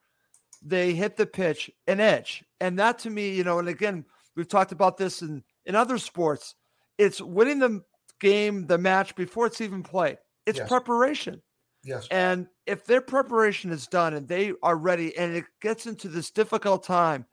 they 0.65 0.93
hit 0.93 1.15
the 1.15 1.27
pitch 1.27 1.69
an 1.87 1.99
edge. 1.99 2.43
And 2.59 2.77
that 2.79 2.97
to 2.99 3.09
me, 3.09 3.29
you 3.29 3.43
know, 3.43 3.59
and 3.59 3.69
again, 3.69 4.03
we've 4.35 4.47
talked 4.49 4.71
about 4.71 4.97
this 4.97 5.21
in, 5.21 5.43
in 5.65 5.75
other 5.75 5.97
sports. 5.99 6.55
It's 6.97 7.21
winning 7.21 7.59
the 7.59 7.81
game, 8.19 8.65
the 8.65 8.77
match 8.77 9.15
before 9.15 9.45
it's 9.45 9.61
even 9.61 9.83
played. 9.83 10.17
It's 10.45 10.57
Yes. 10.57 10.67
preparation. 10.67 11.41
yes. 11.83 12.07
And 12.09 12.47
if 12.65 12.85
their 12.85 13.01
preparation 13.01 13.71
is 13.71 13.85
done 13.87 14.15
and 14.15 14.27
they 14.27 14.53
are 14.63 14.75
ready 14.75 15.15
and 15.17 15.35
it 15.35 15.45
gets 15.61 15.85
into 15.85 16.07
this 16.09 16.31
difficult 16.31 16.83
time 16.83 17.25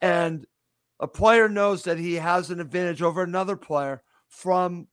and 0.00 0.46
a 1.00 1.08
player 1.08 1.48
knows 1.48 1.82
that 1.82 1.98
he 1.98 2.14
has 2.14 2.50
an 2.50 2.60
advantage 2.60 3.02
over 3.02 3.22
another 3.22 3.56
player 3.56 4.02
from 4.28 4.86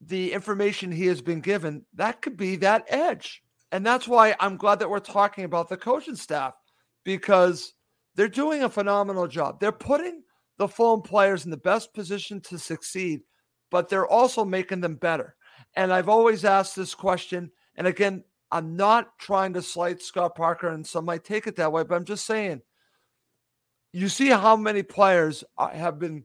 the 0.00 0.32
information 0.32 0.90
he 0.90 1.06
has 1.06 1.22
been 1.22 1.40
given, 1.40 1.86
that 1.94 2.20
could 2.20 2.36
be 2.36 2.56
that 2.56 2.84
edge. 2.88 3.42
And 3.72 3.86
that's 3.86 4.06
why 4.08 4.34
I'm 4.40 4.56
glad 4.56 4.80
that 4.80 4.90
we're 4.90 4.98
talking 5.00 5.44
about 5.44 5.68
the 5.68 5.76
coaching 5.76 6.16
staff 6.16 6.54
because 7.04 7.74
they're 8.14 8.28
doing 8.28 8.62
a 8.62 8.68
phenomenal 8.68 9.26
job. 9.26 9.60
They're 9.60 9.72
putting 9.72 10.22
the 10.58 10.68
Fulham 10.68 11.02
players 11.02 11.44
in 11.44 11.50
the 11.50 11.56
best 11.56 11.94
position 11.94 12.40
to 12.42 12.58
succeed, 12.58 13.20
but 13.70 13.88
they're 13.88 14.06
also 14.06 14.44
making 14.44 14.80
them 14.80 14.96
better. 14.96 15.36
And 15.76 15.92
I've 15.92 16.08
always 16.08 16.44
asked 16.44 16.76
this 16.76 16.94
question. 16.94 17.50
And 17.76 17.86
again, 17.86 18.24
I'm 18.50 18.76
not 18.76 19.18
trying 19.18 19.52
to 19.54 19.62
slight 19.62 20.00
Scott 20.00 20.36
Parker, 20.36 20.68
and 20.68 20.86
some 20.86 21.04
might 21.04 21.24
take 21.24 21.46
it 21.46 21.56
that 21.56 21.72
way, 21.72 21.82
but 21.82 21.96
I'm 21.96 22.04
just 22.04 22.26
saying 22.26 22.62
you 23.92 24.08
see 24.08 24.28
how 24.28 24.56
many 24.56 24.82
players 24.82 25.44
uh, 25.56 25.68
have 25.68 26.00
been 26.00 26.24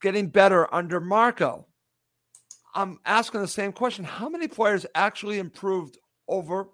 getting 0.00 0.28
better 0.28 0.72
under 0.74 1.00
Marco. 1.00 1.66
I'm 2.74 2.98
asking 3.04 3.42
the 3.42 3.48
same 3.48 3.72
question. 3.72 4.04
How 4.04 4.28
many 4.28 4.48
players 4.48 4.86
actually 4.94 5.38
improved 5.38 5.98
over 6.28 6.68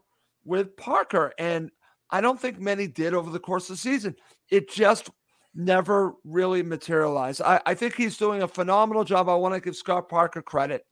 with 0.44 0.76
Parker? 0.76 1.32
And 1.36 1.72
I 2.10 2.20
don't 2.20 2.40
think 2.40 2.58
many 2.58 2.86
did 2.86 3.14
over 3.14 3.30
the 3.30 3.38
course 3.38 3.70
of 3.70 3.74
the 3.76 3.80
season. 3.80 4.16
It 4.50 4.70
just 4.70 5.10
never 5.54 6.14
really 6.24 6.62
materialized. 6.62 7.42
I, 7.42 7.60
I 7.66 7.74
think 7.74 7.94
he's 7.94 8.16
doing 8.16 8.42
a 8.42 8.48
phenomenal 8.48 9.04
job. 9.04 9.28
I 9.28 9.34
want 9.34 9.54
to 9.54 9.60
give 9.60 9.76
Scott 9.76 10.08
Parker 10.08 10.42
credit, 10.42 10.84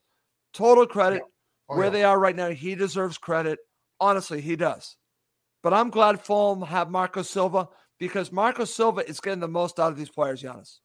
total 0.53 0.87
credit. 0.87 1.23
Oh, 1.69 1.77
Where 1.77 1.87
yeah. 1.87 1.91
they 1.91 2.05
are 2.05 2.19
right 2.19 2.37
now, 2.37 2.51
he 2.51 2.75
deserves 2.75 3.19
credit. 3.19 3.59
Honestly, 4.01 4.41
he 4.41 4.57
does. 4.57 4.97
But 5.63 5.75
I'm 5.75 5.91
glad 5.91 6.21
Fulham 6.21 6.63
have 6.63 6.91
Marco 6.91 7.23
Silva 7.23 7.69
because 7.99 8.33
Marco 8.33 8.65
Silva 8.65 9.07
is 9.09 9.21
getting 9.21 9.41
the 9.41 9.49
most 9.49 9.81
out 9.81 9.93
of 9.93 9.99
these 9.99 10.11
players, 10.11 10.43
Giannis. 10.43 10.79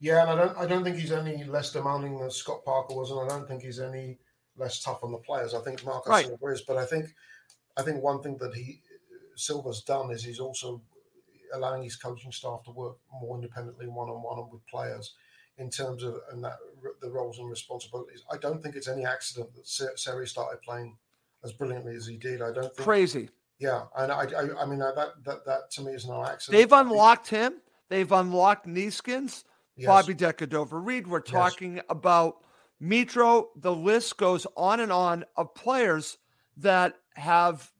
Yeah, 0.00 0.22
and 0.22 0.30
I 0.30 0.44
don't 0.44 0.58
I 0.58 0.66
don't 0.66 0.84
think 0.84 0.96
he's 0.96 1.12
any 1.12 1.44
less 1.44 1.72
demanding 1.72 2.18
than 2.18 2.30
Scott 2.30 2.64
Parker 2.64 2.94
was, 2.94 3.10
and 3.10 3.20
I 3.20 3.28
don't 3.28 3.46
think 3.46 3.62
he's 3.62 3.80
any 3.80 4.18
less 4.56 4.82
tough 4.82 5.04
on 5.04 5.12
the 5.12 5.18
players. 5.18 5.54
I 5.54 5.60
think 5.60 5.84
Marcus 5.84 6.10
Right. 6.10 6.26
Silva 6.26 6.46
is, 6.46 6.62
but 6.62 6.76
I 6.76 6.84
think 6.84 7.06
I 7.76 7.82
think 7.82 8.02
one 8.02 8.22
thing 8.22 8.36
that 8.38 8.54
he 8.54 8.80
Silva's 9.36 9.82
done 9.82 10.10
is 10.10 10.22
he's 10.24 10.40
also 10.40 10.80
allowing 11.54 11.82
his 11.82 11.96
coaching 11.96 12.32
staff 12.32 12.62
to 12.64 12.70
work 12.70 12.96
more 13.12 13.36
independently, 13.36 13.86
one 13.86 14.08
on 14.08 14.22
one, 14.22 14.38
and 14.38 14.50
with 14.50 14.66
players 14.66 15.14
in 15.58 15.70
terms 15.70 16.02
of 16.02 16.16
and 16.32 16.42
that 16.42 16.56
the 17.00 17.10
roles 17.10 17.38
and 17.38 17.48
responsibilities. 17.48 18.24
I 18.30 18.36
don't 18.38 18.62
think 18.62 18.74
it's 18.76 18.88
any 18.88 19.04
accident 19.04 19.54
that 19.54 19.66
Se- 19.66 19.96
Seri 19.96 20.26
started 20.26 20.60
playing 20.62 20.96
as 21.44 21.52
brilliantly 21.52 21.94
as 21.94 22.06
he 22.06 22.16
did. 22.16 22.42
I 22.42 22.52
don't 22.52 22.74
think. 22.74 22.78
Crazy. 22.78 23.28
Yeah, 23.58 23.84
and 23.96 24.10
I, 24.10 24.24
I, 24.24 24.62
I 24.62 24.66
mean 24.66 24.80
that 24.80 24.96
that 25.24 25.44
that 25.46 25.70
to 25.72 25.82
me 25.82 25.92
is 25.92 26.06
no 26.06 26.24
accident. 26.24 26.58
They've 26.60 26.72
unlocked 26.72 27.28
him. 27.28 27.54
They've 27.88 28.10
unlocked 28.10 28.66
Neeskens, 28.66 29.44
Yes. 29.76 29.86
Bobby 29.86 30.14
De 30.14 30.32
Cordova-Reid. 30.32 31.06
We're 31.06 31.20
talking 31.20 31.80
about 31.88 32.38
Mitro. 32.82 33.48
The 33.56 33.74
list 33.74 34.16
goes 34.16 34.46
on 34.56 34.80
and 34.80 34.90
on 34.90 35.24
of 35.36 35.54
players 35.54 36.18
that 36.56 36.94
have 37.14 37.70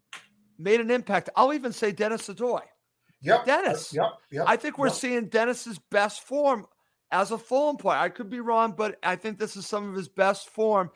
made 0.58 0.80
an 0.80 0.90
impact. 0.90 1.30
I'll 1.36 1.52
even 1.52 1.72
say 1.72 1.92
Denis 1.92 2.28
Odoi. 2.28 2.62
Yep, 3.22 3.46
Denis. 3.46 3.92
Yep, 3.92 4.04
yep. 4.30 4.44
I 4.46 4.56
think 4.56 4.78
we're 4.78 4.88
yep. 4.88 4.96
seeing 4.96 5.28
Denis's 5.28 5.78
best 5.90 6.22
form 6.22 6.66
as 7.10 7.30
a 7.30 7.38
Fulham 7.38 7.76
player. 7.76 7.98
I 7.98 8.10
could 8.10 8.28
be 8.28 8.40
wrong, 8.40 8.74
but 8.76 8.98
I 9.02 9.16
think 9.16 9.38
this 9.38 9.56
is 9.56 9.66
some 9.66 9.88
of 9.88 9.94
his 9.94 10.08
best 10.08 10.50
form. 10.50 10.90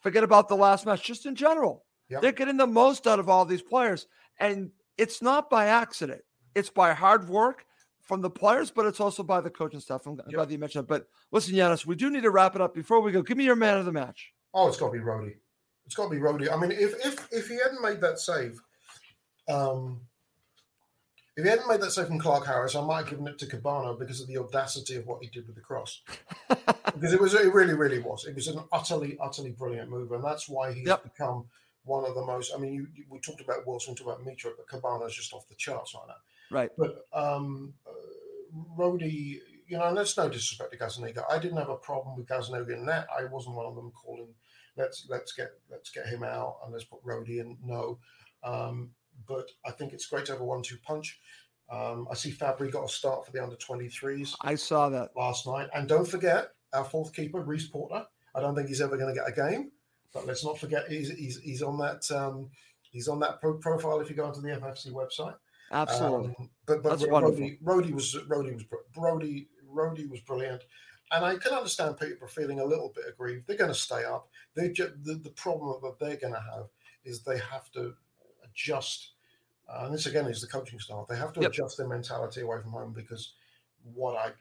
Forget 0.00 0.24
about 0.24 0.48
the 0.48 0.56
last 0.56 0.84
match, 0.84 1.02
just 1.02 1.26
in 1.26 1.34
general. 1.34 1.84
Yep. 2.10 2.22
They're 2.22 2.32
getting 2.32 2.56
the 2.56 2.66
most 2.66 3.06
out 3.06 3.18
of 3.18 3.28
all 3.28 3.44
these 3.44 3.62
players. 3.62 4.06
And 4.38 4.70
it's 4.96 5.22
not 5.22 5.48
by 5.48 5.66
accident, 5.66 6.22
it's 6.54 6.70
by 6.70 6.92
hard 6.92 7.28
work 7.28 7.64
from 8.02 8.20
the 8.22 8.30
players, 8.30 8.70
but 8.70 8.86
it's 8.86 9.00
also 9.00 9.22
by 9.22 9.40
the 9.40 9.50
coaching 9.50 9.80
staff. 9.80 10.06
I'm 10.06 10.16
glad 10.16 10.48
that 10.48 10.52
you 10.52 10.58
mentioned 10.58 10.84
that. 10.84 10.88
But 10.88 11.08
listen, 11.30 11.54
Yanis, 11.54 11.84
we 11.84 11.94
do 11.94 12.10
need 12.10 12.22
to 12.22 12.30
wrap 12.30 12.54
it 12.54 12.62
up 12.62 12.74
before 12.74 13.00
we 13.00 13.12
go. 13.12 13.22
Give 13.22 13.36
me 13.36 13.44
your 13.44 13.56
man 13.56 13.76
of 13.76 13.84
the 13.84 13.92
match. 13.92 14.32
Oh, 14.54 14.66
it's 14.68 14.78
got 14.78 14.86
to 14.86 14.92
be 14.92 14.98
Rody. 14.98 15.36
It's 15.84 15.94
got 15.94 16.04
to 16.04 16.10
be 16.10 16.18
Rody. 16.18 16.50
I 16.50 16.56
mean, 16.56 16.72
if 16.72 16.94
if 17.04 17.28
if 17.30 17.48
he 17.48 17.58
hadn't 17.62 17.82
made 17.82 18.00
that 18.00 18.18
save, 18.18 18.60
um, 19.48 20.00
if 21.36 21.44
he 21.44 21.50
hadn't 21.50 21.68
made 21.68 21.80
that 21.80 21.92
save 21.92 22.08
from 22.08 22.18
Clarke-Harris, 22.18 22.74
I 22.74 22.80
might 22.80 22.98
have 22.98 23.10
given 23.10 23.28
it 23.28 23.38
to 23.38 23.46
Kebano 23.46 23.96
because 23.98 24.20
of 24.20 24.26
the 24.26 24.38
audacity 24.38 24.96
of 24.96 25.06
what 25.06 25.22
he 25.22 25.28
did 25.28 25.46
with 25.46 25.54
the 25.54 25.62
cross. 25.62 26.02
because 26.48 27.12
it 27.12 27.20
was, 27.20 27.32
it 27.34 27.54
really, 27.54 27.74
really 27.74 28.00
was. 28.00 28.26
It 28.26 28.34
was 28.34 28.48
an 28.48 28.60
utterly, 28.72 29.16
utterly 29.20 29.52
brilliant 29.52 29.88
move, 29.88 30.10
and 30.12 30.24
that's 30.24 30.48
why 30.48 30.72
he's 30.72 30.88
Yep. 30.88 31.04
become 31.04 31.46
one 31.84 32.04
of 32.04 32.14
the 32.14 32.24
most. 32.24 32.52
I 32.54 32.58
mean, 32.58 32.74
you, 32.74 32.86
you 32.92 33.04
we 33.08 33.20
talked 33.20 33.40
about 33.40 33.66
Wilson, 33.66 33.92
we 33.92 33.96
talked 33.96 34.20
about 34.20 34.26
Mitro, 34.26 34.50
but 34.56 34.66
Kebano's 34.66 35.14
just 35.14 35.32
off 35.32 35.48
the 35.48 35.54
charts 35.54 35.94
right 35.94 36.08
now. 36.08 36.56
Right. 36.58 36.70
But 36.76 37.06
um, 37.12 37.74
uh, 37.86 37.92
Rody, 38.76 39.40
you 39.68 39.78
know, 39.78 39.84
and 39.84 39.96
that's 39.96 40.16
no 40.16 40.28
disrespect 40.28 40.72
to 40.72 40.78
Gazzaniga. 40.78 41.22
I 41.30 41.38
didn't 41.38 41.58
have 41.58 41.68
a 41.68 41.76
problem 41.76 42.16
with 42.16 42.26
Gazzaniga 42.26 42.72
in 42.72 42.86
that. 42.86 43.06
I 43.16 43.24
wasn't 43.24 43.56
one 43.56 43.66
of 43.66 43.74
them 43.74 43.92
calling, 43.92 44.34
let's 44.76 45.06
let's 45.08 45.32
get 45.32 45.50
let's 45.70 45.90
get 45.90 46.06
him 46.06 46.24
out 46.24 46.56
and 46.64 46.72
let's 46.72 46.84
put 46.84 47.00
Rody 47.04 47.40
in. 47.40 47.58
No, 47.62 47.98
um, 48.42 48.90
but 49.26 49.50
I 49.64 49.70
think 49.70 49.92
it's 49.92 50.06
great 50.06 50.26
to 50.26 50.32
have 50.32 50.40
a 50.40 50.44
one-two 50.44 50.76
punch. 50.84 51.18
Um, 51.70 52.08
I 52.10 52.14
see 52.14 52.30
Fabri 52.30 52.70
got 52.70 52.84
a 52.84 52.88
start 52.88 53.26
for 53.26 53.32
the 53.32 53.42
under 53.42 53.56
23s 53.56 54.34
I 54.40 54.54
saw 54.54 54.88
that. 54.88 55.10
last 55.16 55.46
night, 55.46 55.68
and 55.74 55.86
don't 55.86 56.08
forget 56.08 56.52
our 56.72 56.84
fourth 56.84 57.12
keeper, 57.12 57.40
Reese 57.40 57.68
Porter. 57.68 58.06
I 58.34 58.40
don't 58.40 58.54
think 58.54 58.68
he's 58.68 58.80
ever 58.80 58.96
going 58.96 59.14
to 59.14 59.20
get 59.20 59.28
a 59.28 59.32
game, 59.50 59.70
but 60.14 60.26
let's 60.26 60.44
not 60.44 60.58
forget 60.58 60.88
he's 60.88 61.10
he's, 61.10 61.40
he's 61.40 61.62
on 61.62 61.78
that 61.78 62.10
um, 62.10 62.50
he's 62.90 63.08
on 63.08 63.20
that 63.20 63.40
pro- 63.40 63.58
profile 63.58 64.00
if 64.00 64.08
you 64.08 64.16
go 64.16 64.24
onto 64.24 64.40
the 64.40 64.48
FFC 64.48 64.92
website. 64.92 65.34
Absolutely. 65.70 66.34
Um, 66.38 66.50
but 66.66 66.82
but 66.82 66.90
That's 66.90 67.06
Ro- 67.06 67.20
Rody, 67.20 67.58
Rody 67.62 67.92
was 67.92 68.16
Rody 68.26 68.52
was 68.52 68.64
br- 68.64 68.76
Rody 68.96 69.48
Rody 69.66 70.06
was 70.06 70.20
brilliant, 70.20 70.62
and 71.12 71.24
I 71.24 71.36
can 71.36 71.52
understand 71.52 71.98
people 71.98 72.28
feeling 72.28 72.60
a 72.60 72.64
little 72.64 72.92
bit 72.94 73.04
aggrieved. 73.08 73.46
They're 73.46 73.56
going 73.56 73.72
to 73.72 73.74
stay 73.74 74.04
up. 74.04 74.28
They 74.54 74.68
the 74.68 75.20
the 75.22 75.32
problem 75.36 75.80
that 75.82 75.98
they're 75.98 76.16
going 76.16 76.34
to 76.34 76.40
have 76.40 76.68
is 77.04 77.22
they 77.22 77.38
have 77.38 77.70
to 77.72 77.94
adjust. 78.58 79.12
Uh, 79.68 79.82
and 79.84 79.94
this 79.94 80.06
again 80.06 80.26
is 80.26 80.40
the 80.40 80.46
coaching 80.46 80.78
staff. 80.78 81.06
They 81.08 81.16
have 81.16 81.32
to 81.34 81.40
Yep. 81.40 81.50
adjust 81.50 81.76
their 81.76 81.88
mentality 81.88 82.40
away 82.40 82.60
from 82.60 82.72
home 82.72 82.92
because 82.92 83.34
what 83.94 84.16
I 84.16 84.32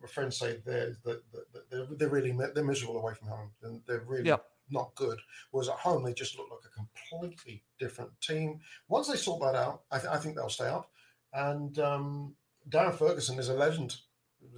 my 0.00 0.08
friends 0.08 0.36
say 0.38 0.60
they're 0.64 0.96
that 1.04 1.22
that 1.32 1.70
they're, 1.70 1.86
they're 1.96 2.08
really 2.08 2.32
they're 2.54 2.64
miserable 2.64 2.98
away 2.98 3.14
from 3.14 3.28
home 3.28 3.50
and 3.62 3.82
they're 3.86 4.04
really 4.06 4.26
Yep. 4.28 4.44
not 4.70 4.94
good. 4.94 5.18
Whereas 5.50 5.68
at 5.68 5.76
home 5.76 6.04
they 6.04 6.12
just 6.12 6.36
look 6.38 6.48
like 6.50 6.60
a 6.70 6.74
completely 6.74 7.64
different 7.78 8.10
team. 8.20 8.60
Once 8.88 9.08
they 9.08 9.16
sort 9.16 9.40
that 9.42 9.54
out, 9.58 9.82
I, 9.90 9.98
th- 9.98 10.12
I 10.12 10.18
think 10.18 10.36
they'll 10.36 10.48
stay 10.50 10.68
up. 10.68 10.90
And 11.32 11.78
um, 11.78 12.36
Darren 12.68 12.94
Ferguson 12.94 13.38
is 13.38 13.48
a 13.48 13.54
legend 13.54 13.96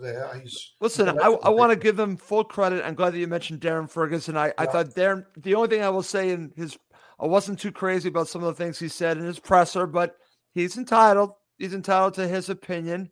there. 0.01 0.28
He's 0.40 0.73
Listen, 0.81 1.09
I. 1.09 1.28
I 1.28 1.49
want 1.49 1.70
to 1.73 1.77
give 1.77 1.97
them 1.97 2.16
full 2.16 2.45
credit. 2.45 2.85
I'm 2.85 2.95
glad 2.95 3.15
that 3.15 3.19
you 3.19 3.27
mentioned 3.28 3.61
Darren 3.61 3.89
Ferguson. 3.89 4.36
I, 4.36 4.53
I 4.59 4.66
thought 4.66 4.89
Darren, 4.95 5.24
the 5.36 5.55
only 5.55 5.69
thing 5.69 5.82
I 5.82 5.89
will 5.89 6.03
say 6.03 6.31
in 6.31 6.53
his, 6.57 6.77
I 7.20 7.27
wasn't 7.27 7.59
too 7.59 7.73
crazy 7.73 8.09
about 8.09 8.28
some 8.28 8.43
of 8.43 8.57
the 8.57 8.62
things 8.62 8.78
he 8.78 8.89
said 8.89 9.16
in 9.19 9.24
his 9.24 9.40
presser, 9.40 9.86
but 9.86 10.16
he's 10.55 10.77
entitled. 10.77 11.32
he's 11.59 11.74
entitled 11.74 12.15
to 12.15 12.28
his 12.28 12.49
opinion. 12.49 13.11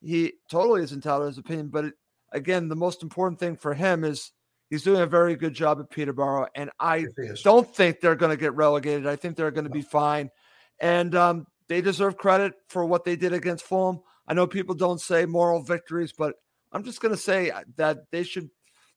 He 0.00 0.34
totally 0.48 0.82
is 0.82 0.92
entitled 0.92 1.24
to 1.24 1.28
his 1.28 1.38
opinion. 1.38 1.68
But 1.68 1.86
it, 1.86 1.94
again, 2.32 2.68
the 2.68 2.76
most 2.76 3.02
important 3.02 3.40
thing 3.40 3.56
for 3.56 3.74
him 3.74 4.04
is 4.04 4.32
he's 4.70 4.84
doing 4.84 5.00
a 5.00 5.06
very 5.06 5.34
good 5.34 5.54
job 5.54 5.80
at 5.80 5.90
Peterborough, 5.90 6.46
and 6.54 6.70
I 6.78 7.06
don't 7.42 7.74
think 7.74 8.00
they're 8.00 8.14
going 8.14 8.30
to 8.30 8.40
get 8.40 8.54
relegated. 8.54 9.06
I 9.06 9.16
think 9.16 9.36
they're 9.36 9.50
going 9.50 9.64
to 9.64 9.70
be 9.70 9.82
fine, 9.82 10.30
and 10.78 11.14
um, 11.16 11.46
they 11.68 11.80
deserve 11.80 12.16
credit 12.16 12.54
for 12.68 12.84
what 12.84 13.04
they 13.04 13.16
did 13.16 13.32
against 13.32 13.64
Fulham. 13.64 14.00
I 14.26 14.34
know 14.34 14.46
people 14.46 14.74
don't 14.74 15.00
say 15.00 15.26
moral 15.26 15.62
victories, 15.62 16.12
but 16.16 16.34
I'm 16.70 16.84
just 16.84 17.00
going 17.00 17.14
to 17.14 17.20
say 17.20 17.50
that 17.76 18.10
they 18.12 18.22
should 18.22 18.50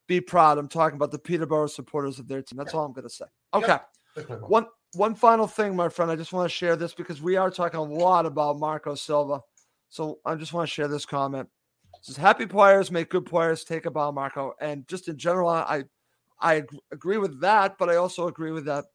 be 0.08 0.20
proud. 0.20 0.58
I'm 0.58 0.68
talking 0.68 0.98
about 0.98 1.12
the 1.12 1.20
Peterborough 1.20 1.68
supporters 1.68 2.20
of 2.20 2.28
their 2.28 2.42
team. 2.42 2.58
That's 2.58 2.74
all 2.74 2.86
I'm 2.86 2.92
going 2.92 3.08
to 3.08 3.10
say. 3.10 3.26
Okay. 3.54 3.78
One 4.48 4.66
one 4.94 5.16
final 5.16 5.48
thing, 5.48 5.76
my 5.76 5.90
friend. 5.90 6.12
I 6.12 6.16
just 6.16 6.34
want 6.34 6.50
to 6.50 6.56
share 6.56 6.76
this 6.76 6.94
because 6.94 7.22
we 7.22 7.38
are 7.38 7.50
talking 7.50 7.80
a 7.80 7.84
lot 7.84 8.26
about 8.26 8.60
Marco 8.60 8.96
Silva. 8.96 9.42
So 9.90 10.20
I 10.26 10.36
just 10.36 10.54
want 10.54 10.68
to 10.68 10.74
share 10.74 10.88
this 10.88 11.06
comment. 11.06 11.48
It 11.96 12.06
says 12.06 12.18
happy 12.18 12.46
players 12.46 12.92
make 12.92 13.10
good 13.10 13.26
players. 13.26 13.64
Take 13.64 13.86
about 13.86 14.14
Marco, 14.14 14.54
and 14.60 14.88
just 14.88 15.08
in 15.08 15.18
general, 15.18 15.50
I 15.50 15.84
I 16.40 16.64
agree 16.92 17.18
with 17.18 17.40
that, 17.42 17.78
but 17.78 17.90
I 17.90 17.96
also 17.96 18.28
agree 18.28 18.52
with 18.52 18.66
that 18.66 18.86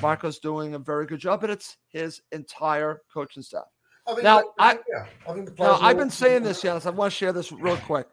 Marco's 0.00 0.38
doing 0.38 0.74
a 0.74 0.78
very 0.78 1.06
good 1.06 1.20
job, 1.20 1.42
and 1.44 1.52
it's 1.52 1.76
his 1.88 2.20
entire 2.32 3.02
coaching 3.12 3.42
staff. 3.42 3.64
I 4.06 4.20
now, 4.22 4.42
I, 4.58 4.78
yeah, 4.88 5.06
I 5.28 5.44
now 5.58 5.78
I've 5.80 5.96
been 5.96 6.10
saying 6.10 6.42
this, 6.42 6.62
Giannis. 6.62 6.86
I 6.86 6.90
want 6.90 7.12
to 7.12 7.16
share 7.16 7.32
this 7.32 7.52
real 7.52 7.76
quick. 7.78 8.06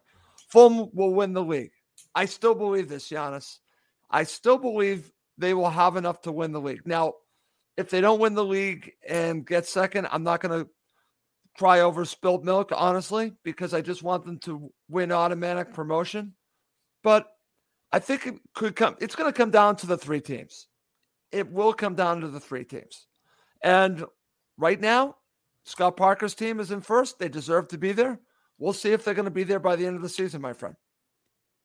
Fulham 0.49 0.89
will 0.93 1.13
win 1.13 1.33
the 1.33 1.43
league. 1.43 1.71
I 2.15 2.25
still 2.25 2.55
believe 2.55 2.89
this, 2.89 3.09
Giannis. 3.09 3.59
I 4.09 4.23
still 4.23 4.57
believe 4.57 5.11
they 5.41 5.53
will 5.53 5.69
have 5.69 5.97
enough 5.97 6.22
to 6.22 6.31
win 6.31 6.51
the 6.51 6.61
league. 6.61 6.85
Now, 6.85 7.15
if 7.77 7.89
they 7.89 7.99
don't 7.99 8.19
win 8.19 8.35
the 8.35 8.45
league 8.45 8.93
and 9.07 9.45
get 9.45 9.65
second, 9.65 10.07
I'm 10.11 10.23
not 10.23 10.41
going 10.41 10.63
to 10.63 10.69
cry 11.57 11.81
over 11.81 12.05
spilled 12.05 12.45
milk, 12.45 12.72
honestly, 12.73 13.34
because 13.43 13.73
I 13.73 13.81
just 13.81 14.03
want 14.03 14.26
them 14.26 14.39
to 14.39 14.72
win 14.89 15.11
automatic 15.11 15.73
promotion. 15.73 16.34
But 17.03 17.27
I 17.91 17.99
think 17.99 18.27
it 18.27 18.35
could 18.53 18.76
come, 18.76 18.95
it's 19.01 19.15
going 19.15 19.31
to 19.31 19.38
come 19.38 19.51
down 19.51 19.76
to 19.77 19.88
the 19.88 19.97
three 19.97 20.22
teams. 20.22 20.68
It 21.31 21.51
will 21.51 21.73
come 21.73 21.95
down 21.95 22.22
to 22.22 22.27
the 22.27 22.39
three 22.39 22.63
teams. 22.63 23.07
And 23.63 24.05
right 24.57 24.80
now, 24.80 25.15
Scott 25.65 25.97
Parker's 25.97 26.35
team 26.35 26.59
is 26.59 26.72
in 26.72 26.81
first. 26.81 27.19
They 27.19 27.30
deserve 27.30 27.68
to 27.69 27.77
be 27.77 27.91
there. 27.91 28.19
We'll 28.57 28.73
see 28.73 28.91
if 28.91 29.03
they're 29.03 29.13
going 29.13 29.26
to 29.26 29.31
be 29.31 29.43
there 29.43 29.59
by 29.59 29.76
the 29.76 29.85
end 29.85 29.95
of 29.95 30.01
the 30.01 30.09
season, 30.09 30.41
my 30.41 30.53
friend. 30.53 30.76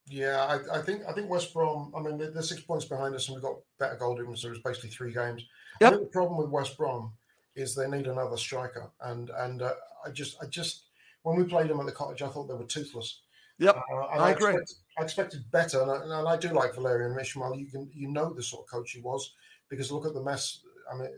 Yeah, 0.09 0.45
I, 0.45 0.79
I, 0.79 0.83
think 0.83 1.03
I 1.09 1.13
think 1.13 1.29
West 1.29 1.53
Brom. 1.53 1.93
I 1.97 2.01
mean, 2.01 2.17
they're, 2.17 2.43
six 2.43 2.61
points 2.61 2.85
behind 2.85 3.15
us, 3.15 3.27
and 3.29 3.35
we've 3.35 3.43
got 3.43 3.57
better 3.79 3.97
goal 3.97 4.15
difference. 4.15 4.43
So 4.43 4.51
it's 4.51 4.61
basically 4.61 4.91
three 4.91 5.13
games. 5.13 5.45
Yep. 5.81 5.93
I 5.93 5.97
think 5.97 6.09
the 6.09 6.13
problem 6.13 6.39
with 6.39 6.49
West 6.49 6.77
Brom 6.77 7.13
is 7.57 7.75
they 7.75 7.89
need 7.89 8.07
another 8.07 8.37
striker, 8.37 8.89
and 9.01 9.31
and 9.31 9.63
uh, 9.63 9.73
I 10.05 10.11
just 10.11 10.37
I 10.41 10.47
just 10.47 10.85
when 11.23 11.37
we 11.37 11.45
played 11.45 11.69
them 11.69 11.81
at 11.81 11.87
the 11.87 11.93
cottage, 11.93 12.23
I 12.23 12.29
thought 12.29 12.47
they 12.47 12.55
were 12.55 12.65
toothless. 12.65 13.21
Yep, 13.59 13.77
uh, 13.77 13.97
I, 13.97 14.17
I, 14.17 14.31
agree. 14.31 14.51
Expected, 14.51 14.77
I 14.99 15.03
expected 15.03 15.51
better, 15.51 15.83
and 15.83 15.91
I, 15.91 16.19
and 16.21 16.29
I 16.29 16.37
do 16.37 16.51
like 16.51 16.75
Valérien 16.75 17.19
Ismaël. 17.19 17.59
You 17.59 17.67
can 17.67 17.91
you 17.93 18.09
know 18.09 18.33
the 18.33 18.43
sort 18.43 18.65
of 18.65 18.71
coach 18.71 18.93
he 18.93 19.01
was 19.01 19.35
because 19.69 19.91
look 19.91 20.07
at 20.07 20.15
the 20.15 20.23
mess. 20.23 20.61
I 20.93 20.97
mean, 20.97 21.09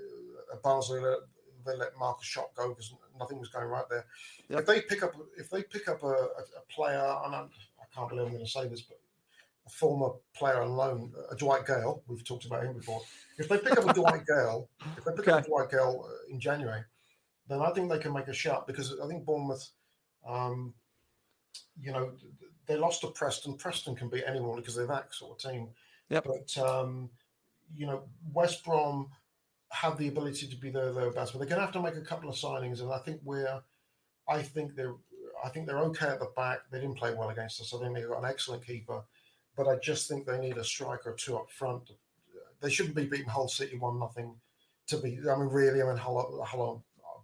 at 0.52 0.62
Barnsley 0.62 1.00
they 1.66 1.76
let 1.76 1.98
Markus 1.98 2.26
Schopp 2.26 2.54
go 2.56 2.70
because 2.70 2.94
nothing 3.18 3.38
was 3.38 3.48
going 3.48 3.66
right 3.66 3.84
there. 3.90 4.06
Yep. 4.48 4.60
If 4.60 4.66
they 4.66 4.80
pick 4.80 5.02
up 5.02 5.12
if 5.36 5.50
they 5.50 5.62
pick 5.62 5.88
up 5.88 6.02
a, 6.02 6.06
a, 6.06 6.12
a 6.12 6.62
player, 6.70 7.16
and 7.24 7.34
I'm, 7.34 7.50
can't 7.94 8.08
believe 8.08 8.26
I'm 8.26 8.32
going 8.32 8.44
to 8.44 8.50
say 8.50 8.66
this, 8.68 8.82
but 8.82 8.98
a 9.66 9.70
former 9.70 10.14
player 10.34 10.62
on 10.62 10.70
loan, 10.70 11.12
a 11.30 11.36
Dwight 11.36 11.66
Gayle. 11.66 12.02
we've 12.08 12.24
talked 12.24 12.46
about 12.46 12.64
him 12.64 12.74
before. 12.74 13.00
If 13.38 13.48
they 13.48 13.58
pick 13.58 13.78
up 13.78 13.88
a 13.88 13.92
Dwight 13.92 14.26
Gayle, 14.28 14.68
if 14.96 15.04
they 15.04 15.12
pick 15.12 15.28
okay. 15.28 15.32
up 15.32 15.44
a 15.44 15.48
Dwight 15.48 15.70
Gayle 15.70 16.06
uh, 16.08 16.32
in 16.32 16.40
January, 16.40 16.82
then 17.48 17.60
I 17.60 17.70
think 17.70 17.90
they 17.90 17.98
can 17.98 18.12
make 18.12 18.28
a 18.28 18.32
shot 18.32 18.66
because 18.66 18.98
I 19.02 19.06
think 19.06 19.24
Bournemouth, 19.24 19.68
um, 20.26 20.74
you 21.80 21.92
know, 21.92 22.12
they 22.66 22.76
lost 22.76 23.00
to 23.02 23.08
Preston. 23.08 23.56
Preston 23.56 23.96
can 23.96 24.08
beat 24.08 24.24
anyone 24.26 24.56
because 24.56 24.74
they're 24.76 24.86
that 24.86 25.14
sort 25.14 25.32
of 25.32 25.50
team. 25.50 25.68
Yep. 26.10 26.26
But 26.26 26.58
um, 26.58 27.10
you 27.74 27.86
know, 27.86 28.04
West 28.32 28.64
Brom 28.64 29.08
have 29.70 29.98
the 29.98 30.08
ability 30.08 30.46
to 30.48 30.56
be 30.56 30.70
there 30.70 30.92
thereabouts, 30.92 31.32
but 31.32 31.38
they're 31.38 31.48
going 31.48 31.60
to 31.60 31.64
have 31.64 31.74
to 31.74 31.82
make 31.82 31.96
a 31.96 32.00
couple 32.00 32.28
of 32.28 32.36
signings, 32.36 32.80
and 32.80 32.92
I 32.92 32.98
think 32.98 33.20
we're, 33.24 33.60
I 34.28 34.42
think 34.42 34.74
they're 34.74 34.94
I 35.44 35.48
think 35.48 35.66
they're 35.66 35.78
okay 35.80 36.06
at 36.08 36.20
the 36.20 36.30
back. 36.36 36.60
They 36.70 36.80
didn't 36.80 36.96
play 36.96 37.14
well 37.14 37.30
against 37.30 37.60
us. 37.60 37.74
I 37.74 37.78
think 37.78 37.94
they've 37.94 38.08
got 38.08 38.22
an 38.22 38.28
excellent 38.28 38.66
keeper, 38.66 39.02
but 39.56 39.68
I 39.68 39.76
just 39.76 40.08
think 40.08 40.26
they 40.26 40.38
need 40.38 40.56
a 40.56 40.64
striker 40.64 41.10
or 41.10 41.14
two 41.14 41.36
up 41.36 41.50
front. 41.50 41.90
They 42.60 42.70
shouldn't 42.70 42.96
be 42.96 43.04
beating 43.04 43.28
Hull 43.28 43.48
City 43.48 43.76
one 43.78 43.98
nothing. 43.98 44.34
To 44.88 44.96
be, 44.96 45.18
I 45.30 45.36
mean, 45.36 45.48
really, 45.48 45.82
I 45.82 45.86
mean, 45.86 45.96
Hull, 45.96 46.42
Hull 46.46 46.82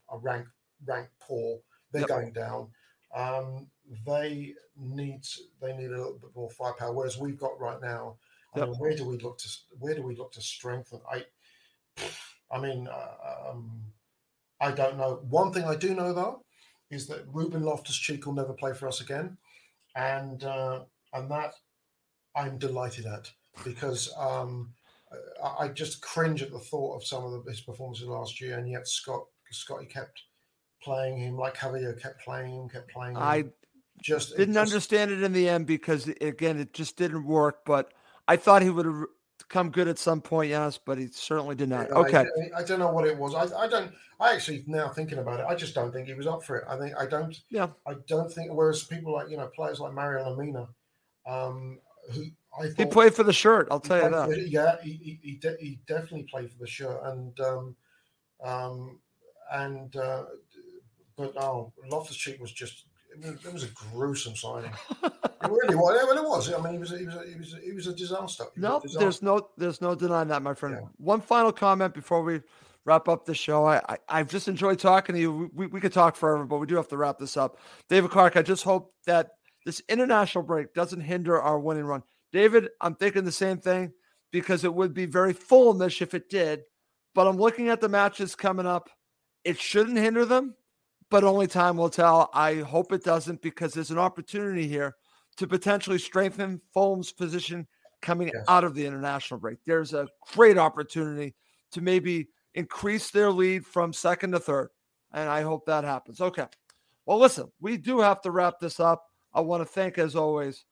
are 0.08 0.18
rank 0.18 0.46
rank 0.84 1.08
poor. 1.18 1.60
They're 1.92 2.02
yep. 2.02 2.08
going 2.08 2.32
down. 2.32 2.68
Um, 3.14 3.68
they 4.06 4.54
need 4.76 5.24
they 5.62 5.74
need 5.76 5.86
a 5.86 5.96
little 5.96 6.18
bit 6.20 6.30
more 6.34 6.50
firepower. 6.50 6.92
Whereas 6.92 7.18
we've 7.18 7.38
got 7.38 7.58
right 7.58 7.80
now, 7.80 8.16
I 8.54 8.60
yep. 8.60 8.68
mean, 8.68 8.78
where 8.78 8.94
do 8.94 9.06
we 9.06 9.16
look 9.18 9.38
to 9.38 9.48
where 9.78 9.94
do 9.94 10.02
we 10.02 10.14
look 10.14 10.32
to 10.32 10.42
strengthen? 10.42 11.00
I, 11.10 11.24
I 12.50 12.60
mean, 12.60 12.86
uh, 12.86 13.50
um, 13.50 13.80
I 14.60 14.70
don't 14.70 14.98
know. 14.98 15.20
One 15.28 15.52
thing 15.52 15.64
I 15.64 15.74
do 15.74 15.94
know 15.94 16.12
though 16.12 16.43
is 16.94 17.06
that 17.08 17.26
Ruben 17.32 17.62
Loftus 17.62 17.96
Cheek 17.96 18.26
will 18.26 18.34
never 18.34 18.52
play 18.52 18.72
for 18.72 18.88
us 18.88 19.00
again, 19.00 19.36
and 19.96 20.42
uh, 20.44 20.80
and 21.12 21.30
that 21.30 21.54
I'm 22.36 22.58
delighted 22.58 23.06
at 23.06 23.30
because 23.64 24.12
um, 24.18 24.72
I, 25.42 25.64
I, 25.64 25.68
just 25.68 26.00
cringe 26.00 26.42
at 26.42 26.50
the 26.50 26.58
thought 26.58 26.96
of 26.96 27.06
some 27.06 27.24
of 27.24 27.32
the, 27.32 27.50
his 27.50 27.60
performances 27.60 28.06
last 28.06 28.40
year, 28.40 28.58
and 28.58 28.68
yet 28.68 28.88
Scott 28.88 29.24
Scotty 29.50 29.86
kept 29.86 30.22
playing 30.82 31.18
him 31.18 31.36
like 31.36 31.56
Javier 31.56 32.00
kept 32.00 32.22
playing 32.22 32.54
him, 32.54 32.68
kept 32.68 32.90
playing. 32.90 33.16
Him. 33.16 33.22
I 33.22 33.44
just 34.02 34.36
didn't 34.36 34.54
just, 34.54 34.72
understand 34.72 35.10
it 35.10 35.22
in 35.22 35.32
the 35.32 35.48
end 35.48 35.66
because 35.66 36.08
again, 36.20 36.58
it 36.58 36.72
just 36.72 36.96
didn't 36.96 37.24
work. 37.24 37.64
But 37.64 37.92
I 38.28 38.36
thought 38.36 38.62
he 38.62 38.70
would 38.70 38.86
have 38.86 39.04
come 39.48 39.70
good 39.70 39.88
at 39.88 39.98
some 39.98 40.20
point, 40.20 40.50
yes, 40.50 40.78
but 40.78 40.98
he 40.98 41.08
certainly 41.08 41.54
did 41.54 41.68
not. 41.68 41.90
Okay. 41.90 42.26
I, 42.54 42.60
I, 42.60 42.64
don't 42.64 42.78
know 42.78 42.90
what 42.90 43.06
it 43.06 43.16
was. 43.16 43.34
I, 43.34 43.64
I 43.64 43.68
don't. 43.68 43.92
I 44.20 44.32
actually 44.32 44.64
now 44.66 44.88
thinking 44.88 45.18
about 45.18 45.40
it, 45.40 45.46
I 45.48 45.54
just 45.54 45.74
don't 45.74 45.92
think 45.92 46.06
he 46.06 46.14
was 46.14 46.26
up 46.26 46.44
for 46.44 46.56
it. 46.56 46.64
I 46.68 46.76
think 46.78 46.94
I 46.98 47.06
don't. 47.06 47.36
Yeah. 47.50 47.68
I 47.86 47.94
don't 48.06 48.32
think. 48.32 48.52
Whereas 48.52 48.84
people 48.84 49.12
like 49.12 49.30
you 49.30 49.36
know 49.36 49.48
players 49.48 49.80
like 49.80 49.92
Mario 49.92 50.24
Lemina, 50.24 50.68
um, 51.26 51.78
who 52.12 52.26
I 52.58 52.68
he 52.76 52.86
played 52.86 53.14
for 53.14 53.24
the 53.24 53.32
shirt. 53.32 53.68
I'll 53.70 53.80
tell 53.80 54.02
you 54.02 54.10
that. 54.10 54.28
For, 54.28 54.34
yeah, 54.34 54.76
he 54.82 54.92
he, 54.92 55.18
he, 55.22 55.32
de- 55.36 55.56
he, 55.58 55.80
definitely 55.86 56.26
played 56.30 56.50
for 56.50 56.58
the 56.58 56.66
shirt, 56.66 57.00
and 57.04 57.38
um, 57.40 57.76
um, 58.44 59.00
and 59.52 59.96
uh, 59.96 60.24
but 61.16 61.36
oh, 61.36 61.72
Loftus 61.90 62.16
Cheek 62.16 62.40
was 62.40 62.52
just 62.52 62.84
it 63.22 63.52
was 63.52 63.64
a 63.64 63.68
gruesome 63.68 64.36
signing. 64.36 64.72
really. 65.50 65.74
Well, 65.74 65.90
it 65.90 66.24
was. 66.24 66.52
I 66.52 66.60
mean, 66.60 66.74
he 66.74 66.78
was. 66.78 66.90
He 66.90 67.06
was. 67.06 67.14
He 67.28 67.36
was. 67.36 67.56
He 67.64 67.72
was 67.72 67.86
a 67.86 67.94
disaster. 67.94 68.44
No, 68.56 68.80
nope, 68.84 68.84
there's 68.98 69.22
no. 69.22 69.48
There's 69.56 69.80
no 69.80 69.94
denying 69.94 70.28
that, 70.28 70.42
my 70.42 70.54
friend. 70.54 70.78
Yeah. 70.80 70.88
One 70.98 71.20
final 71.20 71.52
comment 71.52 71.94
before 71.94 72.22
we 72.22 72.40
wrap 72.84 73.08
up 73.08 73.24
the 73.24 73.34
show. 73.34 73.66
I, 73.66 73.80
I 74.08 74.18
have 74.18 74.28
just 74.28 74.48
enjoyed 74.48 74.78
talking 74.78 75.14
to 75.14 75.20
you. 75.20 75.50
We, 75.54 75.66
we 75.66 75.80
could 75.80 75.92
talk 75.92 76.16
forever, 76.16 76.44
but 76.44 76.58
we 76.58 76.66
do 76.66 76.76
have 76.76 76.88
to 76.88 76.96
wrap 76.96 77.18
this 77.18 77.36
up. 77.36 77.58
David 77.88 78.10
Clark, 78.10 78.36
I 78.36 78.42
just 78.42 78.62
hope 78.62 78.92
that 79.06 79.30
this 79.64 79.80
international 79.88 80.44
break 80.44 80.74
doesn't 80.74 81.00
hinder 81.00 81.40
our 81.40 81.58
winning 81.58 81.84
run. 81.84 82.02
David, 82.32 82.68
I'm 82.80 82.94
thinking 82.94 83.24
the 83.24 83.32
same 83.32 83.58
thing 83.58 83.92
because 84.32 84.64
it 84.64 84.74
would 84.74 84.92
be 84.92 85.06
very 85.06 85.32
foolish 85.32 86.02
if 86.02 86.12
it 86.12 86.28
did. 86.28 86.62
But 87.14 87.26
I'm 87.26 87.36
looking 87.36 87.68
at 87.68 87.80
the 87.80 87.88
matches 87.88 88.34
coming 88.34 88.66
up. 88.66 88.90
It 89.44 89.58
shouldn't 89.58 89.96
hinder 89.96 90.24
them 90.24 90.54
but 91.14 91.22
only 91.24 91.46
time 91.46 91.76
will 91.76 91.90
tell. 91.90 92.30
I 92.32 92.56
hope 92.56 92.92
it 92.92 93.04
doesn't 93.04 93.42
because 93.42 93.72
there's 93.72 93.92
an 93.92 93.98
opportunity 93.98 94.66
here 94.66 94.96
to 95.36 95.46
potentially 95.46 95.98
strengthen 95.98 96.60
Fulham's 96.72 97.12
position 97.12 97.66
coming 98.02 98.30
yes. 98.32 98.44
out 98.48 98.64
of 98.64 98.74
the 98.74 98.86
international 98.86 99.40
break. 99.40 99.58
There's 99.64 99.94
a 99.94 100.08
great 100.34 100.58
opportunity 100.58 101.34
to 101.72 101.80
maybe 101.80 102.28
increase 102.54 103.10
their 103.10 103.30
lead 103.30 103.66
from 103.66 103.92
second 103.92 104.32
to 104.32 104.40
third. 104.40 104.68
And 105.12 105.28
I 105.28 105.42
hope 105.42 105.66
that 105.66 105.84
happens. 105.84 106.20
Okay. 106.20 106.46
Well, 107.06 107.18
listen, 107.18 107.50
we 107.60 107.76
do 107.76 108.00
have 108.00 108.20
to 108.22 108.30
wrap 108.30 108.58
this 108.60 108.80
up. 108.80 109.04
I 109.32 109.40
want 109.40 109.62
to 109.62 109.66
thank, 109.66 109.98
as 109.98 110.16
always, 110.16 110.64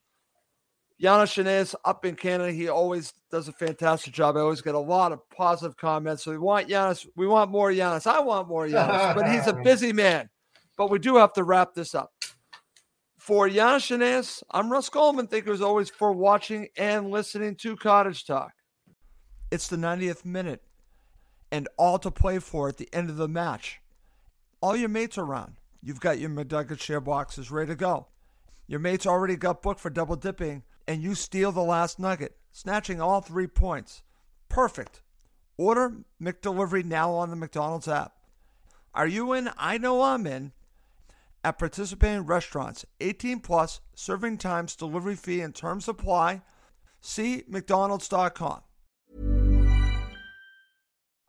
Janos 1.00 1.34
Chaneas 1.34 1.74
up 1.84 2.04
in 2.04 2.14
Canada. 2.14 2.52
He 2.52 2.68
always 2.68 3.12
does 3.30 3.48
a 3.48 3.52
fantastic 3.52 4.12
job. 4.12 4.36
I 4.36 4.40
always 4.40 4.62
get 4.62 4.74
a 4.74 4.78
lot 4.78 5.12
of 5.12 5.28
positive 5.30 5.76
comments. 5.76 6.22
So 6.22 6.30
we 6.30 6.38
want 6.38 6.68
Janos. 6.68 7.06
We 7.16 7.26
want 7.26 7.50
more 7.50 7.72
Janos. 7.72 8.06
I 8.06 8.20
want 8.20 8.48
more 8.48 8.68
Janos, 8.68 9.14
but 9.14 9.30
he's 9.30 9.46
a 9.48 9.52
busy 9.64 9.92
man. 9.92 10.30
But 10.78 10.90
we 10.90 10.98
do 10.98 11.16
have 11.16 11.32
to 11.34 11.44
wrap 11.44 11.74
this 11.74 11.94
up. 11.94 12.12
For 13.22 13.48
Janos 13.48 13.86
Chaneas, 13.86 14.42
I'm 14.50 14.72
Russ 14.72 14.88
Goldman. 14.88 15.28
Thank 15.28 15.46
you 15.46 15.52
as 15.52 15.60
always 15.60 15.88
for 15.88 16.10
watching 16.10 16.66
and 16.76 17.12
listening 17.12 17.54
to 17.60 17.76
Cottage 17.76 18.26
Talk. 18.26 18.50
It's 19.48 19.68
the 19.68 19.76
90th 19.76 20.24
minute 20.24 20.60
and 21.52 21.68
all 21.76 22.00
to 22.00 22.10
play 22.10 22.40
for 22.40 22.68
at 22.68 22.78
the 22.78 22.88
end 22.92 23.10
of 23.10 23.16
the 23.18 23.28
match. 23.28 23.80
All 24.60 24.74
your 24.74 24.88
mates 24.88 25.18
are 25.18 25.24
around. 25.24 25.54
You've 25.80 26.00
got 26.00 26.18
your 26.18 26.30
McNugget 26.30 26.80
share 26.80 27.00
boxes 27.00 27.52
ready 27.52 27.68
to 27.68 27.76
go. 27.76 28.08
Your 28.66 28.80
mates 28.80 29.06
already 29.06 29.36
got 29.36 29.62
booked 29.62 29.78
for 29.78 29.88
double 29.88 30.16
dipping, 30.16 30.64
and 30.88 31.00
you 31.00 31.14
steal 31.14 31.52
the 31.52 31.62
last 31.62 32.00
nugget, 32.00 32.34
snatching 32.50 33.00
all 33.00 33.20
three 33.20 33.46
points. 33.46 34.02
Perfect. 34.48 35.00
Order 35.56 35.92
McDelivery 36.20 36.84
now 36.84 37.12
on 37.12 37.30
the 37.30 37.36
McDonald's 37.36 37.86
app. 37.86 38.14
Are 38.92 39.06
you 39.06 39.32
in? 39.32 39.48
I 39.56 39.78
know 39.78 40.02
I'm 40.02 40.26
in 40.26 40.50
at 41.44 41.58
participating 41.58 42.26
restaurants. 42.26 42.84
18 43.00 43.40
plus, 43.40 43.80
serving 43.94 44.38
times, 44.38 44.76
delivery 44.76 45.16
fee, 45.16 45.40
and 45.40 45.54
terms 45.54 45.88
apply. 45.88 46.42
See 47.00 47.42
McDonald's.com. 47.48 48.60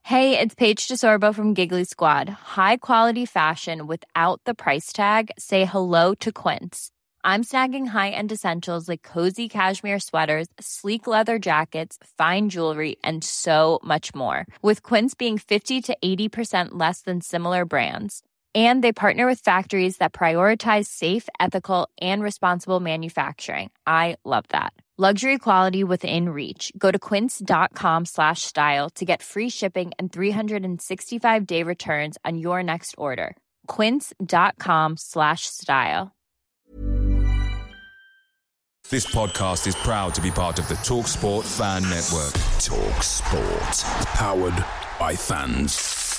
Hey, 0.06 0.38
it's 0.38 0.54
Paige 0.54 0.86
DeSorbo 0.90 1.34
from 1.34 1.54
Giggly 1.54 1.86
Squad. 1.86 2.28
High 2.28 2.76
quality 2.78 3.26
fashion 3.26 3.88
without 3.88 4.42
the 4.46 4.54
price 4.54 4.92
tag? 4.92 5.32
Say 5.40 5.64
hello 5.64 6.14
to 6.16 6.32
Quince. 6.32 6.92
I'm 7.24 7.44
snagging 7.46 7.88
high 7.88 8.10
end 8.10 8.32
essentials 8.32 8.90
like 8.90 9.02
cozy 9.02 9.48
cashmere 9.48 10.00
sweaters, 10.00 10.48
sleek 10.60 11.08
leather 11.08 11.40
jackets, 11.40 11.98
fine 12.18 12.50
jewelry, 12.50 12.98
and 13.02 13.24
so 13.24 13.80
much 13.82 14.14
more. 14.14 14.46
With 14.62 14.84
Quince 14.84 15.14
being 15.14 15.38
50 15.38 15.80
to 15.82 15.98
80% 16.04 16.72
less 16.72 17.00
than 17.02 17.22
similar 17.22 17.64
brands. 17.64 18.24
And 18.54 18.84
they 18.84 18.92
partner 18.92 19.26
with 19.26 19.40
factories 19.40 19.98
that 19.98 20.14
prioritize 20.14 20.86
safe, 20.86 21.30
ethical, 21.40 21.90
and 22.02 22.22
responsible 22.22 22.80
manufacturing. 22.80 23.72
I 23.88 24.18
love 24.24 24.46
that. 24.50 24.74
Luxury 24.96 25.40
quality 25.40 25.84
within 25.84 26.30
reach. 26.30 26.72
Go 26.78 26.92
to 26.92 27.00
quince.com 27.00 28.06
slash 28.06 28.44
style 28.44 28.92
to 28.92 29.06
get 29.06 29.24
free 29.24 29.50
shipping 29.50 29.92
and 29.98 30.14
365 30.14 31.48
day 31.48 31.64
returns 31.64 32.20
on 32.24 32.38
your 32.38 32.62
next 32.62 32.94
order. 32.96 33.36
Quince.com 33.66 34.98
slash 34.98 35.48
style. 35.48 36.12
This 38.90 39.08
podcast 39.08 39.66
is 39.66 39.76
proud 39.78 40.14
to 40.14 40.22
be 40.22 40.30
part 40.30 40.60
of 40.60 40.68
the 40.68 40.76
TalkSport 40.76 41.44
Fan 41.58 41.82
Network. 41.90 42.34
Talk 42.60 43.02
Sport. 43.02 44.06
Powered 44.14 44.66
by 45.00 45.16
fans. 45.16 46.13